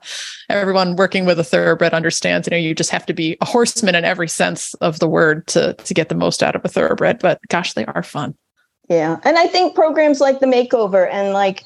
everyone 0.48 0.96
working 0.96 1.26
with 1.26 1.38
a 1.38 1.44
thoroughbred 1.44 1.92
understands, 1.92 2.46
you 2.46 2.52
know, 2.52 2.56
you 2.56 2.74
just 2.74 2.90
have 2.90 3.04
to 3.06 3.12
be 3.12 3.36
a 3.42 3.44
horseman 3.44 3.94
in 3.94 4.06
every 4.06 4.26
sense 4.26 4.72
of 4.74 5.00
the 5.00 5.06
word 5.06 5.46
to, 5.48 5.74
to 5.74 5.92
get 5.92 6.08
the 6.08 6.14
most 6.14 6.42
out 6.42 6.56
of 6.56 6.64
a 6.64 6.68
thoroughbred. 6.68 7.18
But 7.18 7.40
gosh, 7.48 7.74
they 7.74 7.84
are 7.84 8.02
fun. 8.02 8.34
Yeah. 8.88 9.20
And 9.22 9.36
I 9.36 9.48
think 9.48 9.74
programs 9.74 10.18
like 10.18 10.40
the 10.40 10.46
makeover 10.46 11.10
and 11.12 11.34
like 11.34 11.64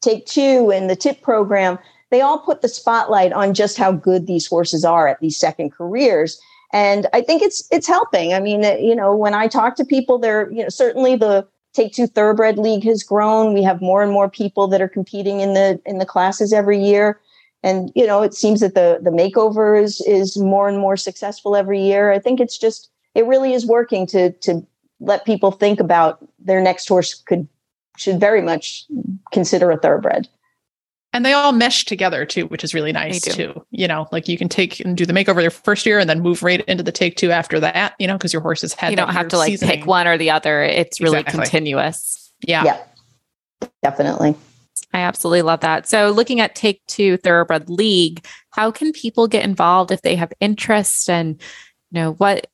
Take 0.00 0.24
Two 0.24 0.72
and 0.72 0.88
the 0.88 0.96
tip 0.96 1.20
program, 1.20 1.78
they 2.10 2.22
all 2.22 2.38
put 2.38 2.62
the 2.62 2.68
spotlight 2.68 3.34
on 3.34 3.52
just 3.52 3.76
how 3.76 3.92
good 3.92 4.26
these 4.26 4.46
horses 4.46 4.86
are 4.86 5.06
at 5.06 5.20
these 5.20 5.36
second 5.36 5.70
careers 5.70 6.40
and 6.74 7.06
I 7.12 7.20
think 7.20 7.40
it's 7.40 7.66
it's 7.70 7.86
helping. 7.86 8.34
I 8.34 8.40
mean, 8.40 8.64
you 8.84 8.96
know, 8.96 9.14
when 9.14 9.32
I 9.32 9.46
talk 9.46 9.76
to 9.76 9.84
people, 9.84 10.18
they're 10.18 10.50
you 10.50 10.64
know 10.64 10.68
certainly 10.68 11.14
the 11.14 11.46
Take 11.72 11.92
Two 11.92 12.08
Thoroughbred 12.08 12.58
League 12.58 12.82
has 12.82 13.04
grown. 13.04 13.54
We 13.54 13.62
have 13.62 13.80
more 13.80 14.02
and 14.02 14.10
more 14.10 14.28
people 14.28 14.66
that 14.68 14.82
are 14.82 14.88
competing 14.88 15.40
in 15.40 15.54
the 15.54 15.80
in 15.86 15.98
the 15.98 16.04
classes 16.04 16.52
every 16.52 16.82
year, 16.82 17.20
and 17.62 17.92
you 17.94 18.04
know, 18.04 18.22
it 18.22 18.34
seems 18.34 18.58
that 18.60 18.74
the 18.74 18.98
the 19.00 19.10
makeover 19.10 19.80
is 19.80 20.00
is 20.00 20.36
more 20.36 20.68
and 20.68 20.78
more 20.80 20.96
successful 20.96 21.54
every 21.54 21.80
year. 21.80 22.10
I 22.10 22.18
think 22.18 22.40
it's 22.40 22.58
just 22.58 22.90
it 23.14 23.24
really 23.24 23.54
is 23.54 23.64
working 23.64 24.04
to 24.08 24.32
to 24.32 24.66
let 24.98 25.24
people 25.24 25.52
think 25.52 25.78
about 25.78 26.26
their 26.40 26.60
next 26.60 26.88
horse 26.88 27.14
could 27.14 27.46
should 27.96 28.18
very 28.18 28.42
much 28.42 28.84
consider 29.30 29.70
a 29.70 29.78
thoroughbred 29.78 30.28
and 31.14 31.24
they 31.24 31.32
all 31.32 31.52
mesh 31.52 31.86
together 31.86 32.26
too 32.26 32.46
which 32.48 32.62
is 32.62 32.74
really 32.74 32.92
nice 32.92 33.22
too 33.22 33.64
you 33.70 33.88
know 33.88 34.06
like 34.12 34.28
you 34.28 34.36
can 34.36 34.48
take 34.48 34.80
and 34.80 34.96
do 34.96 35.06
the 35.06 35.12
makeover 35.14 35.40
their 35.40 35.50
first 35.50 35.86
year 35.86 35.98
and 35.98 36.10
then 36.10 36.20
move 36.20 36.42
right 36.42 36.60
into 36.62 36.82
the 36.82 36.92
take 36.92 37.16
two 37.16 37.30
after 37.30 37.58
that 37.58 37.94
you 37.98 38.06
know 38.06 38.18
because 38.18 38.32
your 38.32 38.42
horse 38.42 38.60
has 38.60 38.74
had 38.74 38.90
you 38.90 38.96
don't 38.96 39.12
have 39.12 39.28
to 39.28 39.38
like 39.38 39.50
seasoning. 39.50 39.78
pick 39.78 39.86
one 39.86 40.06
or 40.06 40.18
the 40.18 40.30
other. 40.30 40.62
It's 40.62 41.00
really 41.00 41.20
exactly. 41.20 41.42
continuous. 41.42 42.32
Yeah. 42.46 42.64
Yeah. 42.64 43.68
Definitely. 43.82 44.34
I 44.92 45.00
absolutely 45.00 45.42
love 45.42 45.60
that. 45.60 45.88
So 45.88 46.10
looking 46.10 46.40
at 46.40 46.54
take 46.54 46.84
two 46.86 47.16
thoroughbred 47.18 47.68
league 47.68 48.24
how 48.50 48.70
can 48.70 48.92
people 48.92 49.26
get 49.26 49.44
involved 49.44 49.90
if 49.90 50.02
they 50.02 50.16
have 50.16 50.32
interest 50.40 51.08
and 51.08 51.40
you 51.90 52.00
know 52.00 52.12
what 52.14 52.46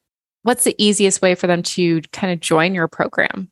what's 0.42 0.64
the 0.64 0.74
easiest 0.78 1.20
way 1.20 1.34
for 1.34 1.46
them 1.46 1.62
to 1.62 2.00
kind 2.12 2.32
of 2.32 2.40
join 2.40 2.74
your 2.74 2.88
program? 2.88 3.50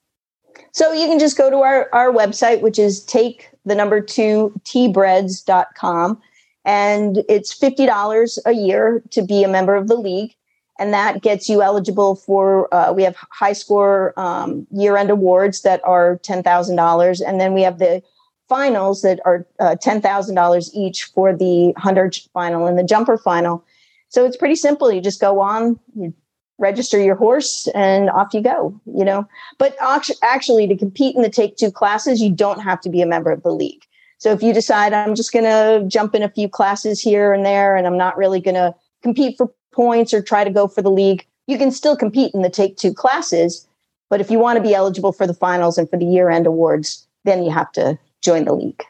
So 0.73 0.93
you 0.93 1.07
can 1.07 1.19
just 1.19 1.37
go 1.37 1.51
to 1.51 1.59
our, 1.59 1.89
our 1.93 2.13
website, 2.13 2.61
which 2.61 2.79
is 2.79 3.05
take 3.05 3.51
the 3.69 3.75
number 3.75 4.01
two 4.01 4.53
tbreads.com. 4.65 6.21
And 6.65 7.25
it's 7.29 7.57
$50 7.59 8.39
a 8.45 8.53
year 8.53 9.03
to 9.11 9.23
be 9.23 9.43
a 9.43 9.49
member 9.49 9.75
of 9.75 9.89
the 9.89 9.97
league. 9.97 10.35
And 10.79 10.93
that 10.93 11.23
gets 11.23 11.49
you 11.49 11.63
eligible 11.63 12.15
for, 12.15 12.73
uh, 12.73 12.93
we 12.93 13.03
have 13.03 13.17
high 13.31 13.53
score 13.53 14.13
um, 14.17 14.67
year 14.71 14.97
end 14.97 15.11
awards 15.11 15.63
that 15.63 15.81
are 15.85 16.19
$10,000. 16.19 17.21
And 17.27 17.41
then 17.41 17.53
we 17.53 17.63
have 17.63 17.79
the 17.79 18.03
finals 18.49 19.03
that 19.03 19.21
are 19.25 19.47
uh, 19.61 19.77
$10,000 19.83 20.71
each 20.75 21.05
for 21.05 21.35
the 21.35 21.73
hunter 21.77 22.11
final 22.33 22.67
and 22.67 22.79
the 22.79 22.85
jumper 22.85 23.19
final. 23.19 23.65
So 24.09 24.25
it's 24.25 24.37
pretty 24.37 24.55
simple. 24.55 24.91
You 24.91 25.01
just 25.01 25.21
go 25.21 25.41
on, 25.41 25.79
you 25.95 26.15
register 26.59 27.01
your 27.01 27.15
horse 27.15 27.69
and 27.75 28.11
off 28.11 28.35
you 28.35 28.43
go 28.43 28.79
you 28.95 29.05
know? 29.05 29.27
But 29.59 29.77
actually 30.23 30.67
to 30.67 30.77
compete 30.77 31.15
in 31.17 31.23
the 31.23 31.31
take 31.31 31.57
two 31.57 31.71
classes 31.71 32.21
you 32.21 32.31
don't 32.31 32.61
have 32.61 32.81
to 32.83 32.89
be 32.89 33.01
a 33.01 33.07
member 33.07 33.31
of 33.31 33.43
the 33.43 33.53
league. 33.53 33.85
So 34.19 34.33
if 34.33 34.43
you 34.43 34.53
decide 34.53 34.93
i'm 34.93 35.15
just 35.15 35.33
going 35.33 35.45
to 35.45 35.85
jump 35.87 36.15
in 36.15 36.23
a 36.23 36.29
few 36.29 36.49
classes 36.49 37.01
here 37.01 37.33
and 37.33 37.45
there 37.47 37.77
and 37.77 37.87
i'm 37.87 37.97
not 37.97 38.17
really 38.17 38.41
going 38.41 38.57
to 38.57 38.75
compete 39.03 39.37
for 39.37 39.53
points 39.73 40.13
or 40.13 40.21
try 40.21 40.43
to 40.43 40.51
go 40.51 40.67
for 40.67 40.83
the 40.83 40.91
league 40.91 41.25
you 41.49 41.59
can 41.59 41.73
still 41.73 41.97
compete 41.97 42.33
in 42.35 42.43
the 42.43 42.51
take 42.51 42.77
two 42.77 42.95
classes. 42.95 43.67
But 44.11 44.21
if 44.21 44.31
you 44.31 44.39
want 44.39 44.59
to 44.59 44.63
be 44.63 44.75
eligible 44.75 45.13
for 45.13 45.27
the 45.27 45.35
finals 45.35 45.77
and 45.79 45.91
for 45.91 45.99
the 45.99 46.05
year 46.05 46.31
end 46.31 46.47
awards 46.47 47.07
then 47.25 47.43
you 47.43 47.51
have 47.51 47.71
to 47.73 47.99
join 48.23 48.45
the 48.45 48.55
league. 48.55 48.83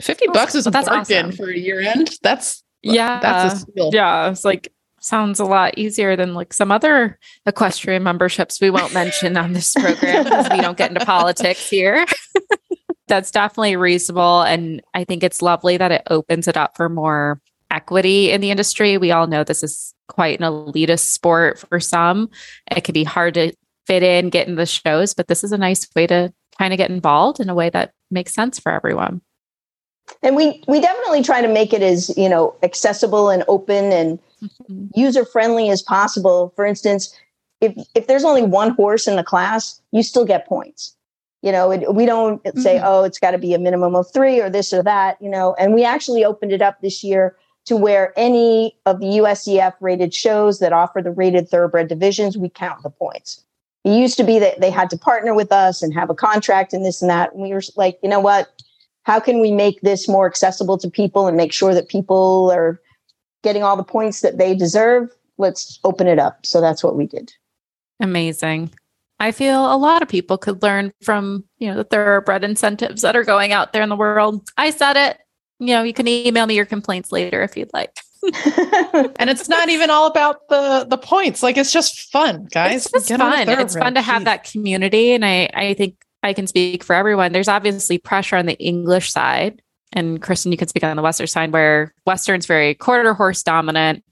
50 0.00 0.26
bucks 0.32 0.54
is 0.54 0.66
a 0.66 0.70
that's 0.70 0.88
bargain 0.88 1.26
awesome. 1.26 1.32
for 1.32 1.50
a 1.50 1.56
year 1.56 1.80
end 1.80 2.18
that's 2.22 2.62
yeah. 2.82 3.20
that's 3.20 3.54
a 3.54 3.58
steal. 3.58 3.90
yeah 3.92 4.30
it's 4.30 4.44
like 4.44 4.72
sounds 5.04 5.38
a 5.38 5.44
lot 5.44 5.76
easier 5.76 6.16
than 6.16 6.34
like 6.34 6.52
some 6.52 6.72
other 6.72 7.18
equestrian 7.46 8.02
memberships 8.02 8.60
we 8.60 8.70
won't 8.70 8.94
mention 8.94 9.36
on 9.36 9.52
this 9.52 9.74
program 9.74 10.24
because 10.24 10.48
we 10.50 10.60
don't 10.60 10.78
get 10.78 10.90
into 10.90 11.04
politics 11.04 11.68
here. 11.68 12.06
That's 13.08 13.30
definitely 13.30 13.76
reasonable. 13.76 14.42
And 14.42 14.82
I 14.94 15.04
think 15.04 15.22
it's 15.22 15.42
lovely 15.42 15.76
that 15.76 15.92
it 15.92 16.02
opens 16.08 16.48
it 16.48 16.56
up 16.56 16.74
for 16.76 16.88
more 16.88 17.38
equity 17.70 18.30
in 18.30 18.40
the 18.40 18.50
industry. 18.50 18.96
We 18.96 19.10
all 19.10 19.26
know 19.26 19.44
this 19.44 19.62
is 19.62 19.92
quite 20.08 20.40
an 20.40 20.46
elitist 20.46 21.10
sport 21.10 21.58
for 21.58 21.80
some. 21.80 22.30
It 22.74 22.84
can 22.84 22.94
be 22.94 23.04
hard 23.04 23.34
to 23.34 23.52
fit 23.86 24.02
in, 24.02 24.30
get 24.30 24.48
in 24.48 24.54
the 24.54 24.64
shows, 24.64 25.12
but 25.12 25.28
this 25.28 25.44
is 25.44 25.52
a 25.52 25.58
nice 25.58 25.86
way 25.94 26.06
to 26.06 26.32
kind 26.58 26.72
of 26.72 26.78
get 26.78 26.90
involved 26.90 27.40
in 27.40 27.50
a 27.50 27.54
way 27.54 27.68
that 27.68 27.92
makes 28.10 28.32
sense 28.32 28.58
for 28.58 28.72
everyone. 28.72 29.20
and 30.22 30.36
we 30.36 30.62
we 30.66 30.80
definitely 30.80 31.22
try 31.22 31.42
to 31.42 31.48
make 31.48 31.72
it 31.72 31.82
as 31.82 32.16
you 32.16 32.28
know 32.28 32.54
accessible 32.62 33.28
and 33.28 33.44
open 33.48 33.92
and 33.92 34.18
mm-hmm. 34.70 34.86
user 34.94 35.24
friendly 35.24 35.70
as 35.70 35.82
possible 35.82 36.52
for 36.56 36.64
instance 36.64 37.14
if 37.60 37.74
if 37.94 38.06
there's 38.06 38.24
only 38.24 38.42
one 38.42 38.70
horse 38.70 39.06
in 39.06 39.16
the 39.16 39.24
class 39.24 39.80
you 39.92 40.02
still 40.02 40.24
get 40.24 40.46
points 40.46 40.96
you 41.42 41.52
know 41.52 41.70
it, 41.70 41.94
we 41.94 42.06
don't 42.06 42.40
say 42.58 42.76
mm-hmm. 42.76 42.86
oh 42.86 43.04
it's 43.04 43.18
got 43.18 43.32
to 43.32 43.38
be 43.38 43.54
a 43.54 43.58
minimum 43.58 43.94
of 43.94 44.10
three 44.12 44.40
or 44.40 44.50
this 44.50 44.72
or 44.72 44.82
that 44.82 45.20
you 45.20 45.28
know 45.28 45.54
and 45.58 45.74
we 45.74 45.84
actually 45.84 46.24
opened 46.24 46.52
it 46.52 46.62
up 46.62 46.80
this 46.80 47.04
year 47.04 47.36
to 47.66 47.76
where 47.76 48.12
any 48.16 48.76
of 48.84 49.00
the 49.00 49.06
USEF 49.06 49.72
rated 49.80 50.12
shows 50.12 50.58
that 50.58 50.72
offer 50.72 51.00
the 51.00 51.10
rated 51.10 51.48
thoroughbred 51.48 51.88
divisions 51.88 52.36
we 52.36 52.48
count 52.48 52.82
the 52.82 52.90
points 52.90 53.42
it 53.84 53.90
used 53.90 54.16
to 54.16 54.24
be 54.24 54.38
that 54.38 54.60
they 54.60 54.70
had 54.70 54.88
to 54.90 54.96
partner 54.96 55.34
with 55.34 55.52
us 55.52 55.82
and 55.82 55.92
have 55.92 56.10
a 56.10 56.14
contract 56.14 56.72
and 56.72 56.84
this 56.84 57.02
and 57.02 57.10
that 57.10 57.32
and 57.32 57.42
we 57.42 57.52
were 57.52 57.62
like 57.76 57.98
you 58.02 58.08
know 58.08 58.20
what 58.20 58.62
how 59.04 59.20
can 59.20 59.40
we 59.40 59.52
make 59.52 59.80
this 59.82 60.08
more 60.08 60.26
accessible 60.26 60.78
to 60.78 60.90
people 60.90 61.26
and 61.26 61.36
make 61.36 61.52
sure 61.52 61.74
that 61.74 61.88
people 61.88 62.50
are 62.50 62.80
getting 63.44 63.62
all 63.62 63.76
the 63.76 63.84
points 63.84 64.22
that 64.22 64.38
they 64.38 64.56
deserve 64.56 65.10
let's 65.38 65.78
open 65.84 66.06
it 66.06 66.18
up. 66.18 66.44
So 66.46 66.60
that's 66.60 66.82
what 66.82 66.96
we 66.96 67.06
did. 67.06 67.32
Amazing. 68.00 68.70
I 69.20 69.32
feel 69.32 69.72
a 69.72 69.76
lot 69.76 70.02
of 70.02 70.08
people 70.08 70.38
could 70.38 70.62
learn 70.62 70.92
from 71.02 71.44
you 71.58 71.68
know 71.68 71.76
the 71.76 71.84
thoroughbred 71.84 72.44
incentives 72.44 73.02
that 73.02 73.16
are 73.16 73.24
going 73.24 73.52
out 73.52 73.72
there 73.72 73.82
in 73.82 73.88
the 73.88 73.96
world. 73.96 74.48
I 74.56 74.70
said 74.70 74.96
it. 74.96 75.18
You 75.60 75.68
know 75.68 75.82
you 75.82 75.94
can 75.94 76.08
email 76.08 76.46
me 76.46 76.54
your 76.54 76.66
complaints 76.66 77.12
later 77.12 77.42
if 77.42 77.56
you'd 77.56 77.72
like. 77.72 77.96
And 79.16 79.28
it's 79.28 79.48
not 79.48 79.68
even 79.68 79.90
all 79.90 80.06
about 80.06 80.48
the 80.48 80.86
the 80.88 80.98
points. 80.98 81.42
Like 81.42 81.56
it's 81.56 81.72
just 81.72 82.10
fun 82.10 82.48
guys. 82.50 82.86
It's 82.86 83.08
just 83.08 83.20
fun. 83.20 83.48
it's 83.48 83.76
fun 83.76 83.94
to 83.94 84.02
have 84.02 84.24
that 84.24 84.44
community 84.44 85.12
and 85.12 85.24
i 85.24 85.48
i 85.54 85.74
think 85.74 85.96
I 86.22 86.32
can 86.32 86.46
speak 86.46 86.82
for 86.82 86.94
everyone. 86.94 87.32
There's 87.32 87.48
obviously 87.48 87.98
pressure 87.98 88.36
on 88.36 88.46
the 88.46 88.58
English 88.58 89.12
side. 89.12 89.60
And 89.94 90.20
Kristen, 90.20 90.52
you 90.52 90.58
can 90.58 90.68
speak 90.68 90.84
on 90.84 90.96
the 90.96 91.02
Western 91.02 91.28
side 91.28 91.52
where 91.52 91.94
Western's 92.04 92.46
very 92.46 92.74
quarter 92.74 93.14
horse 93.14 93.42
dominant, 93.42 94.04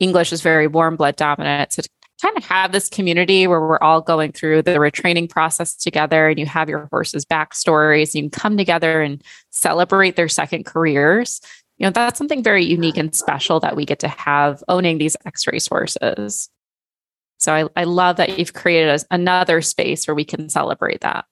English 0.00 0.32
is 0.32 0.40
very 0.40 0.66
warm 0.66 0.96
blood 0.96 1.16
dominant. 1.16 1.72
So 1.72 1.82
to 1.82 1.88
kind 2.20 2.36
of 2.36 2.44
have 2.44 2.72
this 2.72 2.88
community 2.88 3.46
where 3.46 3.60
we're 3.60 3.78
all 3.78 4.00
going 4.00 4.32
through 4.32 4.62
the 4.62 4.72
retraining 4.72 5.28
process 5.28 5.76
together 5.76 6.28
and 6.28 6.38
you 6.38 6.46
have 6.46 6.68
your 6.70 6.88
horses' 6.90 7.26
backstories, 7.26 8.14
you 8.14 8.22
can 8.22 8.30
come 8.30 8.56
together 8.56 9.02
and 9.02 9.22
celebrate 9.50 10.16
their 10.16 10.28
second 10.28 10.64
careers. 10.64 11.40
You 11.76 11.86
know, 11.86 11.90
that's 11.90 12.16
something 12.16 12.42
very 12.42 12.64
unique 12.64 12.96
and 12.96 13.14
special 13.14 13.60
that 13.60 13.76
we 13.76 13.84
get 13.84 13.98
to 13.98 14.08
have 14.08 14.64
owning 14.68 14.96
these 14.96 15.16
X 15.26 15.46
race 15.46 15.66
horses. 15.66 16.48
So 17.38 17.52
I, 17.52 17.68
I 17.76 17.84
love 17.84 18.16
that 18.16 18.38
you've 18.38 18.54
created 18.54 19.02
another 19.10 19.60
space 19.60 20.08
where 20.08 20.14
we 20.14 20.24
can 20.24 20.48
celebrate 20.48 21.02
that. 21.02 21.26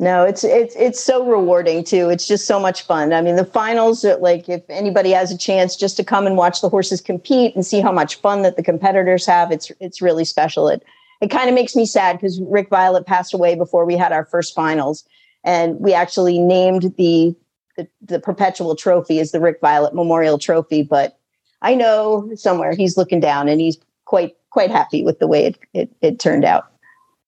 No, 0.00 0.24
it's 0.24 0.44
it's 0.44 0.74
it's 0.76 0.98
so 0.98 1.26
rewarding 1.26 1.84
too. 1.84 2.08
It's 2.08 2.26
just 2.26 2.46
so 2.46 2.58
much 2.58 2.86
fun. 2.86 3.12
I 3.12 3.20
mean, 3.20 3.36
the 3.36 3.44
finals 3.44 4.02
uh, 4.02 4.16
like 4.18 4.48
if 4.48 4.62
anybody 4.70 5.10
has 5.10 5.30
a 5.30 5.36
chance 5.36 5.76
just 5.76 5.94
to 5.98 6.04
come 6.04 6.26
and 6.26 6.38
watch 6.38 6.62
the 6.62 6.70
horses 6.70 7.02
compete 7.02 7.54
and 7.54 7.66
see 7.66 7.82
how 7.82 7.92
much 7.92 8.16
fun 8.16 8.40
that 8.40 8.56
the 8.56 8.62
competitors 8.62 9.26
have, 9.26 9.52
it's 9.52 9.70
it's 9.78 10.00
really 10.00 10.24
special. 10.24 10.68
It 10.68 10.82
it 11.20 11.30
kind 11.30 11.50
of 11.50 11.54
makes 11.54 11.76
me 11.76 11.84
sad 11.84 12.16
because 12.16 12.40
Rick 12.40 12.70
Violette 12.70 13.04
passed 13.04 13.34
away 13.34 13.54
before 13.54 13.84
we 13.84 13.94
had 13.94 14.10
our 14.10 14.24
first 14.24 14.54
finals, 14.54 15.04
and 15.44 15.78
we 15.78 15.92
actually 15.92 16.38
named 16.38 16.94
the, 16.96 17.36
the 17.76 17.86
the 18.00 18.20
perpetual 18.20 18.74
trophy 18.76 19.20
as 19.20 19.32
the 19.32 19.40
Rick 19.40 19.58
Violette 19.60 19.94
Memorial 19.94 20.38
Trophy. 20.38 20.82
But 20.82 21.18
I 21.60 21.74
know 21.74 22.30
somewhere 22.36 22.72
he's 22.72 22.96
looking 22.96 23.20
down 23.20 23.50
and 23.50 23.60
he's 23.60 23.76
quite 24.06 24.34
quite 24.48 24.70
happy 24.70 25.02
with 25.04 25.18
the 25.18 25.26
way 25.26 25.44
it 25.44 25.58
it, 25.74 25.90
it 26.00 26.18
turned 26.18 26.46
out. 26.46 26.72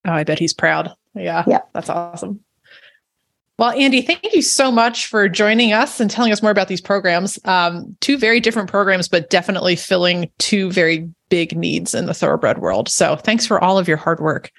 Oh, 0.06 0.12
I 0.12 0.24
bet 0.24 0.38
he's 0.38 0.54
proud. 0.54 0.90
Yeah, 1.14 1.44
yeah, 1.46 1.60
that's 1.74 1.90
awesome. 1.90 2.40
Well, 3.58 3.70
Andy, 3.70 4.02
thank 4.02 4.32
you 4.32 4.42
so 4.42 4.72
much 4.72 5.06
for 5.06 5.28
joining 5.28 5.72
us 5.72 6.00
and 6.00 6.10
telling 6.10 6.32
us 6.32 6.42
more 6.42 6.50
about 6.50 6.68
these 6.68 6.80
programs. 6.80 7.38
Um, 7.44 7.96
two 8.00 8.16
very 8.18 8.40
different 8.40 8.70
programs, 8.70 9.08
but 9.08 9.30
definitely 9.30 9.76
filling 9.76 10.30
two 10.38 10.72
very 10.72 11.08
big 11.28 11.56
needs 11.56 11.94
in 11.94 12.06
the 12.06 12.14
thoroughbred 12.14 12.58
world. 12.58 12.88
So, 12.88 13.16
thanks 13.16 13.46
for 13.46 13.62
all 13.62 13.78
of 13.78 13.86
your 13.86 13.98
hard 13.98 14.20
work. 14.20 14.50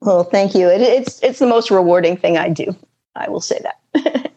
Well, 0.00 0.24
thank 0.24 0.54
you. 0.54 0.68
It, 0.68 0.80
it's 0.80 1.22
it's 1.22 1.38
the 1.38 1.46
most 1.46 1.70
rewarding 1.70 2.16
thing 2.16 2.38
I 2.38 2.48
do. 2.48 2.74
I 3.14 3.28
will 3.28 3.40
say 3.40 3.60
that. 3.62 4.32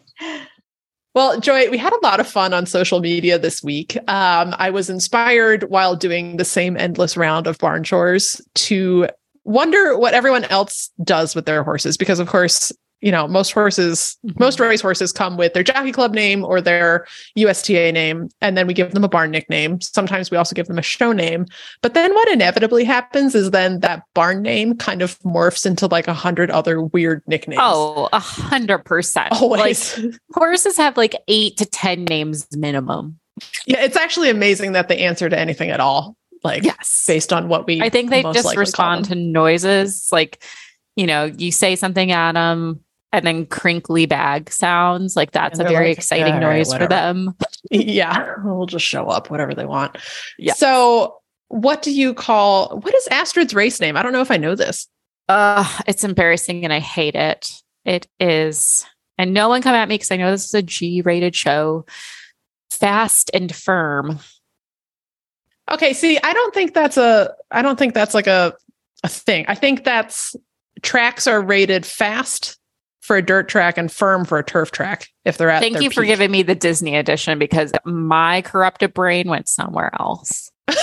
Well, 1.14 1.40
Joy, 1.40 1.68
we 1.70 1.76
had 1.76 1.92
a 1.92 2.04
lot 2.04 2.20
of 2.20 2.28
fun 2.28 2.54
on 2.54 2.66
social 2.66 3.00
media 3.00 3.36
this 3.36 3.64
week. 3.64 3.96
Um, 4.08 4.54
I 4.58 4.70
was 4.70 4.88
inspired 4.88 5.64
while 5.64 5.96
doing 5.96 6.36
the 6.36 6.44
same 6.44 6.76
endless 6.76 7.16
round 7.16 7.48
of 7.48 7.58
barn 7.58 7.82
chores 7.82 8.40
to 8.54 9.08
wonder 9.42 9.98
what 9.98 10.14
everyone 10.14 10.44
else 10.44 10.90
does 11.02 11.34
with 11.34 11.46
their 11.46 11.64
horses 11.64 11.96
because 11.96 12.20
of 12.20 12.28
course 12.28 12.70
you 13.00 13.10
know, 13.10 13.26
most 13.26 13.52
horses, 13.52 14.18
mm-hmm. 14.26 14.42
most 14.42 14.60
race 14.60 14.80
horses 14.80 15.12
come 15.12 15.36
with 15.36 15.54
their 15.54 15.62
jockey 15.62 15.92
club 15.92 16.12
name 16.12 16.44
or 16.44 16.60
their 16.60 17.06
USTA 17.34 17.92
name, 17.92 18.28
and 18.40 18.56
then 18.56 18.66
we 18.66 18.74
give 18.74 18.92
them 18.92 19.04
a 19.04 19.08
barn 19.08 19.30
nickname. 19.30 19.80
Sometimes 19.80 20.30
we 20.30 20.36
also 20.36 20.54
give 20.54 20.66
them 20.66 20.78
a 20.78 20.82
show 20.82 21.12
name. 21.12 21.46
But 21.82 21.94
then 21.94 22.12
what 22.14 22.28
inevitably 22.28 22.84
happens 22.84 23.34
is 23.34 23.50
then 23.50 23.80
that 23.80 24.02
barn 24.14 24.42
name 24.42 24.76
kind 24.76 25.02
of 25.02 25.18
morphs 25.20 25.64
into 25.64 25.86
like 25.86 26.08
a 26.08 26.14
hundred 26.14 26.50
other 26.50 26.82
weird 26.82 27.22
nicknames. 27.26 27.60
Oh, 27.62 28.08
a 28.12 28.18
hundred 28.18 28.84
percent. 28.84 29.32
Always. 29.32 29.98
Like, 29.98 30.14
horses 30.32 30.76
have 30.76 30.96
like 30.96 31.14
eight 31.28 31.56
to 31.56 31.66
10 31.66 32.04
names 32.04 32.46
minimum. 32.52 33.18
Yeah, 33.66 33.82
it's 33.82 33.96
actually 33.96 34.28
amazing 34.28 34.72
that 34.72 34.88
they 34.88 34.98
answer 34.98 35.28
to 35.28 35.38
anything 35.38 35.70
at 35.70 35.80
all. 35.80 36.16
Like, 36.42 36.64
yes, 36.64 37.04
based 37.06 37.32
on 37.32 37.48
what 37.48 37.66
we 37.66 37.80
I 37.80 37.88
think 37.88 38.10
they 38.10 38.22
just 38.22 38.56
respond 38.56 39.06
to 39.06 39.14
noises. 39.14 40.08
Like, 40.10 40.42
you 40.96 41.06
know, 41.06 41.24
you 41.24 41.52
say 41.52 41.76
something 41.76 42.12
at 42.12 42.32
them, 42.32 42.80
and 43.12 43.26
then 43.26 43.46
crinkly 43.46 44.06
bag 44.06 44.50
sounds 44.50 45.16
like 45.16 45.32
that's 45.32 45.58
a 45.58 45.64
very 45.64 45.88
like, 45.88 45.98
exciting 45.98 46.34
yeah, 46.34 46.38
noise 46.38 46.70
right, 46.70 46.80
for 46.80 46.88
them. 46.88 47.34
yeah, 47.70 48.34
we'll 48.44 48.66
just 48.66 48.84
show 48.84 49.06
up 49.06 49.30
whatever 49.30 49.54
they 49.54 49.64
want. 49.64 49.96
Yeah. 50.38 50.54
So, 50.54 51.18
what 51.48 51.82
do 51.82 51.92
you 51.92 52.14
call 52.14 52.78
what 52.78 52.94
is 52.94 53.08
Astrid's 53.08 53.54
race 53.54 53.80
name? 53.80 53.96
I 53.96 54.02
don't 54.02 54.12
know 54.12 54.20
if 54.20 54.30
I 54.30 54.36
know 54.36 54.54
this. 54.54 54.86
Uh, 55.28 55.66
it's 55.86 56.04
embarrassing 56.04 56.64
and 56.64 56.72
I 56.72 56.80
hate 56.80 57.14
it. 57.14 57.50
It 57.84 58.06
is. 58.18 58.86
And 59.18 59.34
no 59.34 59.48
one 59.48 59.62
come 59.62 59.74
at 59.74 59.88
me 59.88 59.96
because 59.96 60.10
I 60.10 60.16
know 60.16 60.30
this 60.30 60.46
is 60.46 60.54
a 60.54 60.62
G-rated 60.62 61.34
show. 61.34 61.84
Fast 62.70 63.30
and 63.34 63.54
firm. 63.54 64.18
Okay, 65.70 65.92
see, 65.92 66.18
I 66.22 66.32
don't 66.32 66.54
think 66.54 66.74
that's 66.74 66.96
a 66.96 67.34
I 67.50 67.62
don't 67.62 67.78
think 67.78 67.94
that's 67.94 68.14
like 68.14 68.26
a 68.26 68.54
a 69.02 69.08
thing. 69.08 69.44
I 69.48 69.54
think 69.54 69.84
that's 69.84 70.36
tracks 70.82 71.26
are 71.26 71.42
rated 71.42 71.84
fast 71.84 72.59
for 73.10 73.16
a 73.16 73.22
dirt 73.22 73.48
track 73.48 73.76
and 73.76 73.90
firm 73.90 74.24
for 74.24 74.38
a 74.38 74.44
turf 74.44 74.70
track 74.70 75.08
if 75.24 75.36
they're 75.36 75.50
at 75.50 75.60
Thank 75.60 75.80
you 75.80 75.88
peak. 75.88 75.94
for 75.94 76.04
giving 76.04 76.30
me 76.30 76.44
the 76.44 76.54
Disney 76.54 76.94
edition 76.94 77.40
because 77.40 77.72
my 77.84 78.40
corrupted 78.42 78.94
brain 78.94 79.28
went 79.28 79.48
somewhere 79.48 79.90
else. 79.98 80.52
All 80.68 80.74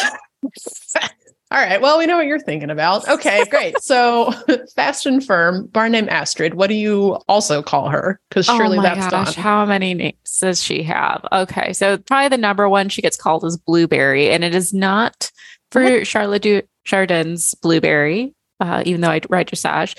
right. 1.51 1.79
Well, 1.79 1.97
we 1.97 2.05
know 2.05 2.17
what 2.17 2.25
you're 2.25 2.41
thinking 2.41 2.69
about. 2.69 3.07
Okay, 3.07 3.45
great. 3.49 3.79
so 3.79 4.33
fast 4.75 5.05
and 5.05 5.25
firm, 5.25 5.67
barn 5.67 5.93
name 5.93 6.09
Astrid. 6.09 6.55
What 6.55 6.67
do 6.67 6.73
you 6.73 7.13
also 7.29 7.63
call 7.63 7.87
her? 7.87 8.19
Because 8.27 8.49
oh 8.49 8.57
surely 8.57 8.79
oh 8.79 8.81
that's 8.81 9.09
gosh, 9.09 9.35
gone. 9.35 9.41
How 9.41 9.65
many 9.65 9.93
names 9.93 10.37
does 10.41 10.61
she 10.61 10.83
have? 10.83 11.25
Okay. 11.31 11.71
So 11.71 11.97
probably 11.97 12.27
the 12.27 12.37
number 12.37 12.67
one 12.67 12.89
she 12.89 13.01
gets 13.01 13.15
called 13.15 13.45
is 13.45 13.55
Blueberry, 13.55 14.31
and 14.31 14.43
it 14.43 14.53
is 14.53 14.73
not 14.73 15.31
for 15.71 15.81
what? 15.81 16.05
Charlotte 16.05 16.41
du- 16.41 16.63
Chardon's 16.83 17.55
Blueberry, 17.55 18.35
uh, 18.59 18.83
even 18.85 18.99
though 18.99 19.11
I 19.11 19.21
ride 19.29 19.47
dressage 19.47 19.95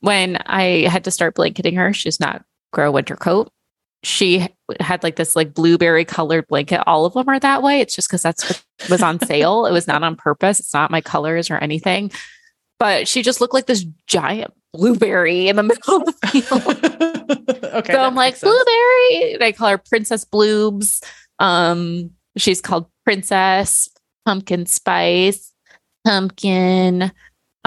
when 0.00 0.36
I 0.46 0.86
had 0.88 1.04
to 1.04 1.10
start 1.10 1.34
blanketing 1.34 1.76
her, 1.76 1.92
she's 1.92 2.20
not 2.20 2.44
grow 2.72 2.88
a 2.88 2.92
winter 2.92 3.16
coat. 3.16 3.50
She 4.04 4.48
had 4.80 5.02
like 5.02 5.16
this 5.16 5.34
like 5.34 5.54
blueberry 5.54 6.04
colored 6.04 6.46
blanket. 6.46 6.82
All 6.86 7.04
of 7.04 7.14
them 7.14 7.28
are 7.28 7.40
that 7.40 7.62
way. 7.62 7.80
It's 7.80 7.94
just 7.94 8.08
because 8.08 8.22
that's 8.22 8.48
what 8.48 8.90
was 8.90 9.02
on 9.02 9.18
sale. 9.20 9.66
it 9.66 9.72
was 9.72 9.88
not 9.88 10.04
on 10.04 10.14
purpose. 10.14 10.60
It's 10.60 10.74
not 10.74 10.90
my 10.90 11.00
colors 11.00 11.50
or 11.50 11.56
anything. 11.56 12.12
But 12.78 13.08
she 13.08 13.22
just 13.22 13.40
looked 13.40 13.54
like 13.54 13.66
this 13.66 13.84
giant 14.06 14.52
blueberry 14.72 15.48
in 15.48 15.56
the 15.56 15.62
middle 15.64 15.96
of 15.96 16.04
the 16.06 16.12
field. 16.28 17.64
okay. 17.74 17.92
So 17.92 18.00
I'm 18.00 18.14
like, 18.14 18.40
blueberry. 18.40 19.34
And 19.34 19.42
I 19.42 19.52
call 19.52 19.68
her 19.68 19.78
Princess 19.78 20.24
Bloobs. 20.24 21.02
Um, 21.40 22.10
she's 22.36 22.60
called 22.60 22.86
Princess, 23.04 23.88
Pumpkin 24.24 24.66
Spice, 24.66 25.52
Pumpkin, 26.04 27.10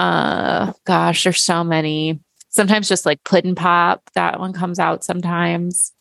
uh, 0.02 0.72
gosh, 0.84 1.22
there's 1.22 1.40
so 1.40 1.62
many. 1.62 2.18
Sometimes 2.48 2.88
just 2.88 3.06
like 3.06 3.22
pudding 3.22 3.54
pop, 3.54 4.02
that 4.14 4.40
one 4.40 4.52
comes 4.52 4.80
out 4.80 5.04
sometimes. 5.04 5.92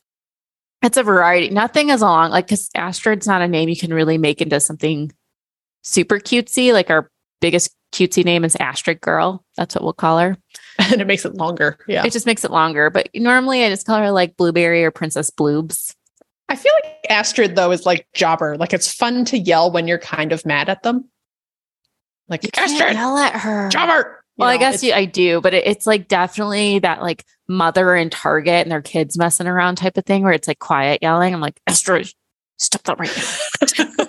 It's 0.81 0.97
a 0.97 1.03
variety. 1.03 1.49
Nothing 1.49 1.89
is 1.89 2.01
long, 2.01 2.31
like 2.31 2.47
because 2.47 2.71
Astrid's 2.73 3.27
not 3.27 3.43
a 3.43 3.47
name 3.47 3.69
you 3.69 3.77
can 3.77 3.93
really 3.93 4.17
make 4.17 4.41
into 4.41 4.59
something 4.59 5.11
super 5.83 6.17
cutesy. 6.17 6.73
Like 6.73 6.89
our 6.89 7.11
biggest 7.41 7.75
cutesy 7.93 8.25
name 8.25 8.43
is 8.43 8.55
Astrid 8.55 9.01
Girl. 9.01 9.45
That's 9.55 9.75
what 9.75 9.83
we'll 9.83 9.93
call 9.93 10.17
her. 10.19 10.37
And 10.79 10.99
it 10.99 11.05
makes 11.05 11.25
it 11.25 11.35
longer. 11.35 11.77
Yeah. 11.87 12.03
It 12.03 12.11
just 12.11 12.25
makes 12.25 12.43
it 12.43 12.49
longer. 12.49 12.89
But 12.89 13.09
normally 13.13 13.63
I 13.63 13.69
just 13.69 13.85
call 13.85 13.99
her 13.99 14.09
like 14.09 14.35
Blueberry 14.35 14.83
or 14.83 14.89
Princess 14.89 15.29
Bloobs. 15.29 15.93
I 16.49 16.55
feel 16.55 16.71
like 16.83 17.05
Astrid 17.07 17.55
though 17.55 17.71
is 17.71 17.85
like 17.85 18.07
jobber. 18.13 18.57
Like 18.57 18.73
it's 18.73 18.91
fun 18.91 19.25
to 19.25 19.37
yell 19.37 19.71
when 19.71 19.87
you're 19.87 19.99
kind 19.99 20.31
of 20.31 20.43
mad 20.43 20.69
at 20.69 20.81
them. 20.81 21.07
Like 22.31 22.43
you 22.43 22.49
can't 22.51 22.93
yell 22.93 23.17
at 23.17 23.35
her. 23.35 23.69
Jobber. 23.69 24.23
well, 24.37 24.47
know, 24.47 24.53
I 24.53 24.57
guess 24.57 24.81
you, 24.81 24.93
I 24.93 25.03
do, 25.05 25.41
but 25.41 25.53
it, 25.53 25.67
it's 25.67 25.85
like 25.85 26.07
definitely 26.07 26.79
that 26.79 27.01
like 27.01 27.25
mother 27.49 27.93
and 27.93 28.09
target 28.09 28.63
and 28.63 28.71
their 28.71 28.81
kids 28.81 29.17
messing 29.17 29.47
around 29.47 29.75
type 29.75 29.97
of 29.97 30.05
thing 30.05 30.23
where 30.23 30.31
it's 30.31 30.47
like 30.47 30.59
quiet 30.59 30.99
yelling. 31.01 31.33
I'm 31.33 31.41
like, 31.41 31.59
Esther, 31.67 32.03
stop 32.57 32.83
that 32.83 32.97
right 32.97 33.15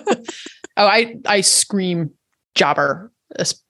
now. 0.09 0.15
oh, 0.77 0.87
I 0.87 1.17
I 1.25 1.41
scream 1.41 2.11
jobber. 2.55 3.11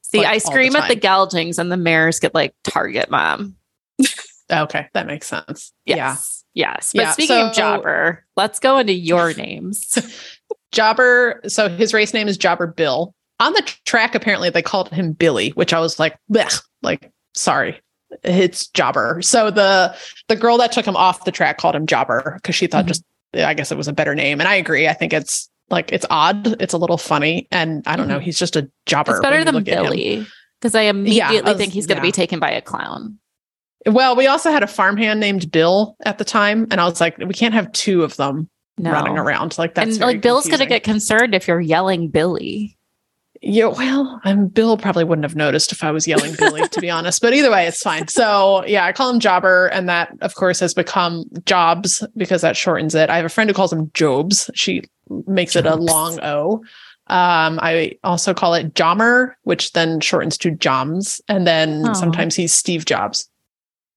See, 0.04 0.24
I 0.24 0.38
scream 0.38 0.74
the 0.74 0.84
at 0.84 0.88
the 0.88 0.96
geldings 0.96 1.58
and 1.58 1.72
the 1.72 1.78
mares 1.78 2.20
get 2.20 2.36
like 2.36 2.54
target 2.64 3.10
mom. 3.10 3.56
Oh, 4.50 4.64
okay, 4.64 4.88
that 4.94 5.08
makes 5.08 5.28
sense. 5.28 5.74
Yes. 5.86 6.44
Yeah. 6.54 6.74
Yes. 6.76 6.94
But 6.94 7.02
yeah, 7.02 7.12
speaking 7.14 7.36
so, 7.36 7.48
of 7.48 7.56
jobber, 7.56 8.26
let's 8.36 8.60
go 8.60 8.78
into 8.78 8.94
your 8.94 9.34
names. 9.34 9.98
jobber, 10.72 11.42
so 11.48 11.70
his 11.70 11.94
race 11.94 12.14
name 12.14 12.28
is 12.28 12.38
Jobber 12.38 12.68
Bill. 12.68 13.16
On 13.44 13.54
the 13.54 13.62
track, 13.86 14.16
apparently 14.16 14.50
they 14.50 14.62
called 14.62 14.90
him 14.90 15.12
Billy, 15.12 15.50
which 15.52 15.74
I 15.74 15.80
was 15.80 16.00
like, 16.00 16.18
like, 16.82 17.12
sorry, 17.34 17.82
it's 18.24 18.68
Jobber. 18.68 19.22
So 19.22 19.52
the 19.52 19.96
the 20.28 20.36
girl 20.36 20.58
that 20.60 20.72
took 20.72 20.86
him 20.86 20.96
off 20.96 21.26
the 21.26 21.32
track 21.32 21.58
called 21.58 21.76
him 21.76 21.86
Jobber 21.86 22.34
because 22.36 22.56
she 22.56 22.68
thought 22.68 22.86
mm-hmm. 22.86 22.90
just 22.90 23.04
I 23.34 23.54
guess 23.54 23.72
it 23.72 23.78
was 23.78 23.88
a 23.88 23.94
better 23.94 24.16
name. 24.16 24.40
And 24.40 24.48
I 24.48 24.56
agree. 24.56 24.88
I 24.88 24.94
think 24.94 25.14
it's 25.14 25.50
like 25.70 25.92
it's 25.92 26.06
odd. 26.10 26.62
It's 26.62 26.74
a 26.74 26.78
little 26.78 26.98
funny. 26.98 27.48
And 27.52 27.84
I 27.86 27.96
don't 27.96 28.08
know. 28.08 28.16
Mm-hmm. 28.18 28.26
He's 28.26 28.40
just 28.40 28.56
a 28.56 28.70
jobber. 28.86 29.12
It's 29.12 29.22
better 29.22 29.44
than 29.44 29.64
Billy. 29.64 30.26
Because 30.62 30.76
I 30.76 30.84
immediately 30.84 31.52
yeah, 31.52 31.58
think 31.58 31.74
he's 31.74 31.88
gonna 31.88 32.00
yeah. 32.00 32.04
be 32.04 32.12
taken 32.12 32.40
by 32.40 32.52
a 32.52 32.62
clown. 32.62 33.20
Well, 33.86 34.16
we 34.16 34.28
also 34.28 34.50
had 34.50 34.64
a 34.64 34.68
farmhand 34.68 35.20
named 35.20 35.52
Bill 35.52 35.98
at 36.06 36.18
the 36.18 36.24
time, 36.24 36.68
and 36.72 36.80
I 36.80 36.86
was 36.86 37.02
like, 37.02 37.18
we 37.18 37.34
can't 37.34 37.54
have 37.54 37.70
two 37.74 38.04
of 38.04 38.16
them 38.16 38.50
no. 38.78 38.92
running 38.92 39.18
around 39.18 39.58
like 39.58 39.76
that. 39.76 39.90
And 39.90 40.00
like 40.00 40.22
Bill's 40.22 40.48
gonna 40.48 40.66
get 40.66 40.84
concerned 40.84 41.36
if 41.36 41.48
you're 41.48 41.60
yelling 41.60 42.10
Billy. 42.10 42.78
Yeah, 43.46 43.68
well, 43.68 44.22
I'm 44.24 44.48
Bill 44.48 44.78
probably 44.78 45.04
wouldn't 45.04 45.26
have 45.26 45.36
noticed 45.36 45.74
if 45.74 45.84
I 45.84 45.92
was 45.92 46.08
yelling 46.08 46.34
Billy, 46.40 46.66
to 46.66 46.80
be 46.80 46.90
honest. 46.90 47.22
But 47.22 47.34
either 47.34 47.52
way, 47.52 47.68
it's 47.68 47.82
fine. 47.82 48.08
So 48.08 48.64
yeah, 48.66 48.86
I 48.86 48.94
call 48.94 49.10
him 49.10 49.20
Jobber, 49.20 49.68
and 49.68 49.90
that 49.90 50.16
of 50.22 50.36
course 50.36 50.62
has 50.62 50.74
become 50.74 51.26
Jobs 51.46 52.08
because 52.16 52.42
that 52.42 52.56
shortens 52.56 52.96
it. 52.96 53.10
I 53.10 53.18
have 53.18 53.26
a 53.26 53.30
friend 53.30 53.50
who 53.50 53.54
calls 53.54 53.74
him 53.74 53.92
Jobs. 53.94 54.50
She 54.56 54.84
makes 55.28 55.54
Jobs. 55.54 55.66
it 55.66 55.72
a 55.72 55.76
long 55.76 56.22
O. 56.24 56.64
Um, 57.08 57.60
I 57.62 57.98
also 58.06 58.34
call 58.34 58.54
it 58.54 58.76
Jommer, 58.76 59.34
which 59.44 59.74
then 59.74 60.00
shortens 60.00 60.38
to 60.38 60.52
Joms, 60.52 61.20
and 61.28 61.46
then 61.46 61.90
oh. 61.90 61.94
sometimes 61.94 62.38
he's 62.38 62.54
Steve 62.54 62.86
Jobs. 62.86 63.30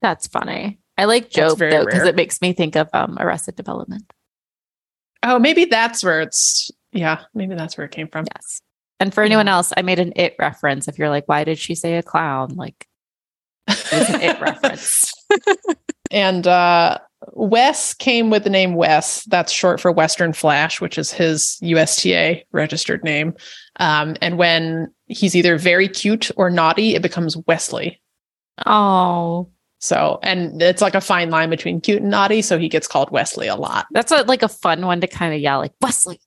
That's 0.02 0.26
funny. 0.26 0.80
I 0.98 1.04
like 1.04 1.30
Job 1.30 1.58
though 1.58 1.84
because 1.84 2.08
it 2.08 2.16
makes 2.16 2.42
me 2.42 2.52
think 2.52 2.74
of 2.74 2.88
um, 2.92 3.16
Arrested 3.20 3.54
Development. 3.54 4.12
Oh, 5.22 5.38
maybe 5.38 5.66
that's 5.66 6.02
where 6.02 6.20
it's. 6.20 6.68
Yeah, 6.90 7.20
maybe 7.32 7.54
that's 7.54 7.78
where 7.78 7.84
it 7.84 7.92
came 7.92 8.08
from. 8.08 8.26
Yes. 8.34 8.60
And 8.98 9.12
for 9.12 9.22
anyone 9.22 9.48
else, 9.48 9.72
I 9.76 9.82
made 9.82 9.98
an 9.98 10.12
it 10.16 10.36
reference. 10.38 10.88
If 10.88 10.98
you're 10.98 11.10
like, 11.10 11.28
why 11.28 11.44
did 11.44 11.58
she 11.58 11.74
say 11.74 11.96
a 11.96 12.02
clown? 12.02 12.54
Like, 12.54 12.86
it's 13.68 14.10
an 14.10 14.20
it 14.20 14.40
reference. 14.40 15.12
and 16.10 16.46
uh, 16.46 16.98
Wes 17.32 17.94
came 17.94 18.30
with 18.30 18.44
the 18.44 18.50
name 18.50 18.74
Wes. 18.74 19.24
That's 19.24 19.52
short 19.52 19.80
for 19.80 19.92
Western 19.92 20.32
Flash, 20.32 20.80
which 20.80 20.98
is 20.98 21.10
his 21.10 21.58
USTA 21.62 22.44
registered 22.52 23.04
name. 23.04 23.34
Um, 23.78 24.16
and 24.22 24.38
when 24.38 24.92
he's 25.06 25.36
either 25.36 25.58
very 25.58 25.88
cute 25.88 26.30
or 26.36 26.50
naughty, 26.50 26.94
it 26.94 27.02
becomes 27.02 27.36
Wesley. 27.46 28.00
Oh. 28.64 29.50
So, 29.78 30.18
and 30.22 30.60
it's 30.62 30.80
like 30.80 30.94
a 30.94 31.00
fine 31.00 31.30
line 31.30 31.50
between 31.50 31.80
cute 31.80 32.00
and 32.00 32.10
naughty. 32.10 32.42
So 32.42 32.58
he 32.58 32.68
gets 32.68 32.88
called 32.88 33.10
Wesley 33.10 33.46
a 33.46 33.56
lot. 33.56 33.86
That's 33.90 34.10
a, 34.10 34.22
like 34.22 34.42
a 34.42 34.48
fun 34.48 34.86
one 34.86 35.00
to 35.02 35.06
kind 35.06 35.34
of 35.34 35.40
yell, 35.40 35.58
like 35.58 35.74
Wesley. 35.80 36.20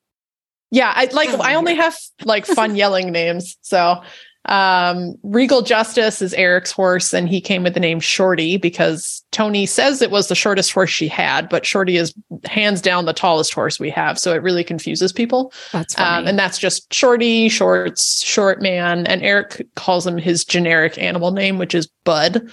Yeah, 0.71 0.93
I 0.95 1.05
like 1.11 1.29
I 1.29 1.55
only 1.55 1.75
have 1.83 1.95
like 2.25 2.45
fun 2.45 2.75
yelling 2.75 3.11
names. 3.11 3.57
So 3.61 4.01
um 4.45 5.15
Regal 5.21 5.61
Justice 5.61 6.21
is 6.21 6.33
Eric's 6.33 6.71
horse, 6.71 7.13
and 7.13 7.27
he 7.27 7.41
came 7.41 7.63
with 7.63 7.73
the 7.73 7.79
name 7.79 7.99
Shorty 7.99 8.57
because 8.57 9.23
Tony 9.31 9.65
says 9.65 10.01
it 10.01 10.11
was 10.11 10.27
the 10.27 10.35
shortest 10.35 10.71
horse 10.71 10.89
she 10.89 11.07
had, 11.07 11.49
but 11.49 11.65
Shorty 11.65 11.97
is 11.97 12.13
hands 12.45 12.81
down 12.81 13.05
the 13.05 13.13
tallest 13.13 13.53
horse 13.53 13.79
we 13.79 13.89
have. 13.89 14.17
So 14.17 14.33
it 14.33 14.41
really 14.41 14.63
confuses 14.63 15.11
people. 15.11 15.51
That's. 15.71 15.97
Um, 15.99 16.25
and 16.25 16.39
that's 16.39 16.57
just 16.57 16.93
Shorty, 16.93 17.49
shorts, 17.49 18.23
short 18.23 18.61
man. 18.61 19.05
And 19.07 19.21
Eric 19.23 19.67
calls 19.75 20.07
him 20.07 20.17
his 20.17 20.45
generic 20.45 20.97
animal 20.97 21.31
name, 21.31 21.57
which 21.57 21.75
is 21.75 21.87
Bud. 22.05 22.49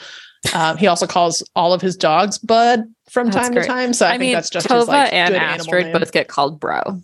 Um, 0.55 0.77
he 0.77 0.87
also 0.87 1.07
calls 1.07 1.43
all 1.55 1.73
of 1.73 1.81
his 1.81 1.97
dogs 1.97 2.39
Bud 2.39 2.85
from 3.09 3.31
that's 3.31 3.47
time 3.47 3.53
great. 3.53 3.63
to 3.63 3.69
time. 3.69 3.93
So 3.93 4.07
I, 4.07 4.11
I 4.11 4.13
think 4.13 4.21
mean, 4.21 4.33
that's 4.35 4.51
just 4.51 4.69
Tova 4.69 4.79
his, 4.79 4.89
like, 4.89 5.13
and 5.13 5.35
Astrid 5.35 5.93
both 5.93 6.13
get 6.13 6.29
called 6.29 6.61
Bro. 6.61 7.01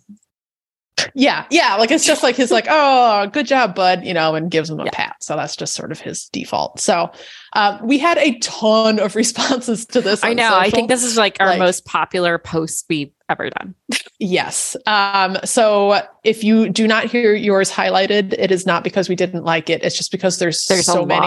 Yeah, 1.15 1.47
yeah. 1.51 1.77
Like 1.77 1.91
it's 1.91 2.05
just 2.05 2.23
like 2.23 2.37
he's 2.37 2.51
like, 2.51 2.67
oh, 2.71 3.27
good 3.29 3.47
job, 3.47 3.75
bud, 3.75 4.05
you 4.05 4.15
know, 4.15 4.35
and 4.35 4.51
gives 4.51 4.71
him 4.71 4.81
a 4.81 4.85
yeah. 4.85 4.91
pat. 4.93 5.17
So 5.23 5.37
that's 5.37 5.57
just 5.57 5.75
sort 5.75 5.93
of 5.93 6.01
his 6.01 6.29
default. 6.29 6.81
So 6.81 7.11
um, 7.55 7.81
we 7.87 7.99
had 7.99 8.19
a 8.19 8.39
ton 8.39 8.99
of 8.99 9.17
responses 9.17 9.87
to 9.87 10.01
this. 10.01 10.25
I 10.25 10.35
know. 10.35 10.45
Social. 10.45 10.59
I 10.59 10.71
think 10.71 10.89
this 10.89 11.05
is 11.05 11.17
like 11.17 11.37
our 11.41 11.49
like, 11.49 11.59
most 11.59 11.85
popular 11.85 12.39
post 12.39 12.87
we've 12.89 13.13
ever 13.29 13.51
done. 13.51 13.75
yes. 14.19 14.77
Um, 14.87 15.37
so 15.45 16.03
if 16.25 16.45
you 16.45 16.69
do 16.69 16.87
not 16.87 17.07
hear 17.07 17.35
yours 17.35 17.71
highlighted, 17.71 18.35
it 18.39 18.51
is 18.51 18.67
not 18.67 18.85
because 18.85 19.09
we 19.09 19.17
didn't 19.17 19.45
like 19.45 19.71
it. 19.71 19.83
It's 19.83 19.97
just 19.97 20.13
because 20.13 20.39
there's, 20.39 20.67
there's 20.67 20.87
so 20.87 21.05
many. 21.05 21.27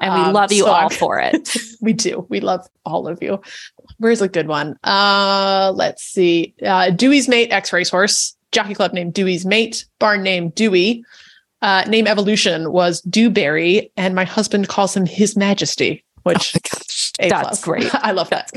And 0.00 0.14
we 0.14 0.20
um, 0.20 0.32
love 0.32 0.52
you 0.52 0.64
so 0.64 0.70
all 0.70 0.90
for 0.90 1.18
it. 1.18 1.56
we 1.80 1.92
do. 1.92 2.26
We 2.28 2.40
love 2.40 2.66
all 2.84 3.08
of 3.08 3.22
you. 3.22 3.40
Where's 3.98 4.22
a 4.22 4.28
good 4.28 4.48
one? 4.48 4.76
Uh, 4.84 5.72
let's 5.74 6.02
see. 6.02 6.54
Uh, 6.62 6.90
Dewey's 6.90 7.28
mate, 7.28 7.52
ex 7.52 7.72
racehorse 7.72 8.36
jockey 8.52 8.74
club 8.74 8.92
named 8.92 9.14
Dewey's 9.14 9.46
Mate, 9.46 9.86
barn 9.98 10.22
named 10.22 10.54
Dewey. 10.54 11.04
Uh, 11.62 11.84
name 11.86 12.06
evolution 12.06 12.72
was 12.72 13.02
Dewberry, 13.02 13.92
and 13.96 14.14
my 14.14 14.24
husband 14.24 14.68
calls 14.68 14.96
him 14.96 15.04
His 15.04 15.36
Majesty, 15.36 16.04
which 16.22 16.56
oh 17.22 17.28
that's 17.28 17.62
great. 17.62 17.94
I 17.94 18.12
love 18.12 18.30
that. 18.30 18.50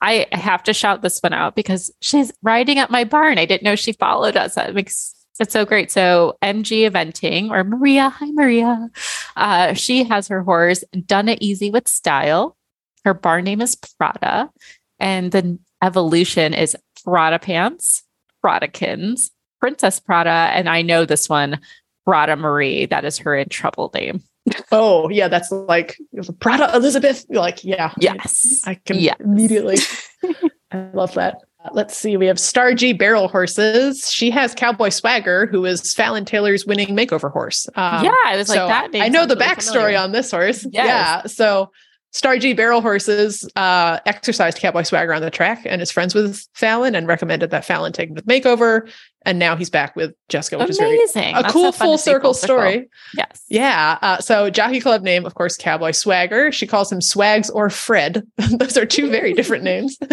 I 0.00 0.26
have 0.32 0.62
to 0.64 0.72
shout 0.72 1.02
this 1.02 1.18
one 1.20 1.32
out 1.32 1.56
because 1.56 1.90
she's 2.00 2.32
riding 2.42 2.78
at 2.78 2.90
my 2.90 3.02
barn. 3.04 3.38
I 3.38 3.46
didn't 3.46 3.64
know 3.64 3.74
she 3.74 3.92
followed 3.92 4.36
us. 4.36 4.54
That 4.54 4.74
makes 4.74 5.12
it's 5.38 5.52
so 5.52 5.66
great. 5.66 5.90
So 5.90 6.38
MG 6.42 6.90
Eventing 6.90 7.50
or 7.50 7.64
Maria, 7.64 8.08
hi 8.08 8.30
Maria. 8.30 8.88
Uh, 9.36 9.74
she 9.74 10.04
has 10.04 10.28
her 10.28 10.42
horse 10.42 10.82
done 11.04 11.28
it 11.28 11.42
easy 11.42 11.70
with 11.70 11.88
style. 11.88 12.56
Her 13.04 13.12
barn 13.12 13.44
name 13.44 13.60
is 13.60 13.76
Prada, 13.76 14.50
and 14.98 15.32
the 15.32 15.58
evolution 15.82 16.54
is 16.54 16.76
Prada 17.04 17.38
pants 17.38 18.05
Pradakins, 18.46 19.30
Princess 19.60 19.98
Prada, 19.98 20.30
and 20.30 20.68
I 20.68 20.82
know 20.82 21.04
this 21.04 21.28
one, 21.28 21.60
Prada 22.04 22.36
Marie. 22.36 22.86
That 22.86 23.04
is 23.04 23.18
her 23.18 23.34
in 23.34 23.48
trouble 23.48 23.90
name. 23.92 24.22
Oh 24.70 25.08
yeah, 25.08 25.26
that's 25.26 25.50
like 25.50 25.98
Prada 26.38 26.70
Elizabeth. 26.76 27.26
You're 27.28 27.40
like, 27.40 27.64
yeah, 27.64 27.92
yes, 27.98 28.62
I 28.64 28.74
can 28.74 28.98
yes. 28.98 29.16
immediately. 29.18 29.78
I 30.72 30.88
love 30.92 31.14
that. 31.14 31.38
Uh, 31.64 31.70
let's 31.72 31.96
see. 31.96 32.16
We 32.16 32.26
have 32.26 32.38
Stargy 32.38 32.92
Barrel 32.92 33.26
Horses. 33.26 34.08
She 34.08 34.30
has 34.30 34.54
Cowboy 34.54 34.90
Swagger, 34.90 35.46
who 35.46 35.64
is 35.64 35.92
Fallon 35.92 36.24
Taylor's 36.24 36.64
winning 36.64 36.94
makeover 36.96 37.32
horse. 37.32 37.66
Um, 37.74 38.04
yeah, 38.04 38.14
I 38.24 38.36
was 38.36 38.46
so 38.46 38.66
like 38.66 38.92
that. 38.92 39.02
I 39.02 39.08
know 39.08 39.26
the 39.26 39.34
backstory 39.34 39.72
familiar. 39.72 39.98
on 39.98 40.12
this 40.12 40.30
horse. 40.30 40.64
Yes. 40.70 40.86
Yeah, 40.86 41.26
so 41.26 41.72
Star 42.16 42.38
G 42.38 42.54
Barrel 42.54 42.80
Horses 42.80 43.46
uh, 43.56 44.00
exercised 44.06 44.56
Cowboy 44.56 44.84
Swagger 44.84 45.12
on 45.12 45.20
the 45.20 45.30
track 45.30 45.60
and 45.66 45.82
is 45.82 45.90
friends 45.90 46.14
with 46.14 46.42
Fallon 46.54 46.94
and 46.94 47.06
recommended 47.06 47.50
that 47.50 47.62
Fallon 47.62 47.92
take 47.92 48.14
the 48.14 48.22
makeover. 48.22 48.90
And 49.26 49.38
now 49.38 49.54
he's 49.54 49.68
back 49.68 49.94
with 49.96 50.14
Jessica, 50.30 50.56
which 50.56 50.78
Amazing. 50.78 50.98
is 51.02 51.12
very 51.12 51.30
a 51.32 51.42
That's 51.42 51.52
cool 51.52 51.72
full 51.72 51.98
circle 51.98 52.32
story. 52.32 52.88
Yes. 53.14 53.44
Yeah. 53.50 53.98
Uh, 54.00 54.18
so 54.20 54.48
Jockey 54.48 54.80
Club 54.80 55.02
name, 55.02 55.26
of 55.26 55.34
course, 55.34 55.58
Cowboy 55.58 55.90
Swagger. 55.90 56.50
She 56.52 56.66
calls 56.66 56.90
him 56.90 57.02
Swags 57.02 57.50
or 57.50 57.68
Fred. 57.68 58.26
Those 58.50 58.78
are 58.78 58.86
two 58.86 59.10
very 59.10 59.34
different 59.34 59.64
names. 59.64 59.98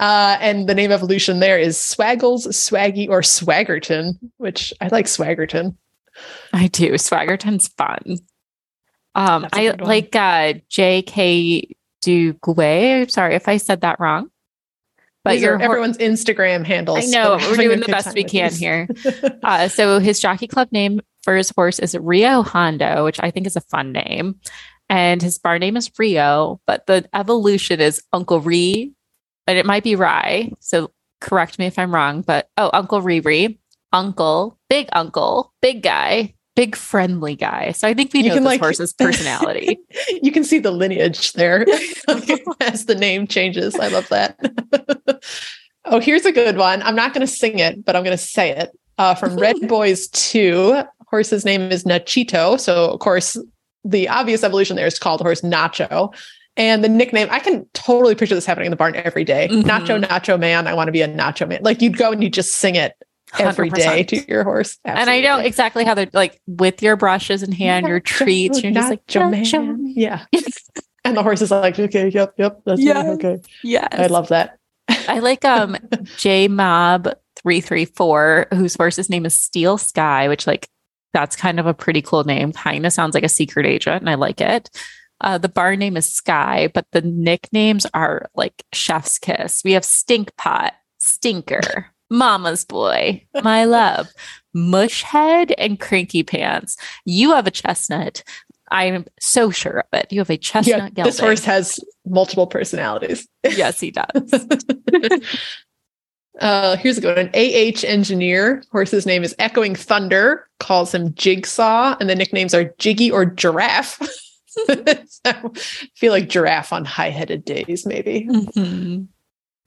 Uh, 0.00 0.36
and 0.40 0.68
the 0.68 0.74
name 0.74 0.92
evolution 0.92 1.40
there 1.40 1.58
is 1.58 1.76
Swaggles, 1.76 2.46
Swaggy, 2.48 3.08
or 3.08 3.20
Swaggerton, 3.20 4.12
which 4.36 4.72
I 4.80 4.88
like 4.88 5.06
Swaggerton. 5.06 5.76
I 6.52 6.68
do. 6.68 6.92
Swaggerton's 6.92 7.68
fun. 7.68 8.18
Um, 9.14 9.46
I 9.52 9.70
like 9.70 10.14
uh, 10.14 10.54
J.K. 10.68 11.74
Duguay. 12.04 13.10
Sorry 13.10 13.34
if 13.34 13.48
I 13.48 13.56
said 13.56 13.80
that 13.80 14.00
wrong. 14.00 14.30
But 15.24 15.40
your 15.40 15.60
everyone's 15.60 15.98
Instagram 15.98 16.64
handles. 16.64 17.00
I 17.00 17.06
know 17.06 17.36
we're 17.36 17.56
doing 17.56 17.80
the 17.80 17.86
best 17.86 18.14
we 18.14 18.24
can 18.24 18.52
here. 18.52 18.88
uh, 19.42 19.68
so 19.68 19.98
his 19.98 20.20
jockey 20.20 20.46
club 20.46 20.68
name 20.72 21.00
for 21.22 21.36
his 21.36 21.50
horse 21.50 21.78
is 21.78 21.96
Rio 21.96 22.42
Hondo, 22.42 23.04
which 23.04 23.20
I 23.20 23.30
think 23.30 23.46
is 23.46 23.56
a 23.56 23.60
fun 23.60 23.92
name, 23.92 24.36
and 24.88 25.20
his 25.20 25.38
bar 25.38 25.58
name 25.58 25.76
is 25.76 25.90
Rio. 25.98 26.60
But 26.66 26.86
the 26.86 27.06
evolution 27.12 27.80
is 27.80 28.02
Uncle 28.12 28.40
Ree, 28.40 28.94
and 29.46 29.58
it 29.58 29.66
might 29.66 29.84
be 29.84 29.96
Rye. 29.96 30.52
So 30.60 30.92
correct 31.20 31.58
me 31.58 31.66
if 31.66 31.78
I'm 31.78 31.94
wrong. 31.94 32.22
But 32.22 32.48
oh, 32.56 32.70
Uncle 32.72 33.02
Riri, 33.02 33.58
Uncle, 33.92 34.58
Big 34.70 34.88
Uncle, 34.92 35.52
Big 35.60 35.82
Guy, 35.82 36.34
big 36.58 36.74
friendly 36.74 37.36
guy. 37.36 37.70
So 37.70 37.86
I 37.86 37.94
think 37.94 38.12
we 38.12 38.22
know 38.22 38.26
you 38.26 38.32
can, 38.32 38.42
this 38.42 38.50
like, 38.50 38.60
horse's 38.60 38.92
personality. 38.98 39.78
you 40.22 40.32
can 40.32 40.42
see 40.42 40.58
the 40.58 40.72
lineage 40.72 41.34
there 41.34 41.64
as 42.60 42.86
the 42.86 42.96
name 42.98 43.28
changes. 43.28 43.76
I 43.76 43.86
love 43.86 44.08
that. 44.08 44.36
oh, 45.84 46.00
here's 46.00 46.24
a 46.24 46.32
good 46.32 46.56
one. 46.56 46.82
I'm 46.82 46.96
not 46.96 47.14
going 47.14 47.24
to 47.24 47.32
sing 47.32 47.60
it, 47.60 47.84
but 47.84 47.94
I'm 47.94 48.02
going 48.02 48.16
to 48.16 48.22
say 48.22 48.50
it. 48.50 48.76
Uh, 48.98 49.14
from 49.14 49.36
Red 49.36 49.68
Boys 49.68 50.08
2, 50.08 50.82
horse's 51.06 51.44
name 51.44 51.70
is 51.70 51.84
Nachito. 51.84 52.58
So, 52.58 52.90
of 52.90 52.98
course, 52.98 53.40
the 53.84 54.08
obvious 54.08 54.42
evolution 54.42 54.74
there 54.74 54.88
is 54.88 54.98
called 54.98 55.20
horse 55.20 55.42
Nacho. 55.42 56.12
And 56.56 56.82
the 56.82 56.88
nickname, 56.88 57.28
I 57.30 57.38
can 57.38 57.66
totally 57.72 58.16
picture 58.16 58.34
this 58.34 58.44
happening 58.44 58.66
in 58.66 58.70
the 58.72 58.76
barn 58.76 58.96
every 58.96 59.22
day. 59.22 59.46
Mm-hmm. 59.46 59.70
Nacho, 59.70 60.02
Nacho 60.02 60.40
Man. 60.40 60.66
I 60.66 60.74
want 60.74 60.88
to 60.88 60.92
be 60.92 61.02
a 61.02 61.08
Nacho 61.08 61.46
Man. 61.46 61.60
Like 61.62 61.80
you'd 61.80 61.96
go 61.96 62.10
and 62.10 62.20
you 62.20 62.28
just 62.28 62.56
sing 62.56 62.74
it 62.74 62.94
every 63.38 63.70
100%. 63.70 63.74
day 63.76 64.02
to 64.04 64.28
your 64.28 64.44
horse. 64.44 64.78
Absolutely. 64.84 65.00
And 65.00 65.10
I 65.10 65.28
know 65.28 65.42
exactly 65.44 65.84
how 65.84 65.94
they're 65.94 66.10
like 66.12 66.40
with 66.46 66.82
your 66.82 66.96
brushes 66.96 67.42
in 67.42 67.52
hand, 67.52 67.86
your 67.86 68.00
treats. 68.00 68.62
You're 68.62 68.72
just 68.72 68.90
like, 68.90 69.14
Man. 69.14 69.92
Yeah. 69.96 70.24
and 71.04 71.16
the 71.16 71.22
horse 71.22 71.42
is 71.42 71.50
like, 71.50 71.78
okay, 71.78 72.08
yep, 72.08 72.34
yep, 72.38 72.60
that's 72.64 72.80
yeah. 72.80 73.10
okay. 73.12 73.38
Yeah. 73.62 73.88
I 73.90 74.06
love 74.06 74.28
that. 74.28 74.58
I 74.88 75.18
like 75.18 75.44
um 75.44 75.76
J 76.16 76.48
Mob 76.48 77.04
334, 77.36 78.48
whose 78.52 78.74
horse's 78.74 79.10
name 79.10 79.26
is 79.26 79.34
Steel 79.34 79.78
Sky, 79.78 80.28
which 80.28 80.46
like 80.46 80.68
that's 81.12 81.36
kind 81.36 81.58
of 81.58 81.66
a 81.66 81.74
pretty 81.74 82.02
cool 82.02 82.24
name. 82.24 82.52
Kind 82.52 82.86
of 82.86 82.92
sounds 82.92 83.14
like 83.14 83.24
a 83.24 83.28
secret 83.28 83.66
agent, 83.66 84.00
and 84.00 84.10
I 84.10 84.14
like 84.14 84.40
it. 84.40 84.70
Uh, 85.20 85.36
the 85.36 85.48
bar 85.48 85.74
name 85.76 85.96
is 85.96 86.10
Sky, 86.10 86.70
but 86.72 86.86
the 86.92 87.02
nicknames 87.02 87.86
are 87.92 88.30
like 88.34 88.62
Chef's 88.72 89.18
Kiss. 89.18 89.62
We 89.64 89.72
have 89.72 89.84
Stink 89.84 90.36
Pot, 90.36 90.74
Stinker, 90.98 91.86
Mama's 92.10 92.64
Boy, 92.64 93.24
My 93.42 93.64
Love, 93.64 94.08
Mushhead, 94.56 95.52
and 95.58 95.78
Cranky 95.78 96.22
Pants. 96.22 96.76
You 97.04 97.32
have 97.32 97.46
a 97.46 97.50
chestnut. 97.50 98.22
I'm 98.70 99.06
so 99.20 99.50
sure 99.50 99.80
of 99.80 99.86
it. 99.98 100.12
You 100.12 100.20
have 100.20 100.30
a 100.30 100.36
chestnut. 100.36 100.92
Yeah, 100.96 101.04
this 101.04 101.18
horse 101.18 101.44
has 101.44 101.80
multiple 102.06 102.46
personalities. 102.46 103.26
yes, 103.44 103.80
he 103.80 103.90
does. 103.90 104.06
uh, 106.40 106.76
here's 106.76 106.98
a 106.98 107.00
good 107.00 107.16
one. 107.16 107.30
AH 107.34 107.84
engineer. 107.84 108.62
Horse's 108.70 109.06
name 109.06 109.24
is 109.24 109.34
Echoing 109.38 109.74
Thunder. 109.74 110.48
Calls 110.60 110.94
him 110.94 111.14
Jigsaw, 111.14 111.96
and 112.00 112.10
the 112.10 112.14
nicknames 112.14 112.54
are 112.54 112.74
Jiggy 112.78 113.10
or 113.10 113.24
Giraffe. 113.24 113.98
so 115.06 115.52
feel 115.94 116.12
like 116.12 116.28
giraffe 116.28 116.72
on 116.72 116.84
high-headed 116.84 117.44
days, 117.44 117.86
maybe. 117.86 118.26
Mm-hmm. 118.28 119.04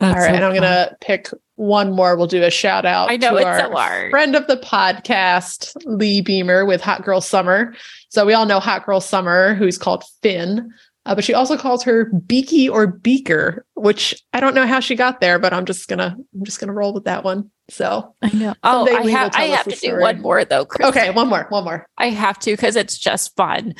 All 0.02 0.14
right, 0.14 0.30
so 0.30 0.34
and 0.34 0.44
I'm 0.44 0.53
gonna 0.53 0.95
pick 0.99 1.30
one 1.56 1.91
more. 1.91 2.15
We'll 2.15 2.28
do 2.28 2.44
a 2.44 2.49
shout 2.49 2.86
out 2.86 3.11
I 3.11 3.18
know, 3.18 3.38
to 3.38 3.45
our 3.45 3.60
so 3.60 4.10
friend 4.10 4.36
of 4.36 4.48
the 4.48 4.57
podcast, 4.57 5.76
Lee 5.86 6.22
Beamer 6.22 6.65
with 6.65 6.82
Hot 6.82 7.03
Girl 7.03 7.22
Summer. 7.22 7.76
So 8.10 8.26
we 8.26 8.34
all 8.34 8.45
know 8.45 8.60
Hot 8.60 8.86
Girl 8.86 8.99
Summer, 8.99 9.53
who's 9.53 9.78
called 9.78 10.03
Finn, 10.23 10.73
uh, 11.06 11.15
but 11.15 11.23
she 11.23 11.34
also 11.34 11.57
calls 11.57 11.84
her 11.84 12.06
Beaky 12.06 12.69
or 12.69 12.88
Beaker, 12.88 13.65
which 13.76 14.22
I 14.34 14.40
don't 14.40 14.53
know 14.53 14.68
how 14.68 14.80
she 14.80 14.95
got 14.95 15.19
there, 15.19 15.40
but 15.40 15.53
I'm 15.53 15.65
just 15.65 15.88
gonna 15.88 16.15
I'm 16.34 16.45
just 16.45 16.60
gonna 16.60 16.73
roll 16.73 16.94
with 16.94 17.06
that 17.06 17.23
one. 17.23 17.49
So 17.69 18.15
I 18.22 18.30
know. 18.34 18.53
Oh, 18.64 18.88
I, 18.88 19.10
ha- 19.10 19.30
I 19.34 19.45
have 19.45 19.68
to 19.68 19.76
do 19.76 19.99
one 19.99 20.22
more 20.22 20.45
though. 20.45 20.68
Okay, 20.82 21.10
one 21.11 21.28
more, 21.28 21.45
one 21.49 21.64
more. 21.64 21.88
I 21.98 22.10
have 22.10 22.38
to 22.40 22.52
because 22.52 22.76
it's 22.76 22.98
just 22.98 23.36
fun. 23.36 23.76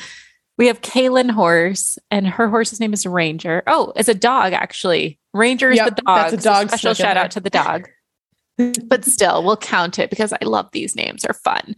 We 0.58 0.66
have 0.66 0.82
Kaylin 0.82 1.30
Horse, 1.30 1.98
and 2.10 2.26
her 2.26 2.48
horse's 2.48 2.78
name 2.78 2.92
is 2.92 3.06
Ranger. 3.06 3.62
Oh, 3.66 3.92
it's 3.96 4.08
a 4.08 4.14
dog, 4.14 4.52
actually. 4.52 5.18
Ranger 5.32 5.70
is 5.70 5.76
yep, 5.76 5.96
the 5.96 6.02
dog. 6.02 6.30
That's 6.30 6.44
a 6.44 6.48
dog. 6.48 6.70
So 6.70 6.76
special 6.76 6.94
shout 6.94 7.16
out 7.16 7.30
to 7.32 7.40
the 7.40 7.50
dog. 7.50 7.88
but 8.84 9.04
still, 9.04 9.42
we'll 9.42 9.56
count 9.56 9.98
it 9.98 10.10
because 10.10 10.32
I 10.32 10.44
love 10.44 10.68
these 10.72 10.94
names. 10.94 11.22
They're 11.22 11.34
fun. 11.34 11.74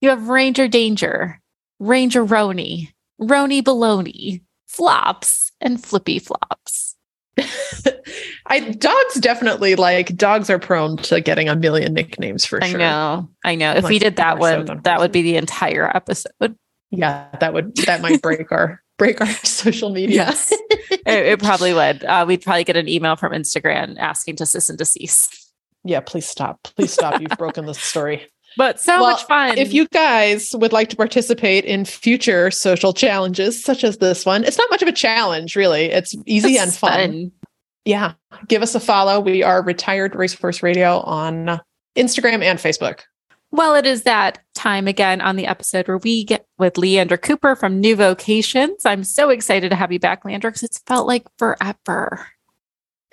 You 0.00 0.08
have 0.08 0.28
Ranger 0.28 0.66
Danger, 0.66 1.40
Ranger 1.78 2.24
Roni, 2.24 2.88
Roni 3.20 3.62
Baloney, 3.62 4.42
Flops, 4.66 5.52
and 5.60 5.82
Flippy 5.82 6.18
Flops. 6.18 6.96
I 8.46 8.60
dogs 8.60 9.14
definitely 9.20 9.76
like 9.76 10.16
dogs 10.16 10.50
are 10.50 10.58
prone 10.58 10.96
to 10.98 11.20
getting 11.20 11.48
a 11.48 11.54
million 11.54 11.94
nicknames 11.94 12.44
for 12.44 12.60
sure. 12.60 12.76
I 12.76 12.78
know. 12.78 13.28
I 13.44 13.54
know. 13.54 13.72
If 13.72 13.84
like, 13.84 13.90
we 13.90 13.98
did 13.98 14.16
that 14.16 14.38
one, 14.38 14.80
that 14.82 14.98
would 14.98 15.12
be 15.12 15.22
the 15.22 15.36
entire 15.36 15.88
episode 15.94 16.56
yeah 16.90 17.28
that 17.40 17.54
would 17.54 17.74
that 17.86 18.00
might 18.00 18.20
break 18.22 18.50
our 18.52 18.82
break 19.00 19.20
our 19.20 19.26
social 19.44 19.90
media. 19.90 20.16
Yes. 20.16 20.52
It, 21.06 21.26
it, 21.26 21.38
probably 21.40 21.72
would. 21.72 22.04
Uh, 22.04 22.24
we'd 22.28 22.42
probably 22.42 22.62
get 22.62 22.76
an 22.76 22.86
email 22.88 23.16
from 23.16 23.32
instagram 23.32 23.96
asking 23.98 24.36
to 24.36 24.46
cease 24.46 24.68
and 24.68 24.78
desist. 24.78 25.50
Yeah 25.82 26.00
please 26.00 26.26
stop. 26.26 26.62
Please 26.76 26.92
stop. 26.92 27.20
You've 27.20 27.38
broken 27.38 27.66
the 27.66 27.74
story. 27.74 28.26
But 28.56 28.80
so 28.80 29.00
well, 29.00 29.12
much 29.12 29.22
fun. 29.26 29.58
if 29.58 29.72
you 29.72 29.86
guys 29.86 30.50
would 30.56 30.72
like 30.72 30.88
to 30.90 30.96
participate 30.96 31.64
in 31.64 31.84
future 31.84 32.50
social 32.50 32.92
challenges 32.92 33.62
such 33.62 33.84
as 33.84 33.98
this 33.98 34.26
one 34.26 34.42
it's 34.42 34.58
not 34.58 34.68
much 34.70 34.82
of 34.82 34.88
a 34.88 34.92
challenge 34.92 35.54
really. 35.54 35.84
It's 35.84 36.16
easy 36.26 36.58
and 36.58 36.72
fun. 36.72 36.92
fun. 36.92 37.32
Yeah. 37.84 38.14
Give 38.48 38.62
us 38.62 38.74
a 38.74 38.80
follow. 38.80 39.20
We 39.20 39.44
are 39.44 39.62
retired 39.62 40.16
racehorse 40.16 40.64
radio 40.64 40.98
on 41.00 41.60
instagram 41.96 42.42
and 42.42 42.58
facebook 42.58 43.02
well, 43.52 43.74
it 43.74 43.86
is 43.86 44.02
that 44.04 44.38
time 44.54 44.86
again 44.86 45.20
on 45.20 45.36
the 45.36 45.46
episode 45.46 45.88
where 45.88 45.98
we 45.98 46.24
get 46.24 46.46
with 46.58 46.74
Leandra 46.74 47.20
Cooper 47.20 47.56
from 47.56 47.80
New 47.80 47.96
Vocations. 47.96 48.84
I'm 48.84 49.04
so 49.04 49.30
excited 49.30 49.70
to 49.70 49.76
have 49.76 49.90
you 49.90 49.98
back, 49.98 50.22
Leandra, 50.22 50.42
because 50.42 50.62
it's 50.62 50.78
felt 50.86 51.06
like 51.06 51.26
forever. 51.38 52.26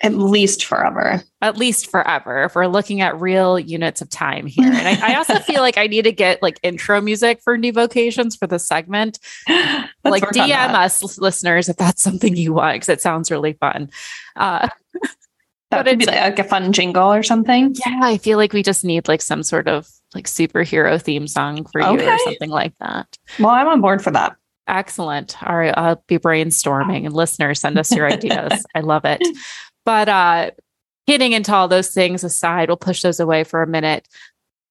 At 0.00 0.14
least 0.14 0.64
forever. 0.64 1.24
At 1.42 1.56
least 1.56 1.90
forever. 1.90 2.44
If 2.44 2.54
we're 2.54 2.68
looking 2.68 3.00
at 3.00 3.20
real 3.20 3.58
units 3.58 4.00
of 4.00 4.08
time 4.08 4.46
here. 4.46 4.68
And 4.68 4.86
I, 4.86 5.14
I 5.14 5.16
also 5.16 5.38
feel 5.40 5.60
like 5.60 5.76
I 5.76 5.88
need 5.88 6.02
to 6.02 6.12
get 6.12 6.40
like 6.40 6.60
intro 6.62 7.00
music 7.00 7.40
for 7.42 7.58
New 7.58 7.72
Vocations 7.72 8.36
for 8.36 8.46
the 8.46 8.60
segment. 8.60 9.18
like 9.48 10.22
DM 10.22 10.72
us 10.72 11.18
listeners 11.18 11.68
if 11.68 11.76
that's 11.76 12.00
something 12.00 12.36
you 12.36 12.52
want, 12.52 12.76
because 12.76 12.88
it 12.88 13.00
sounds 13.00 13.32
really 13.32 13.54
fun. 13.54 13.90
Uh, 14.36 14.68
that 15.72 15.84
would 15.84 15.98
be 15.98 16.06
like 16.06 16.38
a 16.38 16.44
fun 16.44 16.72
jingle 16.72 17.12
or 17.12 17.24
something. 17.24 17.74
Yeah, 17.84 18.00
I 18.00 18.18
feel 18.18 18.38
like 18.38 18.52
we 18.52 18.62
just 18.62 18.84
need 18.84 19.08
like 19.08 19.20
some 19.20 19.42
sort 19.42 19.66
of 19.66 19.88
like 20.14 20.26
superhero 20.26 21.00
theme 21.00 21.26
song 21.26 21.64
for 21.66 21.82
okay. 21.82 22.04
you 22.04 22.10
or 22.10 22.18
something 22.18 22.50
like 22.50 22.76
that. 22.78 23.18
Well, 23.38 23.50
I'm 23.50 23.68
on 23.68 23.80
board 23.80 24.02
for 24.02 24.10
that. 24.10 24.36
Excellent. 24.66 25.42
All 25.42 25.56
right, 25.56 25.74
I'll 25.76 26.02
be 26.06 26.18
brainstorming 26.18 27.06
and 27.06 27.14
listeners 27.14 27.60
send 27.60 27.78
us 27.78 27.94
your 27.94 28.06
ideas. 28.06 28.64
I 28.74 28.80
love 28.80 29.04
it. 29.04 29.22
But 29.84 30.08
uh 30.08 30.50
getting 31.06 31.32
into 31.32 31.54
all 31.54 31.68
those 31.68 31.90
things 31.90 32.22
aside, 32.22 32.68
we'll 32.68 32.76
push 32.76 33.02
those 33.02 33.18
away 33.18 33.44
for 33.44 33.62
a 33.62 33.66
minute. 33.66 34.06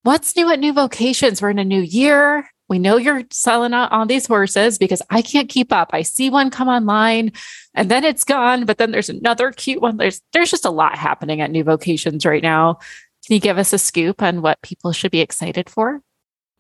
What's 0.04 0.36
new 0.36 0.52
at 0.52 0.60
New 0.60 0.72
Vocations? 0.72 1.42
We're 1.42 1.50
in 1.50 1.60
a 1.60 1.66
new 1.66 1.82
year. 1.82 2.48
We 2.70 2.80
know 2.80 2.98
you're 2.98 3.24
selling 3.32 3.74
out 3.74 3.92
on 3.92 4.08
these 4.08 4.28
horses 4.28 4.78
because 4.78 5.02
I 5.10 5.22
can't 5.22 5.50
keep 5.50 5.72
up. 5.72 5.90
I 5.94 6.02
see 6.02 6.30
one 6.30 6.50
come 6.50 6.68
online 6.68 7.32
and 7.74 7.90
then 7.90 8.04
it's 8.04 8.24
gone, 8.24 8.66
but 8.66 8.78
then 8.78 8.92
there's 8.92 9.10
another 9.10 9.52
cute 9.52 9.82
one. 9.82 9.98
There's 9.98 10.22
there's 10.34 10.52
just 10.52 10.66
a 10.66 10.70
lot 10.70 10.98
happening 10.98 11.42
at 11.42 11.52
New 11.52 11.64
Vocations 11.64 12.26
right 12.26 12.44
now. 12.44 12.80
Can 13.28 13.34
you 13.34 13.42
give 13.42 13.58
us 13.58 13.74
a 13.74 13.78
scoop 13.78 14.22
on 14.24 14.42
what 14.42 14.62
people 14.62 14.94
should 14.94 15.12
be 15.12 15.20
excited 15.20 15.70
for? 15.70 16.02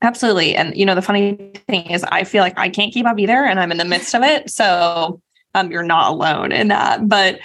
Absolutely. 0.01 0.53
And 0.53 0.75
you 0.75 0.85
know, 0.85 0.95
the 0.95 1.01
funny 1.01 1.53
thing 1.67 1.89
is 1.89 2.03
I 2.03 2.25
feel 2.25 2.43
like 2.43 2.59
I 2.59 2.67
can't 2.67 2.93
keep 2.93 3.05
up 3.05 3.17
either 3.17 3.45
and 3.45 3.57
I'm 3.57 3.71
in 3.71 3.77
the 3.77 3.85
midst 3.85 4.13
of 4.13 4.21
it. 4.21 4.49
So 4.49 5.21
um, 5.55 5.71
you're 5.71 5.81
not 5.81 6.11
alone 6.11 6.51
in 6.51 6.67
that. 6.67 7.07
But 7.07 7.39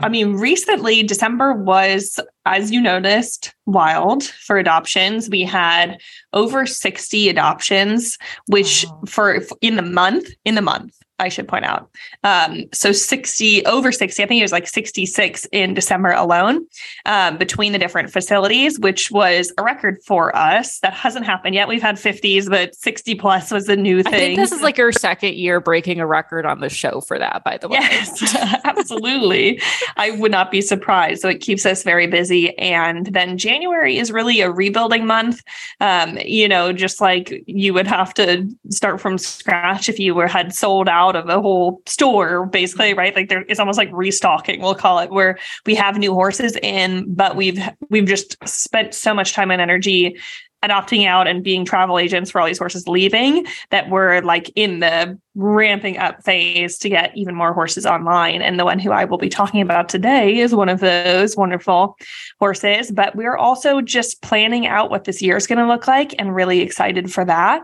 I 0.00 0.08
mean, 0.08 0.34
recently, 0.36 1.02
December 1.02 1.52
was, 1.52 2.18
as 2.46 2.70
you 2.70 2.80
noticed, 2.80 3.54
wild 3.66 4.24
for 4.24 4.56
adoptions. 4.56 5.28
We 5.28 5.42
had 5.42 6.00
over 6.32 6.64
60 6.64 7.28
adoptions, 7.28 8.16
which 8.46 8.86
wow. 8.88 9.02
for 9.06 9.42
in 9.60 9.76
the 9.76 9.82
month, 9.82 10.30
in 10.46 10.54
the 10.54 10.62
month, 10.62 10.96
I 11.22 11.28
should 11.28 11.46
point 11.46 11.64
out. 11.64 11.88
Um, 12.24 12.64
so 12.72 12.90
60, 12.90 13.64
over 13.64 13.92
60, 13.92 14.22
I 14.22 14.26
think 14.26 14.40
it 14.40 14.44
was 14.44 14.50
like 14.50 14.66
66 14.66 15.46
in 15.52 15.72
December 15.72 16.10
alone 16.10 16.66
um, 17.06 17.38
between 17.38 17.72
the 17.72 17.78
different 17.78 18.10
facilities, 18.10 18.80
which 18.80 19.12
was 19.12 19.52
a 19.56 19.62
record 19.62 20.02
for 20.04 20.34
us. 20.34 20.80
That 20.80 20.94
hasn't 20.94 21.24
happened 21.24 21.54
yet. 21.54 21.68
We've 21.68 21.80
had 21.80 21.94
50s, 21.94 22.50
but 22.50 22.74
60 22.74 23.14
plus 23.14 23.52
was 23.52 23.68
a 23.68 23.76
new 23.76 24.02
thing. 24.02 24.14
I 24.14 24.18
think 24.18 24.36
this 24.36 24.50
is 24.50 24.62
like 24.62 24.76
your 24.76 24.90
second 24.90 25.34
year 25.34 25.60
breaking 25.60 26.00
a 26.00 26.06
record 26.08 26.44
on 26.44 26.58
the 26.58 26.68
show 26.68 27.00
for 27.00 27.20
that, 27.20 27.44
by 27.44 27.56
the 27.56 27.68
way. 27.68 27.78
Yes, 27.80 28.34
absolutely. 28.64 29.62
I 29.96 30.10
would 30.10 30.32
not 30.32 30.50
be 30.50 30.60
surprised. 30.60 31.22
So 31.22 31.28
it 31.28 31.38
keeps 31.38 31.64
us 31.64 31.84
very 31.84 32.08
busy. 32.08 32.58
And 32.58 33.06
then 33.06 33.38
January 33.38 33.96
is 33.96 34.10
really 34.10 34.40
a 34.40 34.50
rebuilding 34.50 35.06
month. 35.06 35.40
Um, 35.80 36.18
you 36.24 36.48
know, 36.48 36.72
just 36.72 37.00
like 37.00 37.44
you 37.46 37.72
would 37.74 37.86
have 37.86 38.12
to 38.14 38.48
start 38.70 39.00
from 39.00 39.18
scratch 39.18 39.88
if 39.88 40.00
you 40.00 40.16
were 40.16 40.26
had 40.26 40.52
sold 40.52 40.88
out 40.88 41.11
out 41.16 41.24
of 41.24 41.28
a 41.28 41.40
whole 41.40 41.82
store, 41.86 42.46
basically, 42.46 42.94
right? 42.94 43.14
Like 43.14 43.28
there, 43.28 43.44
it's 43.48 43.60
almost 43.60 43.78
like 43.78 43.90
restocking, 43.92 44.60
we'll 44.60 44.74
call 44.74 44.98
it, 44.98 45.10
where 45.10 45.38
we 45.66 45.74
have 45.74 45.98
new 45.98 46.14
horses 46.14 46.56
in, 46.62 47.12
but 47.12 47.36
we've 47.36 47.60
we've 47.90 48.06
just 48.06 48.36
spent 48.48 48.94
so 48.94 49.14
much 49.14 49.32
time 49.32 49.50
and 49.50 49.60
energy 49.60 50.18
adopting 50.62 51.04
out 51.06 51.26
and 51.26 51.42
being 51.42 51.64
travel 51.64 51.98
agents 51.98 52.30
for 52.30 52.40
all 52.40 52.46
these 52.46 52.58
horses 52.58 52.86
leaving 52.86 53.46
that 53.70 53.88
we're 53.90 54.20
like 54.20 54.50
in 54.54 54.80
the 54.80 55.18
ramping 55.34 55.96
up 55.96 56.22
phase 56.22 56.76
to 56.78 56.88
get 56.88 57.16
even 57.16 57.34
more 57.34 57.54
horses 57.54 57.86
online. 57.86 58.42
And 58.42 58.60
the 58.60 58.64
one 58.64 58.78
who 58.78 58.92
I 58.92 59.04
will 59.04 59.18
be 59.18 59.30
talking 59.30 59.62
about 59.62 59.88
today 59.88 60.38
is 60.38 60.54
one 60.54 60.68
of 60.68 60.80
those 60.80 61.36
wonderful 61.36 61.96
horses. 62.38 62.90
But 62.90 63.16
we're 63.16 63.36
also 63.36 63.80
just 63.80 64.20
planning 64.20 64.66
out 64.66 64.90
what 64.90 65.04
this 65.04 65.22
year 65.22 65.36
is 65.36 65.46
going 65.46 65.58
to 65.58 65.66
look 65.66 65.88
like 65.88 66.14
and 66.18 66.34
really 66.34 66.60
excited 66.60 67.10
for 67.10 67.24
that. 67.24 67.62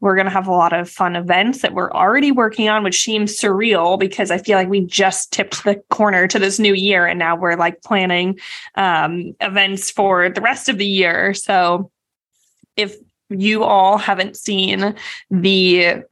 We're 0.00 0.14
going 0.14 0.26
to 0.26 0.32
have 0.32 0.46
a 0.46 0.52
lot 0.52 0.74
of 0.74 0.90
fun 0.90 1.16
events 1.16 1.62
that 1.62 1.72
we're 1.72 1.92
already 1.92 2.32
working 2.32 2.68
on, 2.68 2.84
which 2.84 3.02
seems 3.02 3.38
surreal 3.38 3.98
because 3.98 4.30
I 4.30 4.38
feel 4.38 4.58
like 4.58 4.68
we 4.68 4.82
just 4.82 5.32
tipped 5.32 5.64
the 5.64 5.76
corner 5.90 6.26
to 6.28 6.38
this 6.38 6.58
new 6.58 6.74
year 6.74 7.06
and 7.06 7.18
now 7.18 7.34
we're 7.34 7.56
like 7.56 7.82
planning 7.82 8.38
um, 8.74 9.34
events 9.40 9.90
for 9.90 10.28
the 10.28 10.42
rest 10.42 10.68
of 10.68 10.76
the 10.76 10.86
year. 10.86 11.32
So 11.32 11.90
if 12.76 12.96
you 13.30 13.64
all 13.64 13.98
haven't 13.98 14.36
seen 14.36 14.94
the 15.30 16.02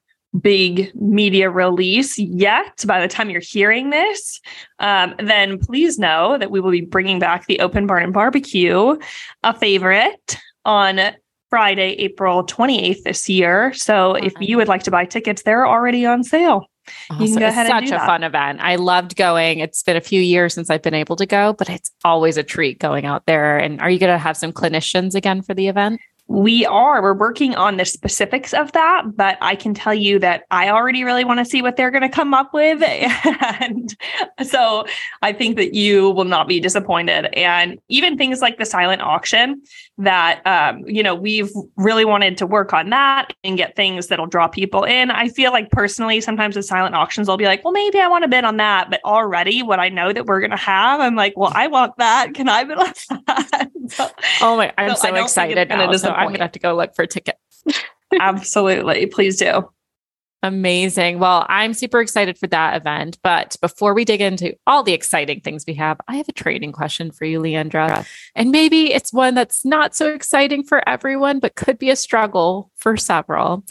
big 0.41 0.93
media 0.95 1.49
release 1.49 2.19
yet 2.19 2.85
by 2.87 3.01
the 3.01 3.09
time 3.09 3.31
you're 3.31 3.41
hearing 3.41 3.91
this, 3.91 4.41
um, 4.81 5.15
then 5.19 5.59
please 5.59 5.99
know 5.99 6.37
that 6.39 6.51
we 6.51 6.61
will 6.61 6.73
be 6.73 6.81
bringing 6.81 7.19
back 7.19 7.47
the 7.47 7.61
Open 7.61 7.87
Barn 7.87 8.03
and 8.03 8.13
Barbecue, 8.13 8.97
a 9.43 9.55
favorite, 9.57 10.39
on 10.65 10.99
Friday, 11.51 11.91
April 11.99 12.45
28th 12.45 13.03
this 13.05 13.29
year. 13.29 13.73
So 13.75 14.15
if 14.15 14.33
you 14.41 14.57
would 14.57 14.67
like 14.67 14.83
to 14.85 14.91
buy 14.91 15.05
tickets, 15.05 15.43
they're 15.43 15.67
already 15.67 16.05
on 16.05 16.25
sale. 16.25 16.67
Awesome. 17.11 17.25
You 17.25 17.33
can 17.33 17.39
go 17.39 17.47
ahead 17.47 17.67
it's 17.67 17.75
such 17.75 17.87
a 17.87 17.91
that. 17.91 18.07
fun 18.07 18.25
event. 18.25 18.61
I 18.61 18.77
loved 18.77 19.17
going. 19.17 19.61
It's 19.61 19.83
been 19.83 19.97
a 19.97 20.01
few 20.01 20.21
years 20.21 20.53
since 20.53 20.69
I've 20.69 20.83
been 20.83 20.95
able 20.95 21.17
to 21.17 21.27
go, 21.27 21.53
but 21.53 21.71
it's 21.71 21.91
always 22.05 22.37
a 22.37 22.43
treat 22.43 22.79
going 22.79 23.07
out 23.07 23.27
there. 23.27 23.57
And 23.59 23.81
are 23.81 23.89
you 23.89 23.99
going 23.99 24.13
to 24.13 24.19
have 24.19 24.37
some 24.37 24.53
clinicians 24.53 25.15
again 25.15 25.43
for 25.43 25.55
the 25.55 25.69
event? 25.69 26.01
We 26.27 26.65
are. 26.65 27.03
We're 27.03 27.15
working 27.15 27.55
on 27.55 27.77
the 27.77 27.85
specifics 27.85 28.55
of 28.55 28.73
that, 28.73 29.03
but 29.15 29.37
I 29.43 29.57
can 29.57 29.75
tell 29.75 29.93
you 29.93 30.19
that 30.21 30.45
I 30.51 30.71
already 30.71 31.05
really 31.05 31.25
want 31.25 31.39
to 31.41 31.45
see 31.45 31.61
what 31.61 31.77
they're 31.77 31.91
going 31.91 32.03
to 32.03 32.09
come 32.09 32.35
up 32.35 32.53
with. 32.53 32.83
And 33.61 33.95
so 34.43 34.85
I 35.23 35.33
think 35.33 35.57
that 35.57 35.75
you 35.75 36.11
will 36.11 36.25
not 36.25 36.49
be 36.49 36.61
disappointed. 36.61 37.27
And 37.35 37.79
even 37.89 38.19
things 38.19 38.41
like 38.41 38.59
the 38.59 38.65
silent 38.65 39.01
auction 39.01 39.63
that, 39.99 40.45
um, 40.47 40.83
you 40.87 41.03
know, 41.03 41.15
we've 41.15 41.51
really 41.77 42.05
wanted 42.05 42.37
to 42.39 42.47
work 42.47 42.73
on 42.73 42.91
that 42.91 43.33
and 43.45 43.57
get 43.57 43.77
things 43.77 44.09
that'll 44.09 44.27
draw 44.27 44.49
people 44.49 44.85
in. 44.85 45.11
I 45.11 45.29
feel 45.29 45.53
like 45.53 45.71
personally, 45.71 46.21
sometimes 46.21 46.57
with 46.57 46.65
silent 46.65 46.95
auctions, 46.95 47.29
I'll 47.29 47.37
be 47.37 47.45
like, 47.45 47.65
well, 47.65 47.73
maybe 47.73 48.01
I 48.01 48.09
want 48.09 48.23
to 48.23 48.29
bid 48.29 48.45
on 48.45 48.57
that. 48.57 48.91
But 48.91 49.01
already 49.05 49.63
what 49.63 49.79
I 49.79 49.89
know 49.89 50.13
that 50.13 50.27
we're 50.27 50.41
going 50.41 50.51
to 50.51 50.57
have, 50.57 51.01
I'm 51.01 51.15
like, 51.15 51.35
well, 51.37 51.53
I 51.55 51.69
want 51.69 51.97
that. 51.99 52.35
Can 52.35 52.49
I 52.49 52.65
bid 52.65 52.79
on 52.79 52.93
that? 53.27 53.71
so, 53.89 54.11
oh 54.41 54.57
my, 54.57 54.73
I'm 54.79 54.97
so, 54.97 55.09
so 55.09 55.15
excited. 55.15 55.69
Now, 55.69 55.91
so 56.15 56.19
I'm 56.19 56.27
going 56.29 56.37
to 56.37 56.45
have 56.45 56.53
to 56.53 56.59
go 56.59 56.75
look 56.77 56.95
for 56.95 57.07
tickets. 57.07 57.65
Absolutely. 58.21 59.07
Please 59.07 59.37
do. 59.37 59.69
Amazing. 60.43 61.21
Well, 61.21 61.47
I'm 61.49 61.73
super 61.73 62.01
excited 62.01 62.37
for 62.37 62.47
that 62.49 62.77
event. 62.77 63.19
But 63.23 63.57
before 63.63 63.95
we 63.95 64.05
dig 64.05 64.21
into 64.21 64.55
all 64.67 64.83
the 64.83 64.93
exciting 64.93 65.41
things 65.41 65.65
we 65.67 65.73
have, 65.75 65.99
I 66.07 66.17
have 66.17 66.29
a 66.29 66.33
training 66.33 66.73
question 66.73 67.11
for 67.11 67.25
you, 67.25 67.41
Leandra. 67.41 68.07
And 68.35 68.51
maybe 68.51 68.93
it's 68.93 69.13
one 69.13 69.35
that's 69.35 69.65
not 69.65 69.97
so 69.97 70.13
exciting 70.13 70.63
for 70.63 70.87
everyone, 70.87 71.41
but 71.41 71.55
could 71.55 71.79
be 71.79 71.89
a 71.89 71.97
struggle 71.97 72.71
for 72.77 72.97
several. 72.99 73.65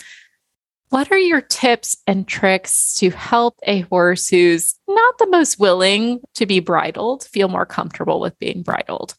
What 0.90 1.12
are 1.12 1.18
your 1.18 1.42
tips 1.42 1.98
and 2.08 2.28
tricks 2.28 2.96
to 2.96 3.12
help 3.12 3.60
a 3.64 3.82
horse 3.82 4.28
who's 4.28 4.74
not 4.88 5.18
the 5.20 5.28
most 5.28 5.60
willing 5.60 6.22
to 6.36 6.48
be 6.48 6.60
bridled 6.60 7.24
feel 7.26 7.50
more 7.50 7.68
comfortable 7.68 8.20
with 8.20 8.38
being 8.40 8.64
bridled? 8.64 9.16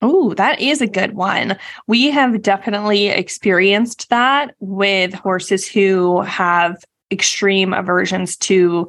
Oh, 0.00 0.32
that 0.34 0.60
is 0.60 0.80
a 0.80 0.86
good 0.86 1.14
one. 1.14 1.58
We 1.88 2.10
have 2.10 2.42
definitely 2.42 3.08
experienced 3.08 4.08
that 4.10 4.54
with 4.60 5.12
horses 5.12 5.66
who 5.66 6.20
have 6.20 6.76
extreme 7.10 7.72
aversions 7.72 8.36
to 8.36 8.88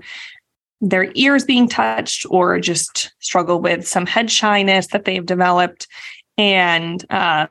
their 0.81 1.11
ears 1.15 1.43
being 1.43 1.67
touched 1.67 2.25
or 2.29 2.59
just 2.59 3.11
struggle 3.19 3.59
with 3.59 3.87
some 3.87 4.05
head 4.05 4.29
shyness 4.31 4.87
that 4.87 5.05
they've 5.05 5.25
developed 5.25 5.87
and 6.37 7.05
um, 7.09 7.49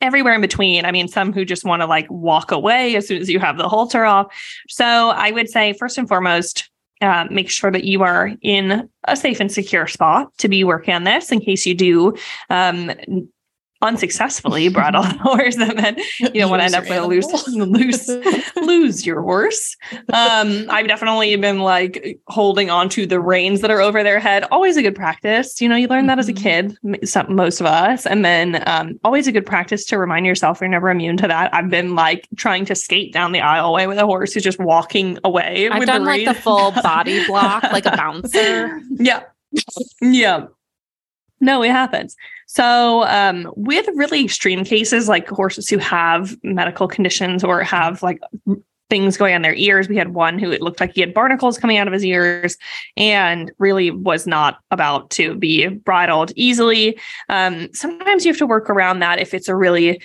everywhere 0.00 0.34
in 0.34 0.40
between. 0.40 0.84
I 0.84 0.92
mean, 0.92 1.08
some 1.08 1.32
who 1.32 1.44
just 1.44 1.64
want 1.64 1.82
to 1.82 1.86
like 1.86 2.06
walk 2.08 2.52
away 2.52 2.94
as 2.94 3.08
soon 3.08 3.20
as 3.20 3.28
you 3.28 3.40
have 3.40 3.56
the 3.56 3.68
halter 3.68 4.04
off. 4.04 4.32
So 4.68 4.84
I 4.84 5.32
would 5.32 5.48
say, 5.48 5.72
first 5.72 5.98
and 5.98 6.06
foremost, 6.06 6.70
uh, 7.00 7.26
make 7.30 7.50
sure 7.50 7.70
that 7.70 7.84
you 7.84 8.02
are 8.02 8.32
in 8.42 8.88
a 9.04 9.16
safe 9.16 9.40
and 9.40 9.52
secure 9.52 9.86
spot 9.86 10.36
to 10.38 10.48
be 10.48 10.64
working 10.64 10.94
on 10.94 11.04
this 11.04 11.30
in 11.30 11.40
case 11.40 11.66
you 11.66 11.74
do 11.74 12.14
um, 12.50 12.92
unsuccessfully 13.82 14.68
brought 14.68 14.94
a 14.94 15.02
horse 15.22 15.56
and 15.56 15.78
then 15.78 15.96
you 16.18 16.40
know 16.40 16.48
want 16.48 16.60
to 16.60 16.64
end 16.64 16.74
up 16.74 16.84
with 16.84 16.98
a 16.98 17.06
loose 17.06 17.46
loose 17.48 18.08
lose 18.56 19.06
your 19.06 19.22
horse. 19.22 19.76
Um 20.12 20.66
i've 20.70 20.88
definitely 20.88 21.34
been 21.36 21.60
like 21.60 22.18
holding 22.26 22.70
on 22.70 22.88
to 22.90 23.06
the 23.06 23.20
reins 23.20 23.60
that 23.60 23.70
are 23.70 23.80
over 23.80 24.02
their 24.02 24.18
head. 24.18 24.44
Always 24.50 24.76
a 24.76 24.82
good 24.82 24.96
practice. 24.96 25.60
You 25.60 25.68
know 25.68 25.76
you 25.76 25.86
learn 25.86 26.06
that 26.06 26.18
as 26.18 26.28
a 26.28 26.32
mm-hmm. 26.32 26.94
kid 26.94 27.08
some, 27.08 27.34
most 27.34 27.60
of 27.60 27.66
us. 27.66 28.06
And 28.06 28.24
then 28.24 28.62
um 28.66 28.98
always 29.04 29.26
a 29.26 29.32
good 29.32 29.46
practice 29.46 29.84
to 29.86 29.98
remind 29.98 30.26
yourself 30.26 30.60
you're 30.60 30.68
never 30.68 30.90
immune 30.90 31.16
to 31.18 31.28
that. 31.28 31.54
I've 31.54 31.70
been 31.70 31.94
like 31.94 32.26
trying 32.36 32.64
to 32.66 32.74
skate 32.74 33.12
down 33.12 33.32
the 33.32 33.40
aisleway 33.40 33.86
with 33.86 33.98
a 33.98 34.06
horse 34.06 34.32
who's 34.32 34.42
just 34.42 34.58
walking 34.58 35.18
away 35.24 35.68
i've 35.70 35.86
done 35.86 36.02
the 36.02 36.06
like 36.06 36.24
the 36.24 36.34
full 36.34 36.72
body 36.82 37.24
block 37.26 37.62
like 37.64 37.86
a 37.86 37.96
bouncer. 37.96 38.80
Yeah. 38.90 39.22
Yeah. 40.00 40.46
No, 41.40 41.62
it 41.62 41.70
happens. 41.70 42.16
So, 42.48 43.04
um, 43.04 43.52
with 43.56 43.86
really 43.94 44.24
extreme 44.24 44.64
cases 44.64 45.06
like 45.06 45.28
horses 45.28 45.68
who 45.68 45.76
have 45.78 46.36
medical 46.42 46.88
conditions 46.88 47.44
or 47.44 47.62
have 47.62 48.02
like 48.02 48.20
things 48.88 49.18
going 49.18 49.34
on 49.34 49.42
their 49.42 49.54
ears, 49.54 49.86
we 49.86 49.96
had 49.96 50.14
one 50.14 50.38
who 50.38 50.50
it 50.50 50.62
looked 50.62 50.80
like 50.80 50.94
he 50.94 51.02
had 51.02 51.12
barnacles 51.12 51.58
coming 51.58 51.76
out 51.76 51.86
of 51.86 51.92
his 51.92 52.06
ears 52.06 52.56
and 52.96 53.52
really 53.58 53.90
was 53.90 54.26
not 54.26 54.60
about 54.70 55.10
to 55.10 55.34
be 55.34 55.68
bridled 55.68 56.32
easily. 56.36 56.98
Um, 57.28 57.68
sometimes 57.74 58.24
you 58.24 58.32
have 58.32 58.38
to 58.38 58.46
work 58.46 58.70
around 58.70 59.00
that 59.00 59.20
if 59.20 59.34
it's 59.34 59.48
a 59.48 59.54
really 59.54 60.00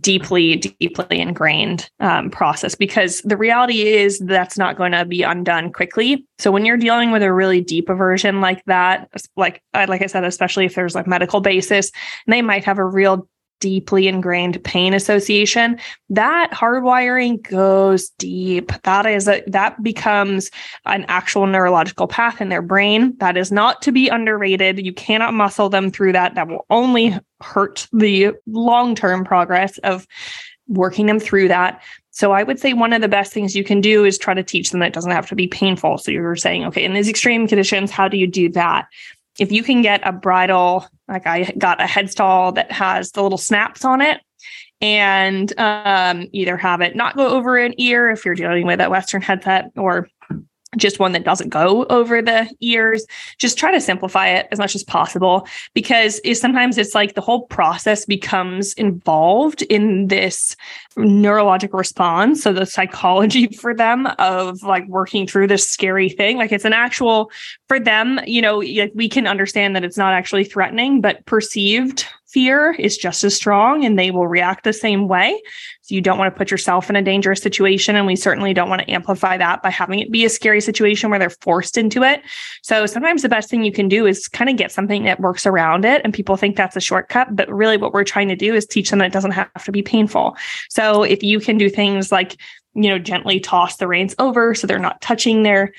deeply, 0.00 0.56
deeply 0.56 1.20
ingrained 1.20 1.90
um, 2.00 2.30
process 2.30 2.74
because 2.74 3.20
the 3.22 3.36
reality 3.36 3.82
is 3.82 4.18
that's 4.20 4.56
not 4.56 4.76
going 4.76 4.92
to 4.92 5.04
be 5.04 5.22
undone 5.22 5.72
quickly. 5.72 6.24
So 6.38 6.50
when 6.50 6.64
you're 6.64 6.76
dealing 6.76 7.10
with 7.10 7.22
a 7.22 7.32
really 7.32 7.60
deep 7.60 7.88
aversion 7.88 8.40
like 8.40 8.64
that, 8.66 9.10
like 9.36 9.62
like 9.74 10.02
I 10.02 10.06
said, 10.06 10.24
especially 10.24 10.66
if 10.66 10.74
there's 10.74 10.94
like 10.94 11.06
medical 11.06 11.40
basis, 11.40 11.90
and 12.26 12.32
they 12.32 12.42
might 12.42 12.64
have 12.64 12.78
a 12.78 12.84
real 12.84 13.28
deeply 13.62 14.08
ingrained 14.08 14.62
pain 14.64 14.92
association 14.92 15.78
that 16.10 16.50
hardwiring 16.52 17.40
goes 17.48 18.10
deep. 18.18 18.72
That 18.82 19.06
is 19.06 19.28
a, 19.28 19.42
that 19.46 19.80
becomes 19.84 20.50
an 20.84 21.04
actual 21.06 21.46
neurological 21.46 22.08
path 22.08 22.40
in 22.40 22.48
their 22.48 22.60
brain 22.60 23.16
that 23.18 23.36
is 23.36 23.52
not 23.52 23.80
to 23.82 23.92
be 23.92 24.08
underrated. 24.08 24.84
You 24.84 24.92
cannot 24.92 25.32
muscle 25.32 25.68
them 25.68 25.92
through 25.92 26.12
that. 26.12 26.34
That 26.34 26.48
will 26.48 26.66
only 26.70 27.16
hurt 27.42 27.86
the 27.92 28.32
long-term 28.46 29.24
progress 29.24 29.78
of 29.78 30.06
working 30.68 31.06
them 31.06 31.20
through 31.20 31.48
that 31.48 31.82
so 32.14 32.32
I 32.32 32.42
would 32.42 32.60
say 32.60 32.74
one 32.74 32.92
of 32.92 33.00
the 33.00 33.08
best 33.08 33.32
things 33.32 33.56
you 33.56 33.64
can 33.64 33.80
do 33.80 34.04
is 34.04 34.18
try 34.18 34.34
to 34.34 34.42
teach 34.42 34.70
them 34.70 34.80
that 34.80 34.88
it 34.88 34.92
doesn't 34.92 35.12
have 35.12 35.28
to 35.28 35.34
be 35.34 35.46
painful. 35.46 35.96
So 35.96 36.10
you're 36.10 36.36
saying, 36.36 36.62
okay, 36.66 36.84
in 36.84 36.92
these 36.92 37.08
extreme 37.08 37.48
conditions, 37.48 37.90
how 37.90 38.06
do 38.06 38.18
you 38.18 38.26
do 38.26 38.50
that? 38.50 38.86
if 39.38 39.50
you 39.50 39.62
can 39.62 39.82
get 39.82 40.06
a 40.06 40.12
bridle, 40.12 40.86
like 41.08 41.26
I 41.26 41.52
got 41.58 41.80
a 41.80 41.86
headstall 41.86 42.54
that 42.54 42.70
has 42.70 43.12
the 43.12 43.22
little 43.22 43.38
snaps 43.38 43.84
on 43.84 44.00
it, 44.00 44.20
and 44.80 45.58
um, 45.58 46.26
either 46.32 46.56
have 46.56 46.80
it 46.80 46.96
not 46.96 47.16
go 47.16 47.28
over 47.28 47.56
an 47.56 47.74
ear 47.78 48.10
if 48.10 48.24
you're 48.24 48.34
dealing 48.34 48.66
with 48.66 48.80
a 48.80 48.90
Western 48.90 49.22
headset, 49.22 49.70
or 49.76 50.08
just 50.76 50.98
one 50.98 51.12
that 51.12 51.24
doesn't 51.24 51.50
go 51.50 51.84
over 51.84 52.22
the 52.22 52.48
ears 52.60 53.04
just 53.38 53.58
try 53.58 53.70
to 53.70 53.80
simplify 53.80 54.28
it 54.28 54.48
as 54.50 54.58
much 54.58 54.74
as 54.74 54.82
possible 54.82 55.46
because 55.74 56.20
it, 56.24 56.36
sometimes 56.36 56.78
it's 56.78 56.94
like 56.94 57.14
the 57.14 57.20
whole 57.20 57.42
process 57.46 58.04
becomes 58.06 58.72
involved 58.74 59.62
in 59.62 60.08
this 60.08 60.56
neurologic 60.96 61.72
response 61.72 62.42
so 62.42 62.52
the 62.52 62.66
psychology 62.66 63.46
for 63.60 63.74
them 63.74 64.06
of 64.18 64.62
like 64.62 64.86
working 64.88 65.26
through 65.26 65.46
this 65.46 65.68
scary 65.68 66.08
thing 66.08 66.38
like 66.38 66.52
it's 66.52 66.64
an 66.64 66.72
actual 66.72 67.30
for 67.68 67.78
them 67.78 68.18
you 68.26 68.40
know 68.40 68.58
we 68.94 69.08
can 69.08 69.26
understand 69.26 69.76
that 69.76 69.84
it's 69.84 69.98
not 69.98 70.12
actually 70.12 70.44
threatening 70.44 71.00
but 71.00 71.24
perceived 71.26 72.06
fear 72.32 72.72
is 72.78 72.96
just 72.96 73.22
as 73.24 73.36
strong 73.36 73.84
and 73.84 73.98
they 73.98 74.10
will 74.10 74.26
react 74.26 74.64
the 74.64 74.72
same 74.72 75.06
way. 75.06 75.40
You 75.92 76.00
don't 76.00 76.18
want 76.18 76.34
to 76.34 76.38
put 76.38 76.50
yourself 76.50 76.88
in 76.90 76.96
a 76.96 77.02
dangerous 77.02 77.40
situation. 77.40 77.94
And 77.94 78.06
we 78.06 78.16
certainly 78.16 78.54
don't 78.54 78.68
want 78.68 78.82
to 78.82 78.90
amplify 78.90 79.36
that 79.36 79.62
by 79.62 79.70
having 79.70 79.98
it 79.98 80.10
be 80.10 80.24
a 80.24 80.30
scary 80.30 80.60
situation 80.60 81.10
where 81.10 81.18
they're 81.18 81.30
forced 81.30 81.76
into 81.76 82.02
it. 82.02 82.22
So 82.62 82.86
sometimes 82.86 83.22
the 83.22 83.28
best 83.28 83.50
thing 83.50 83.62
you 83.62 83.72
can 83.72 83.88
do 83.88 84.06
is 84.06 84.28
kind 84.28 84.50
of 84.50 84.56
get 84.56 84.72
something 84.72 85.04
that 85.04 85.20
works 85.20 85.46
around 85.46 85.84
it. 85.84 86.00
And 86.04 86.14
people 86.14 86.36
think 86.36 86.56
that's 86.56 86.76
a 86.76 86.80
shortcut. 86.80 87.36
But 87.36 87.52
really, 87.52 87.76
what 87.76 87.92
we're 87.92 88.04
trying 88.04 88.28
to 88.28 88.36
do 88.36 88.54
is 88.54 88.66
teach 88.66 88.90
them 88.90 88.98
that 89.00 89.06
it 89.06 89.12
doesn't 89.12 89.32
have 89.32 89.64
to 89.64 89.72
be 89.72 89.82
painful. 89.82 90.36
So 90.70 91.02
if 91.02 91.22
you 91.22 91.38
can 91.38 91.58
do 91.58 91.68
things 91.68 92.10
like, 92.10 92.40
you 92.74 92.88
know, 92.88 92.98
gently 92.98 93.38
toss 93.38 93.76
the 93.76 93.86
reins 93.86 94.14
over 94.18 94.54
so 94.54 94.66
they're 94.66 94.78
not 94.78 95.00
touching 95.02 95.42
their 95.42 95.72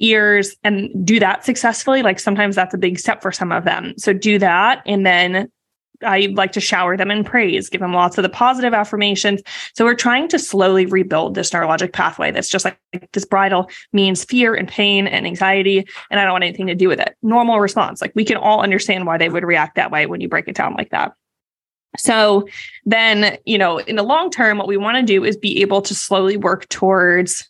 ears 0.00 0.56
and 0.64 0.90
do 1.04 1.18
that 1.18 1.44
successfully 1.44 2.02
like 2.02 2.20
sometimes 2.20 2.54
that's 2.54 2.74
a 2.74 2.78
big 2.78 2.98
step 3.00 3.20
for 3.20 3.32
some 3.32 3.50
of 3.50 3.64
them 3.64 3.94
so 3.98 4.12
do 4.12 4.38
that 4.38 4.80
and 4.86 5.04
then 5.04 5.50
I 6.02 6.32
like 6.34 6.52
to 6.52 6.60
shower 6.60 6.96
them 6.96 7.10
in 7.10 7.24
praise, 7.24 7.68
give 7.68 7.80
them 7.80 7.92
lots 7.92 8.18
of 8.18 8.22
the 8.22 8.28
positive 8.28 8.74
affirmations. 8.74 9.42
So 9.74 9.84
we're 9.84 9.94
trying 9.94 10.28
to 10.28 10.38
slowly 10.38 10.86
rebuild 10.86 11.34
this 11.34 11.50
neurologic 11.50 11.92
pathway 11.92 12.30
that's 12.30 12.48
just 12.48 12.64
like, 12.64 12.78
like 12.92 13.10
this 13.12 13.24
bridle 13.24 13.68
means 13.92 14.24
fear 14.24 14.54
and 14.54 14.68
pain 14.68 15.06
and 15.06 15.26
anxiety, 15.26 15.86
and 16.10 16.20
I 16.20 16.24
don't 16.24 16.32
want 16.32 16.44
anything 16.44 16.66
to 16.68 16.74
do 16.74 16.88
with 16.88 17.00
it. 17.00 17.16
Normal 17.22 17.60
response. 17.60 18.00
Like 18.00 18.12
we 18.14 18.24
can 18.24 18.36
all 18.36 18.62
understand 18.62 19.06
why 19.06 19.18
they 19.18 19.28
would 19.28 19.44
react 19.44 19.76
that 19.76 19.90
way 19.90 20.06
when 20.06 20.20
you 20.20 20.28
break 20.28 20.48
it 20.48 20.56
down 20.56 20.74
like 20.74 20.90
that. 20.90 21.12
So 21.96 22.46
then, 22.84 23.38
you 23.44 23.58
know, 23.58 23.78
in 23.78 23.96
the 23.96 24.02
long 24.02 24.30
term, 24.30 24.58
what 24.58 24.68
we 24.68 24.76
want 24.76 24.98
to 24.98 25.02
do 25.02 25.24
is 25.24 25.36
be 25.36 25.60
able 25.62 25.82
to 25.82 25.94
slowly 25.94 26.36
work 26.36 26.68
towards 26.68 27.48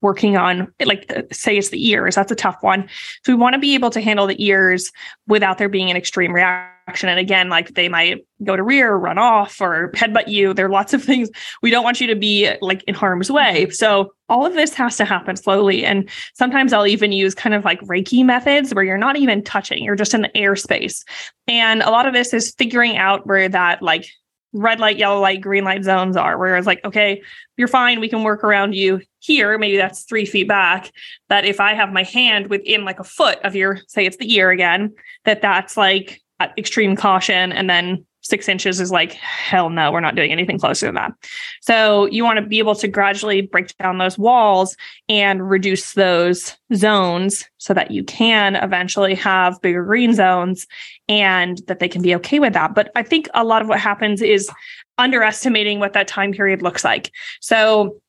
working 0.00 0.36
on 0.36 0.72
like 0.84 1.10
uh, 1.16 1.22
say 1.32 1.56
it's 1.56 1.70
the 1.70 1.88
ears 1.88 2.14
that's 2.14 2.30
a 2.30 2.36
tough 2.36 2.58
one 2.60 2.86
so 3.24 3.32
we 3.32 3.38
want 3.38 3.54
to 3.54 3.58
be 3.58 3.74
able 3.74 3.88
to 3.88 4.02
handle 4.02 4.26
the 4.26 4.44
ears 4.44 4.92
without 5.26 5.56
there 5.56 5.68
being 5.68 5.90
an 5.90 5.96
extreme 5.96 6.34
reaction 6.34 6.73
and 6.86 7.18
again 7.18 7.48
like 7.48 7.74
they 7.74 7.88
might 7.88 8.24
go 8.42 8.56
to 8.56 8.62
rear 8.62 8.94
run 8.94 9.18
off 9.18 9.60
or 9.60 9.90
headbutt 9.92 10.28
you 10.28 10.52
there 10.52 10.66
are 10.66 10.70
lots 10.70 10.92
of 10.92 11.02
things 11.04 11.28
we 11.62 11.70
don't 11.70 11.84
want 11.84 12.00
you 12.00 12.06
to 12.06 12.16
be 12.16 12.50
like 12.60 12.82
in 12.84 12.94
harm's 12.94 13.28
mm-hmm. 13.28 13.36
way 13.36 13.70
so 13.70 14.12
all 14.28 14.46
of 14.46 14.54
this 14.54 14.74
has 14.74 14.96
to 14.96 15.04
happen 15.04 15.36
slowly 15.36 15.84
and 15.84 16.08
sometimes 16.34 16.72
i'll 16.72 16.86
even 16.86 17.12
use 17.12 17.34
kind 17.34 17.54
of 17.54 17.64
like 17.64 17.80
reiki 17.82 18.24
methods 18.24 18.74
where 18.74 18.84
you're 18.84 18.98
not 18.98 19.16
even 19.16 19.42
touching 19.42 19.82
you're 19.82 19.96
just 19.96 20.14
in 20.14 20.22
the 20.22 20.30
airspace 20.30 21.04
and 21.46 21.82
a 21.82 21.90
lot 21.90 22.06
of 22.06 22.14
this 22.14 22.32
is 22.34 22.54
figuring 22.56 22.96
out 22.96 23.26
where 23.26 23.48
that 23.48 23.82
like 23.82 24.06
red 24.54 24.78
light, 24.78 24.96
yellow 24.96 25.20
light, 25.20 25.40
green 25.40 25.64
light 25.64 25.84
zones 25.84 26.16
are. 26.16 26.38
where 26.38 26.56
it's 26.56 26.66
like, 26.66 26.82
okay, 26.84 27.20
you're 27.56 27.68
fine. 27.68 28.00
We 28.00 28.08
can 28.08 28.22
work 28.22 28.42
around 28.42 28.74
you 28.74 29.00
here. 29.18 29.58
Maybe 29.58 29.76
that's 29.76 30.04
three 30.04 30.24
feet 30.24 30.48
back. 30.48 30.92
That 31.28 31.44
if 31.44 31.60
I 31.60 31.74
have 31.74 31.92
my 31.92 32.04
hand 32.04 32.46
within 32.46 32.84
like 32.84 33.00
a 33.00 33.04
foot 33.04 33.40
of 33.42 33.54
your, 33.54 33.80
say 33.88 34.06
it's 34.06 34.16
the 34.16 34.32
ear 34.32 34.50
again, 34.50 34.94
that 35.24 35.42
that's 35.42 35.76
like 35.76 36.22
extreme 36.58 36.96
caution. 36.96 37.52
And 37.52 37.70
then 37.70 38.04
six 38.24 38.48
inches 38.48 38.80
is 38.80 38.90
like, 38.90 39.12
hell 39.12 39.68
no, 39.68 39.92
we're 39.92 40.00
not 40.00 40.16
doing 40.16 40.32
anything 40.32 40.58
closer 40.58 40.86
than 40.86 40.94
that. 40.94 41.12
So 41.60 42.06
you 42.06 42.24
want 42.24 42.38
to 42.38 42.46
be 42.46 42.58
able 42.58 42.74
to 42.76 42.88
gradually 42.88 43.42
break 43.42 43.76
down 43.76 43.98
those 43.98 44.18
walls 44.18 44.76
and 45.08 45.48
reduce 45.48 45.92
those 45.92 46.56
zones 46.74 47.44
so 47.58 47.74
that 47.74 47.90
you 47.90 48.02
can 48.02 48.56
eventually 48.56 49.14
have 49.14 49.60
bigger 49.60 49.84
green 49.84 50.14
zones 50.14 50.66
and 51.06 51.58
that 51.66 51.80
they 51.80 51.88
can 51.88 52.00
be 52.00 52.14
okay 52.14 52.38
with 52.38 52.54
that. 52.54 52.74
But 52.74 52.90
I 52.96 53.02
think 53.02 53.28
a 53.34 53.44
lot 53.44 53.60
of 53.60 53.68
what 53.68 53.78
happens 53.78 54.22
is 54.22 54.50
underestimating 54.96 55.78
what 55.78 55.92
that 55.92 56.08
time 56.08 56.32
period 56.32 56.62
looks 56.62 56.84
like. 56.84 57.10
So 57.40 58.00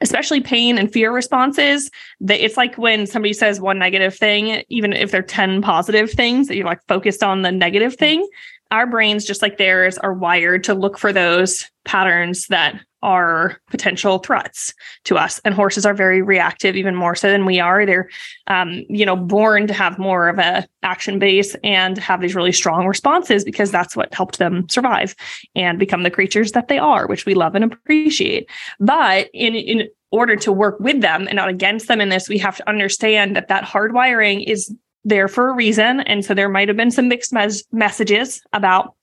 especially 0.00 0.40
pain 0.40 0.78
and 0.78 0.92
fear 0.92 1.12
responses 1.12 1.90
that 2.20 2.42
it's 2.42 2.56
like 2.56 2.76
when 2.76 3.06
somebody 3.06 3.32
says 3.32 3.60
one 3.60 3.78
negative 3.78 4.14
thing 4.14 4.62
even 4.68 4.92
if 4.92 5.10
they're 5.10 5.22
10 5.22 5.62
positive 5.62 6.10
things 6.10 6.48
that 6.48 6.56
you're 6.56 6.66
like 6.66 6.86
focused 6.86 7.22
on 7.22 7.42
the 7.42 7.52
negative 7.52 7.96
thing 7.96 8.26
our 8.70 8.86
brains, 8.86 9.24
just 9.24 9.42
like 9.42 9.58
theirs, 9.58 9.98
are 9.98 10.12
wired 10.12 10.64
to 10.64 10.74
look 10.74 10.98
for 10.98 11.12
those 11.12 11.64
patterns 11.84 12.46
that 12.48 12.80
are 13.02 13.60
potential 13.70 14.18
threats 14.18 14.74
to 15.04 15.16
us. 15.16 15.40
And 15.44 15.54
horses 15.54 15.86
are 15.86 15.94
very 15.94 16.20
reactive, 16.20 16.76
even 16.76 16.94
more 16.94 17.14
so 17.14 17.30
than 17.30 17.46
we 17.46 17.60
are. 17.60 17.86
They're, 17.86 18.08
um, 18.48 18.84
you 18.88 19.06
know, 19.06 19.16
born 19.16 19.68
to 19.68 19.74
have 19.74 19.98
more 19.98 20.28
of 20.28 20.38
a 20.38 20.66
action 20.82 21.18
base 21.18 21.54
and 21.62 21.96
have 21.98 22.20
these 22.20 22.34
really 22.34 22.52
strong 22.52 22.86
responses 22.86 23.44
because 23.44 23.70
that's 23.70 23.94
what 23.96 24.12
helped 24.12 24.38
them 24.38 24.68
survive 24.68 25.14
and 25.54 25.78
become 25.78 26.02
the 26.02 26.10
creatures 26.10 26.52
that 26.52 26.68
they 26.68 26.78
are, 26.78 27.06
which 27.06 27.24
we 27.24 27.34
love 27.34 27.54
and 27.54 27.64
appreciate. 27.64 28.50
But 28.80 29.30
in 29.32 29.54
in 29.54 29.88
order 30.10 30.36
to 30.36 30.52
work 30.52 30.80
with 30.80 31.02
them 31.02 31.28
and 31.28 31.36
not 31.36 31.50
against 31.50 31.86
them 31.86 32.00
in 32.00 32.08
this, 32.08 32.28
we 32.28 32.38
have 32.38 32.56
to 32.56 32.68
understand 32.68 33.36
that 33.36 33.48
that 33.48 33.64
hardwiring 33.64 34.44
is 34.46 34.74
there 35.04 35.28
for 35.28 35.50
a 35.50 35.54
reason. 35.54 36.00
And 36.00 36.24
so 36.24 36.34
there 36.34 36.48
might 36.48 36.68
have 36.68 36.76
been 36.76 36.90
some 36.90 37.08
mixed 37.08 37.32
mes- 37.32 37.64
messages 37.72 38.42
about, 38.52 38.94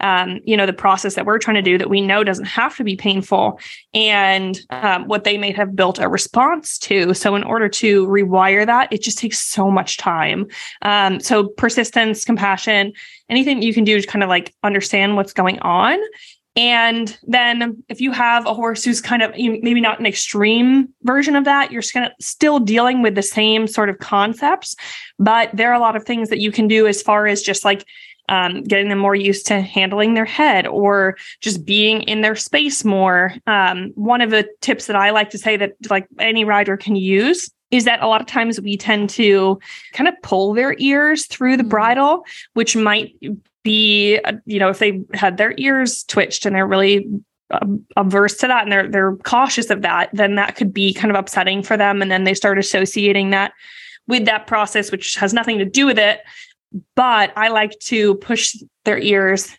um, 0.00 0.40
you 0.44 0.56
know, 0.56 0.66
the 0.66 0.72
process 0.72 1.14
that 1.14 1.24
we're 1.24 1.38
trying 1.38 1.54
to 1.56 1.62
do 1.62 1.78
that 1.78 1.88
we 1.88 2.00
know 2.00 2.24
doesn't 2.24 2.44
have 2.44 2.76
to 2.76 2.84
be 2.84 2.96
painful 2.96 3.58
and 3.94 4.60
um, 4.70 5.06
what 5.06 5.24
they 5.24 5.38
may 5.38 5.52
have 5.52 5.76
built 5.76 5.98
a 5.98 6.08
response 6.08 6.78
to. 6.78 7.14
So 7.14 7.34
in 7.34 7.44
order 7.44 7.68
to 7.68 8.06
rewire 8.06 8.66
that, 8.66 8.92
it 8.92 9.00
just 9.02 9.18
takes 9.18 9.40
so 9.40 9.70
much 9.70 9.96
time. 9.96 10.46
Um, 10.82 11.20
so 11.20 11.48
persistence, 11.48 12.24
compassion, 12.24 12.92
anything 13.28 13.62
you 13.62 13.72
can 13.72 13.84
do 13.84 14.00
to 14.00 14.06
kind 14.06 14.22
of 14.22 14.28
like 14.28 14.54
understand 14.62 15.16
what's 15.16 15.32
going 15.32 15.58
on 15.60 15.98
and 16.56 17.18
then 17.24 17.82
if 17.88 18.00
you 18.00 18.12
have 18.12 18.46
a 18.46 18.54
horse 18.54 18.84
who's 18.84 19.00
kind 19.00 19.22
of 19.22 19.32
maybe 19.32 19.80
not 19.80 19.98
an 19.98 20.06
extreme 20.06 20.88
version 21.02 21.34
of 21.34 21.44
that, 21.44 21.72
you're 21.72 21.82
still 22.20 22.60
dealing 22.60 23.02
with 23.02 23.16
the 23.16 23.22
same 23.22 23.66
sort 23.66 23.90
of 23.90 23.98
concepts, 23.98 24.76
but 25.18 25.50
there 25.52 25.70
are 25.70 25.74
a 25.74 25.80
lot 25.80 25.96
of 25.96 26.04
things 26.04 26.28
that 26.28 26.38
you 26.38 26.52
can 26.52 26.68
do 26.68 26.86
as 26.86 27.02
far 27.02 27.26
as 27.26 27.42
just 27.42 27.64
like 27.64 27.84
um, 28.28 28.62
getting 28.62 28.88
them 28.88 28.98
more 28.98 29.16
used 29.16 29.46
to 29.48 29.60
handling 29.60 30.14
their 30.14 30.24
head 30.24 30.66
or 30.66 31.16
just 31.40 31.64
being 31.64 32.02
in 32.02 32.20
their 32.20 32.36
space 32.36 32.84
more. 32.84 33.34
Um, 33.46 33.90
one 33.96 34.20
of 34.20 34.30
the 34.30 34.48
tips 34.60 34.86
that 34.86 34.96
I 34.96 35.10
like 35.10 35.30
to 35.30 35.38
say 35.38 35.56
that 35.56 35.72
like 35.90 36.06
any 36.18 36.44
rider 36.44 36.76
can 36.76 36.96
use 36.96 37.50
is 37.70 37.84
that 37.84 38.02
a 38.02 38.06
lot 38.06 38.20
of 38.20 38.26
times 38.26 38.60
we 38.60 38.76
tend 38.76 39.10
to 39.10 39.58
kind 39.92 40.06
of 40.06 40.14
pull 40.22 40.54
their 40.54 40.76
ears 40.78 41.26
through 41.26 41.56
the 41.56 41.64
mm-hmm. 41.64 41.70
bridle, 41.70 42.24
which 42.52 42.76
might 42.76 43.14
be, 43.64 44.20
you 44.46 44.58
know, 44.60 44.68
if 44.68 44.78
they 44.78 45.02
had 45.14 45.36
their 45.36 45.54
ears 45.56 46.04
twitched 46.04 46.46
and 46.46 46.54
they're 46.54 46.66
really 46.66 47.08
um, 47.50 47.84
averse 47.96 48.36
to 48.38 48.46
that 48.46 48.62
and 48.62 48.72
they're 48.72 48.88
they're 48.88 49.16
cautious 49.16 49.70
of 49.70 49.82
that, 49.82 50.10
then 50.12 50.36
that 50.36 50.54
could 50.54 50.72
be 50.72 50.94
kind 50.94 51.10
of 51.10 51.16
upsetting 51.16 51.62
for 51.62 51.76
them. 51.76 52.00
And 52.00 52.10
then 52.10 52.24
they 52.24 52.34
start 52.34 52.58
associating 52.58 53.30
that 53.30 53.52
with 54.06 54.26
that 54.26 54.46
process, 54.46 54.92
which 54.92 55.16
has 55.16 55.32
nothing 55.32 55.58
to 55.58 55.64
do 55.64 55.86
with 55.86 55.98
it. 55.98 56.20
But 56.94 57.32
I 57.36 57.48
like 57.48 57.78
to 57.80 58.16
push 58.16 58.54
their 58.84 58.98
ears 58.98 59.56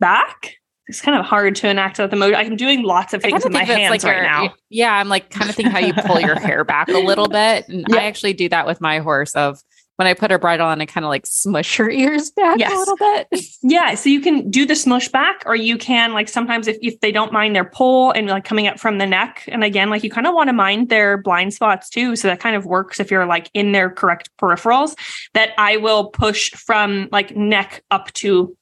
back. 0.00 0.54
It's 0.88 1.00
kind 1.00 1.18
of 1.18 1.26
hard 1.26 1.54
to 1.56 1.68
enact 1.68 2.00
at 2.00 2.10
the 2.10 2.16
moment. 2.16 2.38
I'm 2.38 2.56
doing 2.56 2.82
lots 2.82 3.12
of 3.12 3.20
things 3.20 3.44
with 3.44 3.52
my 3.52 3.64
hands 3.64 3.90
like 3.90 4.02
right 4.02 4.22
now. 4.22 4.54
Yeah, 4.70 4.94
I'm 4.94 5.08
like 5.08 5.28
kind 5.30 5.50
of 5.50 5.54
thinking 5.54 5.70
how 5.70 5.80
you 5.80 5.92
pull 5.92 6.18
your 6.18 6.38
hair 6.40 6.64
back 6.64 6.88
a 6.88 6.98
little 6.98 7.28
bit. 7.28 7.68
And 7.68 7.84
yeah. 7.88 7.96
I 7.96 8.04
actually 8.04 8.32
do 8.32 8.48
that 8.48 8.66
with 8.66 8.80
my 8.80 8.98
horse 8.98 9.34
of 9.34 9.60
when 9.98 10.06
I 10.06 10.14
put 10.14 10.30
her 10.30 10.38
bridle 10.38 10.64
on, 10.64 10.80
I 10.80 10.86
kind 10.86 11.04
of 11.04 11.08
like 11.08 11.26
smush 11.26 11.76
her 11.76 11.90
ears 12.04 12.30
back 12.30 12.60
yes. 12.60 12.72
a 12.72 12.76
little 12.76 12.96
bit. 12.96 13.44
yeah. 13.62 13.96
So 13.96 14.08
you 14.08 14.20
can 14.20 14.48
do 14.48 14.64
the 14.64 14.76
smush 14.76 15.08
back, 15.08 15.42
or 15.44 15.56
you 15.56 15.76
can 15.76 16.14
like 16.14 16.28
sometimes 16.28 16.68
if, 16.68 16.78
if 16.80 17.00
they 17.00 17.10
don't 17.10 17.32
mind 17.32 17.56
their 17.56 17.64
pull 17.64 18.12
and 18.12 18.28
like 18.28 18.44
coming 18.44 18.68
up 18.68 18.78
from 18.78 18.98
the 18.98 19.06
neck. 19.06 19.42
And 19.48 19.64
again, 19.64 19.90
like 19.90 20.04
you 20.04 20.10
kind 20.10 20.28
of 20.28 20.34
want 20.34 20.50
to 20.50 20.52
mind 20.52 20.88
their 20.88 21.18
blind 21.18 21.52
spots 21.52 21.90
too. 21.90 22.14
So 22.14 22.28
that 22.28 22.38
kind 22.38 22.54
of 22.54 22.64
works 22.64 23.00
if 23.00 23.10
you're 23.10 23.26
like 23.26 23.50
in 23.54 23.72
their 23.72 23.90
correct 23.90 24.30
peripherals, 24.40 24.94
that 25.34 25.50
I 25.58 25.78
will 25.78 26.10
push 26.10 26.52
from 26.52 27.08
like 27.10 27.36
neck 27.36 27.82
up 27.90 28.12
to 28.14 28.56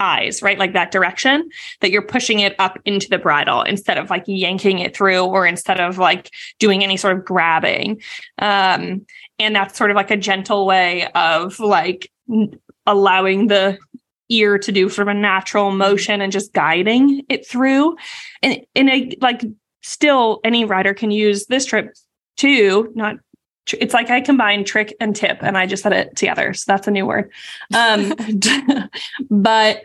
eyes, 0.00 0.42
right? 0.42 0.58
Like 0.58 0.72
that 0.72 0.90
direction 0.90 1.48
that 1.80 1.90
you're 1.90 2.02
pushing 2.02 2.40
it 2.40 2.56
up 2.58 2.78
into 2.84 3.08
the 3.08 3.18
bridle 3.18 3.62
instead 3.62 3.98
of 3.98 4.10
like 4.10 4.24
yanking 4.26 4.80
it 4.80 4.96
through 4.96 5.24
or 5.24 5.46
instead 5.46 5.78
of 5.78 5.98
like 5.98 6.30
doing 6.58 6.82
any 6.82 6.96
sort 6.96 7.16
of 7.16 7.24
grabbing. 7.24 8.00
Um, 8.38 9.06
and 9.40 9.54
that's 9.54 9.76
sort 9.76 9.90
of 9.90 9.96
like 9.96 10.10
a 10.10 10.16
gentle 10.16 10.66
way 10.66 11.08
of 11.14 11.58
like 11.58 12.10
allowing 12.86 13.48
the 13.48 13.78
ear 14.28 14.58
to 14.58 14.70
do 14.70 14.88
sort 14.88 15.08
of 15.08 15.16
a 15.16 15.18
natural 15.18 15.68
mm-hmm. 15.68 15.78
motion 15.78 16.20
and 16.20 16.32
just 16.32 16.52
guiding 16.52 17.22
it 17.28 17.46
through 17.46 17.96
and 18.42 18.60
in 18.74 18.88
a 18.88 19.16
like 19.20 19.42
still 19.82 20.40
any 20.44 20.64
rider 20.64 20.94
can 20.94 21.10
use 21.10 21.46
this 21.46 21.64
trip 21.64 21.92
too 22.36 22.92
not 22.94 23.16
it's 23.78 23.94
like 23.94 24.10
I 24.10 24.20
combine 24.20 24.64
trick 24.64 24.94
and 25.00 25.14
tip 25.14 25.38
and 25.42 25.56
I 25.56 25.66
just 25.66 25.82
said 25.82 25.92
it 25.92 26.16
together. 26.16 26.54
So 26.54 26.64
that's 26.66 26.88
a 26.88 26.90
new 26.90 27.06
word. 27.06 27.30
Um, 27.72 28.14
but 29.30 29.84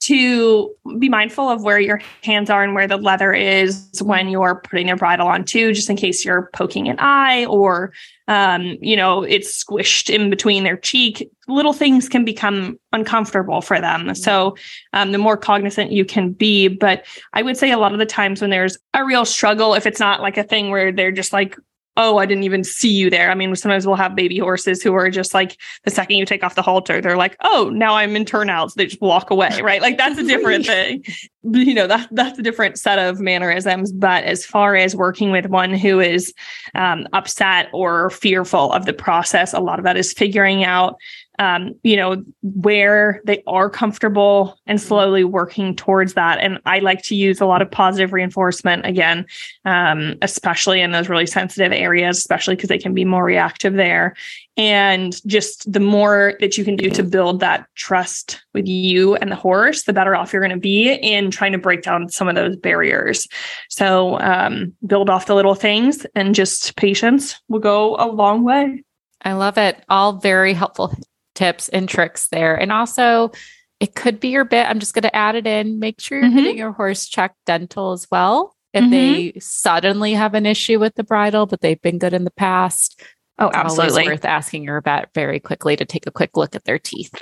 to 0.00 0.70
be 0.98 1.08
mindful 1.08 1.48
of 1.48 1.62
where 1.62 1.80
your 1.80 2.00
hands 2.22 2.50
are 2.50 2.62
and 2.62 2.74
where 2.74 2.86
the 2.86 2.96
leather 2.96 3.32
is 3.32 3.90
when 4.02 4.28
you're 4.28 4.60
putting 4.68 4.88
your 4.88 4.96
bridle 4.96 5.26
on 5.26 5.44
too, 5.44 5.72
just 5.72 5.90
in 5.90 5.96
case 5.96 6.24
you're 6.24 6.50
poking 6.52 6.88
an 6.88 6.96
eye 6.98 7.46
or, 7.46 7.92
um, 8.28 8.76
you 8.80 8.94
know, 8.94 9.22
it's 9.22 9.64
squished 9.64 10.08
in 10.08 10.30
between 10.30 10.64
their 10.64 10.76
cheek. 10.76 11.28
Little 11.48 11.72
things 11.72 12.08
can 12.08 12.24
become 12.24 12.78
uncomfortable 12.92 13.62
for 13.62 13.80
them. 13.80 14.02
Mm-hmm. 14.02 14.14
So 14.14 14.56
um, 14.92 15.12
the 15.12 15.18
more 15.18 15.36
cognizant 15.36 15.92
you 15.92 16.04
can 16.04 16.32
be. 16.32 16.68
But 16.68 17.04
I 17.32 17.42
would 17.42 17.56
say 17.56 17.70
a 17.70 17.78
lot 17.78 17.92
of 17.92 17.98
the 17.98 18.06
times 18.06 18.40
when 18.40 18.50
there's 18.50 18.76
a 18.94 19.04
real 19.04 19.24
struggle, 19.24 19.74
if 19.74 19.86
it's 19.86 20.00
not 20.00 20.20
like 20.20 20.36
a 20.36 20.44
thing 20.44 20.70
where 20.70 20.92
they're 20.92 21.10
just 21.10 21.32
like 21.32 21.56
oh, 21.96 22.18
I 22.18 22.26
didn't 22.26 22.44
even 22.44 22.62
see 22.62 22.90
you 22.90 23.08
there. 23.08 23.30
I 23.30 23.34
mean, 23.34 23.54
sometimes 23.56 23.86
we'll 23.86 23.96
have 23.96 24.14
baby 24.14 24.38
horses 24.38 24.82
who 24.82 24.94
are 24.94 25.08
just 25.10 25.32
like 25.32 25.58
the 25.84 25.90
second 25.90 26.16
you 26.16 26.26
take 26.26 26.44
off 26.44 26.54
the 26.54 26.62
halter, 26.62 27.00
they're 27.00 27.16
like, 27.16 27.36
oh, 27.40 27.70
now 27.72 27.94
I'm 27.94 28.14
in 28.16 28.24
turnouts. 28.24 28.74
They 28.74 28.86
just 28.86 29.00
walk 29.00 29.30
away, 29.30 29.60
right? 29.62 29.80
Like 29.80 29.96
that's 29.96 30.18
a 30.18 30.22
different 30.24 30.66
thing. 30.66 31.04
You 31.42 31.74
know, 31.74 31.86
that 31.86 32.08
that's 32.10 32.38
a 32.38 32.42
different 32.42 32.78
set 32.78 32.98
of 32.98 33.20
mannerisms. 33.20 33.92
But 33.92 34.24
as 34.24 34.44
far 34.44 34.76
as 34.76 34.96
working 34.96 35.30
with 35.30 35.46
one 35.46 35.72
who 35.72 36.00
is 36.00 36.34
um, 36.74 37.06
upset 37.12 37.68
or 37.72 38.10
fearful 38.10 38.72
of 38.72 38.84
the 38.84 38.92
process, 38.92 39.52
a 39.52 39.60
lot 39.60 39.78
of 39.78 39.84
that 39.84 39.96
is 39.96 40.12
figuring 40.12 40.64
out 40.64 40.96
um, 41.38 41.74
you 41.82 41.96
know, 41.96 42.22
where 42.42 43.20
they 43.24 43.42
are 43.46 43.68
comfortable 43.68 44.58
and 44.66 44.78
mm-hmm. 44.78 44.88
slowly 44.88 45.24
working 45.24 45.74
towards 45.74 46.14
that. 46.14 46.38
And 46.38 46.58
I 46.66 46.78
like 46.78 47.02
to 47.02 47.14
use 47.14 47.40
a 47.40 47.46
lot 47.46 47.62
of 47.62 47.70
positive 47.70 48.12
reinforcement 48.12 48.86
again, 48.86 49.26
um, 49.64 50.16
especially 50.22 50.80
in 50.80 50.92
those 50.92 51.08
really 51.08 51.26
sensitive 51.26 51.72
areas, 51.72 52.18
especially 52.18 52.56
because 52.56 52.68
they 52.68 52.78
can 52.78 52.94
be 52.94 53.04
more 53.04 53.24
reactive 53.24 53.74
there. 53.74 54.14
And 54.58 55.14
just 55.26 55.70
the 55.70 55.80
more 55.80 56.34
that 56.40 56.56
you 56.56 56.64
can 56.64 56.76
do 56.76 56.88
to 56.90 57.02
build 57.02 57.40
that 57.40 57.66
trust 57.74 58.40
with 58.54 58.66
you 58.66 59.14
and 59.16 59.30
the 59.30 59.36
horse, 59.36 59.82
the 59.82 59.92
better 59.92 60.16
off 60.16 60.32
you're 60.32 60.40
going 60.40 60.50
to 60.50 60.56
be 60.56 60.92
in 60.92 61.30
trying 61.30 61.52
to 61.52 61.58
break 61.58 61.82
down 61.82 62.08
some 62.08 62.26
of 62.26 62.36
those 62.36 62.56
barriers. 62.56 63.28
So 63.68 64.18
um, 64.20 64.72
build 64.86 65.10
off 65.10 65.26
the 65.26 65.34
little 65.34 65.54
things 65.54 66.06
and 66.14 66.34
just 66.34 66.76
patience 66.76 67.38
will 67.48 67.58
go 67.58 67.96
a 67.96 68.08
long 68.08 68.44
way. 68.44 68.82
I 69.22 69.34
love 69.34 69.58
it. 69.58 69.84
All 69.90 70.14
very 70.14 70.54
helpful 70.54 70.94
tips 71.36 71.68
and 71.68 71.88
tricks 71.88 72.28
there. 72.28 72.56
And 72.56 72.72
also, 72.72 73.30
it 73.78 73.94
could 73.94 74.18
be 74.18 74.28
your 74.28 74.44
bit. 74.44 74.66
I'm 74.66 74.80
just 74.80 74.94
going 74.94 75.02
to 75.02 75.14
add 75.14 75.36
it 75.36 75.46
in. 75.46 75.78
Make 75.78 76.00
sure 76.00 76.18
you're 76.18 76.28
mm-hmm. 76.28 76.36
getting 76.38 76.58
your 76.58 76.72
horse 76.72 77.06
checked 77.06 77.36
dental 77.44 77.92
as 77.92 78.06
well. 78.10 78.56
if 78.72 78.82
mm-hmm. 78.82 78.90
they 78.90 79.32
suddenly 79.38 80.14
have 80.14 80.34
an 80.34 80.46
issue 80.46 80.78
with 80.78 80.94
the 80.94 81.04
bridle, 81.04 81.46
but 81.46 81.60
they've 81.60 81.80
been 81.80 81.98
good 81.98 82.14
in 82.14 82.24
the 82.24 82.30
past. 82.32 83.00
Oh, 83.38 83.50
absolutely. 83.52 84.02
Always 84.02 84.06
worth 84.06 84.24
asking 84.24 84.64
your 84.64 84.80
vet 84.80 85.10
very 85.14 85.40
quickly 85.40 85.76
to 85.76 85.84
take 85.84 86.06
a 86.06 86.10
quick 86.10 86.36
look 86.36 86.54
at 86.56 86.64
their 86.64 86.78
teeth. 86.78 87.14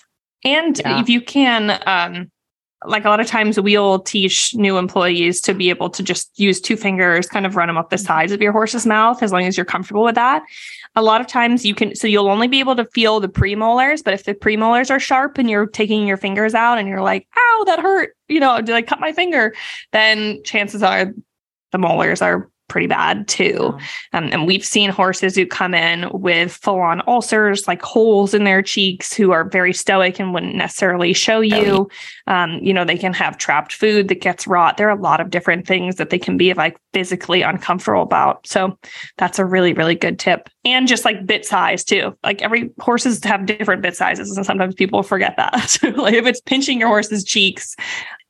And 0.44 0.78
yeah. 0.78 1.00
if 1.00 1.08
you 1.08 1.20
can, 1.20 1.80
um, 1.86 2.30
like 2.86 3.04
a 3.04 3.08
lot 3.08 3.20
of 3.20 3.26
times 3.26 3.58
we'll 3.58 4.00
teach 4.00 4.54
new 4.54 4.78
employees 4.78 5.40
to 5.42 5.54
be 5.54 5.70
able 5.70 5.90
to 5.90 6.02
just 6.02 6.38
use 6.38 6.60
two 6.60 6.76
fingers, 6.76 7.26
kind 7.26 7.46
of 7.46 7.56
run 7.56 7.68
them 7.68 7.76
up 7.76 7.90
the 7.90 7.96
mm-hmm. 7.96 8.06
sides 8.06 8.32
of 8.32 8.40
your 8.40 8.52
horse's 8.52 8.86
mouth 8.86 9.22
as 9.22 9.32
long 9.32 9.44
as 9.44 9.56
you're 9.56 9.64
comfortable 9.64 10.04
with 10.04 10.14
that. 10.14 10.42
A 10.96 11.02
lot 11.02 11.20
of 11.20 11.26
times 11.26 11.64
you 11.64 11.74
can, 11.74 11.94
so 11.94 12.06
you'll 12.06 12.28
only 12.28 12.48
be 12.48 12.60
able 12.60 12.76
to 12.76 12.84
feel 12.84 13.20
the 13.20 13.28
premolars, 13.28 14.04
but 14.04 14.14
if 14.14 14.24
the 14.24 14.34
premolars 14.34 14.90
are 14.90 15.00
sharp 15.00 15.38
and 15.38 15.50
you're 15.50 15.66
taking 15.66 16.06
your 16.06 16.16
fingers 16.16 16.54
out 16.54 16.78
and 16.78 16.88
you're 16.88 17.02
like, 17.02 17.26
ow, 17.36 17.64
that 17.66 17.80
hurt, 17.80 18.16
you 18.28 18.40
know, 18.40 18.60
did 18.60 18.74
I 18.74 18.82
cut 18.82 19.00
my 19.00 19.12
finger? 19.12 19.54
Then 19.92 20.42
chances 20.44 20.82
are 20.82 21.12
the 21.72 21.78
molars 21.78 22.22
are 22.22 22.48
pretty 22.74 22.88
bad 22.88 23.28
too. 23.28 23.78
Um, 24.14 24.30
and 24.32 24.48
we've 24.48 24.64
seen 24.64 24.90
horses 24.90 25.36
who 25.36 25.46
come 25.46 25.74
in 25.74 26.10
with 26.10 26.50
full 26.50 26.80
on 26.80 27.02
ulcers, 27.06 27.68
like 27.68 27.80
holes 27.80 28.34
in 28.34 28.42
their 28.42 28.62
cheeks, 28.62 29.14
who 29.14 29.30
are 29.30 29.48
very 29.48 29.72
stoic 29.72 30.18
and 30.18 30.34
wouldn't 30.34 30.56
necessarily 30.56 31.12
show 31.12 31.38
you. 31.38 31.88
Um, 32.26 32.58
you 32.60 32.74
know, 32.74 32.84
they 32.84 32.98
can 32.98 33.12
have 33.12 33.38
trapped 33.38 33.74
food 33.74 34.08
that 34.08 34.20
gets 34.20 34.48
rot. 34.48 34.76
There 34.76 34.88
are 34.88 34.98
a 34.98 35.00
lot 35.00 35.20
of 35.20 35.30
different 35.30 35.68
things 35.68 35.94
that 35.94 36.10
they 36.10 36.18
can 36.18 36.36
be 36.36 36.52
like 36.52 36.76
physically 36.92 37.42
uncomfortable 37.42 38.02
about. 38.02 38.44
So 38.44 38.76
that's 39.18 39.38
a 39.38 39.44
really, 39.44 39.72
really 39.72 39.94
good 39.94 40.18
tip. 40.18 40.50
And 40.64 40.88
just 40.88 41.04
like 41.04 41.24
bit 41.24 41.46
size 41.46 41.84
too. 41.84 42.18
Like 42.24 42.42
every 42.42 42.70
horses 42.80 43.22
have 43.22 43.46
different 43.46 43.82
bit 43.82 43.94
sizes. 43.94 44.36
And 44.36 44.44
sometimes 44.44 44.74
people 44.74 45.04
forget 45.04 45.36
that. 45.36 45.60
so 45.70 45.90
like 45.90 46.14
if 46.14 46.26
it's 46.26 46.40
pinching 46.40 46.80
your 46.80 46.88
horse's 46.88 47.22
cheeks, 47.22 47.76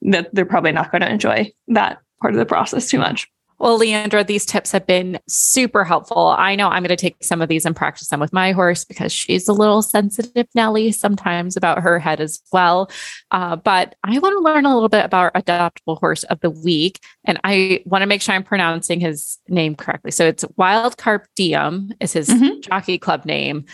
that 0.03 0.29
they're 0.35 0.45
probably 0.45 0.73
not 0.73 0.93
going 0.93 1.01
to 1.01 1.11
enjoy 1.11 1.51
that 1.69 2.03
part 2.21 2.35
of 2.35 2.39
the 2.39 2.45
process 2.45 2.91
too 2.91 2.99
much. 2.99 3.27
Well, 3.59 3.79
Leandra, 3.79 4.27
these 4.27 4.45
tips 4.45 4.73
have 4.73 4.87
been 4.87 5.19
super 5.29 5.85
helpful. 5.85 6.35
I 6.37 6.57
know 6.57 6.69
I'm 6.69 6.83
going 6.83 6.89
to 6.89 6.97
take 6.97 7.23
some 7.23 7.41
of 7.41 7.49
these 7.49 7.65
and 7.65 7.75
practice 7.75 8.09
them 8.09 8.21
with 8.21 8.33
my 8.33 8.53
horse 8.53 8.85
because 8.85 9.13
she's 9.13 9.49
a 9.49 9.53
little 9.53 9.81
sensitive, 9.81 10.49
Nelly, 10.55 10.91
sometimes 10.91 11.57
about 11.57 11.81
her 11.81 11.99
head 11.99 12.21
as 12.21 12.41
well. 12.53 12.91
Uh, 13.31 13.57
but 13.57 13.95
I 14.03 14.19
want 14.19 14.37
to 14.37 14.41
learn 14.41 14.67
a 14.67 14.75
little 14.75 14.89
bit 14.89 15.05
about 15.05 15.35
adoptable 15.35 15.99
horse 16.01 16.25
of 16.25 16.41
the 16.41 16.51
week. 16.51 17.01
And 17.25 17.41
I 17.45 17.83
want 17.87 18.03
to 18.03 18.07
make 18.07 18.23
sure 18.23 18.35
I'm 18.35 18.43
pronouncing 18.43 19.01
his 19.01 19.39
name 19.49 19.77
correctly. 19.77 20.11
So 20.11 20.27
it's 20.27 20.45
Wild 20.57 20.97
Carp 20.97 21.27
Diem 21.37 21.95
is 22.01 22.13
his 22.13 22.29
mm-hmm. 22.29 22.61
jockey 22.61 22.99
club 22.99 23.25
name. 23.25 23.67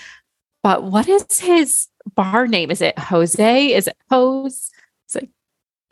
But 0.62 0.84
what 0.84 1.08
is 1.08 1.40
his 1.40 1.88
bar 2.14 2.46
name? 2.46 2.70
Is 2.70 2.82
it 2.82 2.98
Jose? 2.98 3.72
Is 3.72 3.86
it 3.86 3.96
Hose? 4.10 4.70
Is 5.08 5.16
it- 5.16 5.30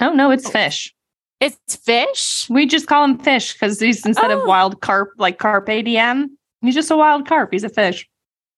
oh, 0.00 0.12
no, 0.12 0.30
it's 0.30 0.50
Fish. 0.50 0.94
It's 1.40 1.76
fish. 1.76 2.46
We 2.50 2.66
just 2.66 2.86
call 2.86 3.04
him 3.04 3.18
fish 3.18 3.52
because 3.52 3.78
he's 3.78 4.04
instead 4.04 4.30
oh. 4.30 4.40
of 4.40 4.48
wild 4.48 4.80
carp, 4.80 5.10
like 5.18 5.38
carp 5.38 5.66
ADM, 5.66 6.28
he's 6.60 6.74
just 6.74 6.90
a 6.90 6.96
wild 6.96 7.26
carp. 7.26 7.52
He's 7.52 7.64
a 7.64 7.68
fish. 7.68 8.08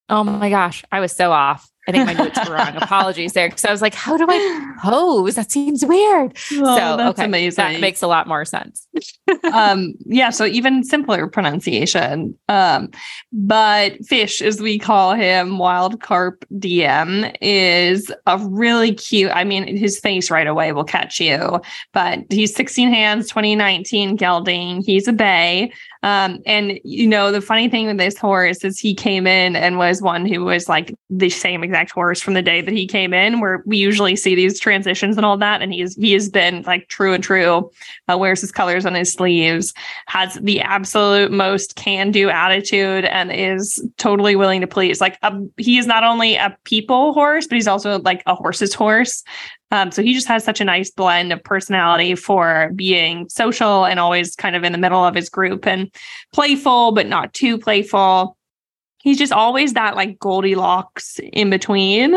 Oh 0.09 0.25
my 0.25 0.51
gosh, 0.51 0.85
I 0.91 1.01
was 1.01 1.13
so 1.13 1.31
off. 1.31 1.70
I 1.89 1.93
think 1.93 2.07
my 2.07 2.13
notes 2.13 2.39
were 2.47 2.55
wrong. 2.55 2.77
Apologies 2.77 3.33
there. 3.33 3.49
Because 3.49 3.65
I 3.65 3.71
was 3.71 3.81
like, 3.81 3.95
how 3.95 4.17
do 4.17 4.27
I 4.29 4.75
pose? 4.83 5.35
That 5.35 5.51
seems 5.51 5.85
weird. 5.85 6.37
Oh, 6.53 6.77
so 6.77 7.09
okay, 7.09 7.25
amazing. 7.25 7.57
That 7.57 7.81
makes 7.81 8.03
a 8.03 8.07
lot 8.07 8.29
more 8.29 8.45
sense. 8.45 8.87
um, 9.53 9.95
yeah. 10.05 10.31
So 10.31 10.45
even 10.45 10.85
simpler 10.85 11.27
pronunciation. 11.27 12.37
Um, 12.49 12.91
but 13.33 14.05
fish, 14.05 14.43
as 14.43 14.61
we 14.61 14.79
call 14.79 15.15
him, 15.15 15.59
wild 15.59 16.01
carp 16.01 16.45
DM, 16.55 17.35
is 17.41 18.13
a 18.27 18.39
really 18.39 18.95
cute. 18.95 19.31
I 19.35 19.45
mean, 19.45 19.77
his 19.77 19.99
face 19.99 20.31
right 20.31 20.47
away 20.47 20.73
will 20.73 20.85
catch 20.85 21.19
you. 21.19 21.61
But 21.93 22.21
he's 22.31 22.55
16 22.55 22.91
hands, 22.91 23.29
2019 23.29 24.17
gelding. 24.17 24.83
He's 24.83 25.09
a 25.09 25.13
bay. 25.13 25.73
Um, 26.03 26.41
and 26.47 26.81
you 26.83 27.07
know, 27.07 27.31
the 27.31 27.41
funny 27.41 27.69
thing 27.69 27.87
with 27.87 27.99
this 27.99 28.17
horse 28.17 28.65
is 28.65 28.79
he 28.79 28.95
came 28.95 29.27
in 29.27 29.55
and 29.55 29.77
was 29.77 30.01
one 30.01 30.25
who 30.25 30.45
was 30.45 30.69
like 30.69 30.95
the 31.11 31.29
same 31.29 31.63
exact 31.63 31.91
horse 31.91 32.21
from 32.21 32.35
the 32.35 32.43
day 32.43 32.63
that 32.63 32.73
he 32.73 32.87
came 32.87 33.13
in, 33.13 33.41
where 33.41 33.63
we 33.67 33.77
usually 33.77 34.17
see 34.17 34.35
these 34.35 34.59
transitions 34.59 35.17
and 35.17 35.27
all 35.27 35.37
that. 35.37 35.61
And 35.61 35.73
he's 35.73 35.97
he 35.97 36.13
has 36.13 36.29
been 36.29 36.63
like 36.63 36.89
true 36.89 37.13
and 37.13 37.23
true, 37.23 37.71
uh, 38.11 38.17
wears 38.17 38.41
his 38.41 38.53
colors 38.53 38.87
on 38.87 38.95
his 38.95 39.13
sleeves, 39.13 39.75
has 40.07 40.35
the 40.35 40.61
absolute 40.61 41.33
most 41.33 41.77
can-do 41.77 42.31
attitude, 42.31 43.05
and 43.05 43.31
is 43.31 43.85
totally 43.99 44.37
willing 44.37 44.63
to 44.63 44.67
please. 44.67 45.01
Like 45.01 45.19
a, 45.23 45.27
um, 45.27 45.51
he 45.59 45.79
is 45.79 45.87
not 45.87 46.05
only 46.05 46.37
a 46.37 46.57
people 46.65 47.13
horse, 47.13 47.47
but 47.47 47.57
he's 47.57 47.69
also 47.69 47.99
like 48.01 48.23
a 48.27 48.35
horse's 48.35 48.73
horse. 48.73 49.23
Um, 49.71 49.91
so 49.91 50.03
he 50.03 50.15
just 50.15 50.29
has 50.29 50.45
such 50.45 50.61
a 50.61 50.65
nice 50.65 50.91
blend 50.91 51.33
of 51.33 51.43
personality 51.43 52.15
for 52.15 52.71
being 52.75 53.29
social 53.29 53.85
and 53.85 54.01
always 54.01 54.35
kind 54.35 54.57
of 54.57 54.65
in 54.65 54.73
the 54.73 54.79
middle 54.79 55.05
of 55.05 55.15
his 55.15 55.29
group 55.29 55.67
and 55.67 55.91
playful, 56.33 56.93
but 56.93 57.07
not 57.07 57.33
too 57.35 57.59
playful. 57.59 58.37
He's 58.99 59.19
just 59.19 59.33
always 59.33 59.73
that 59.75 59.97
like 59.97 60.19
Goldilocks 60.19 61.19
in 61.33 61.49
between. 61.49 62.17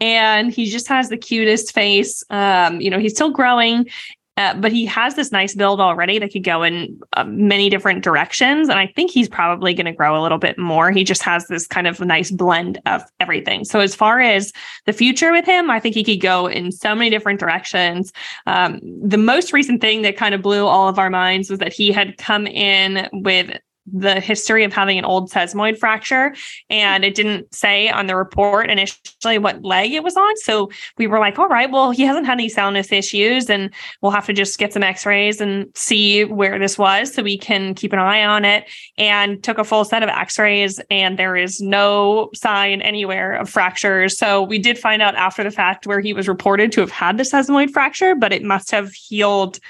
And 0.00 0.52
he 0.52 0.68
just 0.68 0.88
has 0.88 1.08
the 1.08 1.16
cutest 1.16 1.72
face. 1.72 2.24
Um, 2.30 2.80
you 2.80 2.90
know, 2.90 2.98
he's 2.98 3.12
still 3.12 3.30
growing 3.30 3.88
uh, 4.36 4.54
but 4.54 4.72
he 4.72 4.84
has 4.84 5.14
this 5.14 5.30
nice 5.30 5.54
build 5.54 5.80
already 5.80 6.18
that 6.18 6.32
could 6.32 6.42
go 6.42 6.62
in 6.62 7.00
uh, 7.12 7.24
many 7.24 7.70
different 7.70 8.02
directions. 8.02 8.68
And 8.68 8.78
I 8.78 8.88
think 8.88 9.10
he's 9.10 9.28
probably 9.28 9.74
going 9.74 9.86
to 9.86 9.92
grow 9.92 10.20
a 10.20 10.22
little 10.22 10.38
bit 10.38 10.58
more. 10.58 10.90
He 10.90 11.04
just 11.04 11.22
has 11.22 11.46
this 11.46 11.66
kind 11.66 11.86
of 11.86 12.00
nice 12.00 12.30
blend 12.30 12.80
of 12.86 13.02
everything. 13.20 13.64
So, 13.64 13.80
as 13.80 13.94
far 13.94 14.20
as 14.20 14.52
the 14.86 14.92
future 14.92 15.30
with 15.30 15.44
him, 15.44 15.70
I 15.70 15.78
think 15.78 15.94
he 15.94 16.02
could 16.02 16.20
go 16.20 16.46
in 16.46 16.72
so 16.72 16.94
many 16.94 17.10
different 17.10 17.38
directions. 17.38 18.12
Um, 18.46 18.80
the 18.82 19.18
most 19.18 19.52
recent 19.52 19.80
thing 19.80 20.02
that 20.02 20.16
kind 20.16 20.34
of 20.34 20.42
blew 20.42 20.66
all 20.66 20.88
of 20.88 20.98
our 20.98 21.10
minds 21.10 21.50
was 21.50 21.60
that 21.60 21.72
he 21.72 21.92
had 21.92 22.18
come 22.18 22.46
in 22.46 23.08
with 23.12 23.56
the 23.92 24.20
history 24.20 24.64
of 24.64 24.72
having 24.72 24.98
an 24.98 25.04
old 25.04 25.30
sesamoid 25.30 25.78
fracture 25.78 26.34
and 26.70 27.04
it 27.04 27.14
didn't 27.14 27.52
say 27.54 27.88
on 27.90 28.06
the 28.06 28.16
report 28.16 28.70
initially 28.70 29.38
what 29.38 29.62
leg 29.62 29.92
it 29.92 30.02
was 30.02 30.16
on. 30.16 30.36
So 30.38 30.70
we 30.96 31.06
were 31.06 31.18
like 31.18 31.38
all 31.38 31.48
right 31.48 31.70
well 31.70 31.90
he 31.90 32.02
hasn't 32.02 32.26
had 32.26 32.34
any 32.34 32.48
soundness 32.48 32.92
issues 32.92 33.50
and 33.50 33.70
we'll 34.00 34.12
have 34.12 34.26
to 34.26 34.32
just 34.32 34.58
get 34.58 34.72
some 34.72 34.82
x-rays 34.82 35.40
and 35.40 35.66
see 35.74 36.24
where 36.24 36.58
this 36.58 36.78
was 36.78 37.12
so 37.12 37.22
we 37.22 37.36
can 37.36 37.74
keep 37.74 37.92
an 37.92 37.98
eye 37.98 38.24
on 38.24 38.44
it 38.44 38.64
and 38.96 39.42
took 39.42 39.58
a 39.58 39.64
full 39.64 39.84
set 39.84 40.02
of 40.02 40.08
x-rays 40.08 40.80
and 40.90 41.18
there 41.18 41.36
is 41.36 41.60
no 41.60 42.30
sign 42.34 42.80
anywhere 42.80 43.34
of 43.34 43.50
fractures. 43.50 44.16
So 44.16 44.42
we 44.42 44.58
did 44.58 44.78
find 44.78 45.02
out 45.02 45.14
after 45.14 45.44
the 45.44 45.50
fact 45.50 45.86
where 45.86 46.00
he 46.00 46.14
was 46.14 46.26
reported 46.26 46.72
to 46.72 46.80
have 46.80 46.90
had 46.90 47.18
the 47.18 47.24
sesamoid 47.24 47.70
fracture 47.70 48.14
but 48.14 48.32
it 48.32 48.42
must 48.42 48.70
have 48.70 48.92
healed 48.92 49.60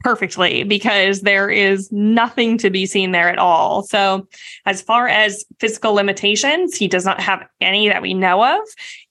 perfectly 0.00 0.62
because 0.62 1.22
there 1.22 1.50
is 1.50 1.90
nothing 1.90 2.56
to 2.58 2.70
be 2.70 2.86
seen 2.86 3.10
there 3.10 3.28
at 3.28 3.38
all. 3.38 3.82
So, 3.82 4.28
as 4.64 4.80
far 4.80 5.08
as 5.08 5.44
physical 5.58 5.92
limitations, 5.92 6.76
he 6.76 6.86
does 6.86 7.04
not 7.04 7.20
have 7.20 7.46
any 7.60 7.88
that 7.88 8.02
we 8.02 8.14
know 8.14 8.44
of. 8.44 8.60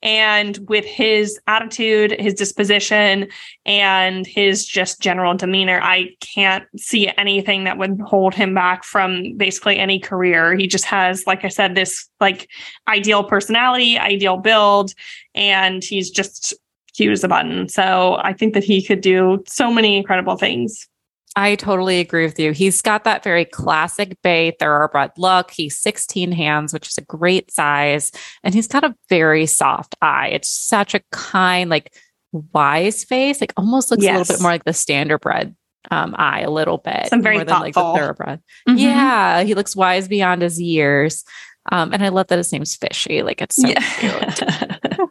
And 0.01 0.57
with 0.69 0.85
his 0.85 1.39
attitude, 1.47 2.15
his 2.19 2.34
disposition, 2.34 3.27
and 3.65 4.26
his 4.26 4.65
just 4.65 5.01
general 5.01 5.34
demeanor, 5.34 5.81
I 5.81 6.11
can't 6.22 6.65
see 6.77 7.11
anything 7.18 7.65
that 7.65 7.77
would 7.77 7.99
hold 8.05 8.34
him 8.34 8.53
back 8.53 8.84
from 8.84 9.35
basically 9.35 9.77
any 9.77 9.99
career. 9.99 10.55
He 10.55 10.68
just 10.68 10.85
has, 10.85 11.27
like 11.27 11.43
I 11.43 11.49
said, 11.49 11.76
this 11.76 12.07
like 12.22 12.49
ideal 12.88 13.23
personality, 13.23 13.97
ideal 13.97 14.38
build, 14.38 14.93
and 15.35 15.84
he's 15.84 16.09
just 16.09 16.53
cute 16.97 17.13
as 17.13 17.23
a 17.23 17.27
button. 17.27 17.69
So 17.69 18.17
I 18.21 18.33
think 18.33 18.53
that 18.53 18.63
he 18.63 18.83
could 18.83 19.01
do 19.01 19.43
so 19.47 19.71
many 19.71 19.95
incredible 19.95 20.35
things. 20.35 20.87
I 21.35 21.53
totally 21.53 21.99
agree 21.99 22.25
with 22.25 22.39
you. 22.39 22.51
He's 22.51 22.81
got 22.81 23.03
that 23.03 23.23
very 23.23 23.45
classic 23.45 24.17
bay 24.23 24.55
thoroughbred 24.59 25.11
look. 25.17 25.51
He's 25.51 25.77
16 25.77 26.31
hands, 26.31 26.73
which 26.73 26.87
is 26.87 26.97
a 26.97 27.03
great 27.03 27.51
size. 27.51 28.11
And 28.43 28.55
he's 28.55 28.67
got 28.67 28.83
a 28.83 28.95
very 29.07 29.45
soft 29.45 29.95
eye. 30.01 30.29
It's 30.29 30.49
such 30.49 30.95
a 30.95 31.01
kind, 31.11 31.69
like 31.69 31.93
wise 32.31 33.03
face. 33.03 33.39
Like 33.39 33.53
almost 33.55 33.91
looks 33.91 34.03
yes. 34.03 34.15
a 34.15 34.17
little 34.17 34.35
bit 34.35 34.41
more 34.41 34.51
like 34.51 34.63
the 34.63 34.71
standardbred 34.71 35.55
um, 35.91 36.15
eye, 36.17 36.41
a 36.41 36.49
little 36.49 36.79
bit. 36.79 37.07
Some 37.07 37.21
very 37.21 37.35
more 37.35 37.45
thoughtful. 37.45 37.59
than 37.59 37.67
like 37.67 37.75
the 37.75 37.99
thoroughbred. 37.99 38.41
Mm-hmm. 38.67 38.77
Yeah. 38.79 39.43
He 39.43 39.53
looks 39.53 39.75
wise 39.75 40.07
beyond 40.07 40.41
his 40.41 40.59
years. 40.59 41.23
Um, 41.72 41.94
and 41.94 42.03
I 42.03 42.10
love 42.10 42.27
that 42.27 42.38
his 42.38 42.52
name's 42.52 42.76
Fishy. 42.76 43.23
Like 43.23 43.41
it's 43.41 43.56
so 43.56 43.68
yeah. 43.68 43.80
cute. 43.80 44.49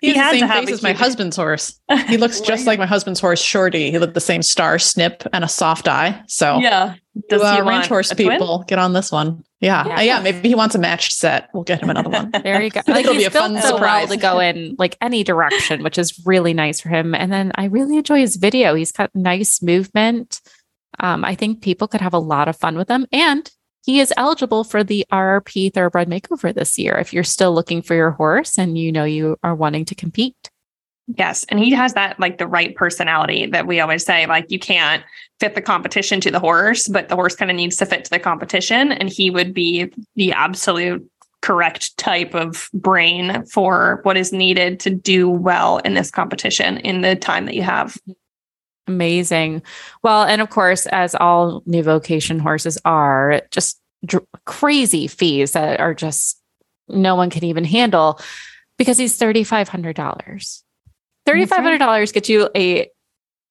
he, 0.00 0.12
he 0.12 0.14
has 0.14 0.32
the 0.32 0.40
same 0.40 0.48
face 0.48 0.72
as 0.72 0.82
my 0.82 0.92
husband's 0.92 1.36
horse. 1.36 1.78
He 2.08 2.16
looks 2.16 2.40
just 2.40 2.66
like 2.66 2.78
my 2.78 2.86
husband's 2.86 3.20
horse, 3.20 3.40
Shorty. 3.40 3.90
He 3.90 3.98
looked 3.98 4.14
the 4.14 4.20
same 4.20 4.42
star 4.42 4.78
snip 4.78 5.24
and 5.32 5.44
a 5.44 5.48
soft 5.48 5.88
eye. 5.88 6.22
So 6.26 6.58
yeah, 6.58 6.94
does 7.28 7.42
uh, 7.42 7.62
ranch 7.66 7.88
horse 7.88 8.12
people 8.14 8.64
get 8.66 8.78
on 8.78 8.92
this 8.92 9.12
one? 9.12 9.44
Yeah. 9.60 9.86
Yeah. 9.86 9.96
Uh, 9.96 10.00
yeah, 10.00 10.20
maybe 10.20 10.48
he 10.48 10.54
wants 10.54 10.74
a 10.74 10.78
matched 10.78 11.12
set. 11.12 11.50
We'll 11.52 11.64
get 11.64 11.82
him 11.82 11.90
another 11.90 12.10
one. 12.10 12.30
There 12.30 12.62
you 12.62 12.70
go. 12.70 12.80
I 12.86 12.94
think 12.94 13.06
it'll 13.06 13.14
be 13.14 13.24
a 13.24 13.30
fun 13.30 13.60
so 13.60 13.68
surprise 13.68 14.08
well 14.08 14.16
to 14.16 14.22
go 14.22 14.38
in 14.38 14.76
like 14.78 14.96
any 15.00 15.24
direction, 15.24 15.82
which 15.82 15.98
is 15.98 16.22
really 16.24 16.54
nice 16.54 16.80
for 16.80 16.88
him. 16.88 17.14
And 17.14 17.32
then 17.32 17.52
I 17.56 17.64
really 17.64 17.96
enjoy 17.96 18.20
his 18.20 18.36
video. 18.36 18.74
He's 18.74 18.92
got 18.92 19.10
nice 19.14 19.60
movement. 19.60 20.40
Um, 21.00 21.24
I 21.24 21.34
think 21.34 21.60
people 21.60 21.88
could 21.88 22.00
have 22.00 22.14
a 22.14 22.18
lot 22.18 22.48
of 22.48 22.56
fun 22.56 22.76
with 22.76 22.88
him. 22.88 23.06
And 23.12 23.50
he 23.84 24.00
is 24.00 24.12
eligible 24.16 24.64
for 24.64 24.84
the 24.84 25.04
RRP 25.10 25.72
Thoroughbred 25.72 26.08
Makeover 26.08 26.54
this 26.54 26.78
year 26.78 26.96
if 26.98 27.12
you're 27.12 27.24
still 27.24 27.54
looking 27.54 27.82
for 27.82 27.94
your 27.94 28.10
horse 28.10 28.58
and 28.58 28.76
you 28.76 28.92
know 28.92 29.04
you 29.04 29.36
are 29.42 29.54
wanting 29.54 29.84
to 29.86 29.94
compete. 29.94 30.50
Yes. 31.16 31.44
And 31.48 31.58
he 31.58 31.70
has 31.70 31.94
that 31.94 32.20
like 32.20 32.36
the 32.36 32.46
right 32.46 32.74
personality 32.76 33.46
that 33.46 33.66
we 33.66 33.80
always 33.80 34.04
say, 34.04 34.26
like, 34.26 34.50
you 34.50 34.58
can't 34.58 35.02
fit 35.40 35.54
the 35.54 35.62
competition 35.62 36.20
to 36.20 36.30
the 36.30 36.38
horse, 36.38 36.86
but 36.86 37.08
the 37.08 37.14
horse 37.14 37.34
kind 37.34 37.50
of 37.50 37.56
needs 37.56 37.76
to 37.76 37.86
fit 37.86 38.04
to 38.04 38.10
the 38.10 38.18
competition. 38.18 38.92
And 38.92 39.08
he 39.08 39.30
would 39.30 39.54
be 39.54 39.90
the 40.16 40.32
absolute 40.32 41.10
correct 41.40 41.96
type 41.96 42.34
of 42.34 42.68
brain 42.74 43.44
for 43.46 44.00
what 44.02 44.18
is 44.18 44.32
needed 44.32 44.80
to 44.80 44.90
do 44.90 45.30
well 45.30 45.78
in 45.78 45.94
this 45.94 46.10
competition 46.10 46.76
in 46.78 47.00
the 47.00 47.16
time 47.16 47.46
that 47.46 47.54
you 47.54 47.62
have. 47.62 47.96
Amazing. 48.88 49.62
Well, 50.02 50.24
and 50.24 50.40
of 50.40 50.50
course, 50.50 50.86
as 50.86 51.14
all 51.14 51.62
new 51.66 51.82
vocation 51.82 52.38
horses 52.38 52.78
are, 52.84 53.42
just 53.50 53.78
dr- 54.04 54.26
crazy 54.46 55.06
fees 55.06 55.52
that 55.52 55.78
are 55.78 55.94
just 55.94 56.40
no 56.88 57.14
one 57.14 57.30
can 57.30 57.44
even 57.44 57.64
handle 57.64 58.18
because 58.78 58.96
he's 58.96 59.18
$3,500. 59.18 60.62
$3,500 61.28 61.80
right. 61.80 62.12
gets 62.12 62.28
you 62.28 62.48
a, 62.56 62.88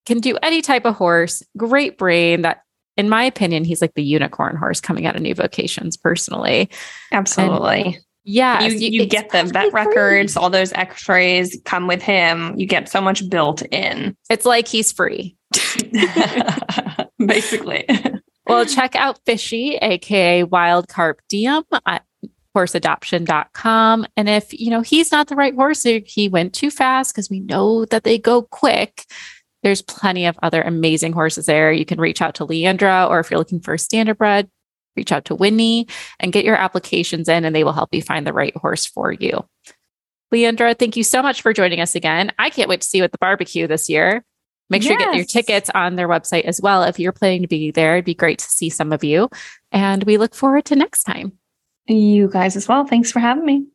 can 0.08 0.20
do 0.20 0.38
any 0.42 0.62
type 0.62 0.86
of 0.86 0.96
horse, 0.96 1.44
great 1.56 1.98
brain 1.98 2.42
that, 2.42 2.64
in 2.96 3.10
my 3.10 3.24
opinion, 3.24 3.64
he's 3.64 3.82
like 3.82 3.94
the 3.94 4.04
unicorn 4.04 4.56
horse 4.56 4.82
coming 4.82 5.06
out 5.06 5.16
of 5.16 5.22
new 5.22 5.36
vocations 5.36 5.98
personally. 5.98 6.70
Absolutely. 7.12 7.84
And 7.84 7.98
yeah. 8.28 8.62
You, 8.64 8.90
you, 8.90 9.06
get 9.06 9.30
the 9.30 9.46
vet 9.46 9.72
records, 9.72 10.36
all 10.36 10.50
those 10.50 10.74
x-rays 10.74 11.58
come 11.64 11.88
with 11.88 12.02
him. 12.02 12.60
You 12.60 12.68
get 12.68 12.90
so 12.90 13.00
much 13.00 13.28
built 13.30 13.62
in. 13.72 14.18
It's 14.30 14.46
like 14.46 14.68
he's 14.68 14.92
free. 14.92 15.38
Basically. 17.26 17.88
well, 18.46 18.66
check 18.66 18.98
out 18.98 19.20
Fishy, 19.26 19.78
aka 19.78 20.44
Wild 20.44 20.90
Carp 20.90 21.22
Diem 21.30 21.64
at 21.86 22.04
horseadoption.com. 22.54 24.06
And 24.18 24.28
if, 24.28 24.52
you 24.60 24.72
know, 24.72 24.82
he's 24.82 25.10
not 25.10 25.28
the 25.28 25.36
right 25.36 25.56
horse, 25.56 25.84
he 25.84 26.28
went 26.28 26.54
too 26.54 26.70
fast 26.70 27.16
because 27.16 27.30
we 27.30 27.40
know 27.40 27.86
that 27.86 28.04
they 28.04 28.18
go 28.18 28.42
quick. 28.42 29.06
There's 29.64 29.82
plenty 29.82 30.26
of 30.26 30.38
other 30.44 30.62
amazing 30.62 31.14
horses 31.14 31.46
there. 31.46 31.72
You 31.72 31.86
can 31.86 32.02
reach 32.02 32.22
out 32.22 32.36
to 32.36 32.46
Leandra, 32.46 33.10
or 33.10 33.22
if 33.22 33.32
you're 33.32 33.38
looking 33.38 33.62
for 33.62 33.74
a 33.74 33.78
standardbred, 33.78 34.50
reach 34.98 35.12
out 35.12 35.26
to 35.26 35.36
Whitney 35.36 35.88
and 36.20 36.34
get 36.34 36.44
your 36.44 36.56
applications 36.56 37.30
in, 37.30 37.46
and 37.46 37.56
they 37.56 37.64
will 37.64 37.74
help 37.74 37.94
you 37.94 38.02
find 38.02 38.28
the 38.28 38.34
right 38.34 38.56
horse 38.58 38.86
for 38.86 39.14
you. 39.14 39.48
Leandra, 40.34 40.78
thank 40.78 40.98
you 40.98 41.04
so 41.04 41.22
much 41.22 41.42
for 41.42 41.54
joining 41.54 41.80
us 41.80 41.96
again. 41.96 42.32
I 42.38 42.50
can't 42.50 42.68
wait 42.68 42.82
to 42.82 42.88
see 42.88 42.98
you 42.98 43.06
at 43.06 43.14
the 43.14 43.18
barbecue 43.18 43.68
this 43.68 43.90
year. 43.90 44.26
Make 44.70 44.84
sure 44.84 44.92
yes. 44.92 45.00
you 45.00 45.06
get 45.06 45.16
your 45.16 45.26
tickets 45.26 45.70
on 45.74 45.96
their 45.96 46.10
website 46.10 46.44
as 46.44 46.60
well. 46.60 46.84
If 46.84 47.00
you're 47.00 47.14
planning 47.14 47.44
to 47.44 47.48
be 47.48 47.72
there, 47.72 47.96
it'd 47.96 48.06
be 48.06 48.14
great 48.14 48.40
to 48.40 48.50
see 48.50 48.70
some 48.70 48.92
of 48.92 49.04
you. 49.04 49.30
And 49.72 50.04
we 50.04 50.18
look 50.18 50.36
forward 50.36 50.66
to 50.66 50.76
next 50.76 51.04
time. 51.04 51.34
You 51.86 52.28
guys 52.28 52.58
as 52.58 52.68
well. 52.68 52.86
Thanks 52.86 53.12
for 53.12 53.20
having 53.20 53.46
me. 53.46 53.68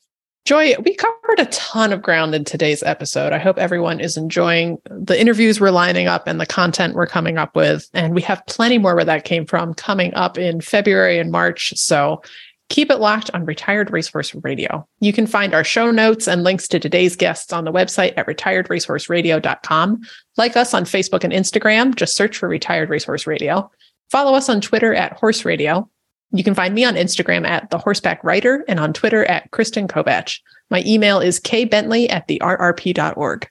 Joy, 0.45 0.75
we 0.85 0.97
covered 0.97 1.39
a 1.39 1.47
ton 1.47 1.93
of 1.93 2.03
ground 2.03 2.35
in 2.35 2.45
today's 2.45 2.83
episode. 2.83 3.33
I 3.33 3.39
hope 3.39 3.59
everyone 3.59 4.01
is 4.01 4.17
enjoying 4.17 4.79
the 4.91 5.19
interviews 5.21 5.61
we're 5.61 5.71
lining 5.71 6.09
up 6.09 6.27
and 6.27 6.41
the 6.41 6.47
content 6.47 6.95
we're 6.95 7.07
coming 7.07 7.39
up 7.39 7.55
with. 7.55 7.89
And 7.95 8.13
we 8.13 8.23
have 8.23 8.45
plenty 8.47 8.79
more 8.79 8.97
where 8.97 9.05
that 9.05 9.25
came 9.25 9.47
from 9.47 9.73
coming 9.75 10.13
up 10.15 10.39
in 10.39 10.61
February 10.61 11.21
and 11.21 11.31
March. 11.31 11.73
So 11.77 12.23
keep 12.71 12.91
it 12.91 12.99
locked 12.99 13.31
on 13.35 13.45
Retired 13.45 13.93
Racehorse 13.93 14.35
Radio. 14.43 14.85
You 14.99 15.13
can 15.13 15.29
find 15.29 15.55
our 15.55 15.63
show 15.63 15.93
notes 15.93 16.27
and 16.27 16.43
links 16.43 16.67
to 16.69 16.81
today's 16.81 17.15
guests 17.15 17.53
on 17.53 17.65
the 17.65 17.73
website 17.73 18.15
at 18.17 18.27
retiredracehorseradio.com. 18.27 20.01
Like 20.37 20.57
us 20.57 20.75
on 20.75 20.85
Facebook 20.85 21.23
and 21.23 21.33
Instagram, 21.33 21.95
just 21.95 22.17
search 22.17 22.37
for 22.37 22.49
Retired 22.49 22.91
Racehorse 22.91 23.29
Radio. 23.29 23.71
Follow 24.11 24.35
us 24.35 24.49
on 24.49 24.61
Twitter 24.61 24.93
at 24.93 25.13
Horse 25.13 25.45
Radio. 25.45 25.89
You 26.33 26.43
can 26.43 26.55
find 26.55 26.75
me 26.75 26.85
on 26.85 26.95
Instagram 26.95 27.47
at 27.47 27.71
the 27.71 27.79
Horseback 27.79 28.25
Writer 28.25 28.65
and 28.67 28.81
on 28.81 28.93
Twitter 28.93 29.25
at 29.27 29.51
Kristen 29.51 29.87
Kovatch. 29.87 30.41
My 30.71 30.83
email 30.87 31.21
is 31.21 31.39
kbentley 31.39 32.11
at 32.11 32.27
the 32.27 32.41
rrp.org. 32.43 33.49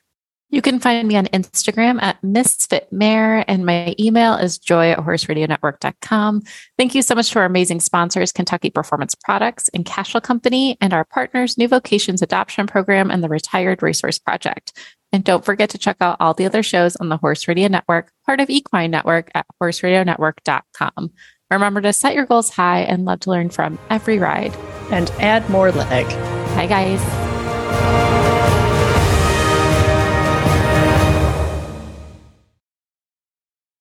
You 0.52 0.60
can 0.60 0.80
find 0.80 1.08
me 1.08 1.16
on 1.16 1.26
Instagram 1.28 2.02
at 2.02 2.22
Misfit 2.22 2.92
Mare, 2.92 3.42
and 3.48 3.64
my 3.64 3.94
email 3.98 4.34
is 4.34 4.58
joy 4.58 4.90
at 4.90 4.98
horseradionetwork.com. 4.98 6.42
Thank 6.76 6.94
you 6.94 7.00
so 7.00 7.14
much 7.14 7.30
to 7.30 7.38
our 7.38 7.46
amazing 7.46 7.80
sponsors, 7.80 8.32
Kentucky 8.32 8.68
Performance 8.68 9.14
Products 9.14 9.70
and 9.72 9.86
Cashel 9.86 10.20
Company, 10.20 10.76
and 10.82 10.92
our 10.92 11.06
partners, 11.06 11.56
New 11.56 11.68
Vocations 11.68 12.20
Adoption 12.20 12.66
Program 12.66 13.10
and 13.10 13.24
the 13.24 13.30
Retired 13.30 13.82
Racehorse 13.82 14.18
Project. 14.18 14.78
And 15.10 15.24
don't 15.24 15.44
forget 15.44 15.70
to 15.70 15.78
check 15.78 15.96
out 16.02 16.18
all 16.20 16.34
the 16.34 16.44
other 16.44 16.62
shows 16.62 16.96
on 16.96 17.08
the 17.08 17.16
Horse 17.16 17.48
Radio 17.48 17.68
Network, 17.68 18.12
part 18.26 18.40
of 18.40 18.50
Equine 18.50 18.90
Network 18.90 19.30
at 19.34 19.46
horseradionetwork.com. 19.62 21.12
Remember 21.52 21.80
to 21.82 21.92
set 21.92 22.14
your 22.14 22.26
goals 22.26 22.50
high 22.50 22.80
and 22.80 23.04
love 23.04 23.20
to 23.20 23.30
learn 23.30 23.50
from 23.50 23.78
every 23.90 24.18
ride. 24.18 24.54
And 24.90 25.10
add 25.20 25.48
more 25.48 25.72
leg. 25.72 26.06
Bye, 26.54 26.66
guys. 26.66 28.11